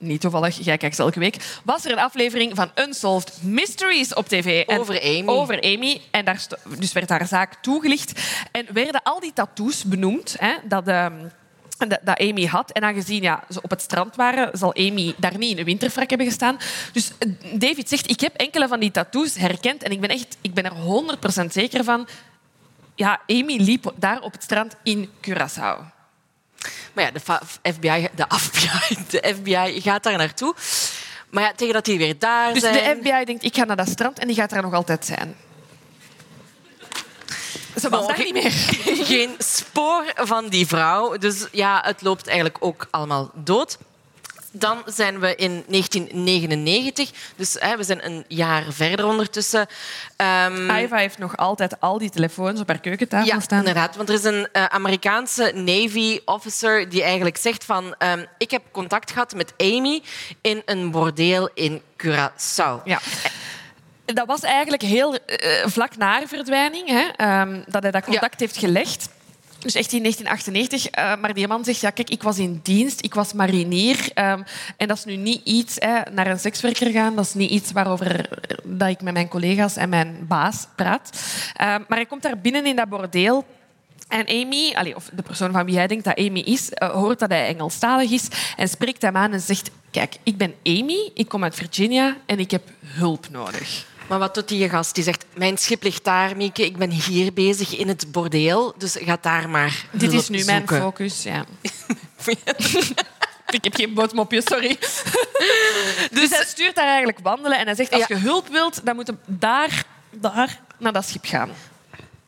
niet 0.00 0.20
toevallig, 0.20 0.58
jij 0.58 0.76
kijkt 0.76 0.98
elke 0.98 1.18
week, 1.18 1.36
was 1.64 1.84
er 1.84 1.92
een 1.92 1.98
aflevering 1.98 2.56
van 2.56 2.70
Unsolved 2.74 3.42
Mysteries 3.42 4.14
op 4.14 4.28
tv. 4.28 4.66
over 4.66 5.00
Amy. 5.02 5.26
Over 5.26 5.62
Amy. 5.62 6.00
En 6.10 6.24
daar 6.24 6.46
dus 6.78 6.92
werd 6.92 7.08
haar 7.08 7.26
zaak 7.26 7.54
toegelicht. 7.54 8.20
En 8.52 8.66
werden 8.72 9.02
al 9.02 9.20
die 9.20 9.32
tattoos 9.32 9.84
benoemd. 9.84 10.36
Hè, 10.38 10.54
dat... 10.64 10.88
Ehm, 10.88 11.14
dat 12.04 12.20
Amy 12.20 12.46
had. 12.46 12.70
En 12.70 12.82
aangezien 12.82 13.22
ja, 13.22 13.44
ze 13.50 13.62
op 13.62 13.70
het 13.70 13.82
strand 13.82 14.16
waren, 14.16 14.58
zal 14.58 14.74
Amy 14.74 15.14
daar 15.16 15.38
niet 15.38 15.50
in 15.50 15.58
een 15.58 15.64
winterfrak 15.64 16.08
hebben 16.08 16.26
gestaan. 16.26 16.58
Dus 16.92 17.12
eh, 17.18 17.28
David 17.52 17.88
zegt, 17.88 18.10
ik 18.10 18.20
heb 18.20 18.34
enkele 18.34 18.68
van 18.68 18.80
die 18.80 18.90
tattoos 18.90 19.34
herkend 19.34 19.82
en 19.82 19.90
ik 19.90 20.00
ben, 20.00 20.10
echt, 20.10 20.36
ik 20.40 20.54
ben 20.54 20.64
er 20.64 20.72
100% 21.42 21.46
zeker 21.46 21.84
van. 21.84 22.08
Ja, 22.94 23.20
Amy 23.26 23.56
liep 23.56 23.92
daar 23.96 24.20
op 24.20 24.32
het 24.32 24.42
strand 24.42 24.76
in 24.82 25.10
Curaçao. 25.28 25.98
Maar 26.92 27.04
ja, 27.04 27.10
de 27.10 27.20
FBI, 27.72 28.08
de 28.14 28.26
FBI, 28.28 28.96
de 29.08 29.34
FBI 29.34 29.80
gaat 29.80 30.02
daar 30.02 30.18
naartoe. 30.18 30.54
Maar 31.30 31.42
ja, 31.42 31.52
tegen 31.52 31.74
dat 31.74 31.84
die 31.84 31.98
weer 31.98 32.18
daar 32.18 32.52
dus 32.52 32.62
zijn... 32.62 32.74
Dus 32.74 32.82
de 32.82 32.96
FBI 32.96 33.24
denkt, 33.24 33.44
ik 33.44 33.56
ga 33.56 33.64
naar 33.64 33.76
dat 33.76 33.88
strand 33.88 34.18
en 34.18 34.26
die 34.26 34.36
gaat 34.36 34.50
daar 34.50 34.62
nog 34.62 34.74
altijd 34.74 35.06
zijn. 35.06 35.34
Ze 37.80 37.88
was 37.88 38.06
daar 38.06 38.18
niet 38.18 38.32
meer. 38.32 38.52
Geen 39.06 39.34
spoor 39.38 40.12
van 40.14 40.48
die 40.48 40.66
vrouw. 40.66 41.16
Dus 41.16 41.46
ja, 41.52 41.82
het 41.84 42.02
loopt 42.02 42.26
eigenlijk 42.26 42.56
ook 42.60 42.86
allemaal 42.90 43.30
dood. 43.34 43.78
Dan 44.52 44.82
zijn 44.86 45.20
we 45.20 45.34
in 45.34 45.64
1999, 45.66 47.10
dus 47.36 47.56
hè, 47.58 47.76
we 47.76 47.82
zijn 47.82 48.06
een 48.06 48.24
jaar 48.28 48.64
verder 48.68 49.06
ondertussen. 49.06 49.66
Um, 50.46 50.70
Iva 50.70 50.96
heeft 50.96 51.18
nog 51.18 51.36
altijd 51.36 51.80
al 51.80 51.98
die 51.98 52.10
telefoons 52.10 52.60
op 52.60 52.68
haar 52.68 52.80
keukentafel 52.80 53.26
ja, 53.26 53.40
staan. 53.40 53.58
inderdaad. 53.58 53.96
Want 53.96 54.08
er 54.08 54.14
is 54.14 54.24
een 54.24 54.48
uh, 54.52 54.64
Amerikaanse 54.64 55.52
Navy 55.54 56.20
officer 56.24 56.88
die 56.88 57.02
eigenlijk 57.02 57.36
zegt 57.36 57.64
van... 57.64 57.94
Um, 57.98 58.26
ik 58.38 58.50
heb 58.50 58.62
contact 58.70 59.10
gehad 59.10 59.34
met 59.34 59.54
Amy 59.56 60.02
in 60.40 60.62
een 60.64 60.90
bordeel 60.90 61.50
in 61.54 61.82
Curaçao. 61.96 62.82
Ja 62.84 63.00
dat 64.14 64.26
was 64.26 64.42
eigenlijk 64.42 64.82
heel 64.82 65.14
uh, 65.14 65.18
vlak 65.64 65.96
na 65.96 66.26
verdwijning 66.26 66.88
hè, 66.88 67.40
um, 67.40 67.64
dat 67.66 67.82
hij 67.82 67.90
dat 67.90 68.04
contact 68.04 68.40
heeft 68.40 68.56
gelegd. 68.56 69.08
Dus 69.60 69.74
echt 69.74 69.92
in 69.92 70.00
1998. 70.00 70.98
Uh, 70.98 71.20
maar 71.20 71.34
die 71.34 71.48
man 71.48 71.64
zegt, 71.64 71.80
ja, 71.80 71.90
kijk, 71.90 72.10
ik 72.10 72.22
was 72.22 72.38
in 72.38 72.60
dienst, 72.62 73.04
ik 73.04 73.14
was 73.14 73.32
marinier. 73.32 74.10
Um, 74.14 74.44
en 74.76 74.88
dat 74.88 74.96
is 74.96 75.04
nu 75.04 75.16
niet 75.16 75.40
iets, 75.44 75.76
hè, 75.78 76.00
naar 76.12 76.26
een 76.26 76.38
sekswerker 76.38 76.90
gaan, 76.90 77.16
dat 77.16 77.24
is 77.24 77.34
niet 77.34 77.50
iets 77.50 77.72
waarover 77.72 78.28
dat 78.64 78.88
ik 78.88 79.02
met 79.02 79.12
mijn 79.12 79.28
collega's 79.28 79.76
en 79.76 79.88
mijn 79.88 80.24
baas 80.28 80.66
praat. 80.74 81.10
Uh, 81.12 81.66
maar 81.66 81.84
hij 81.98 82.06
komt 82.06 82.22
daar 82.22 82.38
binnen 82.38 82.66
in 82.66 82.76
dat 82.76 82.88
bordeel. 82.88 83.44
En 84.08 84.26
Amy, 84.28 84.72
allez, 84.74 84.94
of 84.94 85.10
de 85.12 85.22
persoon 85.22 85.52
van 85.52 85.64
wie 85.64 85.76
hij 85.76 85.86
denkt 85.86 86.04
dat 86.04 86.18
Amy 86.18 86.40
is, 86.40 86.70
uh, 86.70 86.90
hoort 86.90 87.18
dat 87.18 87.30
hij 87.30 87.46
Engelstalig 87.46 88.10
is 88.10 88.28
en 88.56 88.68
spreekt 88.68 89.02
hem 89.02 89.16
aan 89.16 89.32
en 89.32 89.40
zegt, 89.40 89.70
kijk, 89.90 90.16
ik 90.22 90.36
ben 90.36 90.54
Amy, 90.64 91.10
ik 91.14 91.28
kom 91.28 91.42
uit 91.42 91.54
Virginia 91.54 92.16
en 92.26 92.38
ik 92.38 92.50
heb 92.50 92.62
hulp 92.84 93.26
nodig. 93.30 93.84
Maar 94.10 94.18
wat 94.18 94.34
doet 94.34 94.48
die 94.48 94.68
gast? 94.68 94.94
Die 94.94 95.04
zegt, 95.04 95.24
mijn 95.34 95.58
schip 95.58 95.82
ligt 95.82 96.04
daar, 96.04 96.36
Mieke. 96.36 96.64
Ik 96.64 96.76
ben 96.76 96.90
hier 96.90 97.32
bezig 97.32 97.76
in 97.76 97.88
het 97.88 98.12
bordeel. 98.12 98.74
Dus 98.78 98.96
ga 99.00 99.18
daar 99.20 99.48
maar 99.48 99.84
Dit 99.90 100.12
is 100.12 100.28
nu 100.28 100.44
mijn 100.44 100.68
focus, 100.68 101.22
ja. 101.22 101.44
Ik 103.50 103.64
heb 103.64 103.74
geen 103.74 103.94
bootmopje, 103.94 104.42
sorry. 104.44 104.78
dus 106.18 106.30
hij 106.30 106.44
stuurt 106.46 106.74
daar 106.74 106.86
eigenlijk 106.86 107.18
wandelen 107.22 107.58
en 107.58 107.66
hij 107.66 107.74
zegt, 107.74 107.92
als 107.92 108.06
je 108.06 108.16
hulp 108.16 108.48
wilt, 108.48 108.80
dan 108.84 108.94
moet 108.94 109.06
je 109.06 109.14
daar, 109.26 109.84
daar 110.10 110.60
naar 110.78 110.92
dat 110.92 111.08
schip 111.08 111.24
gaan 111.24 111.50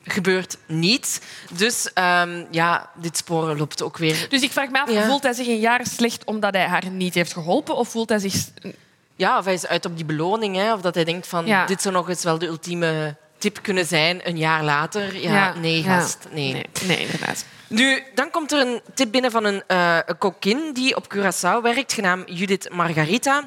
gebeurt 0.05 0.59
niet. 0.67 1.21
Dus 1.51 1.91
um, 1.95 2.47
ja, 2.51 2.91
dit 2.95 3.17
spoor 3.17 3.57
loopt 3.57 3.83
ook 3.83 3.97
weer. 3.97 4.27
Dus 4.29 4.43
ik 4.43 4.51
vraag 4.51 4.71
me 4.71 4.81
af, 4.81 5.07
voelt 5.07 5.23
hij 5.23 5.33
zich 5.33 5.47
een 5.47 5.61
jaar 5.61 5.87
slecht 5.87 6.25
omdat 6.25 6.55
hij 6.55 6.67
haar 6.67 6.91
niet 6.91 7.15
heeft 7.15 7.33
geholpen? 7.33 7.77
Of 7.77 7.89
voelt 7.89 8.09
hij 8.09 8.19
zich 8.19 8.35
ja, 9.17 9.39
of 9.39 9.45
hij 9.45 9.55
is 9.55 9.67
uit 9.67 9.85
op 9.85 9.97
die 9.97 10.05
beloning. 10.05 10.57
Hè, 10.57 10.73
of 10.73 10.81
dat 10.81 10.95
hij 10.95 11.05
denkt 11.05 11.27
van 11.27 11.45
dit 11.67 11.83
zou 11.83 11.95
nog 11.95 12.09
eens 12.09 12.23
wel 12.23 12.39
de 12.39 12.47
ultieme 12.47 13.17
tip 13.39 13.59
kunnen 13.63 13.87
zijn 13.87 14.21
een 14.29 14.37
jaar 14.37 14.65
later. 14.65 15.21
Ja, 15.21 15.55
nee, 15.55 15.83
gast. 15.83 16.19
Nee. 16.31 16.53
nee. 16.53 16.67
nee, 16.87 16.99
inderdaad. 16.99 17.45
Nu, 17.67 18.03
dan 18.15 18.31
komt 18.31 18.53
er 18.53 18.61
een 18.61 18.81
tip 18.95 19.13
binnen 19.13 19.31
van 19.31 19.45
een, 19.45 19.63
uh, 19.69 19.99
kokin 20.19 20.73
die 20.73 20.97
op 20.97 21.15
Curaçao 21.15 21.63
werkt, 21.63 21.93
genaamd 21.93 22.25
Judith 22.27 22.69
Margarita. 22.73 23.45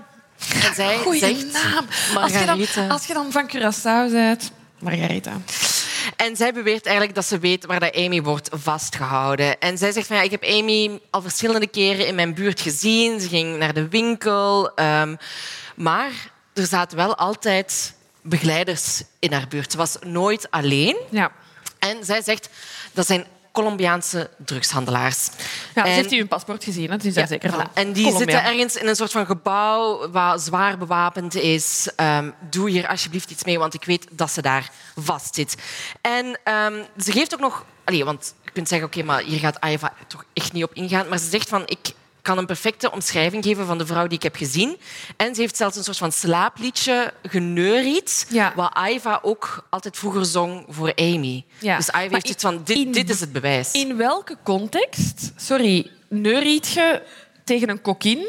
En 0.63 0.73
zij 0.75 0.97
Goeie 0.97 1.19
zegt... 1.19 1.51
naam. 1.51 1.85
Margarita. 2.13 2.51
Als 2.51 2.73
je, 2.73 2.79
dan, 2.79 2.89
als 2.89 3.05
je 3.05 3.13
dan 3.13 3.31
van 3.31 3.49
Curaçao 3.49 4.11
bent... 4.11 4.51
Margarita. 4.79 5.31
En 6.15 6.35
zij 6.35 6.53
beweert 6.53 6.85
eigenlijk 6.85 7.15
dat 7.15 7.25
ze 7.25 7.39
weet 7.39 7.65
waar 7.65 7.79
dat 7.79 7.95
Amy 7.95 8.21
wordt 8.21 8.49
vastgehouden. 8.51 9.59
En 9.59 9.77
zij 9.77 9.91
zegt 9.91 10.07
van 10.07 10.15
ja, 10.15 10.21
ik 10.21 10.31
heb 10.31 10.43
Amy 10.43 10.99
al 11.09 11.21
verschillende 11.21 11.67
keren 11.67 12.07
in 12.07 12.15
mijn 12.15 12.33
buurt 12.33 12.61
gezien. 12.61 13.19
Ze 13.19 13.27
ging 13.27 13.57
naar 13.57 13.73
de 13.73 13.87
winkel. 13.87 14.71
Um, 14.79 15.17
maar 15.75 16.11
er 16.53 16.65
zaten 16.65 16.97
wel 16.97 17.15
altijd 17.15 17.93
begeleiders 18.21 19.03
in 19.19 19.33
haar 19.33 19.47
buurt. 19.47 19.71
Ze 19.71 19.77
was 19.77 19.97
nooit 20.01 20.51
alleen. 20.51 20.97
Ja. 21.09 21.31
En 21.79 22.05
zij 22.05 22.21
zegt 22.21 22.49
dat 22.93 23.05
zijn 23.05 23.25
Colombiaanse 23.55 24.29
drugshandelaars. 24.37 25.29
Ja, 25.75 25.85
en, 25.85 25.91
heeft 25.91 26.11
u 26.11 26.17
hun 26.17 26.27
paspoort 26.27 26.63
gezien, 26.63 26.89
dat 26.89 27.03
is 27.03 27.13
daar 27.13 27.27
zeker 27.27 27.51
van. 27.51 27.67
En 27.73 27.93
die 27.93 28.15
zitten 28.17 28.43
ergens 28.43 28.75
in 28.75 28.87
een 28.87 28.95
soort 28.95 29.11
van 29.11 29.25
gebouw 29.25 30.09
wat 30.09 30.41
zwaar 30.41 30.77
bewapend 30.77 31.35
is. 31.35 31.89
Um, 31.97 32.33
doe 32.49 32.69
hier 32.69 32.87
alsjeblieft 32.87 33.31
iets 33.31 33.43
mee, 33.43 33.59
want 33.59 33.73
ik 33.73 33.83
weet 33.83 34.07
dat 34.11 34.31
ze 34.31 34.41
daar 34.41 34.71
vastzit. 34.95 35.55
En 36.01 36.25
um, 36.25 36.85
ze 36.97 37.11
geeft 37.11 37.33
ook 37.33 37.39
nog... 37.39 37.65
Want 37.85 38.33
je 38.43 38.51
kunt 38.51 38.67
zeggen, 38.67 38.87
oké, 38.87 38.99
okay, 38.99 39.09
maar 39.09 39.23
hier 39.23 39.39
gaat 39.39 39.59
Ava 39.59 39.93
toch 40.07 40.25
echt 40.33 40.53
niet 40.53 40.63
op 40.63 40.73
ingaan. 40.73 41.07
Maar 41.07 41.17
ze 41.17 41.29
zegt 41.29 41.49
van, 41.49 41.63
ik 41.65 41.93
kan 42.25 42.37
een 42.37 42.45
perfecte 42.45 42.91
omschrijving 42.91 43.43
geven 43.43 43.65
van 43.65 43.77
de 43.77 43.85
vrouw 43.85 44.07
die 44.07 44.17
ik 44.17 44.23
heb 44.23 44.35
gezien. 44.35 44.77
En 45.17 45.35
ze 45.35 45.41
heeft 45.41 45.57
zelfs 45.57 45.77
een 45.77 45.83
soort 45.83 45.97
van 45.97 46.11
slaapliedje 46.11 47.13
geneuried, 47.23 48.25
ja. 48.29 48.53
wat 48.55 48.77
Iva 48.89 49.19
ook 49.21 49.65
altijd 49.69 49.97
vroeger 49.97 50.25
zong 50.25 50.65
voor 50.69 50.95
Amy. 50.95 51.45
Ja. 51.59 51.77
Dus 51.77 51.87
Iva 51.87 51.99
heeft 52.09 52.29
iets 52.29 52.43
van, 52.43 52.61
dit, 52.63 52.93
dit 52.93 53.09
is 53.09 53.19
het 53.19 53.31
bewijs. 53.31 53.71
In 53.71 53.97
welke 53.97 54.37
context, 54.43 55.31
sorry, 55.35 55.91
neuriet 56.09 56.67
je 56.67 57.01
tegen 57.43 57.69
een 57.69 57.81
kokin 57.81 58.27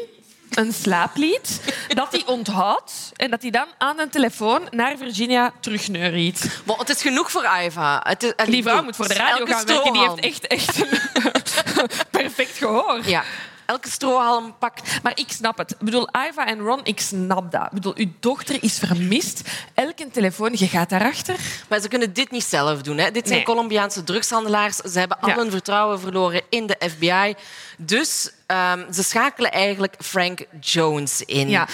een 0.51 0.73
slaaplied 0.73 1.61
dat 1.87 2.11
hij 2.11 2.23
onthoudt 2.25 3.11
en 3.15 3.29
dat 3.29 3.41
hij 3.41 3.51
dan 3.51 3.67
aan 3.77 3.99
een 3.99 4.09
telefoon 4.09 4.67
naar 4.71 4.97
Virginia 4.97 5.53
terugneuriet. 5.59 6.61
Maar 6.65 6.77
het 6.77 6.89
is 6.89 7.01
genoeg 7.01 7.31
voor 7.31 7.47
Iva. 7.63 8.01
Het 8.03 8.23
is, 8.23 8.33
die 8.45 8.63
vrouw 8.63 8.83
moet 8.83 8.95
voor 8.95 9.07
de 9.07 9.13
radio 9.13 9.45
gaan 9.45 9.65
werken. 9.65 9.93
Die 9.93 10.01
heeft 10.01 10.19
echt, 10.19 10.47
echt 10.47 10.81
een 10.81 11.89
perfect 12.21 12.57
gehoor. 12.57 13.01
Ja 13.05 13.23
elke 13.67 13.89
strohalm 13.89 14.55
pakt. 14.59 15.03
Maar 15.03 15.11
ik 15.15 15.31
snap 15.31 15.57
het. 15.57 15.71
Ik 15.71 15.77
bedoel, 15.79 16.09
Iva 16.29 16.47
en 16.47 16.59
Ron, 16.59 16.79
ik 16.83 16.99
snap 16.99 17.51
dat. 17.51 17.65
Ik 17.65 17.71
bedoel, 17.71 17.93
uw 17.95 18.11
dochter 18.19 18.63
is 18.63 18.77
vermist. 18.77 19.41
Elke 19.73 20.09
telefoon, 20.11 20.51
je 20.53 20.67
gaat 20.67 20.89
daarachter. 20.89 21.35
Maar 21.69 21.79
ze 21.79 21.87
kunnen 21.87 22.13
dit 22.13 22.31
niet 22.31 22.43
zelf 22.43 22.81
doen. 22.81 22.97
Hè. 22.97 23.11
Dit 23.11 23.27
zijn 23.27 23.43
Colombiaanse 23.43 24.03
drugshandelaars. 24.03 24.75
Ze 24.75 24.99
hebben 24.99 25.19
al 25.19 25.29
hun 25.29 25.51
vertrouwen 25.51 25.99
verloren 25.99 26.41
in 26.49 26.67
de 26.67 26.77
FBI. 26.89 27.35
Dus 27.77 28.31
um, 28.47 28.93
ze 28.93 29.03
schakelen 29.03 29.51
eigenlijk 29.51 29.95
Frank 29.99 30.45
Jones 30.59 31.21
in. 31.21 31.49
Ja. 31.49 31.67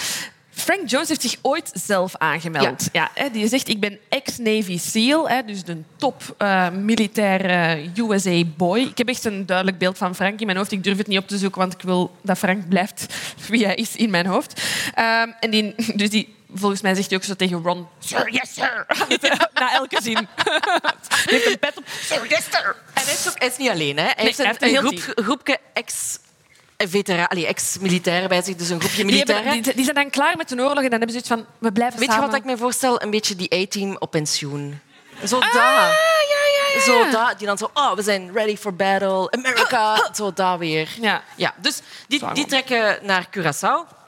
Frank 0.54 0.88
Jones 0.88 1.08
heeft 1.08 1.22
zich 1.22 1.36
ooit 1.42 1.70
zelf 1.72 2.16
aangemeld. 2.16 2.88
Ja. 2.92 3.10
ja 3.14 3.28
die 3.28 3.48
zegt, 3.48 3.68
ik 3.68 3.80
ben 3.80 3.98
ex-Navy 4.08 4.78
SEAL, 4.78 5.28
dus 5.46 5.64
de 5.64 5.82
top 5.96 6.34
uh, 6.38 6.70
militaire 6.70 7.90
USA 7.94 8.42
boy. 8.56 8.78
Ik 8.78 8.98
heb 8.98 9.08
echt 9.08 9.24
een 9.24 9.46
duidelijk 9.46 9.78
beeld 9.78 9.98
van 9.98 10.14
Frank 10.14 10.40
in 10.40 10.46
mijn 10.46 10.58
hoofd. 10.58 10.72
Ik 10.72 10.84
durf 10.84 10.98
het 10.98 11.06
niet 11.06 11.18
op 11.18 11.28
te 11.28 11.38
zoeken, 11.38 11.60
want 11.60 11.72
ik 11.72 11.82
wil 11.82 12.16
dat 12.22 12.38
Frank 12.38 12.68
blijft 12.68 13.06
wie 13.48 13.64
hij 13.64 13.74
is 13.74 13.96
in 13.96 14.10
mijn 14.10 14.26
hoofd. 14.26 14.62
Um, 14.98 15.34
en 15.40 15.50
die, 15.50 15.74
dus 15.96 16.10
die, 16.10 16.34
volgens 16.54 16.80
mij 16.80 16.94
zegt 16.94 17.08
hij 17.08 17.18
ook 17.18 17.24
zo 17.24 17.34
tegen 17.34 17.62
Ron... 17.62 17.86
Sir, 17.98 18.32
yes, 18.32 18.54
sir. 18.54 18.86
Na 19.54 19.72
elke 19.74 20.02
zin. 20.02 20.28
hij 20.34 20.92
heeft 21.24 21.46
een 21.46 21.58
pet 21.58 21.76
op. 21.76 21.84
Sir, 22.00 22.28
yes, 22.28 22.44
sir. 22.44 22.76
En 22.94 23.02
hij 23.04 23.12
is, 23.12 23.28
ook, 23.28 23.38
hij 23.38 23.48
is 23.48 23.56
niet 23.56 23.70
alleen. 23.70 23.96
Hè. 23.96 24.02
Hij 24.02 24.14
nee, 24.16 24.24
heeft 24.24 24.38
een, 24.38 24.68
een, 24.68 24.74
een 24.74 25.00
groep, 25.00 25.24
groepje 25.24 25.58
ex 25.72 26.18
ex-militairen 26.76 28.28
bij 28.28 28.42
zich, 28.42 28.56
dus 28.56 28.68
een 28.68 28.80
groepje 28.80 29.04
militairen. 29.04 29.52
Die, 29.52 29.62
die, 29.62 29.74
die, 29.74 29.84
zijn 29.84 29.96
dan 29.96 30.10
klaar 30.10 30.36
met 30.36 30.48
de 30.48 30.56
oorlog 30.56 30.82
en 30.82 30.90
dan 30.90 30.90
hebben 30.90 31.10
ze 31.10 31.16
iets 31.16 31.28
van, 31.28 31.46
we 31.58 31.72
blijven 31.72 31.98
Weet 31.98 32.08
samen. 32.08 32.24
je 32.24 32.30
wat 32.30 32.40
ik 32.40 32.44
me 32.44 32.56
voorstel? 32.56 33.02
Een 33.02 33.10
beetje 33.10 33.36
die 33.36 33.54
A-team 33.54 33.96
op 33.98 34.10
pensioen. 34.10 34.80
Zo 35.26 35.38
ah, 35.38 35.54
daar. 35.54 35.88
Ja, 35.88 36.40
ja, 36.54 36.74
ja. 36.74 36.80
Zo 36.80 37.10
daar. 37.10 37.38
Die 37.38 37.46
dan 37.46 37.58
zo, 37.58 37.70
oh, 37.74 37.94
we 37.94 38.02
zijn 38.02 38.32
ready 38.32 38.56
for 38.56 38.74
battle, 38.74 39.30
America. 39.30 40.10
Zo 40.14 40.32
daar 40.32 40.58
weer. 40.58 40.88
Ja. 41.00 41.22
ja 41.36 41.54
dus 41.56 41.80
die, 42.06 42.32
die 42.32 42.46
trekken 42.46 42.98
naar 43.02 43.26
Curaçao. 43.38 44.02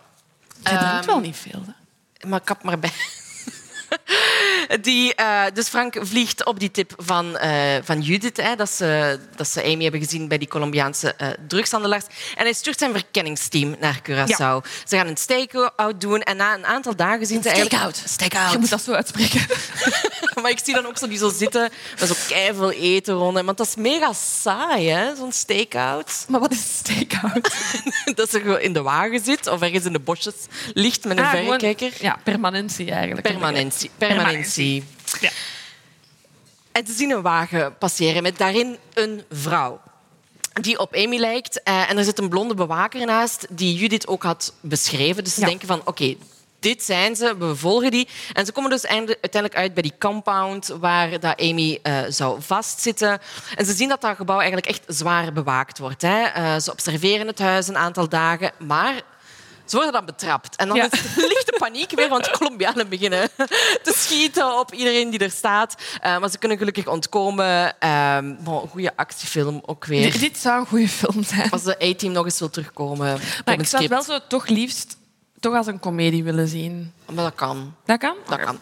Je 0.63 0.99
um, 1.01 1.07
wel 1.07 1.21
niet 1.21 1.37
veel. 1.37 1.63
Hè? 1.67 2.29
Maar 2.29 2.41
kap 2.41 2.63
maar 2.63 2.79
bij. 2.79 2.93
Die, 4.81 5.13
uh, 5.21 5.43
dus 5.55 5.69
Frank 5.69 5.97
vliegt 6.01 6.45
op 6.45 6.61
die 6.61 6.71
tip 6.71 6.93
van, 6.97 7.39
uh, 7.43 7.77
van 7.83 8.01
Judith, 8.01 8.37
hè, 8.37 8.57
dat, 8.57 8.71
ze, 8.71 9.19
dat 9.37 9.49
ze 9.49 9.63
Amy 9.63 9.83
hebben 9.83 10.01
gezien 10.01 10.29
bij 10.29 10.39
die 10.39 10.49
Colombiaanse 10.49 11.15
uh, 11.21 11.29
drugshandelaars. 11.49 12.05
En 12.37 12.45
hij 12.45 12.53
stuurt 12.53 12.79
zijn 12.79 12.93
verkenningsteam 12.93 13.77
naar 13.81 14.01
Curaçao. 14.03 14.39
Ja. 14.39 14.63
Ze 14.85 14.97
gaan 14.97 15.07
een 15.07 15.17
stake-out 15.17 16.01
doen 16.01 16.23
en 16.23 16.37
na 16.37 16.55
een 16.55 16.67
aantal 16.67 16.97
dagen 16.97 17.27
zien 17.27 17.43
ze 17.43 17.49
eigenlijk... 17.49 17.95
Stake-out. 18.05 18.53
Je 18.53 18.59
moet 18.59 18.71
dat 18.71 18.83
zo 18.83 18.93
uitspreken. 18.93 19.47
maar 20.43 20.51
ik 20.51 20.61
zie 20.65 20.75
dan 20.75 20.87
ook 20.87 20.99
zo 20.99 21.09
die 21.09 21.19
zo 21.19 21.31
zitten 21.31 21.71
met 22.01 22.09
zo 22.09 22.15
keiveel 22.29 22.73
eten 22.73 23.15
rond. 23.15 23.45
Want 23.45 23.59
dat 23.59 23.67
is 23.67 23.77
mega 23.77 24.13
saai, 24.13 24.89
hè, 24.89 25.17
zo'n 25.17 25.33
stake-out. 25.33 26.25
Maar 26.29 26.41
wat 26.41 26.53
is 26.53 26.79
stake-out? 26.79 27.55
dat 28.15 28.31
ze 28.31 28.63
in 28.63 28.73
de 28.73 28.83
wagen 28.83 29.21
zit 29.25 29.47
of 29.47 29.61
ergens 29.61 29.85
in 29.85 29.93
de 29.93 29.99
bosjes 29.99 30.35
ligt 30.75 31.05
met 31.05 31.19
een 31.19 31.25
ah, 31.25 31.31
verrekijker. 31.31 31.93
Ja, 32.01 32.19
permanentie 32.25 32.91
eigenlijk. 32.91 33.29
Permanentie. 33.29 33.76
Permanentie. 33.99 34.85
Ja. 35.21 35.31
En 36.73 36.87
ze 36.87 36.93
zien 36.93 37.11
een 37.11 37.23
wagen 37.23 37.79
passeren 37.79 38.23
met 38.23 38.39
daarin 38.39 38.77
een 38.95 39.25
vrouw 39.31 39.81
die 40.61 40.79
op 40.79 40.95
Amy 40.95 41.19
lijkt. 41.19 41.61
Uh, 41.65 41.91
en 41.91 41.99
er 41.99 42.05
zit 42.05 42.19
een 42.19 42.29
blonde 42.29 42.55
bewaker 42.55 43.07
naast 43.07 43.47
die 43.51 43.75
Judith 43.75 44.07
ook 44.07 44.23
had 44.23 44.53
beschreven. 44.61 45.25
Dus 45.25 45.35
ze 45.35 45.41
denken 45.45 45.69
van, 45.69 45.83
oké, 45.85 46.17
dit 46.61 46.83
zijn 46.83 47.17
ze, 47.17 47.37
we 47.39 47.57
volgen 47.57 47.91
die. 47.91 48.09
En 48.33 48.47
ze 48.47 48.53
komen 48.53 48.71
dus 48.71 48.87
uiteindelijk 48.87 49.57
uit 49.57 49.75
bij 49.75 49.83
die 49.83 49.95
compound 49.99 50.67
waar 50.67 51.21
dat 51.21 51.41
Amy 51.41 51.79
uh, 51.83 51.99
zou 52.09 52.43
vastzitten. 52.43 53.21
En 53.55 53.67
ze 53.67 53.73
zien 53.73 53.89
dat 53.89 54.01
dat 54.01 54.17
gebouw 54.17 54.39
eigenlijk 54.39 54.67
echt 54.67 54.83
zwaar 54.87 55.33
bewaakt 55.33 55.79
wordt. 55.79 56.03
Hè. 56.03 56.23
Uh, 56.37 56.59
ze 56.59 56.71
observeren 56.71 57.27
het 57.27 57.39
huis 57.39 57.69
een 57.69 57.77
aantal 57.77 58.09
dagen, 58.09 58.53
maar 58.59 59.03
ze 59.67 59.77
worden 59.77 59.93
dan 59.93 60.05
betrapt. 60.05 60.57
En 60.57 60.69
dan 60.69 60.77
ja. 60.77 60.89
is 60.91 61.01
lichte 61.17 61.55
paniek 61.59 61.91
weer, 61.91 62.09
want 62.09 62.25
de 62.25 62.31
Colombianen 62.31 62.89
beginnen 62.89 63.29
te 63.83 63.95
schieten 63.97 64.59
op 64.59 64.73
iedereen 64.73 65.11
die 65.11 65.19
er 65.19 65.31
staat. 65.31 65.75
Uh, 66.05 66.19
maar 66.19 66.31
ze 66.31 66.39
kunnen 66.39 66.59
gelukkig 66.59 66.87
ontkomen. 66.87 67.75
Uh, 67.85 68.19
bon, 68.39 68.69
goede 68.69 68.97
actiefilm 68.97 69.63
ook 69.67 69.85
weer. 69.85 70.13
D 70.13 70.21
dit 70.21 70.39
zou 70.39 70.61
een 70.61 70.67
goede 70.67 70.89
film 70.89 71.25
zijn. 71.25 71.51
Als 71.51 71.63
de 71.63 71.85
A-team 71.85 72.13
nog 72.13 72.25
eens 72.25 72.39
wil 72.39 72.51
terugkomen. 72.51 73.21
Maar 73.45 73.59
ik 73.59 73.67
zou 73.67 73.89
wel 73.89 74.03
zo 74.03 74.19
toch 74.29 74.47
liefst 74.47 74.97
toch 75.41 75.55
als 75.55 75.67
een 75.67 75.79
komedie 75.79 76.25
willen 76.25 76.49
zien. 76.49 76.93
Maar 77.13 77.25
dat 77.25 77.35
kan. 77.35 77.75
Dat 77.85 77.99
kan? 77.99 78.17
Dat 78.29 78.41
kan. 78.41 78.59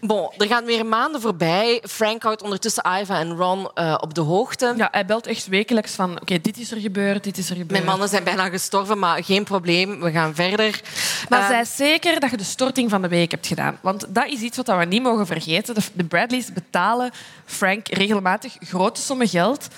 Bon, 0.00 0.30
er 0.36 0.46
gaan 0.46 0.64
weer 0.64 0.86
maanden 0.86 1.20
voorbij. 1.20 1.82
Frank 1.88 2.22
houdt 2.22 2.42
ondertussen 2.42 2.84
Iva 3.00 3.18
en 3.18 3.36
Ron 3.36 3.68
uh, 3.74 3.94
op 4.00 4.14
de 4.14 4.20
hoogte. 4.20 4.74
Ja, 4.76 4.88
hij 4.90 5.06
belt 5.06 5.26
echt 5.26 5.46
wekelijks 5.46 5.94
van... 5.94 6.20
Oké, 6.20 6.40
dit 6.40 6.58
is 6.58 6.70
er 6.70 6.80
gebeurd, 6.80 7.24
dit 7.24 7.38
is 7.38 7.50
er 7.50 7.56
gebeurd. 7.56 7.70
Mijn 7.70 7.84
mannen 7.84 8.08
zijn 8.08 8.24
bijna 8.24 8.48
gestorven, 8.48 8.98
maar 8.98 9.24
geen 9.24 9.44
probleem. 9.44 10.00
We 10.00 10.10
gaan 10.10 10.34
verder. 10.34 10.80
Maar 11.28 11.40
uh, 11.40 11.46
zij 11.46 11.64
zeker 11.64 12.20
dat 12.20 12.30
je 12.30 12.36
de 12.36 12.44
storting 12.44 12.90
van 12.90 13.02
de 13.02 13.08
week 13.08 13.30
hebt 13.30 13.46
gedaan. 13.46 13.78
Want 13.80 14.06
dat 14.08 14.26
is 14.26 14.40
iets 14.40 14.56
wat 14.56 14.66
we 14.66 14.84
niet 14.84 15.02
mogen 15.02 15.26
vergeten. 15.26 15.74
De 15.92 16.04
Bradleys 16.04 16.52
betalen 16.52 17.10
Frank 17.44 17.88
regelmatig 17.88 18.56
grote 18.60 19.00
sommen 19.00 19.28
geld 19.28 19.68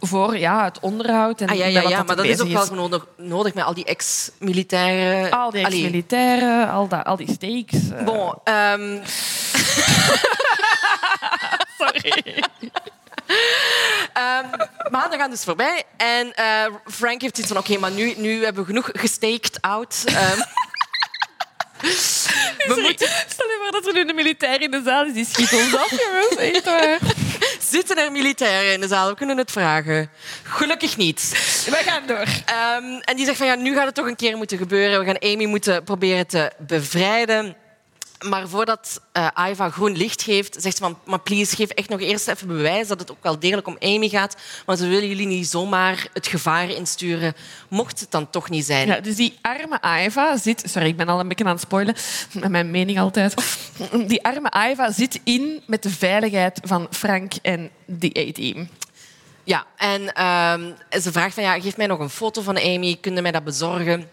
voor 0.00 0.38
ja, 0.38 0.64
het 0.64 0.80
onderhoud. 0.80 1.40
En 1.40 1.48
ah, 1.48 1.56
ja, 1.56 1.66
ja, 1.66 1.88
ja 1.88 2.02
maar 2.02 2.16
dat 2.16 2.24
is 2.24 2.40
ook 2.40 2.48
wel 2.48 2.74
nodig, 2.74 3.06
nodig 3.16 3.54
met 3.54 3.64
al 3.64 3.74
die 3.74 3.84
ex-militairen. 3.84 5.30
Al 5.30 5.50
die 5.50 5.64
ex-militairen, 5.64 6.70
al, 6.70 6.88
al 6.88 7.16
die 7.16 7.30
stakes. 7.30 7.90
Uh. 7.90 8.04
Bon, 8.04 8.34
um... 8.44 9.02
Sorry. 11.78 12.42
Um, 14.18 14.50
maanden 14.94 15.18
gaan 15.18 15.30
dus 15.30 15.44
voorbij 15.44 15.82
en 15.96 16.32
uh, 16.38 16.74
Frank 16.84 17.20
heeft 17.20 17.38
iets 17.38 17.48
van: 17.48 17.56
oké, 17.56 17.68
okay, 17.68 17.80
maar 17.80 17.90
nu, 17.90 18.14
nu 18.16 18.44
hebben 18.44 18.62
we 18.62 18.68
genoeg 18.68 18.90
gestaked 18.92 19.60
out. 19.60 20.04
Um, 20.06 20.44
we 22.74 22.80
moeten... 22.80 23.08
Stel 23.28 23.46
je 23.46 23.58
voor 23.62 23.80
dat 23.80 23.86
er 23.86 23.92
nu 23.92 24.08
een 24.08 24.14
militair 24.14 24.60
in 24.60 24.70
de 24.70 24.82
zaal 24.84 25.04
is, 25.04 25.12
die 25.12 25.26
schiet 25.26 25.52
ons 25.52 25.76
af, 25.76 25.90
jongens. 25.90 26.36
Echt 26.36 26.64
waar. 26.64 26.98
Zitten 27.72 27.98
er 27.98 28.12
militairen 28.12 28.72
in 28.72 28.80
de 28.80 28.88
zaal? 28.88 29.08
We 29.08 29.14
kunnen 29.14 29.36
het 29.36 29.50
vragen. 29.50 30.10
Gelukkig 30.42 30.96
niet. 30.96 31.30
We 31.70 31.82
gaan 31.84 32.06
door. 32.06 32.18
Um, 32.18 33.00
en 33.00 33.16
die 33.16 33.24
zegt 33.24 33.38
van 33.38 33.46
ja, 33.46 33.54
nu 33.54 33.74
gaat 33.74 33.86
het 33.86 33.94
toch 33.94 34.06
een 34.06 34.16
keer 34.16 34.36
moeten 34.36 34.58
gebeuren. 34.58 34.98
We 34.98 35.04
gaan 35.04 35.32
Amy 35.32 35.44
moeten 35.44 35.84
proberen 35.84 36.26
te 36.26 36.52
bevrijden. 36.58 37.56
Maar 38.18 38.48
voordat 38.48 39.00
uh, 39.12 39.28
Iva 39.50 39.70
groen 39.70 39.96
licht 39.96 40.22
geeft, 40.22 40.56
zegt 40.60 40.76
ze 40.76 40.82
van... 40.82 40.98
Maar 41.04 41.20
please, 41.20 41.56
geef 41.56 41.70
echt 41.70 41.88
nog 41.88 42.00
eerst 42.00 42.28
even 42.28 42.46
bewijs 42.46 42.88
dat 42.88 43.00
het 43.00 43.10
ook 43.10 43.22
wel 43.22 43.38
degelijk 43.38 43.66
om 43.66 43.76
Amy 43.80 44.08
gaat. 44.08 44.36
Want 44.66 44.78
we 44.78 44.86
willen 44.86 45.08
jullie 45.08 45.26
niet 45.26 45.48
zomaar 45.48 46.08
het 46.12 46.26
gevaar 46.26 46.70
insturen, 46.70 47.34
mocht 47.68 48.00
het 48.00 48.10
dan 48.10 48.30
toch 48.30 48.50
niet 48.50 48.64
zijn. 48.64 48.86
Ja, 48.86 49.00
dus 49.00 49.16
die 49.16 49.38
arme 49.42 49.80
Iva 50.04 50.36
zit... 50.36 50.62
Sorry, 50.66 50.88
ik 50.88 50.96
ben 50.96 51.08
al 51.08 51.20
een 51.20 51.28
beetje 51.28 51.44
aan 51.44 51.50
het 51.50 51.60
spoilen. 51.60 51.94
Met 52.32 52.50
mijn 52.50 52.70
mening 52.70 52.98
altijd. 52.98 53.34
Die 54.06 54.24
arme 54.24 54.52
Iva 54.70 54.92
zit 54.92 55.20
in 55.24 55.62
met 55.66 55.82
de 55.82 55.90
veiligheid 55.90 56.60
van 56.62 56.86
Frank 56.90 57.32
en 57.42 57.70
de 57.84 58.26
A-team. 58.28 58.68
Ja, 59.44 59.66
en 59.76 60.02
uh, 60.02 61.00
ze 61.00 61.12
vraagt 61.12 61.34
van... 61.34 61.42
Ja, 61.42 61.60
geef 61.60 61.76
mij 61.76 61.86
nog 61.86 61.98
een 61.98 62.10
foto 62.10 62.42
van 62.42 62.56
Amy. 62.56 62.98
Kun 63.00 63.14
je 63.14 63.22
mij 63.22 63.32
dat 63.32 63.44
bezorgen? 63.44 64.10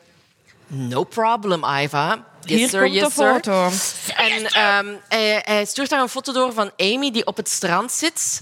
No 0.67 1.03
problem, 1.03 1.63
Iva. 1.65 2.25
Yes, 2.45 2.57
Hier 2.57 2.69
sir, 2.69 2.81
komt 2.81 2.93
yes, 2.93 3.03
de 3.03 3.11
foto. 3.11 3.69
En 4.15 4.41
um, 4.85 4.99
hij, 5.07 5.41
hij, 5.43 5.65
stuurt 5.65 5.89
daar 5.89 6.01
een 6.01 6.09
foto 6.09 6.33
door 6.33 6.53
van 6.53 6.71
Amy 6.77 7.11
die 7.11 7.25
op 7.25 7.37
het 7.37 7.49
strand 7.49 7.91
zit. 7.91 8.41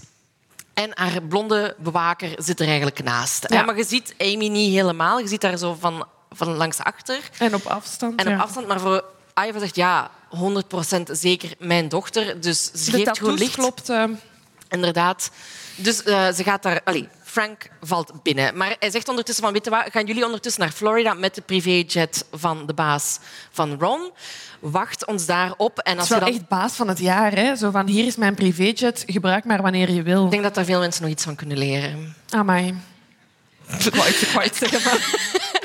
En 0.74 0.92
haar 0.94 1.22
blonde 1.22 1.76
bewaker 1.78 2.32
zit 2.38 2.60
er 2.60 2.66
eigenlijk 2.68 3.04
naast. 3.04 3.46
Ja. 3.48 3.64
Maar 3.64 3.78
je 3.78 3.84
ziet 3.84 4.14
Amy 4.18 4.48
niet 4.48 4.74
helemaal. 4.74 5.20
Je 5.20 5.28
ziet 5.28 5.44
haar 5.44 5.58
zo 5.58 5.78
van, 5.80 6.06
van 6.30 6.56
langs 6.56 6.80
achter. 6.80 7.20
En 7.38 7.56
op 7.56 7.66
afstand. 7.66 8.24
En 8.24 8.34
op 8.34 8.40
afstand. 8.40 8.68
Maar 8.68 8.80
voor 8.80 9.04
Iva 9.48 9.60
zegt 9.60 9.76
ja, 9.76 10.12
100% 10.98 11.02
zeker 11.04 11.54
mijn 11.60 11.90
dochter. 11.90 12.42
Dus 12.42 12.72
ze 12.72 12.92
de 12.92 12.98
geeft 12.98 13.18
gewoon 13.18 13.38
licht. 13.38 13.54
klopt. 13.54 13.90
Uh... 13.90 14.04
Inderdaad. 14.70 15.30
Dus 15.76 16.06
uh, 16.06 16.32
ze 16.32 16.44
gaat 16.44 16.64
daar... 16.64 16.82
Allee, 16.84 17.10
Frank 17.34 17.68
valt 17.82 18.24
binnen. 18.24 18.58
Maar 18.58 18.76
hij 18.80 18.92
zegt 18.92 19.10
ondertussen 19.10 19.44
van, 19.44 19.54
wat, 19.54 19.84
gaan 19.92 20.06
jullie 20.06 20.26
ondertussen 20.26 20.62
naar 20.62 20.72
Florida 20.72 21.14
met 21.14 21.36
de 21.36 21.42
privéjet 21.42 22.26
van 22.32 22.66
de 22.66 22.74
baas 22.74 23.20
van 23.52 23.80
Ron? 23.80 24.12
Wacht 24.60 25.06
ons 25.06 25.26
daarop. 25.26 25.80
En 25.80 26.00
als 26.00 26.10
het 26.10 26.18
is 26.18 26.24
wel 26.24 26.34
echt 26.34 26.48
baas 26.48 26.74
van 26.74 26.88
het 26.88 27.00
jaar. 27.00 27.36
Hè? 27.36 27.56
Zo 27.56 27.72
van, 27.72 27.88
hier 27.88 28.06
is 28.06 28.16
mijn 28.16 28.36
privéjet, 28.36 29.04
gebruik 29.08 29.46
maar 29.46 29.62
wanneer 29.62 29.92
je 29.92 30.02
wil. 30.02 30.26
Ik 30.26 30.32
denk 30.32 30.44
dat 30.44 30.56
daar 30.56 30.66
veel 30.66 30.80
mensen 30.80 31.02
nog 31.02 31.12
iets 31.12 31.24
van 31.24 31.36
kunnen 31.36 31.58
leren. 31.58 32.16
Amai. 32.30 32.76
Ik 33.86 33.94
wou 34.34 34.46
iets 34.46 34.58
zeggen, 34.58 34.82
maar... 34.84 35.63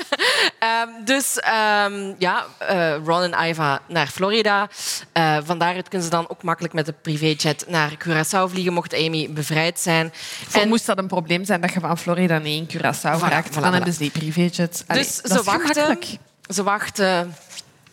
Um, 0.59 1.05
dus 1.05 1.37
um, 1.85 2.15
ja, 2.17 2.45
uh, 2.71 2.95
Ron 3.05 3.33
en 3.33 3.49
Iva 3.49 3.81
naar 3.87 4.07
Florida. 4.07 4.69
Uh, 5.17 5.37
vandaaruit 5.43 5.87
kunnen 5.87 6.07
ze 6.07 6.13
dan 6.13 6.29
ook 6.29 6.43
makkelijk 6.43 6.73
met 6.73 6.85
de 6.85 6.93
privéjet 7.01 7.65
naar 7.67 7.91
Curaçao 7.91 8.49
vliegen, 8.49 8.73
mocht 8.73 8.93
Amy 8.93 9.29
bevrijd 9.31 9.79
zijn. 9.79 10.13
En 10.51 10.67
moest 10.67 10.85
dat 10.85 10.97
een 10.97 11.07
probleem 11.07 11.45
zijn 11.45 11.61
dat 11.61 11.73
je 11.73 11.79
van 11.79 11.97
Florida 11.97 12.37
niet 12.37 12.71
in 12.71 12.77
Curaçao 12.77 13.19
voilà, 13.19 13.29
raakt, 13.29 13.49
voilà, 13.49 13.61
dan 13.61 13.73
hebben 13.73 13.93
ze 13.93 13.99
die 13.99 14.11
privéjet. 14.11 14.83
Dus 14.87 15.15
ze 15.15 15.43
wachten, 15.43 15.97
ze 16.47 16.63
wachten 16.63 17.35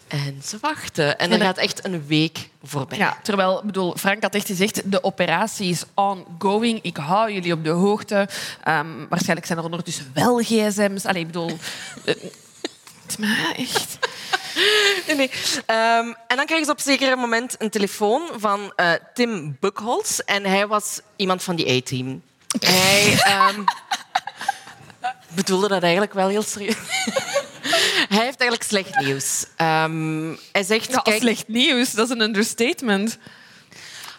en 0.08 0.40
ze 0.44 0.58
wachten. 0.60 1.18
En 1.18 1.32
er 1.32 1.40
gaat 1.40 1.56
echt 1.56 1.84
een 1.84 2.06
week 2.06 2.48
voorbij. 2.64 2.98
Ja, 2.98 3.18
terwijl, 3.22 3.62
bedoel, 3.64 3.96
Frank 3.96 4.22
had 4.22 4.34
echt 4.34 4.46
gezegd, 4.46 4.90
de 4.90 5.04
operatie 5.04 5.70
is 5.70 5.84
ongoing. 5.94 6.78
Ik 6.82 6.96
hou 6.96 7.32
jullie 7.32 7.52
op 7.52 7.64
de 7.64 7.70
hoogte. 7.70 8.28
Um, 8.68 9.06
waarschijnlijk 9.08 9.46
zijn 9.46 9.58
er 9.58 9.64
ondertussen 9.64 10.10
wel 10.14 10.38
gsm's. 10.38 11.04
Allee, 11.04 11.20
ik 11.20 11.26
bedoel... 11.26 11.58
Uh, 12.04 12.14
maar 13.18 13.54
echt... 13.56 13.98
Nee, 15.06 15.16
nee. 15.16 15.30
Um, 15.56 16.16
en 16.26 16.36
dan 16.36 16.46
krijgen 16.46 16.64
ze 16.64 16.70
op 16.70 16.76
een 16.76 16.82
zeker 16.82 17.18
moment 17.18 17.54
een 17.58 17.70
telefoon 17.70 18.28
van 18.36 18.72
uh, 18.76 18.92
Tim 19.14 19.56
Buckholz. 19.60 20.18
En 20.18 20.44
hij 20.44 20.66
was 20.66 21.00
iemand 21.16 21.42
van 21.42 21.56
die 21.56 21.70
A-team. 21.70 22.22
Hij 22.58 23.18
um, 23.48 23.64
bedoelde 25.34 25.68
dat 25.68 25.82
eigenlijk 25.82 26.12
wel 26.12 26.28
heel 26.28 26.42
serieus. 26.42 26.76
Hij 28.08 28.24
heeft 28.24 28.40
eigenlijk 28.40 28.62
slecht 28.62 28.98
nieuws. 28.98 29.46
Um, 29.56 30.38
hij 30.52 30.62
zegt... 30.62 30.90
Ja, 30.90 30.98
kijk, 30.98 31.20
slecht 31.20 31.48
nieuws, 31.48 31.90
dat 31.92 32.08
is 32.08 32.14
een 32.14 32.20
understatement. 32.20 33.18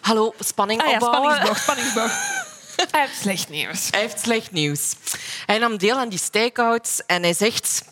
Hallo, 0.00 0.34
spanning 0.40 0.82
ah, 0.82 0.90
ja, 0.90 0.98
Spanningsboog, 0.98 1.58
spanningsboog. 1.66 2.10
Hij 2.90 3.00
heeft 3.00 3.20
slecht 3.20 3.48
nieuws. 3.48 3.88
Hij 3.90 4.00
heeft 4.00 4.20
slecht 4.20 4.52
nieuws. 4.52 4.94
Hij 5.46 5.58
nam 5.58 5.76
deel 5.76 5.96
aan 5.96 6.08
die 6.08 6.18
stakeouts 6.18 7.02
en 7.06 7.22
hij 7.22 7.34
zegt... 7.34 7.84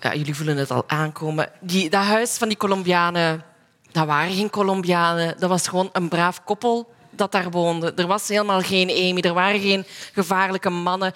Ja, 0.00 0.14
jullie 0.14 0.34
voelen 0.34 0.56
het 0.56 0.70
al 0.70 0.84
aankomen. 0.86 1.50
Die, 1.60 1.90
dat 1.90 2.04
huis 2.04 2.30
van 2.30 2.48
die 2.48 2.56
Colombianen, 2.56 3.44
dat 3.92 4.06
waren 4.06 4.34
geen 4.34 4.50
Colombianen. 4.50 5.34
Dat 5.38 5.48
was 5.48 5.68
gewoon 5.68 5.88
een 5.92 6.08
braaf 6.08 6.44
koppel 6.44 6.94
dat 7.10 7.32
daar 7.32 7.50
woonde. 7.50 7.92
Er 7.96 8.06
was 8.06 8.28
helemaal 8.28 8.60
geen 8.60 8.90
Amy, 8.90 9.20
er 9.20 9.34
waren 9.34 9.60
geen 9.60 9.84
gevaarlijke 10.12 10.70
mannen. 10.70 11.12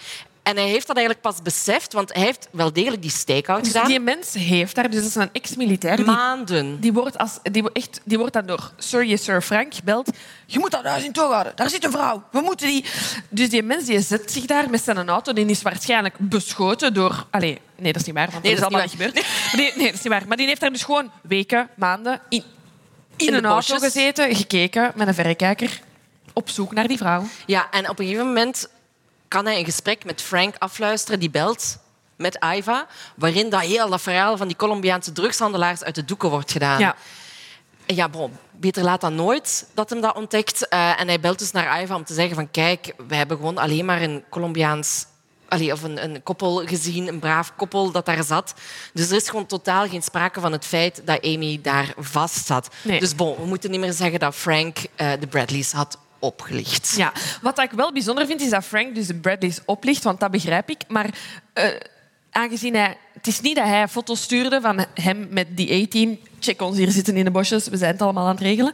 En 0.51 0.57
hij 0.57 0.69
heeft 0.69 0.87
dat 0.87 0.97
eigenlijk 0.97 1.27
pas 1.27 1.43
beseft, 1.43 1.93
want 1.93 2.13
hij 2.15 2.23
heeft 2.23 2.49
wel 2.51 2.73
degelijk 2.73 3.03
die 3.03 3.11
stakeout 3.11 3.65
dus 3.65 3.73
gedaan. 3.73 3.89
Die 3.89 4.01
mens 4.01 4.35
heeft 4.35 4.75
daar, 4.75 4.91
dus 4.91 5.01
dat 5.01 5.09
is 5.09 5.15
een 5.15 5.29
ex-militair. 5.33 6.05
Maanden. 6.05 6.81
Die, 6.81 6.93
wordt 6.93 7.19
als, 7.19 7.39
die, 7.43 7.73
echt, 7.73 8.01
die 8.05 8.19
wordt 8.19 8.33
dan 8.33 8.47
door 8.47 8.73
Sir, 8.77 9.05
yes, 9.05 9.25
Sir 9.25 9.43
Frank 9.43 9.75
gebeld. 9.75 10.11
Je 10.47 10.59
moet 10.59 10.71
dat 10.71 10.85
huis 10.85 11.05
in 11.05 11.13
houden. 11.13 11.53
Daar 11.55 11.69
zit 11.71 11.85
een 11.85 11.91
vrouw. 11.91 12.23
We 12.31 12.41
moeten 12.41 12.67
die... 12.67 12.85
Dus 13.29 13.51
die 13.51 13.63
mens 13.63 13.85
die 13.85 14.01
zet 14.01 14.33
zich 14.33 14.45
daar 14.45 14.71
met 14.71 14.83
zijn 14.83 15.09
auto. 15.09 15.33
Die 15.33 15.47
is 15.47 15.63
waarschijnlijk 15.63 16.15
beschoten 16.19 16.95
door... 16.95 17.27
Allez, 17.31 17.57
nee, 17.77 17.93
dat 17.93 18.01
is 18.01 18.07
niet 18.07 18.17
waar, 18.17 18.31
want 18.31 18.43
nee, 18.43 18.55
dat 18.55 18.61
is 18.61 18.67
allemaal 18.67 18.87
niet 18.87 18.97
gebeurd. 18.97 19.15
Nee. 19.53 19.73
nee, 19.75 19.85
dat 19.85 19.95
is 19.95 20.03
niet 20.03 20.13
waar. 20.13 20.25
Maar 20.29 20.37
die 20.37 20.47
heeft 20.47 20.61
daar 20.61 20.73
dus 20.73 20.83
gewoon 20.83 21.11
weken, 21.23 21.69
maanden 21.77 22.21
in 22.29 22.45
in, 23.17 23.35
een 23.35 23.45
auto 23.45 23.79
gezeten, 23.79 24.35
gekeken 24.37 24.93
met 24.95 25.09
een 25.09 25.15
verrekijker, 25.15 25.81
op 26.33 26.49
zoek 26.49 26.73
naar 26.73 26.89
die 26.89 26.97
vrouw. 26.97 27.25
Ja, 27.47 27.71
en 27.71 27.89
op 27.89 27.99
een 27.99 28.05
gegeven 28.05 28.27
moment 28.27 28.69
kan 29.31 29.47
hij 29.47 29.59
een 29.59 29.65
gesprek 29.65 30.05
met 30.05 30.23
Frank 30.23 30.55
afluisteren, 30.59 31.21
die 31.21 31.31
belt 31.31 31.79
met 32.17 32.39
Iva, 32.55 32.87
waarin 33.15 33.51
dat 33.51 33.61
heel 33.61 33.89
dat 33.89 34.03
verhaal 34.03 34.37
van 34.37 34.47
die 34.47 34.57
Colombiaanse 34.57 35.13
drugshandelaars 35.13 35.83
uit 35.83 35.95
de 35.95 36.05
doeken 36.05 36.31
wordt 36.31 36.53
gedaan. 36.53 36.79
Ja. 36.79 36.95
En 37.87 37.95
ja, 37.95 38.09
bon, 38.09 38.37
beter 38.51 38.83
laat 38.83 39.01
dan 39.01 39.15
nooit 39.15 39.67
dat 39.75 39.91
hem 39.91 40.01
dat 40.01 40.17
ontdekt. 40.17 40.67
Uh, 40.71 41.01
en 41.01 41.09
hij 41.09 41.21
belt 41.21 41.39
dus 41.39 41.51
naar 41.51 41.83
Iva 41.83 41.95
om 41.95 42.05
te 42.05 42.15
zeggen 42.15 42.35
van 42.35 42.51
kijk, 42.51 42.95
we 43.09 43.15
hebben 43.15 43.37
gewoon 43.37 43.59
alleen 43.59 43.85
maar 43.85 44.03
een 44.03 44.25
Colombiaans 44.31 45.07
Allee, 45.49 45.73
of 45.73 45.83
een, 45.83 46.05
een, 46.05 46.23
koppel 46.23 46.67
gezien, 46.67 47.09
een 47.09 47.19
braaf 47.19 47.53
koppel 47.57 47.91
dat 47.91 48.07
daar 48.07 48.25
zat. 48.25 48.55
Dus 48.93 49.11
er 49.11 49.17
is 49.17 49.29
gewoon 49.29 49.47
totaal 49.47 49.89
geen 49.89 50.03
sprake 50.03 50.41
van 50.41 50.53
het 50.53 50.65
feit 50.65 51.03
dat 51.05 51.25
Amy 51.25 51.61
daar 51.63 51.93
vast 51.99 52.47
zat. 52.47 52.69
Dus 52.83 53.15
bon, 53.15 53.37
we 53.37 53.47
moeten 53.47 53.71
niet 53.71 53.81
meer 53.81 53.93
zeggen 53.93 54.21
dat 54.21 54.35
Frank 54.35 54.79
uh, 54.79 55.13
de 55.21 55.27
Bradleys 55.27 55.73
had 55.73 55.99
opgelicht. 56.21 56.95
Ja, 56.97 57.13
wat 57.43 57.59
ik 57.59 57.71
wel 57.71 57.93
bijzonder 57.93 58.27
vind, 58.27 58.41
is 58.41 58.51
dat 58.51 58.65
Frank 58.65 58.95
dus 58.95 59.07
de 59.07 59.15
Bradleys 59.15 59.61
oplicht, 59.65 60.03
want 60.03 60.21
dat 60.21 60.31
begrijp 60.31 60.71
ik. 60.71 60.81
Maar 60.89 61.11
uh, 61.55 61.65
aangezien 62.31 62.75
hij... 62.75 62.97
Het 63.13 63.27
is 63.27 63.41
niet 63.41 63.57
dat 63.57 63.65
hij 63.65 63.89
foto's 63.89 64.23
stuurde 64.23 64.61
van 64.61 64.85
hem 64.95 65.27
met 65.31 65.57
die 65.57 65.83
18. 65.83 66.21
Check 66.39 66.63
ons 66.63 66.77
hier 66.77 66.91
zitten 66.91 67.17
in 67.17 67.25
de 67.25 67.31
bosjes, 67.31 67.69
we 67.69 67.77
zijn 67.77 67.93
het 67.93 68.03
allemaal 68.03 68.25
aan 68.25 68.35
het 68.35 68.41
regelen. 68.41 68.73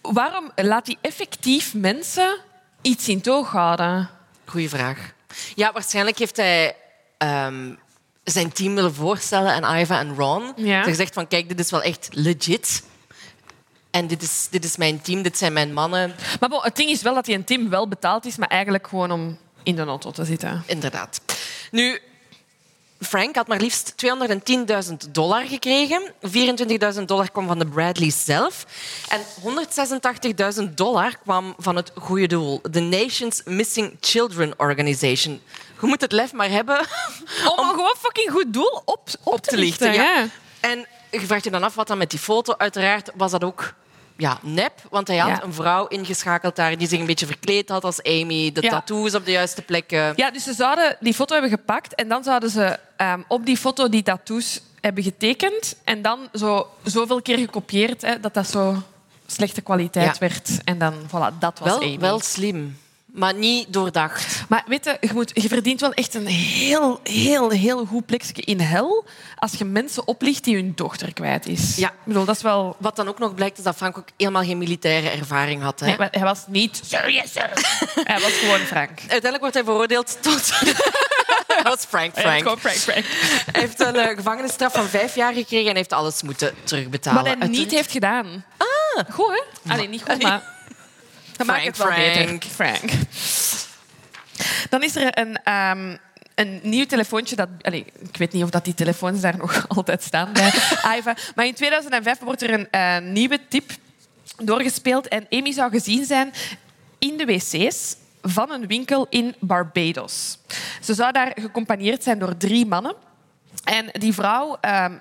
Waarom 0.00 0.50
laat 0.54 0.86
hij 0.86 0.96
effectief 1.00 1.74
mensen 1.74 2.36
iets 2.82 3.08
in 3.08 3.20
toog 3.20 3.50
houden? 3.50 4.08
Goeie 4.44 4.68
vraag. 4.68 5.12
Ja, 5.54 5.72
waarschijnlijk 5.72 6.18
heeft 6.18 6.36
hij 6.36 6.76
um, 7.18 7.78
zijn 8.24 8.52
team 8.52 8.74
willen 8.74 8.94
voorstellen 8.94 9.52
aan 9.52 9.76
Iva 9.78 9.98
en 9.98 10.14
Ron. 10.14 10.52
Ja. 10.56 10.82
Ze 10.82 10.88
gezegd 10.88 11.14
van, 11.14 11.28
kijk, 11.28 11.48
dit 11.48 11.58
is 11.58 11.70
wel 11.70 11.82
echt 11.82 12.08
legit. 12.12 12.82
En 13.90 14.06
dit 14.06 14.22
is, 14.22 14.46
dit 14.50 14.64
is 14.64 14.76
mijn 14.76 15.00
team, 15.00 15.22
dit 15.22 15.38
zijn 15.38 15.52
mijn 15.52 15.72
mannen. 15.72 16.14
Maar 16.40 16.48
bon, 16.48 16.62
het 16.62 16.76
ding 16.76 16.90
is 16.90 17.02
wel 17.02 17.14
dat 17.14 17.26
hij 17.26 17.34
een 17.34 17.44
team 17.44 17.68
wel 17.68 17.88
betaald 17.88 18.26
is, 18.26 18.36
maar 18.36 18.48
eigenlijk 18.48 18.86
gewoon 18.86 19.10
om 19.10 19.38
in 19.62 19.76
de 19.76 19.82
auto 19.82 20.10
te 20.10 20.24
zitten. 20.24 20.62
Inderdaad. 20.66 21.20
Nu, 21.70 22.00
Frank 23.00 23.34
had 23.34 23.46
maar 23.46 23.60
liefst 23.60 23.94
210.000 24.90 25.10
dollar 25.10 25.46
gekregen. 25.46 26.12
24.000 26.96 27.02
dollar 27.04 27.30
kwam 27.30 27.46
van 27.46 27.58
de 27.58 27.66
Bradleys 27.66 28.24
zelf. 28.24 28.66
En 29.08 29.20
186.000 30.68 30.74
dollar 30.74 31.18
kwam 31.22 31.54
van 31.58 31.76
het 31.76 31.92
goede 31.94 32.26
doel. 32.26 32.60
De 32.70 32.80
Nations 32.80 33.42
Missing 33.44 33.96
Children 34.00 34.54
Organization. 34.56 35.40
Je 35.80 35.86
moet 35.86 36.00
het 36.00 36.12
lef 36.12 36.32
maar 36.32 36.50
hebben... 36.50 36.78
Om, 37.44 37.58
om 37.58 37.68
gewoon 37.68 37.94
fucking 37.98 38.30
goed 38.30 38.52
doel 38.52 38.82
op, 38.84 39.08
op, 39.22 39.40
te 39.40 39.56
lichten. 39.56 39.92
Ja. 39.92 40.28
En 40.60 40.86
je 41.10 41.20
vraagt 41.20 41.44
je 41.44 41.50
dan 41.50 41.62
af 41.62 41.74
wat 41.74 41.86
dan 41.86 41.98
met 41.98 42.10
die 42.10 42.18
foto. 42.18 42.54
Uiteraard 42.56 43.10
was 43.14 43.30
dat 43.30 43.44
ook 43.44 43.74
ja, 44.16 44.38
nep, 44.42 44.72
want 44.90 45.08
hij 45.08 45.16
had 45.16 45.42
een 45.42 45.52
vrouw 45.52 45.86
ingeschakeld 45.86 46.56
daar 46.56 46.78
die 46.78 46.88
zich 46.88 47.00
een 47.00 47.06
beetje 47.06 47.26
verkleed 47.26 47.68
had 47.68 47.84
als 47.84 48.02
Amy, 48.02 48.52
de 48.52 48.60
tattoos 48.60 49.14
op 49.14 49.24
de 49.24 49.30
juiste 49.30 49.62
plekken. 49.62 50.12
Ja, 50.16 50.30
dus 50.30 50.44
ze 50.44 50.52
zouden 50.52 50.96
die 51.00 51.14
foto 51.14 51.32
hebben 51.32 51.50
gepakt 51.50 51.94
en 51.94 52.08
dan 52.08 52.24
zouden 52.24 52.50
ze 52.50 52.78
ehm, 52.96 53.20
op 53.28 53.46
die 53.46 53.56
foto 53.56 53.88
die 53.88 54.02
tattoos 54.02 54.60
hebben 54.80 55.02
getekend 55.02 55.76
en 55.84 56.02
dan 56.02 56.18
zo, 56.34 56.66
zoveel 56.82 57.22
keer 57.22 57.38
gekopieerd 57.38 58.02
hè, 58.02 58.20
dat 58.20 58.34
dat 58.34 58.46
zo 58.46 58.82
slechte 59.26 59.60
kwaliteit 59.60 60.18
werd. 60.18 60.64
En 60.64 60.78
dan, 60.78 60.94
voilà, 61.06 61.38
dat 61.38 61.58
was 61.58 61.68
wel, 61.68 61.82
Amy. 61.82 61.98
Wel 61.98 62.20
slim 62.20 62.76
maar 63.12 63.34
niet 63.34 63.72
doordacht. 63.72 64.44
Maar 64.48 64.64
weet 64.66 64.84
je, 64.84 64.96
je, 65.00 65.10
moet, 65.12 65.30
je 65.34 65.48
verdient 65.48 65.80
wel 65.80 65.92
echt 65.92 66.14
een 66.14 66.26
heel, 66.26 67.00
heel, 67.02 67.50
heel 67.50 67.84
goed 67.84 68.06
plekje 68.06 68.42
in 68.42 68.60
hel 68.60 69.04
als 69.36 69.52
je 69.52 69.64
mensen 69.64 70.06
oplicht 70.06 70.44
die 70.44 70.54
hun 70.54 70.72
dochter 70.74 71.12
kwijt 71.12 71.46
is. 71.46 71.76
Ja. 71.76 71.88
Ik 71.88 71.94
bedoel, 72.04 72.24
dat 72.24 72.36
is 72.36 72.42
wel... 72.42 72.76
Wat 72.78 72.96
dan 72.96 73.08
ook 73.08 73.18
nog 73.18 73.34
blijkt, 73.34 73.58
is 73.58 73.64
dat 73.64 73.76
Frank 73.76 73.98
ook 73.98 74.08
helemaal 74.16 74.42
geen 74.42 74.58
militaire 74.58 75.08
ervaring 75.08 75.62
had. 75.62 75.80
Hè? 75.80 75.86
Nee, 75.86 76.08
hij 76.10 76.22
was 76.22 76.44
niet... 76.46 76.80
Serious, 76.84 77.34
hij 78.10 78.20
was 78.20 78.32
gewoon 78.32 78.60
Frank. 78.60 78.98
Uiteindelijk 78.98 79.40
wordt 79.40 79.54
hij 79.54 79.64
veroordeeld 79.64 80.18
tot... 80.20 80.50
hij 81.54 81.62
was 81.62 81.84
Frank, 81.84 82.12
Frank. 82.12 82.44
Hij, 82.44 82.56
Frank, 82.56 82.76
Frank. 82.76 83.04
hij 83.52 83.60
heeft 83.60 83.80
een 83.80 83.96
uh, 83.96 84.06
gevangenisstraf 84.06 84.72
van 84.72 84.86
vijf 84.86 85.14
jaar 85.14 85.32
gekregen 85.32 85.70
en 85.70 85.76
heeft 85.76 85.92
alles 85.92 86.22
moeten 86.22 86.54
terugbetalen. 86.64 87.24
Wat 87.24 87.38
hij 87.38 87.48
niet 87.48 87.70
heeft 87.70 87.90
gedaan. 87.90 88.44
Ah. 88.56 89.14
Goed, 89.14 89.44
hè? 89.62 89.72
Alleen 89.72 89.90
niet 89.90 90.02
goed, 90.02 90.22
maar... 90.22 90.58
Dat 91.46 91.48
maakt 91.48 91.66
het 91.66 91.76
wel 91.76 91.86
Frank. 91.86 92.44
Frank. 92.44 92.90
Dan 94.68 94.82
is 94.82 94.96
er 94.96 95.18
een, 95.18 95.52
um, 95.52 95.98
een 96.34 96.60
nieuw 96.62 96.86
telefoontje. 96.86 97.36
Dat, 97.36 97.48
allez, 97.60 97.80
ik 97.80 98.16
weet 98.16 98.32
niet 98.32 98.42
of 98.42 98.50
dat 98.50 98.64
die 98.64 98.74
telefoons 98.74 99.20
daar 99.20 99.36
nog 99.36 99.64
altijd 99.76 100.02
staan 100.02 100.32
bij 100.32 100.52
Iva. 100.98 101.16
Maar 101.34 101.46
in 101.46 101.54
2005 101.54 102.18
wordt 102.18 102.42
er 102.42 102.52
een 102.52 102.68
uh, 102.70 103.10
nieuwe 103.12 103.40
tip 103.48 103.70
doorgespeeld. 104.36 105.08
En 105.08 105.26
Amy 105.30 105.52
zou 105.52 105.70
gezien 105.70 106.04
zijn 106.04 106.32
in 106.98 107.16
de 107.16 107.24
wc's 107.24 107.96
van 108.22 108.50
een 108.50 108.66
winkel 108.66 109.06
in 109.10 109.34
Barbados. 109.38 110.38
Ze 110.80 110.94
zou 110.94 111.12
daar 111.12 111.32
gecompanieerd 111.34 112.02
zijn 112.02 112.18
door 112.18 112.36
drie 112.36 112.66
mannen. 112.66 112.94
En 113.64 113.86
die 113.92 114.14
vrouw, 114.14 114.58
um, 114.60 114.98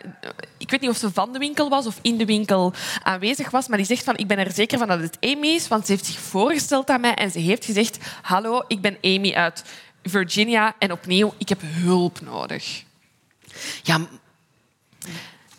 ik 0.58 0.70
weet 0.70 0.82
niet 0.82 0.90
of 0.90 0.98
ze 0.98 1.12
van 1.12 1.34
de 1.34 1.40
winkel 1.40 1.70
was 1.70 1.86
of 1.86 2.00
in 2.02 2.18
de 2.18 2.26
winkel 2.26 2.74
aanwezig 3.04 3.50
was, 3.50 3.68
maar 3.68 3.78
die 3.78 3.86
zegt 3.88 4.04
van 4.04 4.18
ik 4.18 4.28
ben 4.28 4.38
er 4.38 4.52
zeker 4.52 4.78
van 4.78 4.88
dat 4.88 5.00
het 5.00 5.18
Amy 5.20 5.48
is, 5.48 5.68
want 5.68 5.86
ze 5.86 5.92
heeft 5.92 6.06
zich 6.06 6.20
voorgesteld 6.20 6.90
aan 6.90 7.02
mij 7.02 7.14
en 7.14 7.32
ze 7.32 7.40
heeft 7.40 7.66
gezegd 7.66 7.98
hallo, 8.22 8.64
ik 8.68 8.82
ben 8.82 8.98
Amy 9.02 9.34
uit 9.34 9.64
Virginia 10.04 10.76
en 10.80 10.92
opnieuw, 10.92 11.34
ik 11.38 11.50
heb 11.50 11.62
hulp 11.64 12.22
nodig. 12.22 12.84
Ja, 13.84 14.00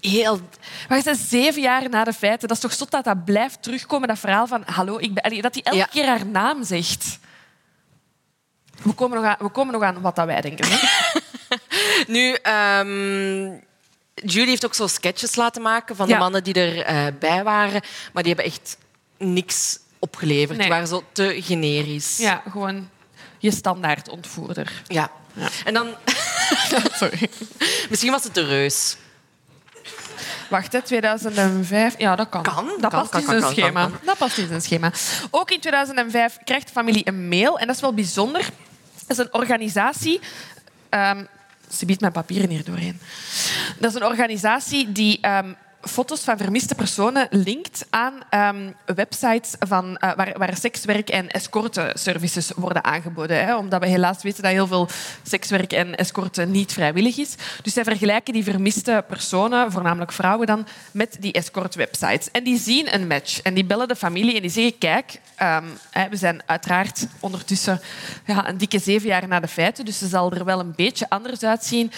heel... 0.00 0.40
Maar 0.88 1.00
ze 1.00 1.14
zeven 1.14 1.62
jaar 1.62 1.88
na 1.88 2.04
de 2.04 2.12
feiten. 2.12 2.48
Dat 2.48 2.56
is 2.56 2.62
toch 2.62 2.72
zot 2.72 2.90
dat 2.90 3.04
dat 3.04 3.24
blijft 3.24 3.62
terugkomen, 3.62 4.08
dat 4.08 4.18
verhaal 4.18 4.46
van 4.46 4.62
hallo, 4.66 4.98
ik 4.98 5.14
ben... 5.14 5.42
Dat 5.42 5.54
hij 5.54 5.62
elke 5.62 5.90
keer 5.90 6.06
haar 6.06 6.26
naam 6.26 6.64
zegt. 6.64 7.18
We 8.82 8.92
komen 8.92 9.16
nog 9.16 9.26
aan, 9.26 9.36
we 9.38 9.48
komen 9.48 9.72
nog 9.72 9.82
aan 9.82 10.00
wat 10.00 10.16
dat 10.16 10.26
wij 10.26 10.40
denken. 10.40 10.66
Hè? 10.68 10.78
nu, 12.16 12.36
um, 12.78 13.62
Judy 14.14 14.48
heeft 14.48 14.64
ook 14.64 14.74
zo 14.74 14.86
sketches 14.86 15.36
laten 15.36 15.62
maken 15.62 15.96
van 15.96 16.08
de 16.08 16.16
mannen 16.16 16.44
die 16.44 16.54
erbij 16.84 17.38
uh, 17.38 17.42
waren. 17.42 17.82
Maar 18.12 18.22
die 18.22 18.34
hebben 18.34 18.52
echt 18.52 18.76
niks 19.18 19.78
opgeleverd. 19.98 20.58
Die 20.58 20.68
waren 20.68 20.86
zo 20.86 21.04
te 21.12 21.36
generisch. 21.40 22.16
Ja, 22.16 22.42
gewoon 22.50 22.88
je 23.38 23.50
standaard 23.50 24.08
ontvoerder. 24.08 24.82
Ja. 24.86 25.10
ja. 25.32 25.48
En 25.64 25.74
dan... 25.74 25.94
Sorry. 27.00 27.30
Misschien 27.90 28.10
was 28.10 28.24
het 28.24 28.34
de 28.34 28.44
reus. 28.44 28.96
Wacht, 30.50 30.72
hè, 30.72 30.82
2005. 30.82 31.94
Ja, 31.98 32.16
dat 32.16 32.28
kan. 32.28 32.42
kan 32.42 32.70
dat 32.80 32.90
kan, 32.90 33.08
past 33.08 33.14
in 33.14 33.40
zijn 33.40 33.52
schema. 33.52 33.90
Dat 34.02 34.18
past 34.18 34.38
in 34.38 34.46
zijn 34.46 34.62
schema. 34.62 34.92
Ook 35.30 35.50
in 35.50 35.60
2005 35.60 36.38
krijgt 36.44 36.66
de 36.66 36.72
familie 36.72 37.08
een 37.08 37.28
mail. 37.28 37.58
En 37.58 37.66
dat 37.66 37.76
is 37.76 37.82
wel 37.82 37.94
bijzonder. 37.94 38.48
Dat 39.06 39.18
is 39.18 39.24
een 39.24 39.34
organisatie 39.34 40.20
um, 40.90 41.28
ze 41.70 41.86
biedt 41.86 42.00
mijn 42.00 42.12
papieren 42.12 42.48
hier 42.48 42.64
doorheen. 42.64 43.00
Dat 43.78 43.90
is 43.90 44.00
een 44.00 44.06
organisatie 44.06 44.92
die 44.92 45.28
um, 45.28 45.56
foto's 45.80 46.20
van 46.20 46.36
vermiste 46.36 46.74
personen 46.74 47.26
linkt 47.30 47.86
aan 47.90 48.14
um, 48.54 48.74
websites 48.94 49.54
van, 49.58 49.84
uh, 49.90 50.14
waar, 50.14 50.32
waar, 50.38 50.56
sekswerk 50.56 51.08
en 51.08 51.28
escorte-services 51.28 52.52
worden 52.56 52.84
aangeboden. 52.84 53.44
Hè, 53.44 53.56
omdat 53.56 53.80
we 53.80 53.86
helaas 53.86 54.22
weten 54.22 54.42
dat 54.42 54.52
heel 54.52 54.66
veel 54.66 54.88
sekswerk 55.22 55.72
en 55.72 55.94
escorte 55.94 56.44
niet 56.44 56.72
vrijwillig 56.72 57.18
is. 57.18 57.34
Dus 57.62 57.72
zij 57.72 57.84
vergelijken 57.84 58.32
die 58.32 58.44
vermiste 58.44 59.04
personen, 59.08 59.72
voornamelijk 59.72 60.12
vrouwen 60.12 60.46
dan, 60.46 60.66
met 60.90 61.16
die 61.20 61.32
escort-websites. 61.32 62.30
En 62.30 62.44
die 62.44 62.58
zien 62.58 62.94
een 62.94 63.06
match. 63.06 63.42
En 63.42 63.54
die 63.54 63.64
bellen 63.64 63.88
de 63.88 63.96
familie 63.96 64.34
en 64.34 64.42
die 64.42 64.50
zeggen, 64.50 64.78
kijk, 64.78 65.20
um, 65.42 65.78
hè, 65.90 66.08
we 66.08 66.16
zijn 66.16 66.42
uiteraard 66.46 67.06
ondertussen 67.20 67.80
ja, 68.26 68.48
een 68.48 68.58
dikke 68.58 68.78
zeven 68.78 69.08
jaar 69.08 69.28
na 69.28 69.40
de 69.40 69.48
feiten, 69.48 69.84
dus 69.84 69.98
ze 69.98 70.08
zal 70.08 70.32
er 70.32 70.44
wel 70.44 70.60
een 70.60 70.74
beetje 70.76 71.08
anders 71.08 71.42
uitzien. 71.42 71.92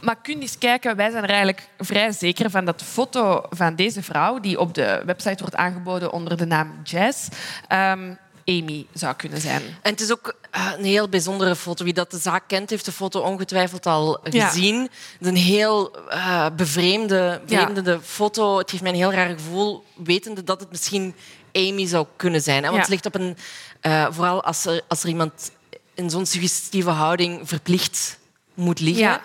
Maar 0.00 0.16
kun 0.16 0.34
je 0.34 0.40
eens 0.40 0.58
kijken, 0.58 0.96
wij 0.96 1.10
zijn 1.10 1.22
er 1.22 1.28
eigenlijk 1.28 1.68
vrij 1.78 2.12
zeker 2.12 2.50
van 2.50 2.64
dat 2.64 2.78
de 2.78 2.84
foto 2.84 3.42
van 3.50 3.74
deze 3.74 4.02
vrouw, 4.02 4.40
die 4.40 4.60
op 4.60 4.74
de 4.74 5.02
website 5.06 5.38
wordt 5.42 5.56
aangeboden 5.56 6.12
onder 6.12 6.36
de 6.36 6.46
naam 6.46 6.80
Jazz, 6.84 7.28
um, 7.72 8.18
Amy 8.48 8.86
zou 8.92 9.14
kunnen 9.14 9.40
zijn. 9.40 9.62
En 9.82 9.90
het 9.90 10.00
is 10.00 10.12
ook 10.12 10.34
eh, 10.50 10.72
een 10.78 10.84
heel 10.84 11.08
bijzondere 11.08 11.56
foto. 11.56 11.84
Wie 11.84 11.92
dat 11.92 12.10
de 12.10 12.18
zaak 12.18 12.42
kent, 12.46 12.70
heeft 12.70 12.84
de 12.84 12.92
foto 12.92 13.20
ongetwijfeld 13.20 13.86
al 13.86 14.18
gezien. 14.22 14.80
Het 14.82 14.90
is 15.20 15.26
een 15.26 15.36
heel 15.36 15.96
uh, 16.10 16.46
bevreemde, 16.56 17.40
ja. 17.46 17.98
foto. 18.02 18.58
Het 18.58 18.70
geeft 18.70 18.82
mij 18.82 18.92
een 18.92 18.98
heel 18.98 19.12
raar 19.12 19.28
gevoel, 19.28 19.84
wetende 19.96 20.44
dat 20.44 20.60
het 20.60 20.70
misschien 20.70 21.14
Amy 21.52 21.86
zou 21.86 22.06
kunnen 22.16 22.40
zijn. 22.40 22.62
Want 22.62 22.76
het 22.76 22.88
ligt 22.88 23.06
op 23.06 23.14
een... 23.14 23.36
Uh, 23.82 24.06
vooral 24.10 24.42
als 24.44 24.64
er, 24.64 24.82
als 24.88 25.02
er 25.02 25.08
iemand 25.08 25.50
in 25.94 26.10
zo'n 26.10 26.26
suggestieve 26.26 26.90
houding 26.90 27.40
verplicht 27.48 28.17
moet 28.58 28.80
liggen. 28.80 29.20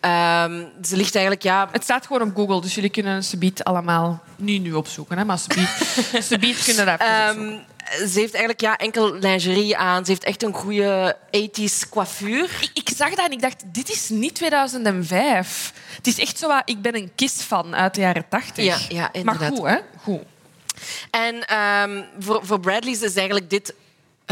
Ehm, 0.00 0.64
ze 0.82 0.96
ligt 0.96 1.14
eigenlijk, 1.14 1.42
ja... 1.42 1.68
Het 1.72 1.82
staat 1.82 2.06
gewoon 2.06 2.28
op 2.28 2.36
Google, 2.36 2.60
dus 2.60 2.74
jullie 2.74 2.90
kunnen 2.90 3.24
Subiet 3.24 3.64
allemaal 3.64 4.22
nu, 4.36 4.58
nu 4.58 4.72
opzoeken. 4.72 5.18
Hè? 5.18 5.24
Maar 5.24 5.38
Subiet, 6.18 6.62
kunnen 6.64 6.86
daar 6.86 7.28
um, 7.28 7.60
Ze 7.86 8.18
heeft 8.18 8.34
eigenlijk 8.34 8.60
ja, 8.60 8.76
enkel 8.76 9.14
lingerie 9.14 9.76
aan. 9.76 10.04
Ze 10.04 10.10
heeft 10.10 10.24
echt 10.24 10.42
een 10.42 10.52
goede 10.52 11.16
80s 11.36 11.88
coiffure. 11.90 12.48
Ik, 12.60 12.70
ik, 12.72 12.90
zag 12.96 13.08
dat 13.08 13.26
en 13.26 13.32
ik 13.32 13.40
dacht, 13.40 13.64
dit 13.66 13.90
is 13.90 14.08
niet 14.08 14.34
2005. 14.34 15.72
Het 15.96 16.06
is 16.06 16.18
echt 16.18 16.38
zo 16.38 16.50
ik 16.64 16.82
ben 16.82 16.96
een 16.96 17.10
kist 17.14 17.42
van 17.42 17.74
uit 17.74 17.94
de 17.94 18.00
jaren 18.00 18.24
80. 18.28 18.64
Ja, 18.64 18.76
ja 18.88 19.12
inderdaad. 19.12 19.50
Maar 19.50 19.58
goed, 19.58 19.66
hè? 19.68 19.76
Goed. 20.02 20.22
En 21.10 21.46
ehm, 21.46 22.02
voor, 22.18 22.40
voor 22.42 22.60
Bradley's 22.60 23.00
is 23.00 23.14
eigenlijk 23.14 23.50
dit 23.50 23.74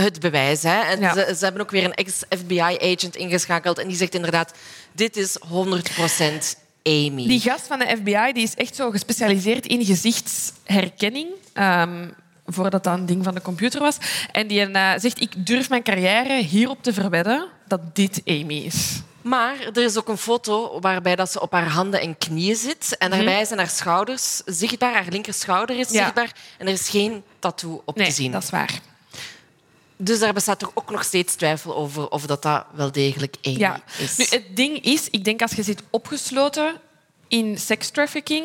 het 0.05 0.20
bewijs. 0.20 0.62
Hè? 0.62 0.81
En 0.81 1.01
Ja. 1.01 1.12
ze, 1.14 1.35
ze 1.39 1.44
hebben 1.44 1.62
ook 1.62 1.70
weer 1.70 1.85
een 1.85 1.94
ex-FBI-agent 1.94 3.16
ingeschakeld 3.16 3.78
en 3.78 3.89
die 3.89 3.97
zegt 3.97 4.14
inderdaad, 4.14 4.52
dit 4.93 5.16
is 5.16 5.36
100% 5.39 6.56
Amy. 6.82 7.27
Die 7.27 7.40
gast 7.40 7.66
van 7.66 7.78
de 7.78 7.97
FBI 7.97 8.32
die 8.32 8.43
is 8.43 8.55
echt 8.55 8.74
zo 8.77 8.90
gespecialiseerd 8.90 9.66
in 9.66 9.85
gezichtsherkenning. 9.85 11.28
ehm, 11.52 12.09
voordat 12.47 12.85
dat 12.85 12.98
een 12.98 13.06
ding 13.06 13.24
van 13.24 13.35
de 13.35 13.43
computer 13.43 13.81
was. 13.81 13.97
En 14.32 14.47
die 14.47 14.60
eh, 14.70 14.93
zegt, 14.98 15.20
ik 15.20 15.47
durf 15.47 15.68
mijn 15.68 15.82
carrière 15.82 16.35
hierop 16.43 16.82
te 16.82 16.93
verwedden 16.93 17.47
dat 17.68 17.81
dit 17.97 18.23
Amy 18.27 18.55
is. 18.55 19.01
Maar 19.23 19.55
er 19.60 19.82
is 19.85 19.97
ook 19.97 20.09
een 20.09 20.16
foto 20.18 20.81
waarbij 20.81 21.16
dat 21.16 21.32
ze 21.32 21.40
op 21.40 21.52
haar 21.52 21.68
handen 21.68 22.01
en 22.01 22.18
knieën 22.18 22.56
zit. 22.56 22.97
En 22.98 23.10
daarbij 23.10 23.44
zijn 23.44 23.59
haar 23.59 23.68
schouders 23.68 24.43
zichtbaar, 24.44 24.93
haar 24.94 25.06
linkerschouder 25.10 25.78
is 25.78 25.86
Mhm. 25.86 25.94
Ja. 25.97 26.02
zichtbaar. 26.02 26.32
En 26.59 26.66
er 26.66 26.73
is 26.73 26.89
geen 26.89 27.23
tattoo 27.39 27.82
op 27.85 27.97
Nee, 27.97 28.06
te 28.06 28.12
zien. 28.12 28.32
dat 28.32 28.43
is 28.43 28.51
waar. 28.51 28.81
Dus 29.97 30.18
daar 30.18 30.32
bestaat 30.32 30.59
toch 30.59 30.70
ook 30.74 30.90
nog 30.90 31.05
steeds 31.05 31.35
twijfel 31.35 31.77
over 31.77 32.09
of 32.09 32.27
dat, 32.27 32.43
dat 32.43 32.64
wel 32.74 32.93
degelijk 32.93 33.36
Amy 33.43 33.59
Ja. 33.59 33.81
is. 33.98 34.16
Nu, 34.16 34.27
het 34.31 34.56
ding 34.56 34.85
is, 34.85 35.10
ik 35.10 35.24
denk 35.24 35.43
als 35.43 35.52
je 35.52 35.62
zit 35.62 35.82
opgesloten 35.90 36.74
in 37.28 37.59
sekstrafficking 37.59 38.44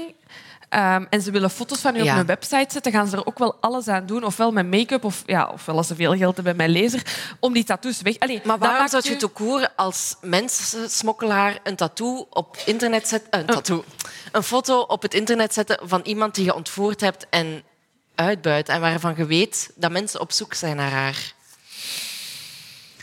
ehm, 0.69 1.05
en 1.09 1.21
ze 1.21 1.31
willen 1.31 1.49
foto's 1.49 1.79
van 1.79 1.93
je 1.95 2.03
Ja. 2.03 2.13
op 2.13 2.19
een 2.19 2.25
website 2.25 2.65
zetten, 2.71 2.91
gaan 2.91 3.07
ze 3.07 3.15
er 3.15 3.25
ook 3.25 3.39
wel 3.39 3.55
alles 3.59 3.87
aan 3.87 4.05
doen. 4.05 4.23
Ofwel 4.23 4.51
met 4.51 4.69
make-up, 4.71 5.03
of, 5.03 5.23
ja, 5.25 5.49
ofwel 5.53 5.77
als 5.77 5.87
ze 5.87 5.95
veel 5.95 6.15
geld 6.17 6.35
hebben 6.35 6.55
met 6.55 6.69
laser, 6.69 7.01
om 7.39 7.53
die 7.53 7.63
tattoos 7.63 8.01
weg... 8.01 8.19
Allee, 8.19 8.41
Maar 8.43 8.57
waarom 8.57 8.87
zou 8.87 9.03
je 9.09 9.25
ook 9.25 9.37
horen 9.37 9.71
als 9.75 10.15
mensensmokkelaar 10.21 11.59
een 11.63 11.75
tattoo 11.75 12.27
op 12.29 12.57
internet 12.65 13.07
zetten? 13.07 13.39
Een 13.39 13.45
tattoo. 13.45 13.83
Een 14.31 14.43
foto 14.43 14.79
op 14.79 15.01
het 15.01 15.13
internet 15.13 15.53
zetten 15.53 15.79
van 15.83 16.01
iemand 16.03 16.35
die 16.35 16.45
je 16.45 16.53
ontvoerd 16.55 17.01
hebt 17.01 17.25
en 17.29 17.63
uitbuit 18.15 18.69
en 18.69 18.81
waarvan 18.81 19.13
je 19.17 19.25
weet 19.25 19.71
dat 19.75 19.91
mensen 19.91 20.19
op 20.19 20.31
zoek 20.31 20.53
zijn 20.53 20.75
naar 20.75 20.91
haar? 20.91 21.33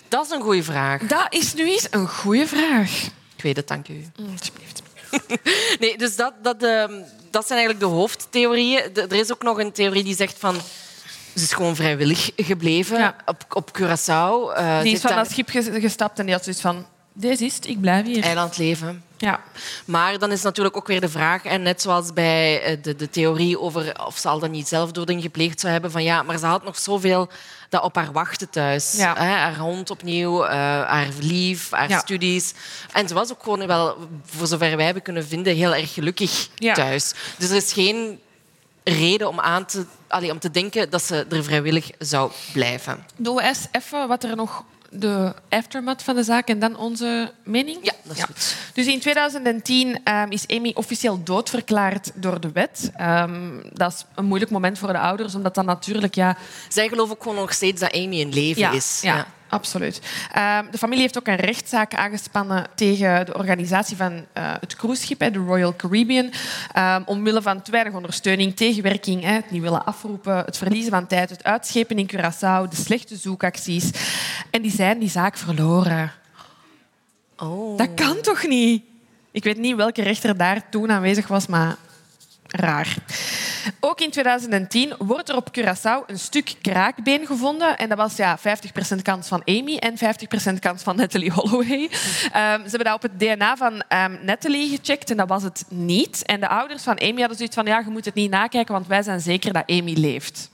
Dat 0.09 0.25
is 0.25 0.31
een 0.31 0.41
goede 0.43 0.63
vraag. 0.63 1.03
Dat 1.03 1.27
is 1.29 1.55
nu 1.55 1.69
eens 1.71 1.87
een 1.91 2.09
goede 2.09 2.47
vraag. 2.47 2.91
Ik 3.37 3.43
weet 3.43 3.57
het, 3.57 3.69
dank 3.69 3.89
u. 3.89 4.05
Mm, 4.17 4.29
alsjeblieft. 4.39 4.83
Nee, 5.81 5.99
dus 5.99 6.17
dat, 6.17 6.33
dat, 6.43 6.63
ehm, 6.63 6.93
dat 7.31 7.47
zijn 7.47 7.59
eigenlijk 7.59 7.81
de 7.81 7.97
hoofdtheorieën. 7.97 8.83
Er 8.95 9.13
is 9.13 9.33
ook 9.33 9.43
nog 9.43 9.59
een 9.59 9.73
theorie 9.73 10.05
die 10.05 10.17
zegt 10.17 10.37
van... 10.39 10.55
Ze 11.35 11.45
is 11.45 11.53
gewoon 11.53 11.77
vrijwillig 11.77 12.31
gebleven 12.37 12.99
Ja. 12.99 13.17
op, 13.27 13.45
op 13.49 13.79
Curaçao. 13.79 14.57
Eh, 14.57 14.81
Die 14.83 14.93
is 14.93 15.01
van 15.01 15.11
daar 15.11 15.19
dat 15.23 15.31
schip 15.33 15.49
ges- 15.49 15.69
gestapt 15.73 16.19
en 16.19 16.25
die 16.25 16.35
had 16.35 16.43
zoiets 16.45 16.63
van... 16.63 16.87
Deze 17.13 17.45
is 17.45 17.55
het, 17.55 17.67
ik 17.67 17.81
blijf 17.81 18.07
hier. 18.07 18.23
eilandleven. 18.23 19.03
Ja. 19.17 19.41
Maar 19.85 20.19
dan 20.19 20.33
is 20.33 20.43
natuurlijk 20.43 20.77
ook 20.77 20.87
weer 20.87 21.01
de 21.01 21.09
vraag, 21.09 21.45
en 21.45 21.63
net 21.63 21.83
zoals 21.83 22.13
bij 22.13 22.63
eh, 22.63 22.77
de, 22.83 22.97
de 22.97 23.11
theorie 23.11 23.61
over 23.61 24.05
of 24.07 24.19
ze 24.19 24.29
al 24.29 24.39
dan 24.39 24.51
niet 24.51 24.69
zelfdoding 24.69 25.23
gepleegd 25.23 25.61
zou 25.61 25.73
hebben, 25.73 25.91
van 25.91 26.03
ja, 26.03 26.23
maar 26.23 26.39
ze 26.39 26.47
had 26.47 26.65
nog 26.65 26.79
zoveel 26.79 27.29
dat 27.69 27.83
op 27.83 27.95
haar 27.95 28.13
wachtte 28.13 28.51
thuis. 28.51 28.93
Ja. 28.97 29.15
Hè, 29.17 29.25
haar 29.25 29.57
hond 29.57 29.91
opnieuw, 29.91 30.45
eh, 30.45 30.51
haar 30.87 31.09
lief, 31.21 31.71
haar 31.71 31.89
Ja. 31.89 31.99
studies. 31.99 32.55
En 32.93 33.09
ze 33.09 33.15
was 33.15 33.31
ook 33.33 33.43
gewoon 33.43 33.67
wel, 33.67 33.97
voor 34.25 34.47
zover 34.47 34.77
wij 34.77 34.85
hebben 34.85 35.03
kunnen 35.03 35.27
vinden, 35.27 35.55
heel 35.57 35.75
erg 35.75 35.95
gelukkig 35.95 36.49
Ja. 36.55 36.75
thuis. 36.75 37.13
Dus 37.39 37.51
er 37.51 37.57
is 37.57 37.73
geen 37.73 38.21
reden 38.85 39.29
om, 39.29 39.41
aan 39.41 39.65
te, 39.67 39.85
allee, 40.09 40.31
om 40.31 40.39
te 40.39 40.51
denken 40.51 40.91
dat 40.91 41.03
ze 41.03 41.27
er 41.31 41.45
vrijwillig 41.45 41.91
zou 41.99 42.33
blijven. 42.53 43.05
Doen 43.17 43.35
we 43.37 43.43
eens 43.43 43.67
even 43.73 44.09
wat 44.09 44.25
er 44.25 44.37
nog... 44.37 44.65
De 44.91 45.35
aftermath 45.49 46.03
van 46.03 46.15
de 46.15 46.23
zaak 46.23 46.49
en 46.49 46.59
dan 46.59 46.77
onze 46.77 47.33
mening? 47.43 47.79
Ja, 47.83 47.93
dat 48.03 48.17
is 48.17 48.23
goed. 48.23 48.57
Dus 48.75 48.87
in 48.87 49.01
2010 49.01 50.01
ehm, 50.05 50.31
is 50.31 50.47
Amy 50.47 50.73
officieel 50.75 51.23
doodverklaard 51.23 52.11
door 52.15 52.41
de 52.41 52.53
wet. 52.53 52.91
Ehm, 52.97 53.51
dat 53.73 53.93
is 53.93 54.05
een 54.15 54.25
moeilijk 54.25 54.51
moment 54.51 54.79
voor 54.79 54.93
de 54.93 54.99
ouders, 54.99 55.35
omdat 55.35 55.55
dat 55.55 55.65
natuurlijk... 55.65 56.15
Ja, 56.15 56.37
Zij 56.69 56.89
geloven 56.89 57.15
ook 57.15 57.23
gewoon 57.23 57.39
nog 57.39 57.53
steeds 57.53 57.81
dat 57.81 57.93
Amy 57.93 58.21
in 58.21 58.33
leven 58.33 58.61
ja, 58.61 58.71
is. 58.71 58.99
Ja, 59.03 59.27
absoluut. 59.49 60.01
Ehm, 60.33 60.71
de 60.71 60.79
familie 60.79 61.03
heeft 61.03 61.19
ook 61.19 61.27
een 61.27 61.37
rechtszaak 61.37 61.95
aangespannen 61.95 62.67
tegen 62.75 63.27
de 63.27 63.35
organisatie 63.35 63.97
van 63.97 64.27
eh, 64.33 64.53
het 64.61 64.77
cruiseschip, 64.77 65.19
de 65.19 65.39
Royal 65.39 65.77
Caribbean, 65.77 66.31
ehm, 66.73 67.03
omwille 67.05 67.43
van 67.43 67.63
te 67.63 67.71
weinig 67.71 67.95
ondersteuning, 67.95 68.57
tegenwerking, 68.57 69.23
hè, 69.23 69.33
het 69.33 69.51
niet 69.51 69.63
willen 69.63 69.85
afroepen, 69.85 70.37
het 70.37 70.57
verliezen 70.59 70.91
van 70.91 71.07
tijd, 71.07 71.31
het 71.31 71.45
uitschepen 71.45 71.99
in 71.99 72.11
Curaçao, 72.11 72.69
de 72.69 72.77
slechte 72.77 73.17
zoekacties. 73.17 73.91
En 74.51 74.63
die 74.63 74.71
zijn 74.71 74.99
die 74.99 75.11
zaak 75.11 75.37
verloren. 75.37 76.13
Oh. 77.37 77.79
Dat 77.79 77.95
kan 77.95 78.21
toch 78.21 78.47
niet? 78.47 78.83
Ik 79.31 79.45
weet 79.45 79.59
niet 79.59 79.77
welke 79.77 80.03
rechter 80.03 80.37
daar 80.37 80.69
toen 80.71 80.91
aanwezig 80.91 81.29
was, 81.29 81.47
maar 81.47 81.77
raar. 82.49 82.97
Ook 83.81 84.01
in 84.01 84.11
2010 84.11 84.95
wordt 84.99 85.29
er 85.29 85.37
op 85.37 85.59
Curaçao 85.59 86.07
een 86.07 86.19
stuk 86.19 86.55
kraakbeen 86.63 87.27
gevonden. 87.27 87.79
En 87.79 87.89
dat 87.89 87.99
was 87.99 88.17
ja, 88.17 88.39
50% 88.39 88.43
kans 89.03 89.29
van 89.29 89.43
Amy 89.45 89.77
en 89.77 89.95
50% 90.55 90.59
kans 90.59 90.83
van 90.83 90.97
Natalie 90.97 91.33
Holloway. 91.33 91.91
Ehm, 92.33 92.63
ze 92.63 92.69
hebben 92.69 92.85
dat 92.85 92.95
op 92.95 93.03
het 93.03 93.19
DNA 93.19 93.57
van 93.57 93.83
ehm, 93.89 94.17
Natalie 94.23 94.69
gecheckt 94.77 95.11
en 95.11 95.17
dat 95.17 95.29
was 95.29 95.43
het 95.43 95.65
niet. 95.69 96.23
En 96.25 96.41
de 96.41 96.49
ouders 96.49 96.83
van 96.83 97.01
Amy 97.01 97.19
hadden 97.19 97.37
zoiets 97.37 97.55
van 97.55 97.67
ja, 97.67 97.79
je 97.79 97.91
moet 97.91 98.05
het 98.05 98.15
niet 98.15 98.31
nakijken, 98.31 98.75
want 98.75 98.87
wij 98.87 99.03
zijn 99.03 99.21
zeker 99.21 99.53
dat 99.53 99.71
Amy 99.71 99.93
leeft. 99.93 100.51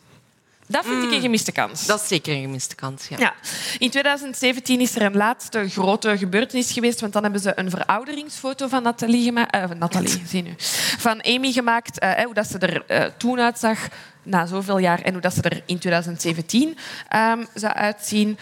Dat 0.75 0.85
vind 0.85 1.03
ik 1.05 1.11
een 1.13 1.21
gemiste 1.21 1.53
kans. 1.53 1.87
Dat 1.87 2.01
is 2.01 2.09
zeker 2.09 2.35
een 2.35 2.43
gemiste 2.43 2.75
kans. 2.75 3.09
Ja. 3.09 3.17
Ja. 3.19 3.35
In 3.79 3.91
2017 3.91 4.81
is 4.81 4.95
er 4.95 5.03
een 5.03 5.17
laatste 5.17 5.69
grote 5.69 6.19
gebeurtenis 6.19 6.73
geweest, 6.73 7.01
want 7.01 7.13
dan 7.13 7.23
hebben 7.23 7.41
ze 7.41 7.53
een 7.55 7.71
verouderingsfoto 7.71 8.69
van 8.69 8.83
Nathalie 8.83 9.25
gemaakt. 9.25 9.53
eh, 9.55 9.65
van 9.67 9.79
Nathalie, 9.79 10.23
zie 10.27 10.43
nu. 10.43 10.55
Van 10.99 11.23
Amy 11.25 11.53
gemaakt, 11.53 11.99
eh, 11.99 12.25
hoe 12.25 12.35
dat 12.35 12.47
ze 12.47 12.59
er 12.59 12.85
eh, 12.87 13.11
toen 13.17 13.41
uitzag, 13.41 13.89
na 14.23 14.47
zoveel 14.47 14.79
jaar, 14.79 15.01
en 15.03 15.13
hoe 15.13 15.21
dat 15.21 15.35
ze 15.35 15.43
er 15.43 15.63
in 15.67 15.79
2017 15.79 16.77
ehm, 17.09 17.45
zou 17.55 17.73
uitzien. 17.75 18.39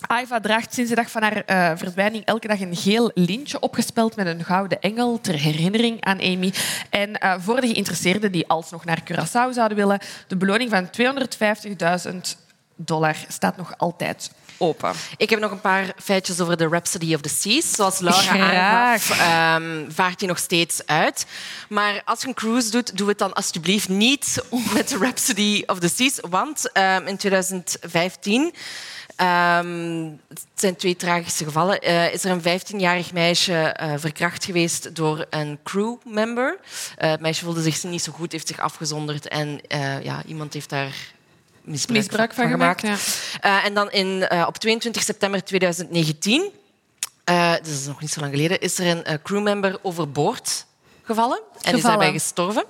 Aiva 0.00 0.40
draagt 0.40 0.74
sinds 0.74 0.90
de 0.90 0.96
dag 0.96 1.10
van 1.10 1.22
haar 1.22 1.44
eh, 1.44 1.72
verdwijning 1.76 2.24
elke 2.24 2.48
dag 2.48 2.60
een 2.60 2.76
geel 2.76 3.10
lintje 3.14 3.60
opgespeld 3.60 4.16
met 4.16 4.26
een 4.26 4.44
gouden 4.44 4.80
engel 4.80 5.20
ter 5.20 5.34
herinnering 5.34 6.00
aan 6.04 6.20
Amy. 6.20 6.52
En 6.90 7.18
eh, 7.18 7.34
voor 7.38 7.60
de 7.60 7.66
geïnteresseerden 7.66 8.32
die 8.32 8.48
alsnog 8.48 8.84
naar 8.84 9.02
Curaçao 9.12 9.52
zouden 9.52 9.76
willen, 9.76 10.00
de 10.26 10.36
beloning 10.36 10.70
van 10.70 10.90
250.000 12.12 12.16
dollar 12.76 13.16
staat 13.28 13.56
nog 13.56 13.74
altijd 13.76 14.30
open. 14.58 14.92
Ik 15.16 15.30
heb 15.30 15.40
nog 15.40 15.50
een 15.50 15.60
paar 15.60 15.92
feitjes 16.02 16.40
over 16.40 16.56
de 16.56 16.68
Rhapsody 16.68 17.14
of 17.14 17.20
the 17.20 17.28
Seas. 17.28 17.72
Zoals 17.72 17.98
Laura 17.98 18.38
aangaf, 18.38 19.10
ehm, 19.10 19.90
vaart 19.90 20.18
die 20.18 20.28
nog 20.28 20.38
steeds 20.38 20.86
uit. 20.86 21.26
Maar 21.68 22.02
als 22.04 22.20
je 22.20 22.28
een 22.28 22.34
cruise 22.34 22.70
doet, 22.70 22.96
doe 22.96 23.08
het 23.08 23.18
dan 23.18 23.32
alsjeblieft 23.32 23.88
niet 23.88 24.42
met 24.74 24.88
de 24.88 24.98
Rhapsody 24.98 25.62
of 25.66 25.78
the 25.78 25.88
Seas. 25.88 26.18
Want 26.28 26.72
ehm, 26.72 27.06
in 27.06 27.16
2015... 27.16 28.54
ehm, 29.18 30.10
het 30.28 30.46
zijn 30.54 30.76
twee 30.76 30.96
tragische 30.96 31.44
gevallen. 31.44 31.80
eh, 31.80 32.12
is 32.12 32.24
er 32.24 32.30
een 32.30 32.60
15-jarig 32.60 33.12
meisje 33.12 33.54
eh, 33.54 33.92
verkracht 33.96 34.44
geweest 34.44 34.94
door 34.94 35.26
een 35.30 35.58
crewmember. 35.64 36.58
Eh 36.96 37.10
het 37.10 37.20
meisje 37.20 37.44
voelde 37.44 37.62
zich 37.62 37.82
niet 37.84 38.02
zo 38.02 38.12
goed, 38.12 38.32
heeft 38.32 38.48
zich 38.48 38.60
afgezonderd 38.60 39.28
en 39.28 39.60
ja, 40.02 40.22
iemand 40.26 40.52
heeft 40.52 40.68
daar 40.68 40.94
misbruik, 41.62 42.00
Misbruik 42.00 42.34
van 42.34 42.48
gemaakt. 42.48 42.82
Ja. 43.40 43.64
en 43.64 43.74
dan 43.74 43.90
in, 43.90 44.30
op 44.46 44.58
22 44.58 45.02
september 45.02 45.44
2019, 45.44 46.50
eh 47.24 47.50
dus 47.50 47.58
dat 47.58 47.80
is 47.80 47.86
nog 47.86 48.00
niet 48.00 48.10
zo 48.10 48.20
lang 48.20 48.32
geleden, 48.32 48.60
is 48.60 48.78
er 48.78 48.86
een 48.86 49.22
crewmember 49.22 49.78
overboord 49.82 50.66
gevallen 51.02 51.40
en 51.60 51.76
is 51.76 51.82
daarbij 51.82 52.12
gestorven. 52.12 52.64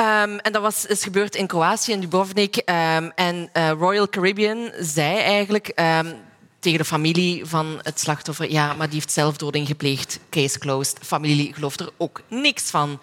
Ehm, 0.00 0.36
en 0.38 0.52
dat 0.52 0.62
was, 0.62 0.86
is 0.86 1.02
gebeurd 1.02 1.34
in 1.34 1.46
Kroatië, 1.46 1.92
in 1.92 2.00
Dubrovnik. 2.00 2.56
Ehm, 2.56 3.10
en 3.14 3.48
eh, 3.52 3.70
Royal 3.70 4.08
Caribbean 4.08 4.70
zei 4.78 5.18
eigenlijk 5.18 5.68
ehm, 5.68 6.12
tegen 6.60 6.78
de 6.78 6.84
familie 6.84 7.44
van 7.46 7.80
het 7.82 8.00
slachtoffer... 8.00 8.50
Ja, 8.50 8.74
maar 8.74 8.86
die 8.86 8.94
heeft 8.94 9.12
zelfdoding 9.12 9.66
gepleegd. 9.66 10.18
Case 10.30 10.58
closed. 10.58 10.98
Familie 11.02 11.54
gelooft 11.54 11.80
er 11.80 11.90
ook 11.96 12.20
niks 12.28 12.62
van. 12.62 13.00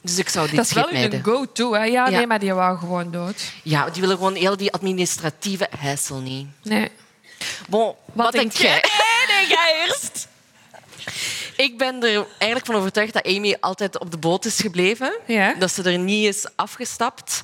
Dus 0.00 0.18
ik 0.18 0.28
zou 0.28 0.46
dit 0.46 0.56
Dat 0.56 0.66
is 0.66 0.72
wel 0.72 0.92
een 0.92 1.22
go-to. 1.24 1.72
hè? 1.74 1.84
Ja, 1.84 2.08
Ja. 2.08 2.16
nee, 2.16 2.26
maar 2.26 2.38
die 2.38 2.54
wou 2.54 2.78
gewoon 2.78 3.10
dood. 3.10 3.42
Ja, 3.62 3.90
die 3.90 4.00
willen 4.00 4.16
gewoon 4.16 4.34
heel 4.34 4.56
die 4.56 4.72
administratieve 4.72 5.68
hassle 5.78 6.20
niet. 6.20 6.46
Nee. 6.62 6.88
Bon, 7.68 7.94
wat, 8.12 8.32
denk 8.32 8.52
jij? 8.52 8.84
Nee, 9.28 9.48
jij 9.48 9.84
eerst. 9.86 10.28
Ik 11.60 11.78
ben 11.78 12.02
er 12.02 12.26
eigenlijk 12.28 12.66
van 12.66 12.74
overtuigd 12.74 13.12
dat 13.12 13.26
Amy 13.26 13.56
altijd 13.60 13.98
op 13.98 14.10
de 14.10 14.16
boot 14.18 14.44
is 14.44 14.60
gebleven. 14.60 15.18
Ja. 15.26 15.54
Dat 15.54 15.70
ze 15.70 15.82
er 15.82 15.98
niet 15.98 16.26
is 16.26 16.46
afgestapt. 16.56 17.42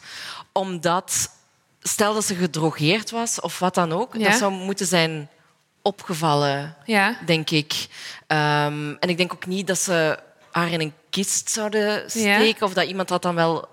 Omdat, 0.52 1.30
stel 1.82 2.14
dat 2.14 2.24
ze 2.24 2.34
gedrogeerd 2.34 3.10
was 3.10 3.40
of 3.40 3.58
wat 3.58 3.74
dan 3.74 3.92
ook, 3.92 4.14
Ja. 4.16 4.28
dat 4.30 4.38
zou 4.38 4.52
moeten 4.52 4.86
zijn 4.86 5.28
opgevallen, 5.82 6.76
Ja. 6.84 7.18
denk 7.26 7.50
ik. 7.50 7.86
Ehm, 8.26 8.94
en 9.00 9.08
ik 9.08 9.16
denk 9.16 9.32
ook 9.32 9.46
niet 9.46 9.66
dat 9.66 9.78
ze 9.78 10.18
haar 10.50 10.70
in 10.70 10.80
een 10.80 10.92
kist 11.10 11.50
zouden 11.50 12.10
steken 12.10 12.66
of 12.66 12.72
dat 12.72 12.86
iemand 12.86 13.08
dat 13.08 13.22
dan 13.22 13.34
wel 13.34 13.68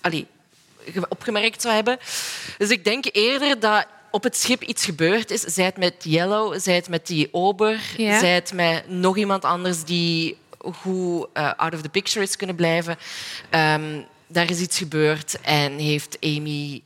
allee, 0.00 0.26
ge- 0.84 1.06
opgemerkt 1.08 1.62
zou 1.62 1.74
hebben. 1.74 1.98
Dus 2.58 2.68
ik 2.68 2.84
denk 2.84 3.04
eerder 3.12 3.60
dat 3.60 3.86
op 4.12 4.22
het 4.22 4.36
schip 4.36 4.62
iets 4.62 4.84
gebeurd 4.84 5.30
is. 5.30 5.40
Zij 5.40 5.64
het 5.64 5.76
met 5.76 5.94
Yellow, 5.98 6.60
zij 6.60 6.74
het 6.74 6.88
met 6.88 7.06
die 7.06 7.28
ober, 7.32 7.80
Ja. 7.96 8.18
zij 8.18 8.34
het 8.34 8.52
met 8.52 8.88
nog 8.88 9.16
iemand 9.16 9.44
anders 9.44 9.84
die 9.84 10.36
goed 10.58 11.26
eh, 11.32 11.52
out 11.56 11.74
of 11.74 11.82
the 11.82 11.88
picture 11.88 12.24
is 12.24 12.36
kunnen 12.36 12.56
blijven. 12.56 12.96
Ehm, 13.50 14.00
daar 14.26 14.50
is 14.50 14.60
iets 14.60 14.78
gebeurd 14.78 15.40
en 15.40 15.78
heeft 15.78 16.16
Amy 16.20 16.82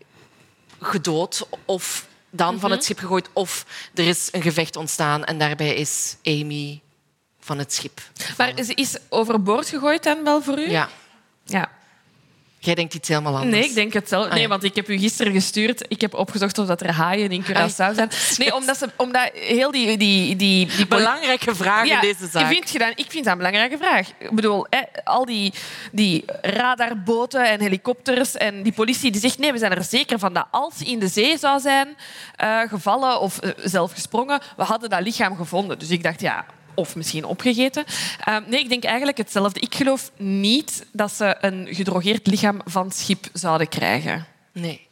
gedood 0.81 1.49
of 1.65 2.07
dan 2.31 2.61
van 2.61 2.71
het 2.71 2.85
schip 2.85 2.99
gegooid 2.99 3.29
of 3.33 3.67
er 3.95 4.07
is 4.07 4.29
een 4.33 4.43
gevecht 4.43 4.77
ontstaan 4.77 5.25
en 5.25 5.39
daarbij 5.39 5.75
is 5.75 6.17
Amy 6.25 6.81
van 7.41 7.59
het 7.59 7.73
schip. 7.73 8.01
Maar 8.37 8.53
ze 8.65 8.75
is 8.75 8.97
overboord 9.09 9.69
gegooid 9.69 10.03
dan 10.03 10.25
wel 10.25 10.43
voor 10.43 10.59
u? 10.59 10.71
Ja. 10.71 10.89
Ja. 11.45 11.71
Jij 12.59 12.75
denkt 12.75 12.95
iets 12.95 13.09
helemaal 13.09 13.35
anders. 13.37 13.53
Nee, 13.53 13.65
ik 13.65 13.75
denk 13.75 13.93
het 13.93 14.09
zelf. 14.09 14.25
Ah, 14.25 14.33
Nee, 14.33 14.43
ja. 14.43 14.49
want 14.49 14.65
ik 14.65 14.77
heb 14.77 14.89
u 14.89 14.99
gisteren 14.99 15.33
gestuurd. 15.33 15.85
Ik 15.89 16.01
heb 16.01 16.15
opgezocht 16.15 16.59
of 16.59 16.67
dat 16.67 16.81
er 16.81 16.93
haaien 16.93 17.31
in 17.31 17.45
Curaçao 17.45 17.95
zijn. 17.95 18.11
Nee, 18.37 18.55
omdat, 18.55 18.77
ze, 18.77 18.89
omdat 18.97 19.31
heel 19.35 19.71
die... 19.71 19.97
die, 19.97 20.37
die, 20.37 20.67
die 20.77 20.87
Belangrijke 20.87 21.55
vraag 21.55 21.89
in 21.89 22.01
deze 22.01 22.27
zaak. 22.27 22.47
Vind 22.47 22.71
je 22.71 22.79
dat, 22.79 22.93
ik 22.95 23.07
vind 23.09 23.25
dat 23.25 23.33
een 23.33 23.39
belangrijke 23.39 23.77
vraag. 23.79 24.09
Ik 24.19 24.31
bedoel, 24.31 24.67
hè, 24.71 24.81
al 25.05 25.25
die, 25.25 25.53
die 25.93 26.25
radarboten 26.43 27.49
en 27.51 27.61
helikopters 27.61 28.35
en 28.35 28.63
die 28.63 28.73
politie 28.73 29.11
die 29.11 29.21
zegt 29.21 29.39
nee, 29.39 29.53
we 29.53 29.59
zijn 29.59 29.73
er 29.73 29.85
zeker 29.85 30.19
van 30.19 30.33
dat 30.33 30.47
als 30.51 30.83
in 30.83 30.99
de 30.99 31.09
zee 31.09 31.39
zou 31.39 31.61
zijn 31.61 31.97
eh, 32.37 32.61
gevallen 32.61 33.21
of 33.21 33.39
eh, 33.39 33.51
zelf 33.65 33.93
gesprongen, 33.93 34.41
we 34.57 34.63
hadden 34.63 34.91
dat 34.91 35.01
lichaam 35.01 35.37
gevonden. 35.37 35.79
Dus 35.79 35.91
ik 35.91 36.03
dacht, 36.03 36.21
ja, 36.21 36.47
of 36.77 36.97
misschien 36.97 37.25
opgegeten. 37.25 37.85
Eh, 38.25 38.37
nee, 38.47 38.61
ik 38.61 38.69
denk 38.69 38.85
eigenlijk 38.85 39.19
hetzelfde. 39.19 39.61
Ik 39.61 39.75
geloof 39.75 40.11
niet 40.17 40.87
dat 40.93 41.13
ze 41.13 41.37
een 41.41 41.67
gedrogeerd 41.71 42.27
lichaam 42.27 42.61
van 42.65 42.91
schip 42.91 43.27
zouden 43.33 43.69
krijgen. 43.69 44.27
Nee. 44.53 44.87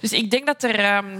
Dus 0.00 0.12
ik 0.12 0.30
denk 0.30 0.46
dat 0.46 0.62
er... 0.62 0.78
ehm, 0.78 1.18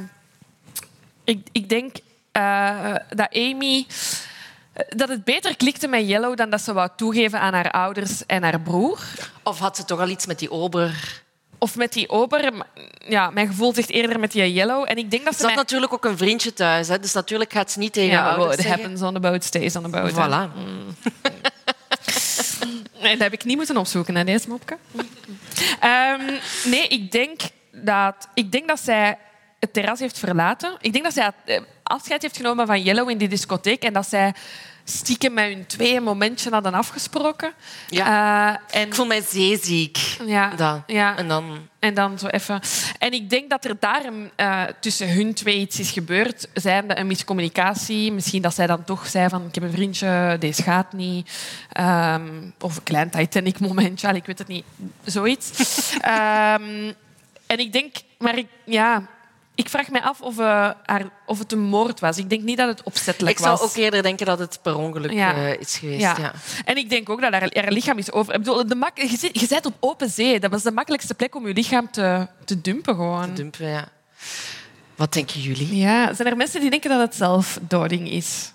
ik, 1.24 1.46
ik 1.52 1.68
denk 1.68 1.96
eh, 2.32 2.94
dat 3.08 3.28
Amy... 3.32 3.86
Dat 4.88 5.08
het 5.08 5.24
beter 5.24 5.56
klikte 5.56 5.88
met 5.88 6.08
Yellow 6.08 6.36
dan 6.36 6.50
dat 6.50 6.60
ze 6.60 6.72
wou 6.72 6.88
toegeven 6.96 7.40
aan 7.40 7.52
haar 7.52 7.70
ouders 7.70 8.26
en 8.26 8.42
haar 8.42 8.60
broer. 8.60 9.00
Of 9.42 9.58
had 9.58 9.76
ze 9.76 9.84
toch 9.84 10.00
al 10.00 10.08
iets 10.08 10.26
met 10.26 10.38
die 10.38 10.50
ober? 10.50 11.22
Of 11.62 11.76
met 11.76 11.92
die 11.92 12.08
ober. 12.08 12.52
Ja, 13.08 13.30
mijn 13.30 13.46
gevoel 13.46 13.74
zegt 13.74 13.90
eerder 13.90 14.20
met 14.20 14.32
die 14.32 14.52
Yellow. 14.52 14.84
En 14.88 14.96
ik 14.96 15.10
denk 15.10 15.24
dat 15.24 15.32
ze 15.32 15.38
Ze 15.40 15.44
had 15.46 15.54
mij- 15.54 15.62
natuurlijk 15.62 15.92
ook 15.92 16.04
een 16.04 16.16
vriendje 16.16 16.52
thuis, 16.52 16.88
hè, 16.88 16.98
dus 17.00 17.12
natuurlijk 17.12 17.52
gaat 17.52 17.70
ze 17.70 17.78
niet 17.78 17.92
tegen 17.92 18.10
Ja, 18.10 18.28
ouders 18.30 18.54
it 18.56 18.60
zeggen... 18.62 18.80
happens 18.80 19.02
on 19.02 19.14
the 19.14 19.20
boat, 19.20 19.44
stays 19.44 19.76
on 19.76 19.82
the 19.82 19.88
boat. 19.88 20.12
Voilà. 20.12 20.48
Nee, 23.02 23.12
dat 23.12 23.20
heb 23.22 23.32
ik 23.32 23.44
niet 23.44 23.56
moeten 23.56 23.76
opzoeken, 23.76 24.14
hè, 24.16 24.24
deze 24.24 24.48
mopke. 24.48 24.76
Ehm, 25.80 26.20
nee, 26.64 26.88
ik 26.88 27.12
denk, 27.12 27.40
dat, 27.72 28.28
ik 28.34 28.52
denk 28.52 28.68
dat 28.68 28.80
zij 28.80 29.18
het 29.58 29.72
terras 29.72 30.00
heeft 30.00 30.18
verlaten. 30.18 30.76
Ik 30.80 30.92
denk 30.92 31.04
dat 31.04 31.14
zij 31.14 31.30
eh, 31.44 31.60
afscheid 31.82 32.22
heeft 32.22 32.36
genomen 32.36 32.66
van 32.66 32.82
Yellow 32.82 33.10
in 33.10 33.18
die 33.18 33.28
discotheek 33.28 33.82
en 33.82 33.92
dat 33.92 34.08
zij 34.08 34.34
stiekem 34.84 35.32
met 35.32 35.44
hun 35.44 35.66
twee 35.66 35.96
een 35.96 36.02
momentje 36.02 36.50
hadden 36.50 36.74
afgesproken. 36.74 37.52
Ja. 37.88 38.58
Eh, 38.70 38.80
en, 38.80 38.86
Ik 38.86 38.94
voel 38.94 39.06
mij 39.06 39.22
zeeziek. 39.28 39.98
Ja, 40.26 40.48
Dan. 40.48 40.82
ja. 40.86 41.16
En 41.16 41.28
dan... 41.28 41.68
En 41.78 41.94
dan 41.94 42.18
zo 42.18 42.26
even. 42.26 42.60
En 42.98 43.12
ik 43.12 43.30
denk 43.30 43.50
dat 43.50 43.64
er 43.64 43.76
daarom 43.80 44.30
eh, 44.36 44.62
tussen 44.80 45.12
hun 45.12 45.34
twee 45.34 45.58
iets 45.58 45.80
is 45.80 45.90
gebeurd. 45.90 46.48
Zijnde 46.54 46.98
een 46.98 47.06
miscommunicatie. 47.06 48.12
Misschien 48.12 48.42
dat 48.42 48.54
zij 48.54 48.66
dan 48.66 48.84
toch 48.84 49.06
zei 49.06 49.28
van 49.28 49.46
ik 49.46 49.54
heb 49.54 49.64
een 49.64 49.70
vriendje, 49.70 50.36
deze 50.38 50.62
gaat 50.62 50.92
niet. 50.92 51.30
Ehm, 51.72 52.28
of 52.60 52.76
een 52.76 52.82
klein 52.82 53.10
Titanic-momentje, 53.10 54.06
allee, 54.06 54.20
ik 54.20 54.26
weet 54.26 54.38
het 54.38 54.48
niet. 54.48 54.64
Zoiets. 55.04 55.50
Ehm, 56.00 56.92
en 57.46 57.58
ik 57.58 57.72
denk, 57.72 57.96
maar 58.18 58.38
ik, 58.38 58.46
ja, 58.64 59.02
ik 59.60 59.68
vraag 59.68 59.88
me 59.90 60.02
af 60.02 60.20
of, 60.20 60.38
eh, 60.38 60.70
haar, 60.84 61.04
of 61.26 61.38
het 61.38 61.52
een 61.52 61.60
moord 61.60 62.00
was. 62.00 62.18
Ik 62.18 62.30
denk 62.30 62.42
niet 62.42 62.56
dat 62.56 62.68
het 62.68 62.82
opzettelijk 62.82 63.38
Ik 63.38 63.44
zou 63.44 63.58
was. 63.58 63.68
ook 63.68 63.76
eerder 63.76 64.02
denken 64.02 64.26
dat 64.26 64.38
het 64.38 64.58
per 64.62 64.76
ongeluk 64.76 65.12
Ja. 65.12 65.34
eh, 65.34 65.60
is 65.60 65.76
geweest. 65.78 66.00
Ja. 66.00 66.16
Ja. 66.18 66.32
En 66.64 66.76
ik 66.76 66.90
denk 66.90 67.08
ook 67.10 67.20
dat 67.20 67.32
haar, 67.32 67.50
haar 67.54 67.72
lichaam 67.72 67.98
is 67.98 68.12
over. 68.12 68.34
Ik 68.34 68.38
bedoel, 68.38 68.66
de 68.66 68.74
mak, 68.74 68.98
je, 68.98 69.16
zit, 69.16 69.40
je 69.40 69.60
op 69.62 69.74
open 69.80 70.10
zee. 70.10 70.40
Dat 70.40 70.50
was 70.50 70.62
de 70.62 70.72
makkelijkste 70.72 71.14
plek 71.14 71.34
om 71.34 71.46
je 71.46 71.54
lichaam 71.54 71.90
te, 71.90 72.26
te 72.44 72.60
dumpen. 72.60 72.94
Gewoon. 72.94 73.34
Dumpen, 73.34 73.68
ja. 73.68 73.88
Wat 74.96 75.12
denken 75.12 75.40
jullie? 75.40 75.76
Ja, 75.76 76.14
zijn 76.14 76.28
er 76.28 76.36
mensen 76.36 76.60
die 76.60 76.70
denken 76.70 76.90
dat 76.90 77.00
het 77.00 77.14
zelfdoding 77.14 78.10
is? 78.10 78.52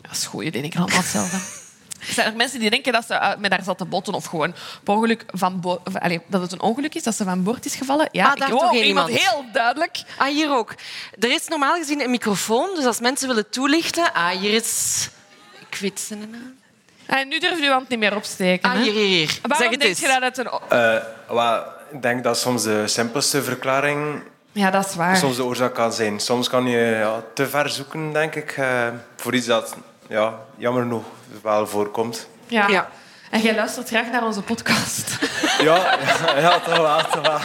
Dat 0.00 0.10
is 0.12 0.26
goed, 0.26 0.42
die 0.42 0.50
denken 0.50 0.80
allemaal 0.80 0.98
hetzelfde. 0.98 1.36
Zijn 2.02 2.26
er 2.26 2.36
mensen 2.36 2.60
die 2.60 2.70
denken 2.70 2.92
dat 2.92 3.04
ze 3.06 3.14
eh, 3.14 3.36
met 3.38 3.50
haar 3.50 3.62
zat 3.62 3.78
te 3.78 3.84
botten 3.84 4.14
of 4.14 4.24
gewoon 4.24 4.54
per 4.84 4.94
ongeluk 4.94 5.24
van 5.26 5.60
bo- 5.60 5.80
of, 5.84 5.96
allee, 5.98 6.20
dat 6.26 6.40
het 6.40 6.52
een 6.52 6.60
ongeluk 6.60 6.94
is, 6.94 7.02
dat 7.02 7.14
ze 7.14 7.24
van 7.24 7.42
boord 7.42 7.64
is 7.64 7.74
gevallen? 7.74 8.08
Ja, 8.12 8.24
Ah, 8.30 8.36
daar 8.36 8.48
ik, 8.48 8.58
toch 8.58 8.70
oh, 8.70 8.84
iemand 8.84 9.08
heel 9.08 9.44
duidelijk. 9.52 10.02
Ah, 10.16 10.26
hier 10.28 10.50
ook. 10.50 10.74
Er 11.20 11.30
is 11.32 11.48
normaal 11.48 11.74
gezien 11.76 12.00
een 12.00 12.10
microfoon, 12.10 12.70
dus 12.74 12.84
als 12.84 13.00
mensen 13.00 13.28
willen 13.28 13.50
toelichten... 13.50 14.12
Ah, 14.12 14.28
hier 14.28 14.52
is... 14.54 15.08
Ik 15.70 15.78
weet 15.80 16.00
zijn 16.00 16.30
naam. 16.30 16.54
En 17.06 17.28
nu 17.28 17.38
durf 17.38 17.56
je 17.58 17.62
je 17.64 17.70
hand 17.70 17.88
niet 17.88 17.98
meer 17.98 18.16
opsteken. 18.16 18.70
Ah, 18.70 18.76
hè? 18.76 18.82
hier, 18.82 18.92
hier, 18.92 19.04
hier. 19.06 19.38
Waarom 19.42 19.58
zeg 19.58 19.70
het 19.70 19.80
denk 19.80 19.82
eens. 19.82 20.00
je 20.00 20.06
dat 20.06 20.22
het 20.22 20.38
een... 20.38 20.50
Eh, 21.38 21.56
ik 21.92 22.02
denk 22.02 22.24
dat 22.24 22.38
soms 22.38 22.62
de 22.62 22.88
simpelste 22.88 23.42
verklaring 23.42 24.22
Ja, 24.52 24.70
dat 24.70 24.86
is 24.88 24.94
waar. 24.94 25.16
soms 25.16 25.36
de 25.36 25.44
oorzaak 25.44 25.74
kan 25.74 25.92
zijn. 25.92 26.20
Soms 26.20 26.48
kan 26.48 26.66
je 26.66 26.78
ja, 26.78 27.22
te 27.34 27.48
ver 27.48 27.68
zoeken, 27.70 28.12
denk 28.12 28.34
ik, 28.34 28.50
eh, 28.50 28.88
voor 29.16 29.34
iets 29.34 29.46
dat 29.46 29.76
ja, 30.12 30.34
jammer 30.56 30.82
genoeg 30.82 31.04
wel 31.42 31.66
voorkomt. 31.66 32.28
Ja. 32.46 32.68
Ja. 32.68 32.88
En 33.30 33.40
jij 33.40 33.54
luistert 33.54 33.88
graag 33.88 34.10
naar 34.10 34.24
onze 34.24 34.42
podcast. 34.42 35.04
Ja, 35.58 35.76
ja, 35.76 36.38
ja 36.38 36.60
toch 36.60 36.76
wel, 36.76 36.98
toch 36.98 37.20
wel. 37.26 37.38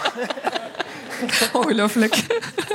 Ongelooflijk. 1.61 2.15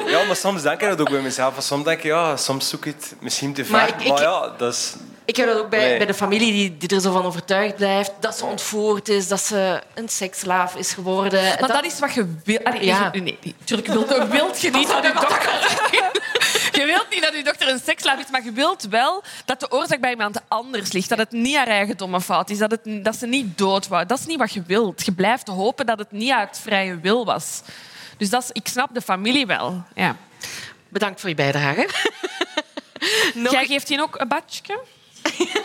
Ja, 0.07 0.25
maar 0.25 0.37
soms 0.37 0.63
denk 0.63 0.81
ik 0.81 0.89
dat 0.89 1.01
ook 1.01 1.11
bij 1.11 1.21
mezelf. 1.21 1.55
Soms 1.59 1.85
denk 1.85 1.99
ik, 1.99 2.05
ja, 2.05 2.37
soms 2.37 2.69
zoek 2.69 2.87
ik 2.87 2.95
het 2.95 3.15
misschien 3.21 3.55
te 3.55 3.65
ver. 3.65 3.73
Maar 3.73 3.89
ik- 3.89 4.19
ja, 4.19 4.49
dat 4.59 4.73
is... 4.73 4.95
Ik 5.25 5.37
heb 5.37 5.47
dat 5.47 5.59
ook 5.59 5.69
bij, 5.71 5.79
Nee. 5.89 5.97
bij 5.97 6.07
de 6.07 6.15
familie 6.15 6.53
die, 6.53 6.77
die 6.77 6.89
er 6.97 7.01
zo 7.03 7.13
van 7.13 7.25
overtuigd 7.25 7.77
blijft 7.77 8.13
dat 8.21 8.37
ze 8.39 8.45
ontvoerd 8.45 9.09
is, 9.09 9.29
dat 9.29 9.41
ze 9.41 9.83
een 9.95 10.09
seksslaaf 10.09 10.75
is 10.77 10.93
geworden. 10.93 11.43
Maar 11.61 11.69
dat, 11.73 11.85
is 11.85 11.99
wat 11.99 12.15
je 12.15 12.35
wil. 12.45 12.59
Allee, 12.65 12.85
Ja. 12.85 13.11
Nee, 13.13 13.39
natuurlijk 13.59 13.89
wilt, 13.89 14.29
wilt 14.39 14.61
je 14.61 14.71
niet 14.71 14.89
dat 14.89 15.03
je 15.03 15.13
dochter... 15.13 15.61
Je 16.83 16.89
wilt 16.89 17.11
niet 17.11 17.23
dat 17.23 17.35
je 17.35 17.45
dochter 17.45 17.69
een 17.69 17.81
sekslaaf 17.85 18.19
is, 18.19 18.31
maar 18.31 18.45
je 18.45 18.53
wilt 18.53 18.83
wel 18.83 19.23
dat 19.45 19.61
de 19.61 19.71
oorzaak 19.71 20.01
bij 20.01 20.11
iemand 20.11 20.41
anders 20.49 20.93
ligt. 20.93 21.09
Dat 21.09 21.19
het 21.19 21.33
niet 21.33 21.57
haar 21.57 21.67
eigen 21.67 21.97
domme 21.97 22.21
fout 22.21 22.51
is. 22.51 22.59
Dat, 22.59 22.71
het, 22.71 23.05
dat 23.05 23.17
ze 23.17 23.27
niet 23.27 23.59
dood 23.59 23.89
was. 23.89 24.05
Dat 24.07 24.19
is 24.19 24.27
niet 24.27 24.39
wat 24.39 24.53
je 24.53 24.63
wilt. 24.63 25.05
Je 25.05 25.13
blijft 25.13 25.49
hopen 25.49 25.87
dat 25.87 25.99
het 25.99 26.13
niet 26.13 26.31
uit 26.31 26.59
vrije 26.59 27.01
wil 27.01 27.25
was. 27.25 27.61
Dus 28.17 28.31
dat 28.31 28.43
is, 28.43 28.51
ik 28.53 28.69
snap 28.69 28.95
de 28.95 29.01
familie 29.01 29.47
wel. 29.47 29.85
Ja. 29.95 30.17
Bedankt 30.89 31.21
voor 31.21 31.29
je 31.29 31.35
bijdrage. 31.35 31.89
Nog 33.35 33.53
Jij 33.53 33.67
geeft 33.67 33.89
hier 33.89 34.03
ook 34.03 34.21
een 34.21 34.29
badje? 34.29 34.81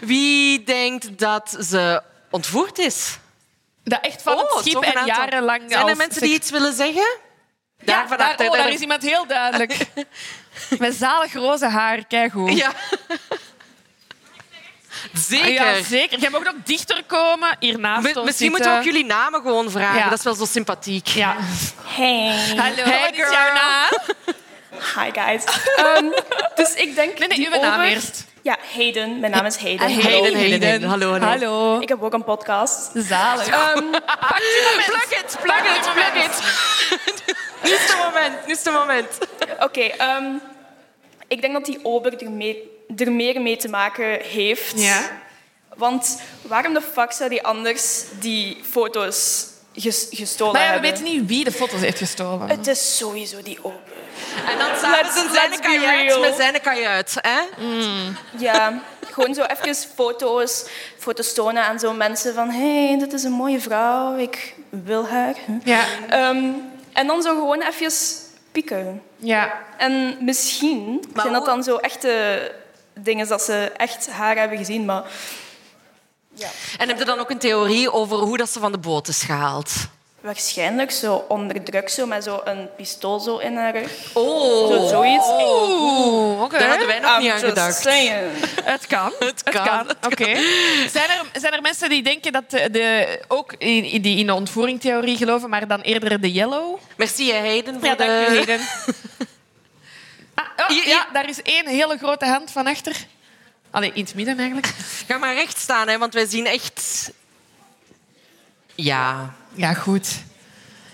Wie 0.00 0.62
denkt 0.62 1.18
dat 1.18 1.56
ze 1.60 2.02
ontvoerd 2.30 2.78
is? 2.78 3.18
Dat 3.84 4.04
echt 4.04 4.22
van 4.22 4.32
Oh, 4.32 4.40
het 4.40 4.60
schip 4.60 4.72
toch 4.72 4.84
een 4.84 4.92
en 4.92 5.06
jarenlang... 5.06 5.62
Zijn 5.68 5.88
er 5.88 5.96
mensen 5.96 6.22
die 6.22 6.34
iets 6.34 6.50
willen 6.50 6.74
zeggen? 6.74 7.26
Ja, 7.84 8.06
Daar 8.06 8.18
daar, 8.18 8.46
oh, 8.48 8.52
daar 8.52 8.68
is 8.72 8.80
iemand 8.80 9.02
heel 9.02 9.26
duidelijk. 9.26 9.76
Met 10.78 10.94
zalig 10.94 11.32
roze 11.32 11.66
haar, 11.66 12.04
kijk 12.06 12.32
goed. 12.32 12.56
Ja. 12.58 12.72
Zeker. 15.14 15.50
Ja, 15.52 15.82
zeker. 15.82 16.18
Jij 16.18 16.30
mag 16.30 16.40
ook 16.46 16.66
dichter 16.66 17.02
komen, 17.06 17.56
hiernaast 17.58 18.02
Misschien 18.02 18.24
zitten. 18.32 18.50
moeten 18.50 18.70
we 18.72 18.76
ook 18.78 18.84
jullie 18.84 19.04
namen 19.04 19.40
gewoon 19.40 19.70
vragen. 19.70 19.98
Ja. 19.98 20.08
Dat 20.08 20.18
is 20.18 20.24
wel 20.24 20.34
zo 20.34 20.44
sympathiek. 20.44 21.06
Ja. 21.06 21.36
Hey. 21.84 22.34
Hallo, 22.56 22.82
Hey, 22.82 23.00
wat 23.00 23.10
is 23.12 23.16
girl. 23.16 23.32
jouw 23.32 23.52
naam? 23.54 23.90
Hi 24.94 25.10
guys. 25.20 25.44
Ehm, 25.76 26.04
dus 26.54 26.74
ik 26.74 26.94
denk. 26.94 27.18
Nee, 27.18 27.28
nee, 27.28 27.50
uw 27.52 27.60
naam 27.60 27.80
eerst. 27.80 28.24
Ja, 28.42 28.56
Hayden. 28.74 29.20
Mijn 29.20 29.32
naam 29.32 29.46
is 29.46 29.56
Hayden. 29.56 29.78
Hayden, 29.92 30.02
Hallo. 30.02 30.22
Hayden, 30.22 30.60
Hayden. 30.68 30.88
Hallo, 30.88 31.10
hallo. 31.10 31.26
Hallo. 31.26 31.78
Ik 31.80 31.88
heb 31.88 32.02
ook 32.02 32.12
een 32.12 32.24
podcast. 32.24 32.90
Zalig. 32.94 33.46
Ehm, 33.46 33.84
Plug 34.86 35.10
it, 35.10 35.36
plug 35.42 35.76
it, 35.76 35.92
plug 35.92 36.24
it. 36.24 36.42
Nu 37.68 37.74
is 37.74 37.86
het 37.92 37.96
moment, 38.04 38.46
nu 38.46 38.52
is 38.52 38.64
het 38.64 38.74
moment. 38.74 39.08
Oké, 39.60 39.80
ehm, 39.80 40.24
ik 41.28 41.40
denk 41.40 41.52
dat 41.52 41.64
die 41.64 41.78
ober 41.82 42.22
er, 42.22 42.30
mee, 42.30 42.70
er 42.96 43.12
meer 43.12 43.40
mee 43.40 43.56
te 43.56 43.68
maken 43.68 44.20
heeft. 44.22 44.80
Ja. 44.80 45.00
Want 45.76 46.20
waarom 46.42 46.74
de 46.74 46.80
fuck 46.92 47.12
zou 47.12 47.30
die 47.30 47.42
anders 47.42 48.04
die 48.20 48.60
foto's 48.70 49.46
ges- 49.74 50.06
gestolen 50.10 50.52
Maar 50.52 50.62
ja, 50.62 50.66
we 50.68 50.72
hebben? 50.86 50.90
weten 50.90 51.04
niet 51.20 51.28
wie 51.28 51.44
de 51.44 51.52
foto's 51.52 51.80
heeft 51.80 51.98
gestolen. 51.98 52.48
Het 52.48 52.66
is 52.66 52.96
sowieso 52.96 53.42
die 53.42 53.58
ober. 53.62 53.78
En 54.46 54.58
dan 54.58 54.90
Let's- 54.90 55.16
een 55.16 55.30
zijn 55.32 55.60
kajuit 55.60 56.20
met 56.20 56.34
zijn 56.36 56.60
kajuit. 56.60 57.14
Hè? 57.20 57.40
Ja, 58.38 58.82
gewoon 59.10 59.34
zo 59.34 59.42
even 59.42 59.74
foto's, 59.94 60.64
foto's 60.98 61.32
tonen 61.34 61.62
aan 61.64 61.78
zo 61.78 61.92
mensen 61.92 62.34
van 62.34 62.50
hé, 62.50 62.86
hey, 62.88 62.98
dit 62.98 63.12
is 63.12 63.22
een 63.22 63.32
mooie 63.32 63.60
vrouw, 63.60 64.16
ik 64.16 64.54
wil 64.70 65.06
haar. 65.08 65.34
Ja. 65.64 65.84
Ehm, 66.08 66.44
en 66.98 67.06
dan 67.06 67.22
zo 67.22 67.34
gewoon 67.34 67.62
even 67.62 67.92
pieken. 68.52 69.02
Ja. 69.16 69.64
En 69.76 70.16
misschien 70.20 71.04
zijn 71.14 71.32
dat 71.32 71.44
dan 71.44 71.62
zo 71.62 71.76
echte 71.76 72.52
dingen 72.94 73.28
dat 73.28 73.42
ze 73.42 73.72
echt 73.76 74.10
haar 74.10 74.36
hebben 74.36 74.58
gezien, 74.58 74.84
maar 74.84 75.04
En 76.78 76.88
heb 76.88 76.98
je 76.98 77.04
dan 77.04 77.18
ook 77.18 77.30
een 77.30 77.38
theorie 77.38 77.92
over 77.92 78.16
hoe 78.16 78.36
dat 78.36 78.48
ze 78.50 78.60
van 78.60 78.72
de 78.72 78.78
boot 78.78 79.08
is 79.08 79.22
gehaald? 79.22 79.72
Waarschijnlijk 80.20 80.90
zo 80.90 81.24
onder 81.28 81.64
druk, 81.64 81.88
zo, 81.88 82.06
met 82.06 82.24
zo 82.24 82.40
een 82.44 82.68
pistool 82.76 83.20
zo 83.20 83.36
in 83.36 83.56
haar 83.56 83.76
rug. 83.76 83.92
Oh. 84.12 84.68
Zo, 84.68 84.86
zoiets. 84.88 85.26
Oeh, 85.28 86.42
oké. 86.42 86.58
Daar 86.58 86.68
hadden 86.68 86.86
wij 86.86 86.98
nog 86.98 87.14
I'm 87.16 87.22
niet 87.22 87.30
aan 87.30 87.38
gedacht. 87.38 87.84
Het 88.64 88.86
kan. 88.86 89.12
Het 89.28 89.42
kan. 89.42 89.90
Oké. 90.06 90.24
Zijn, 90.96 91.10
er, 91.10 91.24
zijn 91.32 91.52
er 91.52 91.60
mensen 91.62 91.88
die 91.88 92.02
denken 92.02 92.32
dat 92.32 92.50
de, 92.50 92.70
de- 92.70 93.20
ook 93.28 93.52
in, 93.58 93.84
in 93.84 94.02
die 94.02 94.18
in 94.18 94.26
de 94.26 94.34
ontvoeringtheorie 94.34 95.16
geloven, 95.16 95.48
maar 95.50 95.66
dan 95.68 95.80
eerder 95.80 96.20
de 96.20 96.32
yellow? 96.32 96.78
Merci, 96.96 97.32
hè, 97.32 97.38
Hayden, 97.38 97.74
voor 97.74 97.88
Ja, 97.88 97.94
de... 97.94 98.04
dank 98.04 98.28
u, 98.28 98.36
Hayden. 98.36 98.60
Ah, 100.34 100.70
oh, 100.70 100.84
ja, 100.84 101.06
daar 101.12 101.28
is 101.28 101.42
één 101.42 101.66
hele 101.66 101.98
grote 101.98 102.26
hand 102.26 102.50
van 102.50 102.66
achter. 102.66 102.96
Allee, 103.70 103.90
in 103.94 104.02
het 104.04 104.14
midden 104.14 104.38
eigenlijk. 104.38 104.66
Ga 105.08 105.18
maar 105.18 105.34
recht 105.34 105.58
staan, 105.58 105.88
hè, 105.88 105.98
want 105.98 106.14
wij 106.14 106.26
zien 106.26 106.46
echt... 106.46 107.10
Ja. 108.74 109.34
Ja, 109.58 109.74
goed. 109.74 110.08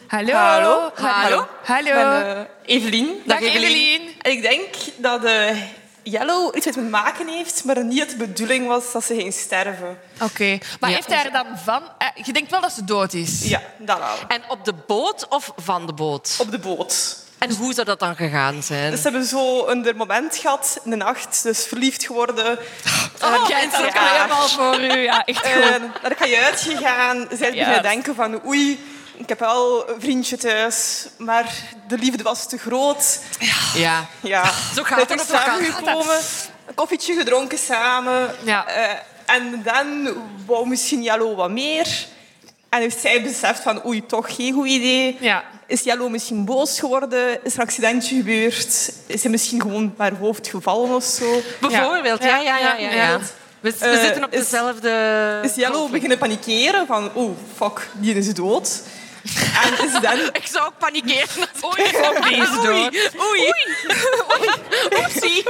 Hallo. 0.06 0.32
Hallo. 0.32 0.90
Hallo. 0.94 1.46
Hallo. 1.64 1.88
Ik 1.88 1.94
ben 1.94 2.36
eh, 2.36 2.76
Evelien. 2.76 3.22
Dag 3.26 3.40
Evelien. 3.40 4.00
En 4.22 4.30
ik 4.30 4.42
denk 4.42 4.74
dat 4.96 5.20
Yellow 6.02 6.56
iets 6.56 6.66
met 6.66 6.76
me 6.76 6.82
maken 6.82 7.28
heeft, 7.28 7.64
maar 7.64 7.84
niet 7.84 8.10
de 8.10 8.16
bedoeling 8.16 8.66
was 8.66 8.92
dat 8.92 9.04
ze 9.04 9.14
ging 9.14 9.32
sterven. 9.32 9.98
Oké. 10.20 10.58
Maar 10.80 10.90
Ja. 10.90 10.96
heeft 10.96 11.08
hij 11.08 11.24
er 11.24 11.32
dan 11.32 11.46
van... 11.64 11.82
eh, 11.98 12.08
Je 12.24 12.32
denkt 12.32 12.50
wel 12.50 12.60
dat 12.60 12.72
ze 12.72 12.84
dood 12.84 13.12
is? 13.12 13.48
Ja, 13.48 13.62
dat 13.78 13.98
wel. 13.98 14.16
En 14.28 14.42
op 14.48 14.64
de 14.64 14.74
boot 14.86 15.28
of 15.28 15.52
van 15.56 15.86
de 15.86 15.92
boot? 15.92 16.36
Op 16.40 16.50
de 16.50 16.58
boot. 16.58 17.16
En 17.50 17.54
hoe 17.56 17.72
zou 17.74 17.86
dat 17.86 17.98
dan 17.98 18.16
gegaan 18.16 18.62
zijn? 18.62 18.90
Dus 18.90 19.02
ze 19.02 19.08
hebben 19.08 19.26
zo 19.28 19.66
een 19.66 19.92
moment 19.96 20.36
gehad 20.36 20.78
in 20.84 20.90
de 20.90 20.96
nacht, 20.96 21.42
dus 21.42 21.64
verliefd 21.66 22.04
geworden. 22.06 22.58
Oh, 23.22 23.48
jij 23.48 23.68
kan 23.68 24.06
helemaal 24.06 24.48
voor 24.48 24.80
u. 24.80 24.92
Ja, 25.00 25.24
echt 25.24 25.46
goed. 25.46 25.70
En 25.70 25.92
dan 26.02 26.12
ga 26.16 26.24
je 26.24 26.38
uitgegaan, 26.44 27.26
zij 27.30 27.50
beginnen 27.50 27.74
Ja. 27.74 27.80
denken 27.80 28.14
van 28.14 28.40
oei, 28.46 28.84
ik 29.16 29.28
heb 29.28 29.38
wel 29.38 29.88
een 29.88 30.00
vriendje 30.00 30.36
thuis, 30.36 31.06
maar 31.18 31.52
de 31.88 31.98
liefde 31.98 32.22
was 32.22 32.48
te 32.48 32.58
groot. 32.58 33.20
Ja. 33.74 34.06
Ja, 34.22 34.52
Zo 34.74 34.82
gaat 34.82 35.08
het, 35.08 35.24
samengekomen, 35.28 36.18
een 36.66 36.74
koffietje 36.74 37.14
gedronken 37.14 37.58
samen. 37.58 38.34
Ja. 38.44 38.66
Eh, 38.66 38.90
en 39.36 39.62
dan 39.62 40.08
wou 40.46 40.68
misschien 40.68 41.02
Jallo 41.02 41.34
wat 41.34 41.50
meer. 41.50 41.86
En 42.68 42.80
heeft 42.80 43.00
zij 43.00 43.22
beseft 43.22 43.62
van 43.62 43.86
oei, 43.86 44.06
toch 44.06 44.34
geen 44.36 44.52
goed 44.52 44.66
idee. 44.66 45.16
Ja. 45.20 45.44
Is 45.66 45.82
Jallo 45.82 46.08
misschien 46.08 46.44
boos 46.44 46.78
geworden? 46.80 47.44
Is 47.44 47.52
er 47.54 47.58
een 47.60 47.66
accidentje 47.66 48.16
gebeurd? 48.16 48.92
Is 49.06 49.22
hij 49.22 49.30
misschien 49.30 49.60
gewoon 49.60 49.94
haar 49.96 50.12
hoofd 50.14 50.48
gevallen 50.48 50.94
of 50.94 51.04
zo? 51.04 51.40
Bijvoorbeeld, 51.60 52.22
ja, 52.22 52.38
ja, 52.38 52.58
ja. 52.58 52.74
ja, 52.76 52.90
ja. 52.92 53.18
We, 53.60 53.74
we 53.78 53.86
Eh, 53.86 54.00
zitten 54.00 54.24
op 54.24 54.32
is- 54.32 54.40
dezelfde... 54.40 55.40
Is 55.42 55.54
Jallo 55.54 55.88
beginnen 55.88 56.18
panikeren 56.18 56.86
van 56.86 57.10
oeh, 57.16 57.36
fuck, 57.56 57.88
die 57.94 58.14
is 58.14 58.34
dood. 58.34 58.82
En 59.64 59.86
is 59.86 59.92
dan 60.00 60.18
Ik 60.42 60.46
zou 60.46 60.66
ook 60.66 60.78
panikeren. 60.78 61.48
Oei, 61.66 61.84
fuck, 61.88 62.22
die 62.28 62.36
is 62.36 62.50
dood. 62.50 63.10
Oei. 63.28 63.52
Oei. 64.40 64.52
Oepsie. 64.98 65.42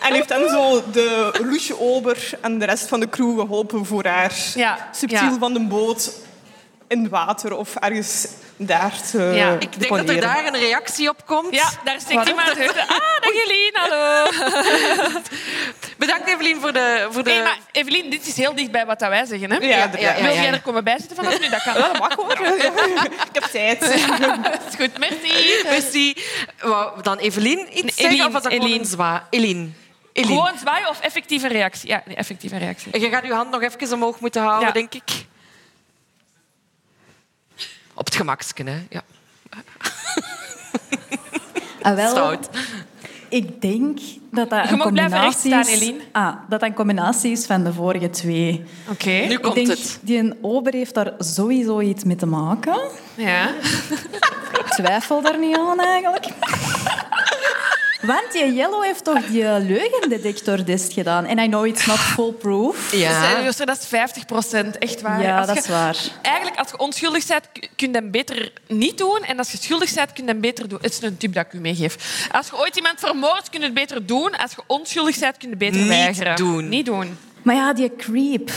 En 0.00 0.12
heeft 0.14 0.28
dan 0.28 0.48
zo 0.48 0.82
de 0.92 1.30
Loesje 1.44 1.80
Ober 1.80 2.30
en 2.40 2.58
de 2.58 2.64
rest 2.64 2.88
van 2.88 3.00
de 3.00 3.08
crew 3.08 3.40
geholpen 3.40 3.84
voor 3.86 4.06
haar 4.06 4.32
Ja, 4.54 4.88
subtiel 4.92 5.18
ja. 5.18 5.36
van 5.38 5.52
de 5.52 5.60
boot 5.60 6.10
in 6.88 7.02
het 7.02 7.10
water 7.10 7.56
of 7.56 7.74
ergens 7.76 8.26
daar 8.56 8.92
te 9.10 9.18
Ja. 9.22 9.56
Ik 9.58 9.78
denk 9.80 9.96
dat 9.96 10.08
er 10.08 10.20
daar 10.20 10.46
een 10.46 10.56
reactie 10.58 11.08
op 11.08 11.26
komt. 11.26 11.54
Ja, 11.54 11.70
daar 11.84 12.00
steekt 12.00 12.28
iemand 12.28 12.48
uit. 12.58 12.78
Ah, 12.78 12.88
dag 12.88 13.30
Evelien, 13.32 13.70
hallo. 13.72 14.30
Bedankt 15.98 16.28
Evelien 16.28 16.60
voor 16.60 16.72
de... 16.72 17.08
Voor 17.10 17.24
de... 17.24 17.30
Nee, 17.30 17.42
maar 17.42 17.58
Evelien, 17.72 18.10
dit 18.10 18.26
is 18.26 18.36
heel 18.36 18.54
dicht 18.54 18.70
bij 18.70 18.86
wat 18.86 18.98
dat 18.98 19.08
wij 19.08 19.24
zeggen. 19.24 19.50
Hè? 19.50 19.56
Ja, 19.56 19.66
ja, 19.68 19.90
ja, 19.98 20.14
Wil 20.22 20.32
jij 20.34 20.52
er 20.52 20.60
komen 20.60 20.84
bijzitten 20.84 21.16
vanaf 21.16 21.40
nu? 21.40 21.48
Dat 21.48 21.62
kan. 21.62 21.74
Dat 21.74 21.98
mag 21.98 22.14
hoor. 22.14 22.32
Ik 23.28 23.28
heb 23.32 23.42
tijd. 23.42 23.80
Dat 23.80 23.90
is 24.68 24.74
goed, 24.76 24.98
merci. 24.98 25.62
Merci. 25.64 26.16
Wou 26.60 27.02
dan 27.02 27.18
Evelien 27.18 27.58
iets 27.58 27.82
Nee, 27.82 27.90
zeggen? 27.90 28.04
Eline, 28.06 28.26
Of 28.26 28.32
was 28.32 28.42
dat 28.42 28.52
gewoon 28.52 28.66
Eline. 28.66 28.80
een 28.84 28.86
zwaar? 28.90 29.26
Eline. 29.30 29.68
Eline. 30.12 30.34
Gewoon 30.34 30.58
zwaaien 30.60 30.88
of 30.88 31.00
effectieve 31.00 31.48
reactie? 31.48 31.88
Ja, 31.88 32.02
effectieve 32.14 32.56
reactie. 32.58 32.92
En 32.92 33.00
je 33.00 33.08
gaat 33.08 33.24
je 33.26 33.32
hand 33.32 33.50
nog 33.50 33.62
even 33.62 33.92
omhoog 33.92 34.20
moeten 34.20 34.42
houden, 34.42 34.66
Ja. 34.66 34.72
denk 34.72 34.94
ik. 34.94 35.02
Op 37.94 38.04
het 38.04 38.14
gemaksken, 38.14 38.66
hè. 38.66 38.86
Ja. 38.88 39.02
Ah, 41.82 41.94
wel, 41.94 42.10
Stout. 42.10 42.48
ik 43.28 43.60
denk 43.60 43.98
dat 44.30 44.50
dat 44.50 44.68
Je 44.68 44.72
een 44.72 44.78
combinatie 44.78 45.50
staan, 45.50 45.66
is... 45.66 45.92
Ah, 46.12 46.26
dat 46.26 46.60
dat 46.60 46.62
een 46.62 46.74
combinatie 46.74 47.30
is 47.32 47.46
van 47.46 47.64
de 47.64 47.72
vorige 47.72 48.10
twee. 48.10 48.64
Oké. 48.90 49.10
Nu 49.10 49.30
ik 49.30 49.42
komt 49.42 49.54
denk, 49.54 49.68
het. 49.68 49.98
die 50.02 50.18
een 50.18 50.36
ober 50.40 50.72
heeft 50.72 50.94
daar 50.94 51.12
sowieso 51.18 51.80
iets 51.80 52.04
mee 52.04 52.16
te 52.16 52.26
maken. 52.26 52.80
Ja. 53.14 53.48
Ik 54.52 54.66
twijfel 54.68 55.22
daar 55.22 55.38
niet 55.38 55.56
aan 55.56 55.80
eigenlijk. 55.80 56.26
Want 58.06 58.32
die 58.32 58.54
Yellow 58.54 58.82
heeft 58.84 59.04
toch 59.04 59.26
die 59.26 59.42
leugendetectortest 59.60 60.92
gedaan. 60.92 61.24
En 61.24 61.38
I 61.38 61.46
know 61.48 61.66
it's 61.66 61.86
not 61.86 61.96
foolproof. 61.98 62.92
Ja. 62.92 63.42
Dus, 63.42 63.56
dat 63.56 63.78
is 63.78 63.86
50 63.86 64.24
procent, 64.26 64.78
echt 64.78 65.00
waar. 65.00 65.22
Ja, 65.22 65.38
Als 65.38 65.46
dat 65.46 65.56
je- 65.56 65.62
is 65.62 65.68
waar. 65.68 65.96
Eigenlijk, 66.22 66.56
als 66.58 66.70
je 66.70 66.78
onschuldig 66.78 67.26
bent, 67.26 67.48
kun 67.76 67.92
je 67.92 67.98
hem 67.98 68.10
beter 68.10 68.52
niet 68.68 68.98
doen. 68.98 69.18
En 69.26 69.38
als 69.38 69.50
je 69.52 69.58
schuldig 69.58 69.94
bent, 69.94 70.12
kun 70.12 70.24
je 70.24 70.30
hem 70.30 70.40
beter 70.40 70.68
doen. 70.68 70.78
Het 70.82 70.92
is 70.92 71.02
een 71.02 71.16
tip 71.16 71.34
dat 71.34 71.44
ik 71.46 71.52
u 71.52 71.58
meegeef. 71.60 72.26
Als 72.32 72.46
je 72.46 72.58
ooit 72.58 72.76
iemand 72.76 72.98
vermoordt, 72.98 73.50
kun 73.50 73.58
je 73.60 73.64
het 73.66 73.74
beter 73.74 74.06
doen. 74.06 74.36
Als 74.36 74.50
je 74.50 74.62
onschuldig 74.66 75.18
bent, 75.18 75.36
kun 75.36 75.48
je 75.48 75.54
het 75.54 75.58
beter 75.64 75.78
Niet 75.80 75.88
weigeren. 75.88 76.36
doen. 76.36 76.68
Niet 76.68 76.86
doen. 76.86 77.16
Maar 77.42 77.54
ja, 77.54 77.72
die 77.72 77.96
creep. 77.96 78.50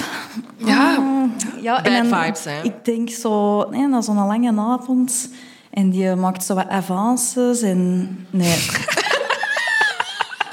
Ja. 0.58 1.04
Ja, 1.62 1.76
Bad 1.76 1.86
en 1.94 2.10
dan- 2.10 2.24
vibes, 2.24 2.44
hè? 2.44 2.62
Ik 2.64 2.86
denk 2.86 3.10
zo, 3.10 3.64
nee, 3.70 3.88
na 3.88 4.02
zo'n 4.02 4.16
lange 4.28 4.62
avond. 4.62 5.30
En 5.70 5.90
die 5.90 6.16
maakt 6.16 6.44
zo 6.44 6.56
wat 6.56 6.68
avances 6.70 7.62
en... 7.62 8.28
Nee. 8.30 8.66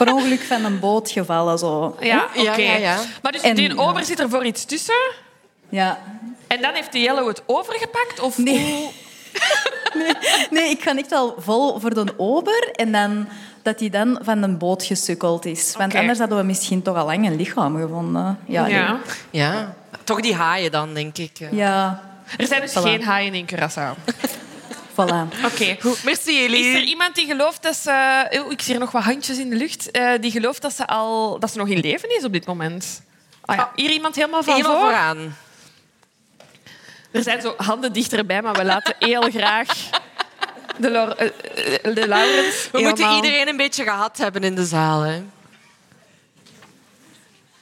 per 0.04 0.14
ongeluk 0.14 0.40
van 0.42 0.64
een 0.64 0.80
boot 0.80 1.10
gevallen, 1.10 1.58
zo. 1.58 1.96
Ja, 2.00 2.24
oké. 2.36 2.40
Ja, 2.42 2.56
ja, 2.56 2.76
ja. 2.76 2.96
Maar 3.22 3.32
dus 3.32 3.40
En- 3.40 3.54
die 3.54 3.78
ober 3.78 4.04
zit 4.04 4.20
er 4.20 4.28
voor 4.30 4.44
iets 4.44 4.64
tussen. 4.64 5.12
Ja. 5.68 5.98
En 6.46 6.60
dan 6.62 6.74
heeft 6.74 6.92
de 6.92 7.00
Yellow 7.00 7.26
het 7.28 7.42
overgepakt? 7.46 8.20
Of 8.20 8.38
Nee. 8.48 8.90
Nee, 10.50 10.70
ik 10.70 10.82
ga 10.82 10.96
echt 10.96 11.10
wel 11.10 11.34
vol 11.38 11.80
voor 11.80 11.94
de 11.94 12.14
ober 12.16 12.68
en 12.72 12.92
dan 12.92 13.28
dat 13.62 13.80
hij 13.80 13.90
dan 13.90 14.18
van 14.22 14.40
de 14.40 14.48
boot 14.48 14.84
gesukkeld 14.84 15.44
is. 15.44 15.74
Want 15.76 15.94
anders 15.94 16.18
hadden 16.18 16.38
we 16.38 16.44
misschien 16.44 16.82
toch 16.82 16.96
al 16.96 17.06
lang 17.06 17.26
een 17.26 17.36
lichaam 17.36 17.76
gevonden. 17.80 18.38
Ja. 18.46 18.66
Ja. 18.66 18.98
Ja. 19.30 19.74
Toch 20.04 20.20
die 20.20 20.34
haaien 20.34 20.70
dan, 20.70 20.94
denk 20.94 21.18
ik. 21.18 21.38
Ja, 21.50 22.02
Er 22.36 22.46
zijn 22.46 22.60
dus 22.60 22.70
Voilà. 22.70 22.80
geen 22.82 23.02
haaien 23.02 23.34
in 23.34 23.46
Curaçao. 23.54 23.94
voilà. 24.94 25.28
Oké. 25.52 25.76
Goed, 25.80 26.04
merci 26.04 26.44
Is 26.44 26.74
er 26.74 26.82
iemand 26.82 27.14
die 27.14 27.26
gelooft 27.26 27.62
dat 27.62 27.76
ze... 27.76 28.26
Oh, 28.44 28.52
ik 28.52 28.60
zie 28.62 28.70
hier 28.72 28.80
nog 28.80 28.90
wat 28.90 29.02
handjes 29.02 29.38
in 29.38 29.50
de 29.50 29.56
lucht. 29.56 29.90
eh, 29.90 30.10
die 30.20 30.30
gelooft 30.30 30.62
dat 30.62 30.74
ze, 30.74 30.86
al, 30.86 31.38
dat 31.38 31.50
ze 31.50 31.58
nog 31.58 31.68
in 31.68 31.80
leven 31.80 32.16
is 32.16 32.24
op 32.24 32.32
dit 32.32 32.46
moment. 32.46 33.02
Ah, 33.40 33.56
ja. 33.56 33.72
Hier 33.74 33.90
iemand 33.90 34.14
helemaal 34.14 34.42
van 34.42 34.54
Helemaal 34.54 34.76
voor. 34.76 34.84
vooraan. 34.84 35.36
Er 37.10 37.22
zijn 37.22 37.40
zo 37.40 37.54
handen 37.56 37.92
dichterbij, 37.92 38.42
maar 38.42 38.54
we 38.54 38.64
laten 38.64 38.94
heel 38.98 39.30
graag 39.30 39.68
de, 40.76 40.90
Laur 40.90 41.16
eh, 41.16 41.26
eh, 41.74 41.94
de 41.94 42.08
Laurens 42.08 42.68
We 42.72 42.80
moeten 42.80 43.14
iedereen 43.14 43.48
een 43.48 43.56
beetje 43.56 43.82
gehad 43.84 44.16
hebben 44.18 44.44
in 44.44 44.54
de 44.54 44.64
zaal. 44.64 45.00
Hè. 45.00 45.22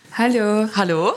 Hallo. 0.09 0.69
Hallo? 0.73 1.17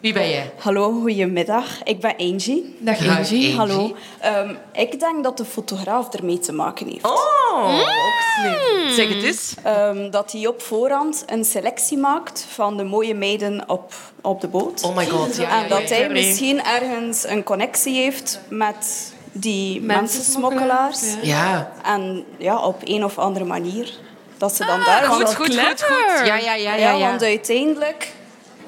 Wie 0.00 0.12
ben 0.12 0.30
jij? 0.30 0.52
Hallo, 0.58 1.00
goedemiddag. 1.00 1.82
Ik 1.82 2.00
ben 2.00 2.14
Angie. 2.18 2.76
Dag 2.78 2.98
Angie. 2.98 3.10
Angie. 3.18 3.56
Hallo. 3.56 3.96
Ehm, 4.20 4.54
ik 4.72 5.00
denk 5.00 5.24
dat 5.24 5.36
de 5.36 5.44
fotograaf 5.44 6.14
ermee 6.14 6.38
te 6.38 6.52
maken 6.52 6.86
heeft. 6.86 7.04
Oh, 7.04 7.80
ook 7.80 8.20
slim. 8.36 8.90
Zeg 8.90 9.08
het 9.08 9.22
eens. 9.22 9.54
Ehm, 9.62 10.10
dat 10.10 10.32
hij 10.32 10.46
op 10.46 10.62
voorhand 10.62 11.24
een 11.26 11.44
selectie 11.44 11.98
maakt 11.98 12.46
van 12.48 12.76
de 12.76 12.84
mooie 12.84 13.14
meiden 13.14 13.64
op, 13.66 13.92
op 14.22 14.40
de 14.40 14.48
boot. 14.48 14.82
Oh 14.82 14.96
my 14.96 15.06
god. 15.06 15.36
Ja, 15.36 15.50
en 15.50 15.62
ja, 15.62 15.68
dat 15.68 15.88
ja. 15.88 15.96
hij 15.96 16.08
misschien 16.08 16.64
ergens 16.64 17.28
een 17.28 17.42
connectie 17.42 17.94
heeft 17.94 18.40
met 18.48 19.12
die 19.32 19.80
Mensensmokkelaars. 19.80 21.02
Ja. 21.22 21.72
En 21.84 22.24
ja, 22.36 22.58
op 22.62 22.80
een 22.84 23.04
of 23.04 23.18
andere 23.18 23.44
manier. 23.44 23.92
Dat 24.36 24.54
ze 24.54 24.64
dan 24.64 24.80
Ah, 24.80 24.86
daar... 24.86 25.04
Goed, 25.04 25.34
goed, 25.34 25.58
goed, 25.58 25.82
goed. 25.82 26.26
Ja, 26.26 26.36
ja, 26.36 26.36
ja, 26.36 26.54
ja. 26.54 26.74
Ja, 26.74 26.92
ja. 26.92 27.08
want 27.08 27.22
uiteindelijk 27.22 28.16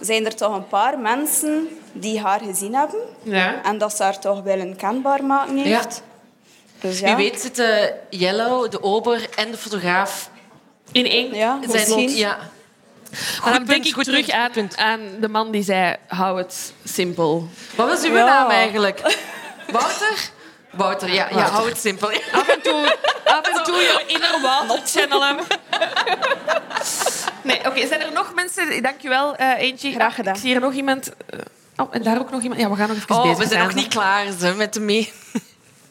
zijn 0.01 0.24
er 0.27 0.35
toch 0.35 0.55
een 0.55 0.68
paar 0.68 0.98
mensen 0.98 1.68
die 1.93 2.20
haar 2.20 2.40
gezien 2.40 2.74
hebben. 2.74 3.01
Ja. 3.22 3.62
En 3.62 3.78
dat 3.78 3.97
ze 3.97 4.02
haar 4.02 4.18
toch 4.18 4.43
willen 4.43 4.77
kenbaar 4.77 5.24
maken 5.24 5.56
heeft. 5.56 6.02
Dus 6.81 6.98
ja. 6.98 7.06
Wie 7.06 7.31
weet 7.31 7.40
zitten 7.40 7.93
Yellow, 8.10 8.70
de 8.70 8.82
ober 8.82 9.28
en 9.36 9.51
de 9.51 9.56
fotograaf... 9.56 10.31
In 10.93 11.06
één. 11.06 11.35
Ja, 11.35 11.59
Zijn, 11.60 11.72
misschien. 11.72 12.16
ja. 12.16 12.39
Maar 13.44 13.52
dan 13.52 13.64
denk 13.64 13.85
ik 13.85 13.94
goed 13.94 14.05
terug 14.05 14.31
aan, 14.31 14.51
aan 14.77 15.01
de 15.20 15.28
man 15.28 15.51
die 15.51 15.62
zei, 15.62 15.97
hou 16.06 16.39
het 16.39 16.72
simpel. 16.85 17.48
Wat 17.74 17.89
was 17.89 18.02
uw 18.02 18.14
Ja. 18.14 18.24
naam 18.24 18.51
eigenlijk? 18.51 19.01
Wouter? 19.72 20.31
Wouter, 20.70 21.12
ja. 21.12 21.28
ja 21.31 21.48
hou 21.48 21.68
het 21.68 21.78
simpel. 21.78 22.09
Af 22.32 22.48
en 22.48 22.62
toe, 22.62 22.97
af 23.24 23.47
en 23.48 23.64
toe 23.64 23.77
je 23.89 24.05
inner 24.06 24.81
channelen. 24.85 25.36
Nee, 27.42 27.58
oké. 27.66 27.86
Zijn 27.86 28.00
er 28.00 28.12
nog 28.12 28.34
mensen? 28.34 28.82
Dankjewel, 28.82 29.36
eh 29.36 29.58
Eentje. 29.58 29.92
Graag 29.92 30.14
gedaan. 30.14 30.34
Ik 30.34 30.40
zie 30.40 30.50
hier 30.50 30.60
nog 30.60 30.72
iemand. 30.72 31.12
eh, 31.26 31.38
Oh, 31.76 31.88
en 31.90 32.02
daar 32.02 32.18
ook 32.18 32.30
nog 32.30 32.42
iemand. 32.42 32.60
Ja, 32.60 32.70
we 32.70 32.76
gaan 32.76 32.88
nog 32.88 32.96
even 32.96 33.14
Oh, 33.16 33.22
bezig 33.22 33.38
we 33.38 33.46
zijn 33.46 33.62
nog 33.64 33.74
niet 33.74 33.88
klaar 33.88 34.26
ze, 34.38 34.54
met 34.56 34.74
de 34.74 34.80
mee. 34.80 35.12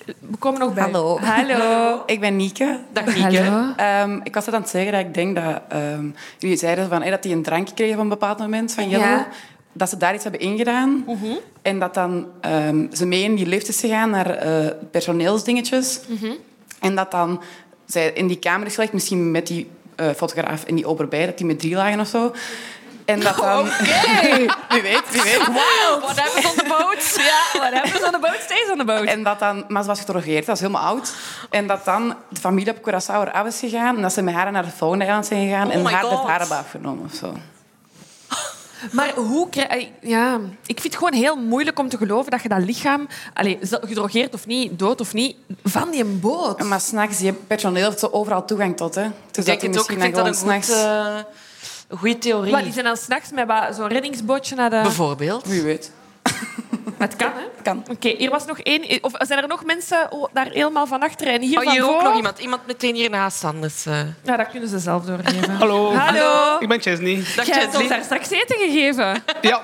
we 0.06 0.38
komen 0.40 0.60
nog 0.60 0.74
bij. 0.74 0.84
Hallo. 0.84 1.20
Hallo. 1.20 2.04
ik 2.06 2.20
ben 2.20 2.36
Nieke. 2.36 2.80
Dag 2.94 3.16
Nieke. 3.16 3.74
Um, 4.04 4.20
ik 4.24 4.34
was 4.34 4.46
net 4.46 4.56
aan 4.56 4.62
het 4.62 4.70
zeggen 4.70 4.92
dat 4.92 5.02
ik 5.02 5.14
denk 5.14 5.36
dat... 5.36 5.62
Um, 5.74 6.16
jullie 6.38 6.58
zeiden 6.58 6.90
van, 6.90 7.02
hey, 7.02 7.10
dat 7.12 7.24
die 7.24 7.36
een 7.36 7.44
drankje 7.44 7.74
kregen 7.74 7.96
op 7.96 8.02
een 8.02 8.10
bepaald 8.10 8.40
moment 8.40 8.74
van 8.74 8.90
Yellow. 8.90 9.06
Ja. 9.08 9.28
Dat 9.74 9.90
ze 9.90 9.98
daar 9.98 10.14
iets 10.14 10.24
hebben 10.24 10.42
ingedaan. 10.42 11.04
-huh. 11.06 11.36
En 11.62 11.80
dat 11.80 11.94
dan 11.94 12.28
um, 12.46 12.90
ze 12.94 13.06
mee 13.06 13.24
in 13.24 13.36
die 13.36 13.46
lift 13.48 13.68
is 13.68 13.80
gegaan 13.80 14.10
naar 14.10 14.48
uh, 14.48 14.68
personeelsdingetjes. 14.92 16.00
-huh. 16.20 16.32
En 16.80 16.96
dat 16.96 17.12
dan 17.12 17.42
zij 17.86 18.12
in 18.12 18.28
die 18.28 18.40
kamer 18.40 18.68
is 18.68 18.74
gelegd, 18.74 18.94
misschien 18.94 19.32
met 19.32 19.48
die 19.48 19.70
uh, 20.02 20.10
fotograaf 20.16 20.64
in 20.66 20.76
die 20.76 20.88
oberbij, 20.88 21.26
dat 21.26 21.38
die 21.38 21.46
met 21.46 21.60
drie 21.60 21.76
lagen 21.76 22.00
of 22.00 22.08
zo. 22.08 22.34
En 23.10 23.20
dat 23.20 23.38
dan... 23.38 23.60
Oké. 23.60 23.82
Okay. 23.82 24.40
wie 24.70 24.82
weet, 24.82 25.04
wie 25.12 25.22
weet. 25.22 25.46
Wow, 25.46 26.02
what 26.02 26.20
happens 26.20 26.46
on 26.46 26.56
the 26.56 26.66
boat? 26.68 27.16
ja, 27.32 27.60
what 27.60 27.74
happens 27.74 28.04
on 28.04 28.12
the 28.12 28.20
boat 28.20 28.40
stays 28.40 28.70
on 28.72 28.78
the 28.78 28.86
boat. 28.86 29.06
En 29.06 29.24
dat 29.24 29.40
dan... 29.40 29.66
Maar 29.68 29.82
ze 29.82 29.88
was 29.88 30.00
gedrogeerd, 30.00 30.46
dat 30.46 30.48
was 30.48 30.60
helemaal 30.60 30.84
oud. 30.84 31.14
En 31.50 31.68
dat 31.68 31.86
dan 31.86 32.16
de 32.30 32.40
familie 32.40 32.74
op 32.74 32.90
Curaçao 32.90 33.28
eraf 33.28 33.46
is 33.46 33.60
gegaan 33.60 33.96
en 33.96 34.02
dat 34.02 34.14
ze 34.14 34.22
met 34.22 34.34
haar 34.34 34.52
naar 34.52 34.64
de 34.64 34.72
volgende 34.72 35.04
eiland 35.04 35.26
zijn 35.26 35.48
gegaan 35.48 35.68
oh 35.68 35.74
en 35.74 35.86
haar 35.86 36.04
God. 36.04 36.22
de 36.22 36.28
haar 36.28 36.40
hebben 36.40 36.58
afgenomen 36.58 37.06
of 37.06 37.14
zo. 37.14 37.34
Maar 38.92 39.14
hoe 39.16 39.50
krijg 39.50 39.88
ja, 40.02 40.40
ik 40.66 40.80
vind 40.80 40.84
het 40.84 40.96
gewoon 40.96 41.14
heel 41.14 41.36
moeilijk 41.36 41.80
om 41.80 41.90
te 41.90 41.98
geloven 41.98 42.32
dat 42.32 42.42
je 42.42 42.50
dat 42.50 42.64
lichaam, 42.64 43.08
allez, 43.34 43.56
gedrogeerd 43.62 44.34
of 44.34 44.46
niet, 44.46 44.80
dood 44.80 45.02
of 45.02 45.14
niet, 45.14 45.36
van 45.64 45.92
die 45.92 46.06
boot. 46.06 46.64
Maar 46.64 46.82
s'nachts, 46.82 47.18
die 47.18 47.34
personeel 47.34 47.86
heeft 47.86 48.00
zo 48.00 48.10
overal 48.12 48.46
toegang 48.46 48.78
tot. 48.78 48.96
Hè. 48.96 49.08
Dus 49.32 49.46
ik 49.46 49.46
denk 49.46 49.62
het 49.62 49.80
ook. 49.80 49.92
Ik 49.92 50.02
vind 50.02 50.16
dat 50.16 50.26
een 50.26 50.36
goed, 50.36 50.70
uh, 50.70 51.20
een 51.88 51.98
goede 51.98 52.18
theorie. 52.18 52.52
Maar 52.52 52.64
die 52.64 52.74
zijn 52.74 52.86
dan 52.86 52.98
s'nachts 52.98 53.32
met 53.32 53.48
zo'n 53.76 53.88
reddingsbootje 53.88 54.56
naar 54.56 54.70
de... 54.70 54.80
Bijvoorbeeld. 54.82 55.46
Wie 55.46 55.62
weet. 55.62 55.92
Het 57.00 57.16
kan, 57.16 57.32
hè? 57.36 57.62
kan. 57.62 57.78
Oké, 57.78 57.92
okay, 57.92 58.16
hier 58.18 58.30
was 58.30 58.46
nog 58.46 58.60
één... 58.60 59.04
Of 59.04 59.12
zijn 59.18 59.42
er 59.42 59.48
nog 59.48 59.66
mensen 59.66 60.10
daar 60.34 60.48
helemaal 60.52 60.88
van 60.88 61.02
achter 61.02 61.28
en 61.28 61.42
hier 61.42 61.58
oh, 61.58 61.64
van 61.64 61.74
hier 61.74 61.90
ook 61.90 62.04
nog 62.04 62.16
iemand. 62.16 62.40
Iemand 62.40 62.68
meteen 62.68 62.96
hiernaast 62.96 63.44
anders. 63.44 63.86
Uh... 63.86 64.00
Ja, 64.24 64.38
dat 64.38 64.50
kunnen 64.50 64.70
ze 64.70 64.80
zelf 64.80 65.06
doorgeven. 65.06 65.56
Hallo. 65.60 65.94
Hallo. 65.94 66.58
Ik 66.60 66.68
ben 66.68 66.82
Chesney. 66.82 67.24
Dag 67.36 67.46
Jij 67.46 67.60
hebt 67.60 67.78
ons 67.78 67.88
daar 67.88 68.04
straks 68.04 68.30
eten 68.30 68.58
gegeven. 68.58 69.06
Ja. 69.06 69.22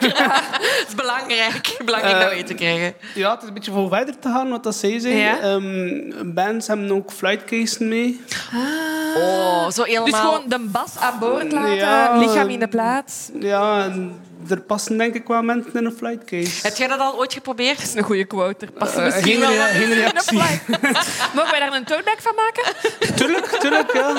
ja. 0.00 0.42
Het 0.52 0.84
is 0.88 0.94
belangrijk. 0.94 1.76
Belangrijk 1.84 2.14
uh, 2.14 2.20
dat 2.20 2.30
we 2.30 2.36
eten 2.36 2.56
krijgen. 2.56 2.94
Ja, 3.14 3.30
het 3.30 3.42
is 3.42 3.48
een 3.48 3.54
beetje 3.54 3.72
voor 3.72 3.88
verder 3.88 4.18
te 4.18 4.28
gaan, 4.28 4.48
wat 4.48 4.64
dat 4.64 4.74
zij 4.74 4.98
zei. 4.98 5.16
Ja. 5.16 5.52
Um, 5.52 6.34
bands 6.34 6.66
hebben 6.66 6.92
ook 6.92 7.12
flightcases 7.12 7.78
mee. 7.78 8.20
Ah. 8.52 8.86
Oh, 9.16 9.70
zo 9.70 9.82
helemaal... 9.82 10.04
Dus 10.04 10.20
gewoon 10.20 10.42
de 10.48 10.58
bas 10.58 10.98
aan 10.98 11.18
boord 11.18 11.52
laten, 11.52 11.74
ja, 11.74 12.18
lichaam 12.18 12.48
in 12.48 12.58
de 12.58 12.68
plaats. 12.68 13.30
Ja, 13.40 13.84
en 13.84 14.20
er 14.48 14.60
passen 14.60 14.98
denk 14.98 15.14
ik 15.14 15.26
wel 15.26 15.42
mensen 15.42 15.72
in 15.74 15.84
een 15.84 15.92
flightcase. 15.96 16.66
Heb 16.66 16.76
jij 16.76 16.86
dat 16.88 16.98
al 17.00 17.16
ooit 17.18 17.32
geprobeerd? 17.32 17.76
Dat 17.78 17.86
is 17.86 17.94
een 17.94 18.02
goede 18.02 18.24
quote. 18.24 18.66
Er 18.66 18.72
passen 18.72 18.98
Uh, 18.98 19.04
misschien 19.14 19.40
geen, 19.40 19.40
wel 19.40 19.94
reactie. 19.94 20.38
flight. 20.38 20.68
Mogen 21.34 21.50
wij 21.50 21.60
daar 21.60 21.72
een 21.72 21.84
toadback 21.84 22.18
van 22.20 22.32
maken? 22.34 22.74
Tuurlijk, 23.16 23.46
tuurlijk, 23.46 23.92
ja. 23.92 24.14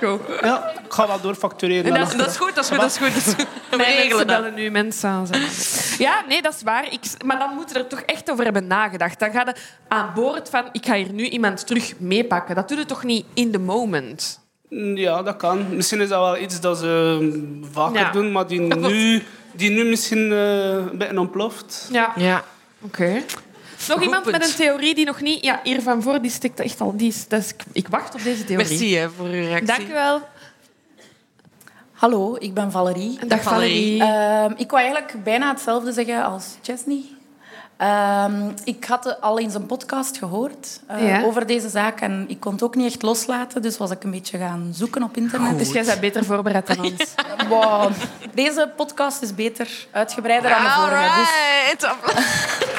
Is 0.00 0.08
goed. 0.08 0.20
ja. 0.40 0.70
Ik 0.84 0.92
ga 0.92 1.06
wel 1.06 1.20
doorfactureren. 1.20 1.94
Dat, 1.94 2.08
is- 2.12 2.16
dat 2.16 2.30
is 2.30 2.36
goed, 2.36 2.54
dat 2.54 2.64
is 2.64 2.70
goed, 2.70 2.80
dat 2.80 2.90
is 2.90 2.96
goed. 2.96 3.14
Dat 3.14 3.26
is 3.26 3.34
goed. 3.34 3.46
We 3.70 3.76
Nee, 3.76 3.96
regelen 3.96 4.16
dat. 4.26 4.26
bellen 4.26 4.54
nu 4.54 4.70
mensen 4.70 5.08
aan. 5.10 5.26
Ja, 5.98 6.24
nee, 6.28 6.42
dat 6.42 6.54
is 6.54 6.62
waar. 6.62 6.92
Ik, 6.92 7.00
maar 7.24 7.38
dan 7.38 7.54
moeten 7.54 7.76
we 7.76 7.82
er 7.82 7.88
toch 7.88 8.00
echt 8.00 8.30
over 8.30 8.44
hebben 8.44 8.66
nagedacht. 8.66 9.18
Dan 9.18 9.30
ga 9.30 9.42
je 9.46 9.54
aan 9.88 10.10
boord 10.14 10.48
van, 10.50 10.68
ik 10.72 10.86
ga 10.86 10.94
hier 10.94 11.12
nu 11.12 11.24
iemand 11.24 11.66
terug 11.66 11.92
meepakken. 11.98 12.54
Dat 12.54 12.68
doe 12.68 12.78
je 12.78 12.84
toch 12.84 13.02
niet 13.04 13.26
in 13.34 13.50
the 13.52 13.58
moment? 13.58 14.40
Ja, 14.94 15.22
dat 15.22 15.36
kan. 15.36 15.76
Misschien 15.76 16.00
is 16.00 16.08
dat 16.08 16.20
wel 16.20 16.38
iets 16.38 16.60
dat 16.60 16.78
ze 16.78 17.18
um, 17.20 17.64
vaker 17.72 18.00
Ja. 18.00 18.10
doen, 18.10 18.32
maar 18.32 18.46
die 18.46 18.60
nu, 18.60 19.22
die 19.52 19.70
nu 19.70 19.84
misschien 19.84 20.32
eh, 20.32 20.68
een 20.68 20.98
beetje 20.98 21.18
ontploft. 21.18 21.88
Ja. 21.92 22.12
Ja. 22.16 22.44
Oké. 22.80 23.22
Nog 23.88 24.02
iemand 24.02 24.22
punt. 24.22 24.38
met 24.38 24.48
een 24.48 24.54
theorie 24.54 24.94
die 24.94 25.04
nog 25.06 25.20
niet... 25.20 25.44
Ja, 25.44 25.60
hier 25.62 25.82
van 25.82 26.02
voor, 26.02 26.20
die 26.20 26.30
stikt 26.30 26.60
echt 26.60 26.80
al... 26.80 26.96
Die 26.96 27.08
is, 27.08 27.28
dat 27.28 27.40
is, 27.40 27.54
ik 27.72 27.88
wacht 27.88 28.14
op 28.14 28.22
deze 28.22 28.44
theorie. 28.44 28.68
Merci 28.68 28.96
hè, 28.96 29.10
voor 29.10 29.26
uw 29.26 29.32
reactie. 29.32 29.66
Dank 29.66 29.88
u 29.88 29.92
wel. 29.92 30.20
Hallo, 31.92 32.36
ik 32.38 32.54
ben 32.54 32.70
Valerie. 32.70 33.18
Dag 33.26 33.42
Valerie. 33.42 34.02
Ehm, 34.02 34.52
ik 34.56 34.70
wou 34.70 34.82
eigenlijk 34.82 35.24
bijna 35.24 35.48
hetzelfde 35.48 35.92
zeggen 35.92 36.24
als 36.24 36.56
Chesney. 36.62 37.02
Ehm, 37.76 38.50
ik 38.64 38.84
had 38.84 39.20
al 39.20 39.38
eens 39.38 39.54
een 39.54 39.66
podcast 39.66 40.18
gehoord 40.18 40.80
eh, 40.86 41.08
Ja. 41.08 41.22
over 41.22 41.46
deze 41.46 41.68
zaak 41.68 42.00
en 42.00 42.24
ik 42.28 42.40
kon 42.40 42.52
het 42.52 42.62
ook 42.62 42.74
niet 42.74 42.86
echt 42.92 43.02
loslaten, 43.02 43.62
dus 43.62 43.76
was 43.78 43.90
ik 43.90 44.04
een 44.04 44.10
beetje 44.10 44.38
gaan 44.38 44.68
zoeken 44.72 45.02
op 45.02 45.16
internet. 45.16 45.58
Dus 45.58 45.72
jij 45.72 45.84
bent 45.84 46.00
beter 46.00 46.24
voorbereid 46.24 46.66
dan 46.66 46.78
ons. 46.84 47.14
Wow. 47.48 47.90
Deze 48.34 48.72
podcast 48.76 49.22
is 49.22 49.34
beter 49.34 49.86
uitgebreider 49.90 50.50
dan 50.50 50.62
de 50.62 50.70
vorige. 50.70 51.20
Dus. 51.78 51.90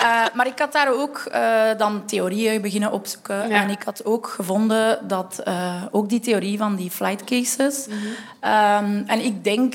Eh, 0.00 0.24
maar 0.34 0.46
ik 0.46 0.58
had 0.58 0.72
daar 0.72 0.92
ook 0.92 1.18
eh, 1.18 1.62
dan 1.76 2.04
theorieën 2.06 2.60
beginnen 2.62 2.92
opzoeken. 2.92 3.48
Ja. 3.48 3.62
En 3.62 3.70
ik 3.70 3.82
had 3.82 4.04
ook 4.04 4.26
gevonden 4.28 5.08
dat 5.08 5.40
eh, 5.44 5.82
ook 5.90 6.08
die 6.08 6.20
theorie 6.20 6.58
van 6.58 6.76
die 6.76 6.90
flight 6.90 7.24
cases. 7.24 7.86
Ehm, 8.40 9.02
en 9.06 9.24
ik 9.24 9.44
denk, 9.44 9.74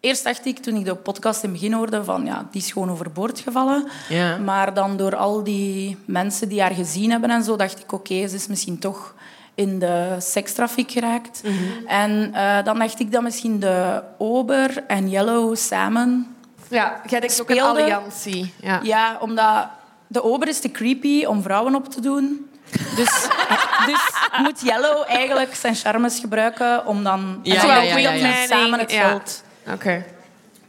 eerst 0.00 0.24
dacht 0.24 0.46
ik 0.46 0.58
toen 0.58 0.74
ik 0.76 0.84
de 0.84 0.94
podcast 0.94 1.42
in 1.42 1.50
het 1.50 1.58
begin 1.60 1.74
hoorde 1.76 2.04
van 2.04 2.24
ja, 2.24 2.46
die 2.50 2.60
is 2.62 2.72
gewoon 2.72 2.90
overboord 2.90 3.40
gevallen. 3.40 3.88
Ja. 4.08 4.36
Maar 4.36 4.74
dan 4.74 4.96
door 4.96 5.16
al 5.16 5.44
die 5.44 5.96
mensen 6.04 6.48
die 6.48 6.60
haar 6.60 6.74
gezien 6.74 7.10
hebben 7.10 7.30
en 7.30 7.42
zo, 7.42 7.56
dacht 7.56 7.78
ik 7.78 7.92
oké, 7.92 8.28
ze 8.28 8.34
is 8.34 8.46
misschien 8.46 8.78
toch 8.78 9.14
in 9.54 9.78
de 9.78 10.16
sekstrafiek 10.18 10.90
geraakt. 10.90 11.42
En 11.86 12.30
eh, 12.34 12.64
dan 12.64 12.78
dacht 12.78 13.00
ik 13.00 13.12
dat 13.12 13.22
misschien 13.22 13.60
de 13.60 14.02
Ober 14.18 14.84
en 14.86 15.08
Yellow 15.10 15.56
samen 15.56 16.36
Ja, 16.68 17.00
jij 17.06 17.20
denkt 17.20 17.40
ook 17.40 17.50
een 17.50 17.60
alliantie. 17.60 18.52
Ja. 18.60 18.80
ja, 18.82 19.16
omdat 19.20 19.68
de 20.06 20.22
ober 20.22 20.48
is 20.48 20.60
te 20.60 20.70
creepy 20.70 21.24
om 21.24 21.42
vrouwen 21.42 21.74
op 21.74 21.88
te 21.88 22.00
doen. 22.00 22.50
Dus, 22.96 23.28
dus 23.86 24.00
moet 24.42 24.60
Yellow 24.60 25.04
eigenlijk 25.06 25.54
zijn 25.54 25.74
charmes 25.74 26.18
gebruiken 26.18 26.86
om 26.86 27.04
dan 27.04 27.40
Ja, 27.42 27.54
ja, 27.54 27.66
wel 27.66 27.82
ja, 27.98 28.12
ja, 28.12 28.46
samen 28.46 28.78
het 28.78 28.92
Ja. 28.92 29.08
veld 29.08 29.42
Oké. 29.68 30.04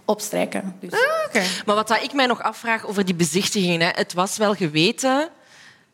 opstrijken. 0.05 0.75
Dus. 0.79 0.91
Oké. 1.27 1.43
Maar 1.65 1.75
wat 1.75 1.87
dat 1.87 2.03
ik 2.03 2.13
mij 2.13 2.25
nog 2.25 2.41
afvraag 2.43 2.85
over 2.87 3.05
die 3.05 3.15
bezichtigingen, 3.15 3.81
hè, 3.81 3.87
het 3.95 4.13
was 4.13 4.37
wel 4.37 4.53
geweten 4.55 5.29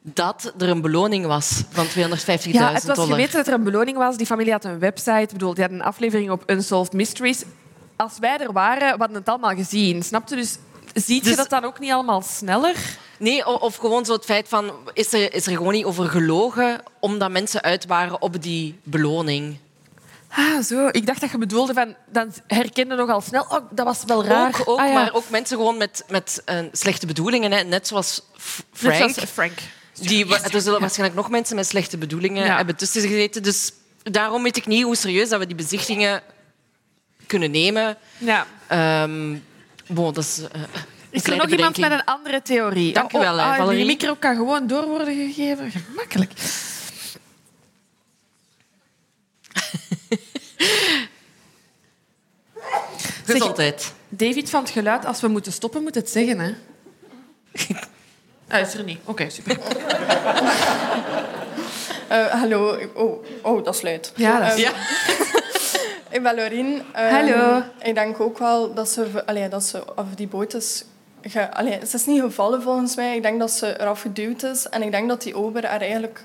dat 0.01 0.53
er 0.57 0.69
een 0.69 0.81
beloning 0.81 1.25
was 1.25 1.63
van 1.69 1.85
250.000 1.85 1.91
Ja, 2.51 2.73
het 2.73 2.83
was 2.83 2.95
dollar. 2.95 3.11
geweten 3.13 3.37
dat 3.37 3.47
er 3.47 3.53
een 3.53 3.63
beloning 3.63 3.97
was. 3.97 4.17
Die 4.17 4.25
familie 4.25 4.51
had 4.51 4.65
een 4.65 4.79
website. 4.79 5.21
Ik 5.21 5.31
bedoel, 5.31 5.53
die 5.53 5.63
had 5.63 5.71
een 5.71 5.81
aflevering 5.81 6.31
op 6.31 6.43
Unsolved 6.51 6.93
Mysteries. 6.93 7.43
Als 7.95 8.13
wij 8.19 8.37
er 8.37 8.51
waren, 8.53 8.91
we 8.91 8.97
hadden 8.97 9.17
het 9.17 9.29
allemaal 9.29 9.55
gezien. 9.55 10.03
Snapte? 10.03 10.35
Dus 10.35 10.57
ziet 10.93 11.23
je 11.23 11.29
Dus- 11.29 11.35
dat 11.35 11.49
dan 11.49 11.63
ook 11.63 11.79
niet 11.79 11.91
allemaal 11.91 12.21
sneller? 12.21 12.75
Nee, 13.19 13.45
of 13.61 13.75
gewoon 13.75 14.05
zo 14.05 14.13
het 14.13 14.25
feit 14.25 14.47
van... 14.47 14.71
Is 14.93 15.13
er, 15.13 15.33
is 15.33 15.45
er 15.47 15.51
gewoon 15.57 15.73
niet 15.73 15.85
over 15.85 16.05
gelogen 16.09 16.81
omdat 16.99 17.31
mensen 17.31 17.61
uit 17.61 17.85
waren 17.85 18.21
op 18.21 18.41
die 18.41 18.79
beloning? 18.83 19.57
Ah, 20.29 20.61
zo. 20.63 20.87
Ik 20.91 21.05
dacht 21.05 21.21
dat 21.21 21.31
je 21.31 21.37
bedoelde 21.37 21.73
van... 21.73 21.95
Dan 22.11 22.33
herkende 22.47 22.95
nog 22.95 23.09
al 23.09 23.21
snel... 23.21 23.45
Oh, 23.49 23.65
dat 23.71 23.85
was 23.85 24.03
wel 24.05 24.25
raar. 24.25 24.47
Ook, 24.47 24.69
ook 24.69 24.79
Ah, 24.79 24.87
ja. 24.87 24.93
maar 24.93 25.13
ook 25.13 25.29
mensen 25.29 25.57
gewoon 25.57 25.77
met, 25.77 26.03
met 26.09 26.41
eh, 26.45 26.59
slechte 26.71 27.05
bedoelingen. 27.05 27.51
Hè. 27.51 27.63
Net 27.63 27.87
zoals 27.87 28.21
Net 28.33 28.43
Frank. 28.73 29.13
zoals 29.13 29.29
Frank. 29.31 29.51
Die, 29.93 30.35
er 30.51 30.61
zullen 30.61 30.79
waarschijnlijk 30.79 31.19
nog 31.19 31.29
mensen 31.29 31.55
met 31.55 31.67
slechte 31.67 31.97
bedoelingen 31.97 32.45
Ja. 32.45 32.55
hebben 32.57 32.75
tussen 32.75 33.01
gezeten. 33.01 33.43
Dus 33.43 33.71
daarom 34.03 34.43
weet 34.43 34.57
ik 34.57 34.65
niet 34.65 34.83
hoe 34.83 34.95
serieus 34.95 35.29
dat 35.29 35.39
we 35.39 35.47
die 35.47 35.55
bezichtingen 35.55 36.21
kunnen 37.27 37.51
nemen. 37.51 37.97
Ja. 38.17 38.45
Ehm 38.67 39.35
bon, 39.87 40.13
dat 40.13 40.23
is, 40.23 40.41
eh, 40.51 40.61
Is 41.09 41.23
er 41.23 41.35
nog 41.35 41.47
iemand 41.49 41.77
met 41.77 41.91
een 41.91 42.03
andere 42.03 42.41
theorie? 42.41 42.93
Dank 42.93 43.13
u 43.13 43.19
wel, 43.19 43.37
hè, 43.37 43.43
ah, 43.43 43.55
Valerie. 43.55 43.77
Die 43.77 43.85
micro 43.85 44.15
kan 44.15 44.35
gewoon 44.35 44.67
door 44.67 44.87
worden 44.87 45.15
gegeven. 45.15 45.71
Gemakkelijk. 45.71 46.31
Gezondheid. 53.25 53.93
David 54.09 54.49
van 54.49 54.61
het 54.61 54.69
geluid, 54.71 55.05
als 55.05 55.21
we 55.21 55.27
moeten 55.27 55.51
stoppen, 55.51 55.83
moet 55.83 55.95
het 55.95 56.09
zeggen. 56.09 56.39
Hè? 56.39 56.51
Hij 58.47 58.61
is 58.67 58.73
er 58.73 58.83
niet. 58.83 58.99
Oké, 59.03 59.29
super. 59.29 59.57
Eh, 62.07 62.25
hallo. 62.25 62.77
Oh, 62.93 63.25
oh, 63.43 63.63
dat 63.63 63.75
is 63.75 63.81
luid. 63.81 64.11
Ja, 64.15 64.39
dat 64.47 64.57
is- 64.57 64.63
Ehm, 64.63 64.73
Ja. 64.75 64.81
Ik 66.17 66.23
ben 66.23 66.35
Lorien. 66.35 66.81
Ehm, 66.93 67.13
Hallo. 67.13 67.63
Ik 67.83 67.95
denk 67.95 68.19
ook 68.19 68.37
wel 68.37 68.73
dat 68.73 68.89
ze, 68.89 69.25
allee, 69.25 69.49
dat 69.49 69.63
ze 69.63 69.95
of 69.95 70.05
die 70.15 70.27
boot 70.27 70.53
is... 70.53 70.83
Ge, 71.21 71.53
allee, 71.53 71.79
ze 71.87 71.95
is 71.95 72.05
niet 72.05 72.21
gevallen 72.21 72.61
volgens 72.61 72.95
mij. 72.95 73.15
Ik 73.15 73.21
denk 73.21 73.39
dat 73.39 73.51
ze 73.51 73.79
eraf 73.81 74.01
geduwd 74.01 74.43
is. 74.43 74.69
En 74.69 74.81
ik 74.81 74.91
denk 74.91 75.07
dat 75.09 75.21
die 75.21 75.35
ober 75.35 75.63
er 75.63 75.81
eigenlijk... 75.81 76.23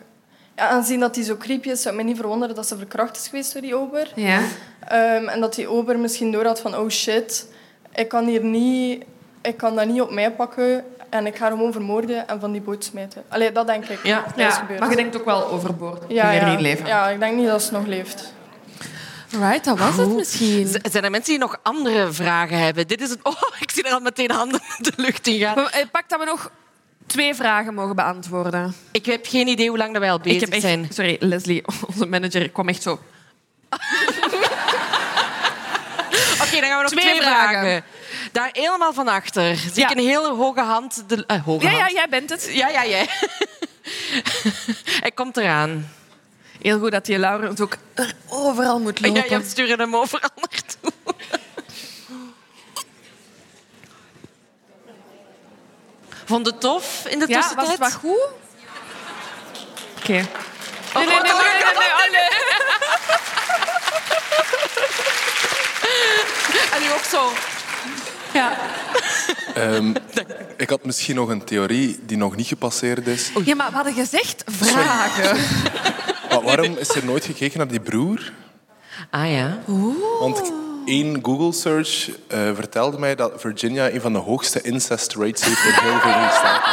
Ja, 0.62 0.68
aangezien 0.68 1.00
dat 1.00 1.14
die 1.14 1.24
zo 1.24 1.36
creepy 1.36 1.68
is, 1.68 1.82
zou 1.82 1.94
het 1.94 2.04
me 2.04 2.10
niet 2.10 2.20
verwonderen 2.20 2.54
dat 2.54 2.66
ze 2.66 2.76
verkracht 2.76 3.16
is 3.16 3.28
geweest 3.28 3.52
door 3.52 3.62
die 3.62 3.74
ober. 3.74 4.12
Ja. 4.14 4.40
Ehm, 4.88 5.28
en 5.28 5.40
dat 5.40 5.54
die 5.54 5.68
ober 5.68 5.98
misschien 5.98 6.32
door 6.32 6.44
had 6.44 6.60
van... 6.60 6.76
Oh 6.76 6.88
shit, 6.88 7.46
ik 7.94 8.08
kan 8.08 8.26
hier 8.26 8.44
niet... 8.44 9.04
Ik 9.40 9.56
kan 9.56 9.76
dat 9.76 9.86
niet 9.86 10.00
op 10.00 10.10
mij 10.10 10.32
pakken. 10.32 10.84
En 11.10 11.26
ik 11.26 11.36
ga 11.36 11.42
haar 11.42 11.50
gewoon 11.50 11.72
vermoorden 11.72 12.28
en 12.28 12.40
van 12.40 12.52
die 12.52 12.60
boot 12.60 12.84
smijten. 12.84 13.22
Allee, 13.28 13.52
dat 13.52 13.66
denk 13.66 13.84
ik. 13.84 14.04
Ja. 14.04 14.22
dat 14.22 14.34
ja. 14.36 14.66
Maar 14.78 14.90
je 14.90 14.96
denkt 14.96 15.16
ook 15.16 15.24
wel 15.24 15.46
overboord. 15.46 16.04
ja, 16.08 16.30
ja. 16.30 16.40
haar 16.40 16.60
leven. 16.60 16.86
ja, 16.86 17.08
ik 17.08 17.20
denk 17.20 17.36
niet 17.36 17.46
dat 17.46 17.62
ze 17.62 17.72
nog 17.72 17.86
leeft. 17.86 18.32
Right, 19.30 19.64
dat 19.64 19.78
was 19.78 19.96
het 19.96 20.14
misschien. 20.14 20.68
zijn 20.90 21.04
er 21.04 21.10
mensen 21.10 21.30
die 21.30 21.40
nog 21.40 21.58
andere 21.62 22.12
vragen 22.12 22.58
hebben? 22.58 22.86
Dit 22.88 23.00
is 23.00 23.10
het... 23.10 23.18
Oh, 23.32 23.42
ik 23.60 23.70
zie 23.70 23.84
er 23.84 23.92
al 23.92 24.00
meteen 24.00 24.30
handen 24.30 24.60
de 24.78 24.92
lucht 24.96 25.26
in 25.26 25.38
gaan. 25.38 25.70
Eh, 25.70 25.84
pak 25.92 26.08
dat 26.08 26.18
we 26.18 26.24
nog 26.24 26.50
twee 27.06 27.34
vragen 27.34 27.74
mogen 27.74 27.96
beantwoorden. 27.96 28.74
Ik 28.92 29.06
heb 29.06 29.26
geen 29.26 29.46
idee 29.46 29.68
hoe 29.68 29.78
lang 29.78 29.92
dat 29.92 30.00
wij 30.00 30.10
al 30.10 30.20
bezig 30.20 30.48
echt, 30.48 30.60
zijn. 30.60 30.88
Sorry, 30.92 31.16
Leslie, 31.20 31.62
onze 31.88 32.06
manager, 32.06 32.50
kwam 32.50 32.68
echt 32.68 32.82
zo... 32.82 32.92
Oké, 36.42 36.60
dan 36.60 36.70
gaan 36.70 36.84
we 36.84 36.90
nog 36.90 37.00
twee, 37.00 37.22
vragen. 37.22 37.84
Daar 38.32 38.50
helemaal 38.52 38.92
van 38.92 39.08
achter 39.08 39.56
zie 39.56 39.82
ik 39.82 39.90
een 39.90 39.98
hele 39.98 40.34
hoge 40.34 40.60
hand. 40.60 41.04
De, 41.08 41.24
uh, 41.26 41.44
hoge 41.44 41.64
ja, 41.64 41.70
hand. 41.70 41.90
ja, 41.90 41.94
jij 41.94 42.06
bent 42.08 42.30
het. 42.30 42.50
Ja, 42.52 42.68
ja, 42.68 42.86
jij. 42.86 43.08
Hij 45.02 45.10
komt 45.14 45.36
eraan. 45.36 45.88
Heel 46.62 46.78
goed 46.78 46.90
dat 46.90 47.06
je 47.06 47.18
Laurens 47.18 47.60
ook 47.60 47.76
overal 48.28 48.80
moet 48.80 49.00
lopen. 49.00 49.28
Ja, 49.28 49.36
je 49.36 49.44
sturen 49.44 49.78
hem 49.78 49.96
overal 49.96 50.30
naartoe. 50.36 50.91
Vond 56.32 56.46
het 56.46 56.60
tof 56.60 57.04
in 57.08 57.18
de 57.18 57.24
ja, 57.28 57.36
tussentijd? 57.36 57.68
was 57.68 57.78
het 57.78 57.78
wat 57.78 57.92
goed? 57.92 58.28
Oké. 59.98 60.10
Okay. 60.10 60.26
Oh, 60.94 60.94
nee, 60.94 61.06
nee, 61.06 61.16
nee, 61.20 61.32
nee, 61.32 61.74
nee, 61.78 62.10
nee, 62.10 62.28
En 66.74 66.82
nu 66.82 66.92
ook 66.92 67.04
zo. 67.10 67.32
Ja. 68.32 68.56
Um, 69.56 69.94
ik 70.56 70.70
had 70.70 70.84
misschien 70.84 71.14
nog 71.14 71.28
een 71.28 71.44
theorie 71.44 72.00
die 72.06 72.16
nog 72.16 72.36
niet 72.36 72.46
gepasseerd 72.46 73.06
is. 73.06 73.30
Ja, 73.44 73.54
maar 73.54 73.70
we 73.70 73.74
hadden 73.74 73.94
gezegd 73.94 74.44
vragen. 74.46 75.36
Maar 76.30 76.42
waarom 76.42 76.76
is 76.76 76.88
er 76.88 77.04
nooit 77.04 77.24
gekeken 77.24 77.58
naar 77.58 77.68
die 77.68 77.80
broer? 77.80 78.32
Ah 79.10 79.30
ja. 79.30 79.58
Oeh. 79.68 80.20
Want 80.20 80.51
één 80.86 81.18
Google 81.22 81.52
search 81.52 82.08
uh, 82.08 82.14
vertelde 82.54 82.98
mij 82.98 83.14
dat 83.14 83.32
Virginia 83.36 83.90
een 83.90 84.00
van 84.00 84.12
de 84.12 84.18
hoogste 84.18 84.62
incest 84.62 85.14
rates 85.14 85.44
heeft 85.44 85.64
in 85.64 85.72
heel 85.72 85.98
veel 86.00 86.12
staten. 86.30 86.72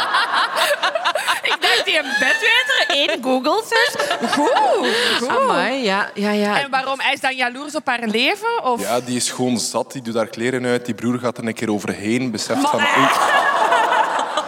Ik 1.42 1.56
dacht, 1.60 1.84
die 1.84 1.98
een 1.98 2.12
bedweter, 2.18 2.84
één 2.88 3.22
Google 3.22 3.62
search. 3.66 4.32
Goed. 4.32 5.28
Amai, 5.28 5.84
ja, 5.84 6.10
ja, 6.14 6.30
ja. 6.30 6.60
En 6.60 6.70
waarom? 6.70 7.00
Hij 7.00 7.12
is 7.12 7.20
dan 7.20 7.36
jaloers 7.36 7.74
op 7.74 7.86
haar 7.86 8.06
leven? 8.06 8.64
Of? 8.64 8.80
Ja, 8.80 9.00
die 9.00 9.16
is 9.16 9.30
gewoon 9.30 9.58
zat. 9.58 9.92
Die 9.92 10.02
doet 10.02 10.14
haar 10.14 10.26
kleren 10.26 10.64
uit. 10.64 10.84
Die 10.84 10.94
broer 10.94 11.18
gaat 11.18 11.38
er 11.38 11.46
een 11.46 11.54
keer 11.54 11.72
overheen. 11.72 12.30
Beseft 12.30 12.68
van... 12.68 12.80
Oei, 12.80 13.08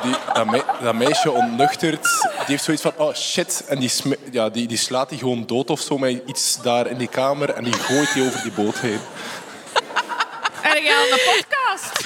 die, 0.02 0.14
dat, 0.32 0.46
me, 0.46 0.62
dat, 0.82 0.94
meisje 0.94 1.30
ontnuchtert. 1.30 2.02
Die 2.02 2.44
heeft 2.46 2.64
zoiets 2.64 2.82
van, 2.82 2.92
oh 2.96 3.14
shit. 3.14 3.64
En 3.68 3.78
die, 3.78 3.92
ja, 4.30 4.48
die, 4.48 4.66
die 4.66 4.78
slaat 4.78 5.08
die 5.08 5.18
gewoon 5.18 5.46
dood 5.46 5.70
of 5.70 5.80
zo 5.80 5.98
met 5.98 6.22
iets 6.26 6.58
daar 6.62 6.86
in 6.86 6.96
die 6.96 7.08
kamer. 7.08 7.50
En 7.50 7.64
die 7.64 7.72
gooit 7.72 8.12
die 8.14 8.26
over 8.26 8.42
die 8.42 8.52
boot 8.52 8.78
heen. 8.78 9.00
En 10.82 10.88
jij 10.88 10.96
aan 10.96 11.08
de 11.08 11.34
podcast? 11.34 12.04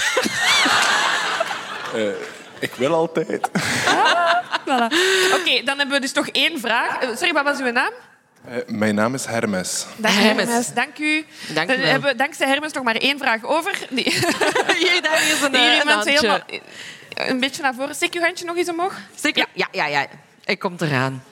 Uh, 1.94 2.12
ik 2.59 2.74
wil 2.74 2.94
altijd. 2.94 3.51
Ah, 3.86 4.36
voilà. 4.66 4.94
Oké, 5.35 5.62
dan 5.65 5.78
hebben 5.78 5.90
we 5.90 6.01
dus 6.01 6.12
nog 6.12 6.28
één 6.28 6.61
vraag. 6.61 6.98
Sorry, 7.03 7.32
wat 7.32 7.44
was 7.44 7.59
uw 7.59 7.70
naam? 7.70 7.90
Uh, 8.48 8.57
mijn 8.66 8.94
naam 8.94 9.15
is 9.15 9.24
Hermes. 9.24 9.86
Dag 9.97 10.15
Hermes. 10.15 10.44
Hermes. 10.44 10.73
Dank 10.74 10.98
u. 10.98 11.27
Dank 11.55 11.69
dan 11.69 11.78
hebben 11.78 12.11
we 12.11 12.16
dankzij 12.16 12.48
Hermes 12.48 12.73
nog 12.73 12.85
maar 12.85 12.94
één 12.94 13.19
vraag 13.19 13.44
over. 13.44 13.78
Die... 13.90 14.05
Hier, 14.78 15.03
daar 15.03 15.23
is 15.23 15.40
een, 15.43 15.57
Hier 15.57 15.73
een 15.73 15.78
iemand 15.78 16.05
helemaal 16.05 16.40
een 17.15 17.40
beetje 17.40 17.62
naar 17.62 17.74
voren. 17.74 17.94
Steek 17.94 18.12
je 18.12 18.20
handje 18.20 18.44
nog 18.44 18.57
eens 18.57 18.69
omhoog. 18.69 18.94
Steek, 19.15 19.36
ja. 19.36 19.47
ja, 19.53 19.69
ja, 19.73 19.86
ja. 19.86 20.07
Ik 20.44 20.59
kom 20.59 20.74
eraan. 20.78 21.23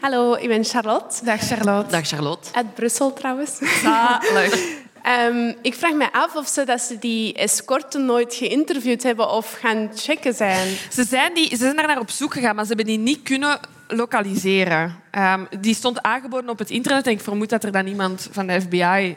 Hallo, 0.00 0.34
ik 0.34 0.48
ben 0.48 0.64
Charlotte. 0.64 1.24
Dag 1.24 1.40
Charlotte. 1.40 1.90
Dag 1.90 2.06
Charlotte. 2.06 2.48
Uit 2.52 2.74
Brussel 2.74 3.12
trouwens. 3.12 3.58
Zalig. 3.82 4.84
Um, 5.08 5.54
ik 5.62 5.74
vraag 5.74 5.92
me 5.92 6.12
af 6.12 6.34
of 6.34 6.48
ze, 6.48 6.64
dat 6.64 6.80
ze 6.80 6.98
die 6.98 7.34
escorten 7.34 8.04
nooit 8.04 8.34
geïnterviewd 8.34 9.02
hebben 9.02 9.30
of 9.30 9.52
gaan 9.52 9.90
checken 9.94 10.34
zijn. 10.34 10.76
Ze 10.90 11.04
zijn, 11.04 11.34
die, 11.34 11.48
ze 11.48 11.56
zijn 11.56 11.76
daar 11.76 11.86
naar 11.86 12.00
op 12.00 12.10
zoek 12.10 12.32
gegaan, 12.32 12.54
maar 12.54 12.64
ze 12.64 12.74
hebben 12.74 12.94
die 12.94 12.98
niet 12.98 13.22
kunnen 13.22 13.60
lokaliseren. 13.88 14.96
Um, 15.12 15.48
die 15.60 15.74
stond 15.74 16.02
aangeboden 16.02 16.50
op 16.50 16.58
het 16.58 16.70
internet 16.70 17.06
en 17.06 17.12
ik 17.12 17.20
vermoed 17.20 17.48
dat 17.48 17.64
er 17.64 17.72
dan 17.72 17.86
iemand 17.86 18.28
van 18.32 18.46
de 18.46 18.60
FBI 18.60 19.16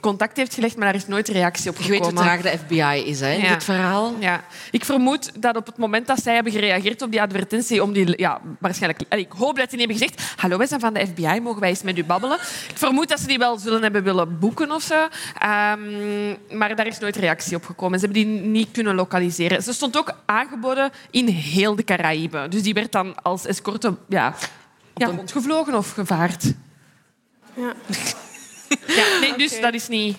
contact 0.00 0.36
heeft 0.36 0.54
gelegd, 0.54 0.76
maar 0.76 0.84
daar 0.86 0.94
is 0.94 1.06
nooit 1.06 1.28
reactie 1.28 1.70
op 1.70 1.76
Je 1.76 1.82
gekomen. 1.82 2.02
weet 2.06 2.12
hoe 2.14 2.22
traag 2.24 2.40
de 2.40 2.58
FBI 2.58 3.08
is, 3.10 3.20
hè, 3.20 3.32
in 3.32 3.40
Ja. 3.42 3.52
dit 3.52 3.64
verhaal. 3.64 4.14
Ja. 4.18 4.44
Ik 4.70 4.84
vermoed 4.84 5.42
dat 5.42 5.56
op 5.56 5.66
het 5.66 5.76
moment 5.76 6.06
dat 6.06 6.22
zij 6.22 6.34
hebben 6.34 6.52
gereageerd 6.52 7.02
op 7.02 7.10
die 7.10 7.22
advertentie, 7.22 7.82
om 7.82 7.92
die, 7.92 8.18
ja, 8.20 8.40
waarschijnlijk, 8.58 9.02
ik 9.08 9.32
hoop 9.32 9.56
dat 9.56 9.70
die 9.70 9.78
hebben 9.78 9.96
gezegd, 9.96 10.22
hallo, 10.36 10.56
wij 10.58 10.66
zijn 10.66 10.80
van 10.80 10.94
de 10.94 11.06
FBI, 11.06 11.40
mogen 11.40 11.60
wij 11.60 11.68
eens 11.68 11.82
met 11.82 11.98
u 11.98 12.04
babbelen? 12.04 12.36
Ik 12.68 12.78
vermoed 12.78 13.08
dat 13.08 13.20
ze 13.20 13.26
die 13.26 13.38
wel 13.38 13.58
zullen 13.58 13.82
hebben 13.82 14.02
willen 14.02 14.38
boeken 14.38 14.72
of 14.72 14.82
zo, 14.82 14.94
Ehm, 15.38 15.78
maar 16.58 16.76
daar 16.76 16.86
is 16.86 16.98
nooit 16.98 17.16
reactie 17.16 17.56
op 17.56 17.64
gekomen. 17.64 17.98
Ze 17.98 18.04
hebben 18.04 18.24
die 18.24 18.34
niet 18.40 18.70
kunnen 18.70 18.94
lokaliseren. 18.94 19.62
Ze 19.62 19.72
stond 19.72 19.96
ook 19.96 20.12
aangeboden 20.26 20.90
in 21.10 21.26
heel 21.28 21.74
de 21.76 21.84
Caraïben. 21.84 22.50
Dus 22.50 22.62
die 22.62 22.74
werd 22.74 22.92
dan 22.92 23.22
als 23.22 23.46
escorte 23.46 23.94
ja, 24.08 24.34
ja, 24.94 25.06
rondgevlogen 25.06 25.74
of 25.74 25.90
gevaard. 25.92 26.52
Ja. 27.54 27.72
Ja, 28.86 29.18
nee, 29.20 29.36
dus 29.36 29.60
dat 29.60 29.74
is 29.74 29.88
niet... 29.88 30.16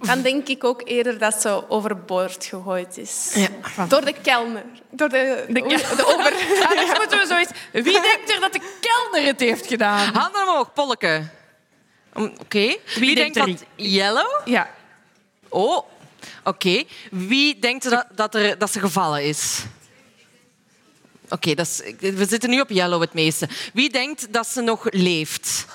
Dan 0.00 0.22
denk 0.22 0.48
ik 0.48 0.64
ook 0.64 0.82
eerder 0.84 1.18
dat 1.18 1.40
ze 1.40 1.70
overboord 1.70 2.44
gegooid 2.44 2.98
is. 2.98 3.32
Ja. 3.34 3.86
Door 3.86 4.04
de 4.04 4.14
kelner. 4.22 4.64
Door 4.90 5.08
de, 5.08 5.44
de. 5.48 5.62
Ah, 5.62 6.70
dus 6.80 6.98
moeten 6.98 7.18
we 7.18 7.24
zoiets... 7.26 7.50
Wie 7.72 8.00
denkt 8.00 8.34
er 8.34 8.40
dat 8.40 8.52
de 8.52 8.60
kelner 8.80 9.26
het 9.28 9.40
heeft 9.40 9.66
gedaan? 9.66 10.14
Handen 10.14 10.42
omhoog, 10.48 10.72
Polleke. 10.72 11.28
Um, 12.16 12.32
Oké. 12.40 12.76
Wie, 12.94 13.14
denkt 13.14 13.34
denkt 13.34 13.58
dat... 13.58 13.68
Yellow? 13.76 14.40
Ja. 14.44 14.70
Oh, 15.48 15.86
oké. 16.44 16.84
Wie 17.10 17.58
denkt 17.58 17.90
dat, 17.90 18.06
dat, 18.14 18.34
er, 18.34 18.58
dat 18.58 18.72
ze 18.72 18.80
gevallen 18.80 19.24
is? 19.24 19.62
Oké, 21.28 21.54
dat 21.54 21.66
is- 21.66 21.82
we 21.98 22.24
zitten 22.26 22.50
nu 22.50 22.60
op 22.60 22.70
Yellow 22.70 23.00
het 23.00 23.14
meeste. 23.14 23.48
Wie 23.72 23.90
denkt 23.90 24.32
dat 24.32 24.46
ze 24.46 24.60
nog 24.60 24.86
leeft? 24.90 25.66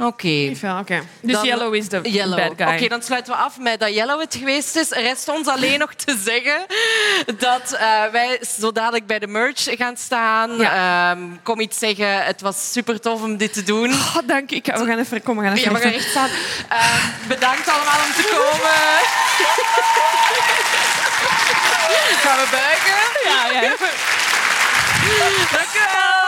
Oké. 0.00 0.52
Oké. 0.80 1.02
Dus 1.20 1.32
Dan- 1.32 1.44
Yellow 1.46 1.74
is 1.74 1.88
de 1.88 2.00
Yellow. 2.02 2.36
bad 2.36 2.52
guy. 2.68 2.76
Oké, 2.76 2.88
dan 2.88 3.02
sluiten 3.02 3.32
we 3.32 3.38
af 3.38 3.58
met 3.58 3.80
dat 3.80 3.94
Yellow 3.94 4.20
het 4.20 4.34
geweest 4.34 4.76
is. 4.76 4.88
Rest 4.90 5.28
ons 5.28 5.46
alleen 5.48 5.78
nog 5.78 5.94
te 5.94 6.18
zeggen 6.24 6.66
dat 7.38 7.72
eh, 7.72 8.04
wij 8.12 8.40
zo 8.60 8.72
dadelijk 8.72 9.06
bij 9.06 9.18
de 9.18 9.26
merch 9.26 9.62
gaan 9.70 9.96
staan. 9.96 10.62
Ehm, 10.62 11.18
kom 11.42 11.60
iets 11.60 11.78
zeggen. 11.78 12.24
Het 12.24 12.40
was 12.40 12.72
super 12.72 13.00
tof 13.00 13.22
om 13.22 13.36
dit 13.36 13.52
te 13.52 13.62
doen. 13.62 13.90
Oh, 13.92 14.16
dank 14.26 14.50
ik. 14.50 14.66
We 14.66 14.72
gaan 14.86 14.98
even 14.98 15.22
komen. 15.22 15.42
We 15.42 15.48
gaan 15.48 15.58
even 15.58 15.70
Ja, 15.72 15.76
we 15.78 15.82
gaan 15.82 15.92
recht 15.92 16.10
staan. 16.10 16.28
Ehm, 16.68 17.28
bedankt 17.28 17.68
allemaal 17.68 17.98
om 18.06 18.12
te 18.22 18.28
komen. 18.36 18.78
Gaan 22.22 22.36
we 22.38 22.48
buigen? 22.50 23.00
Ja, 23.24 23.60
ja. 23.60 23.60
Dank 25.50 25.74
u 25.74 25.78
wel. 25.92 26.19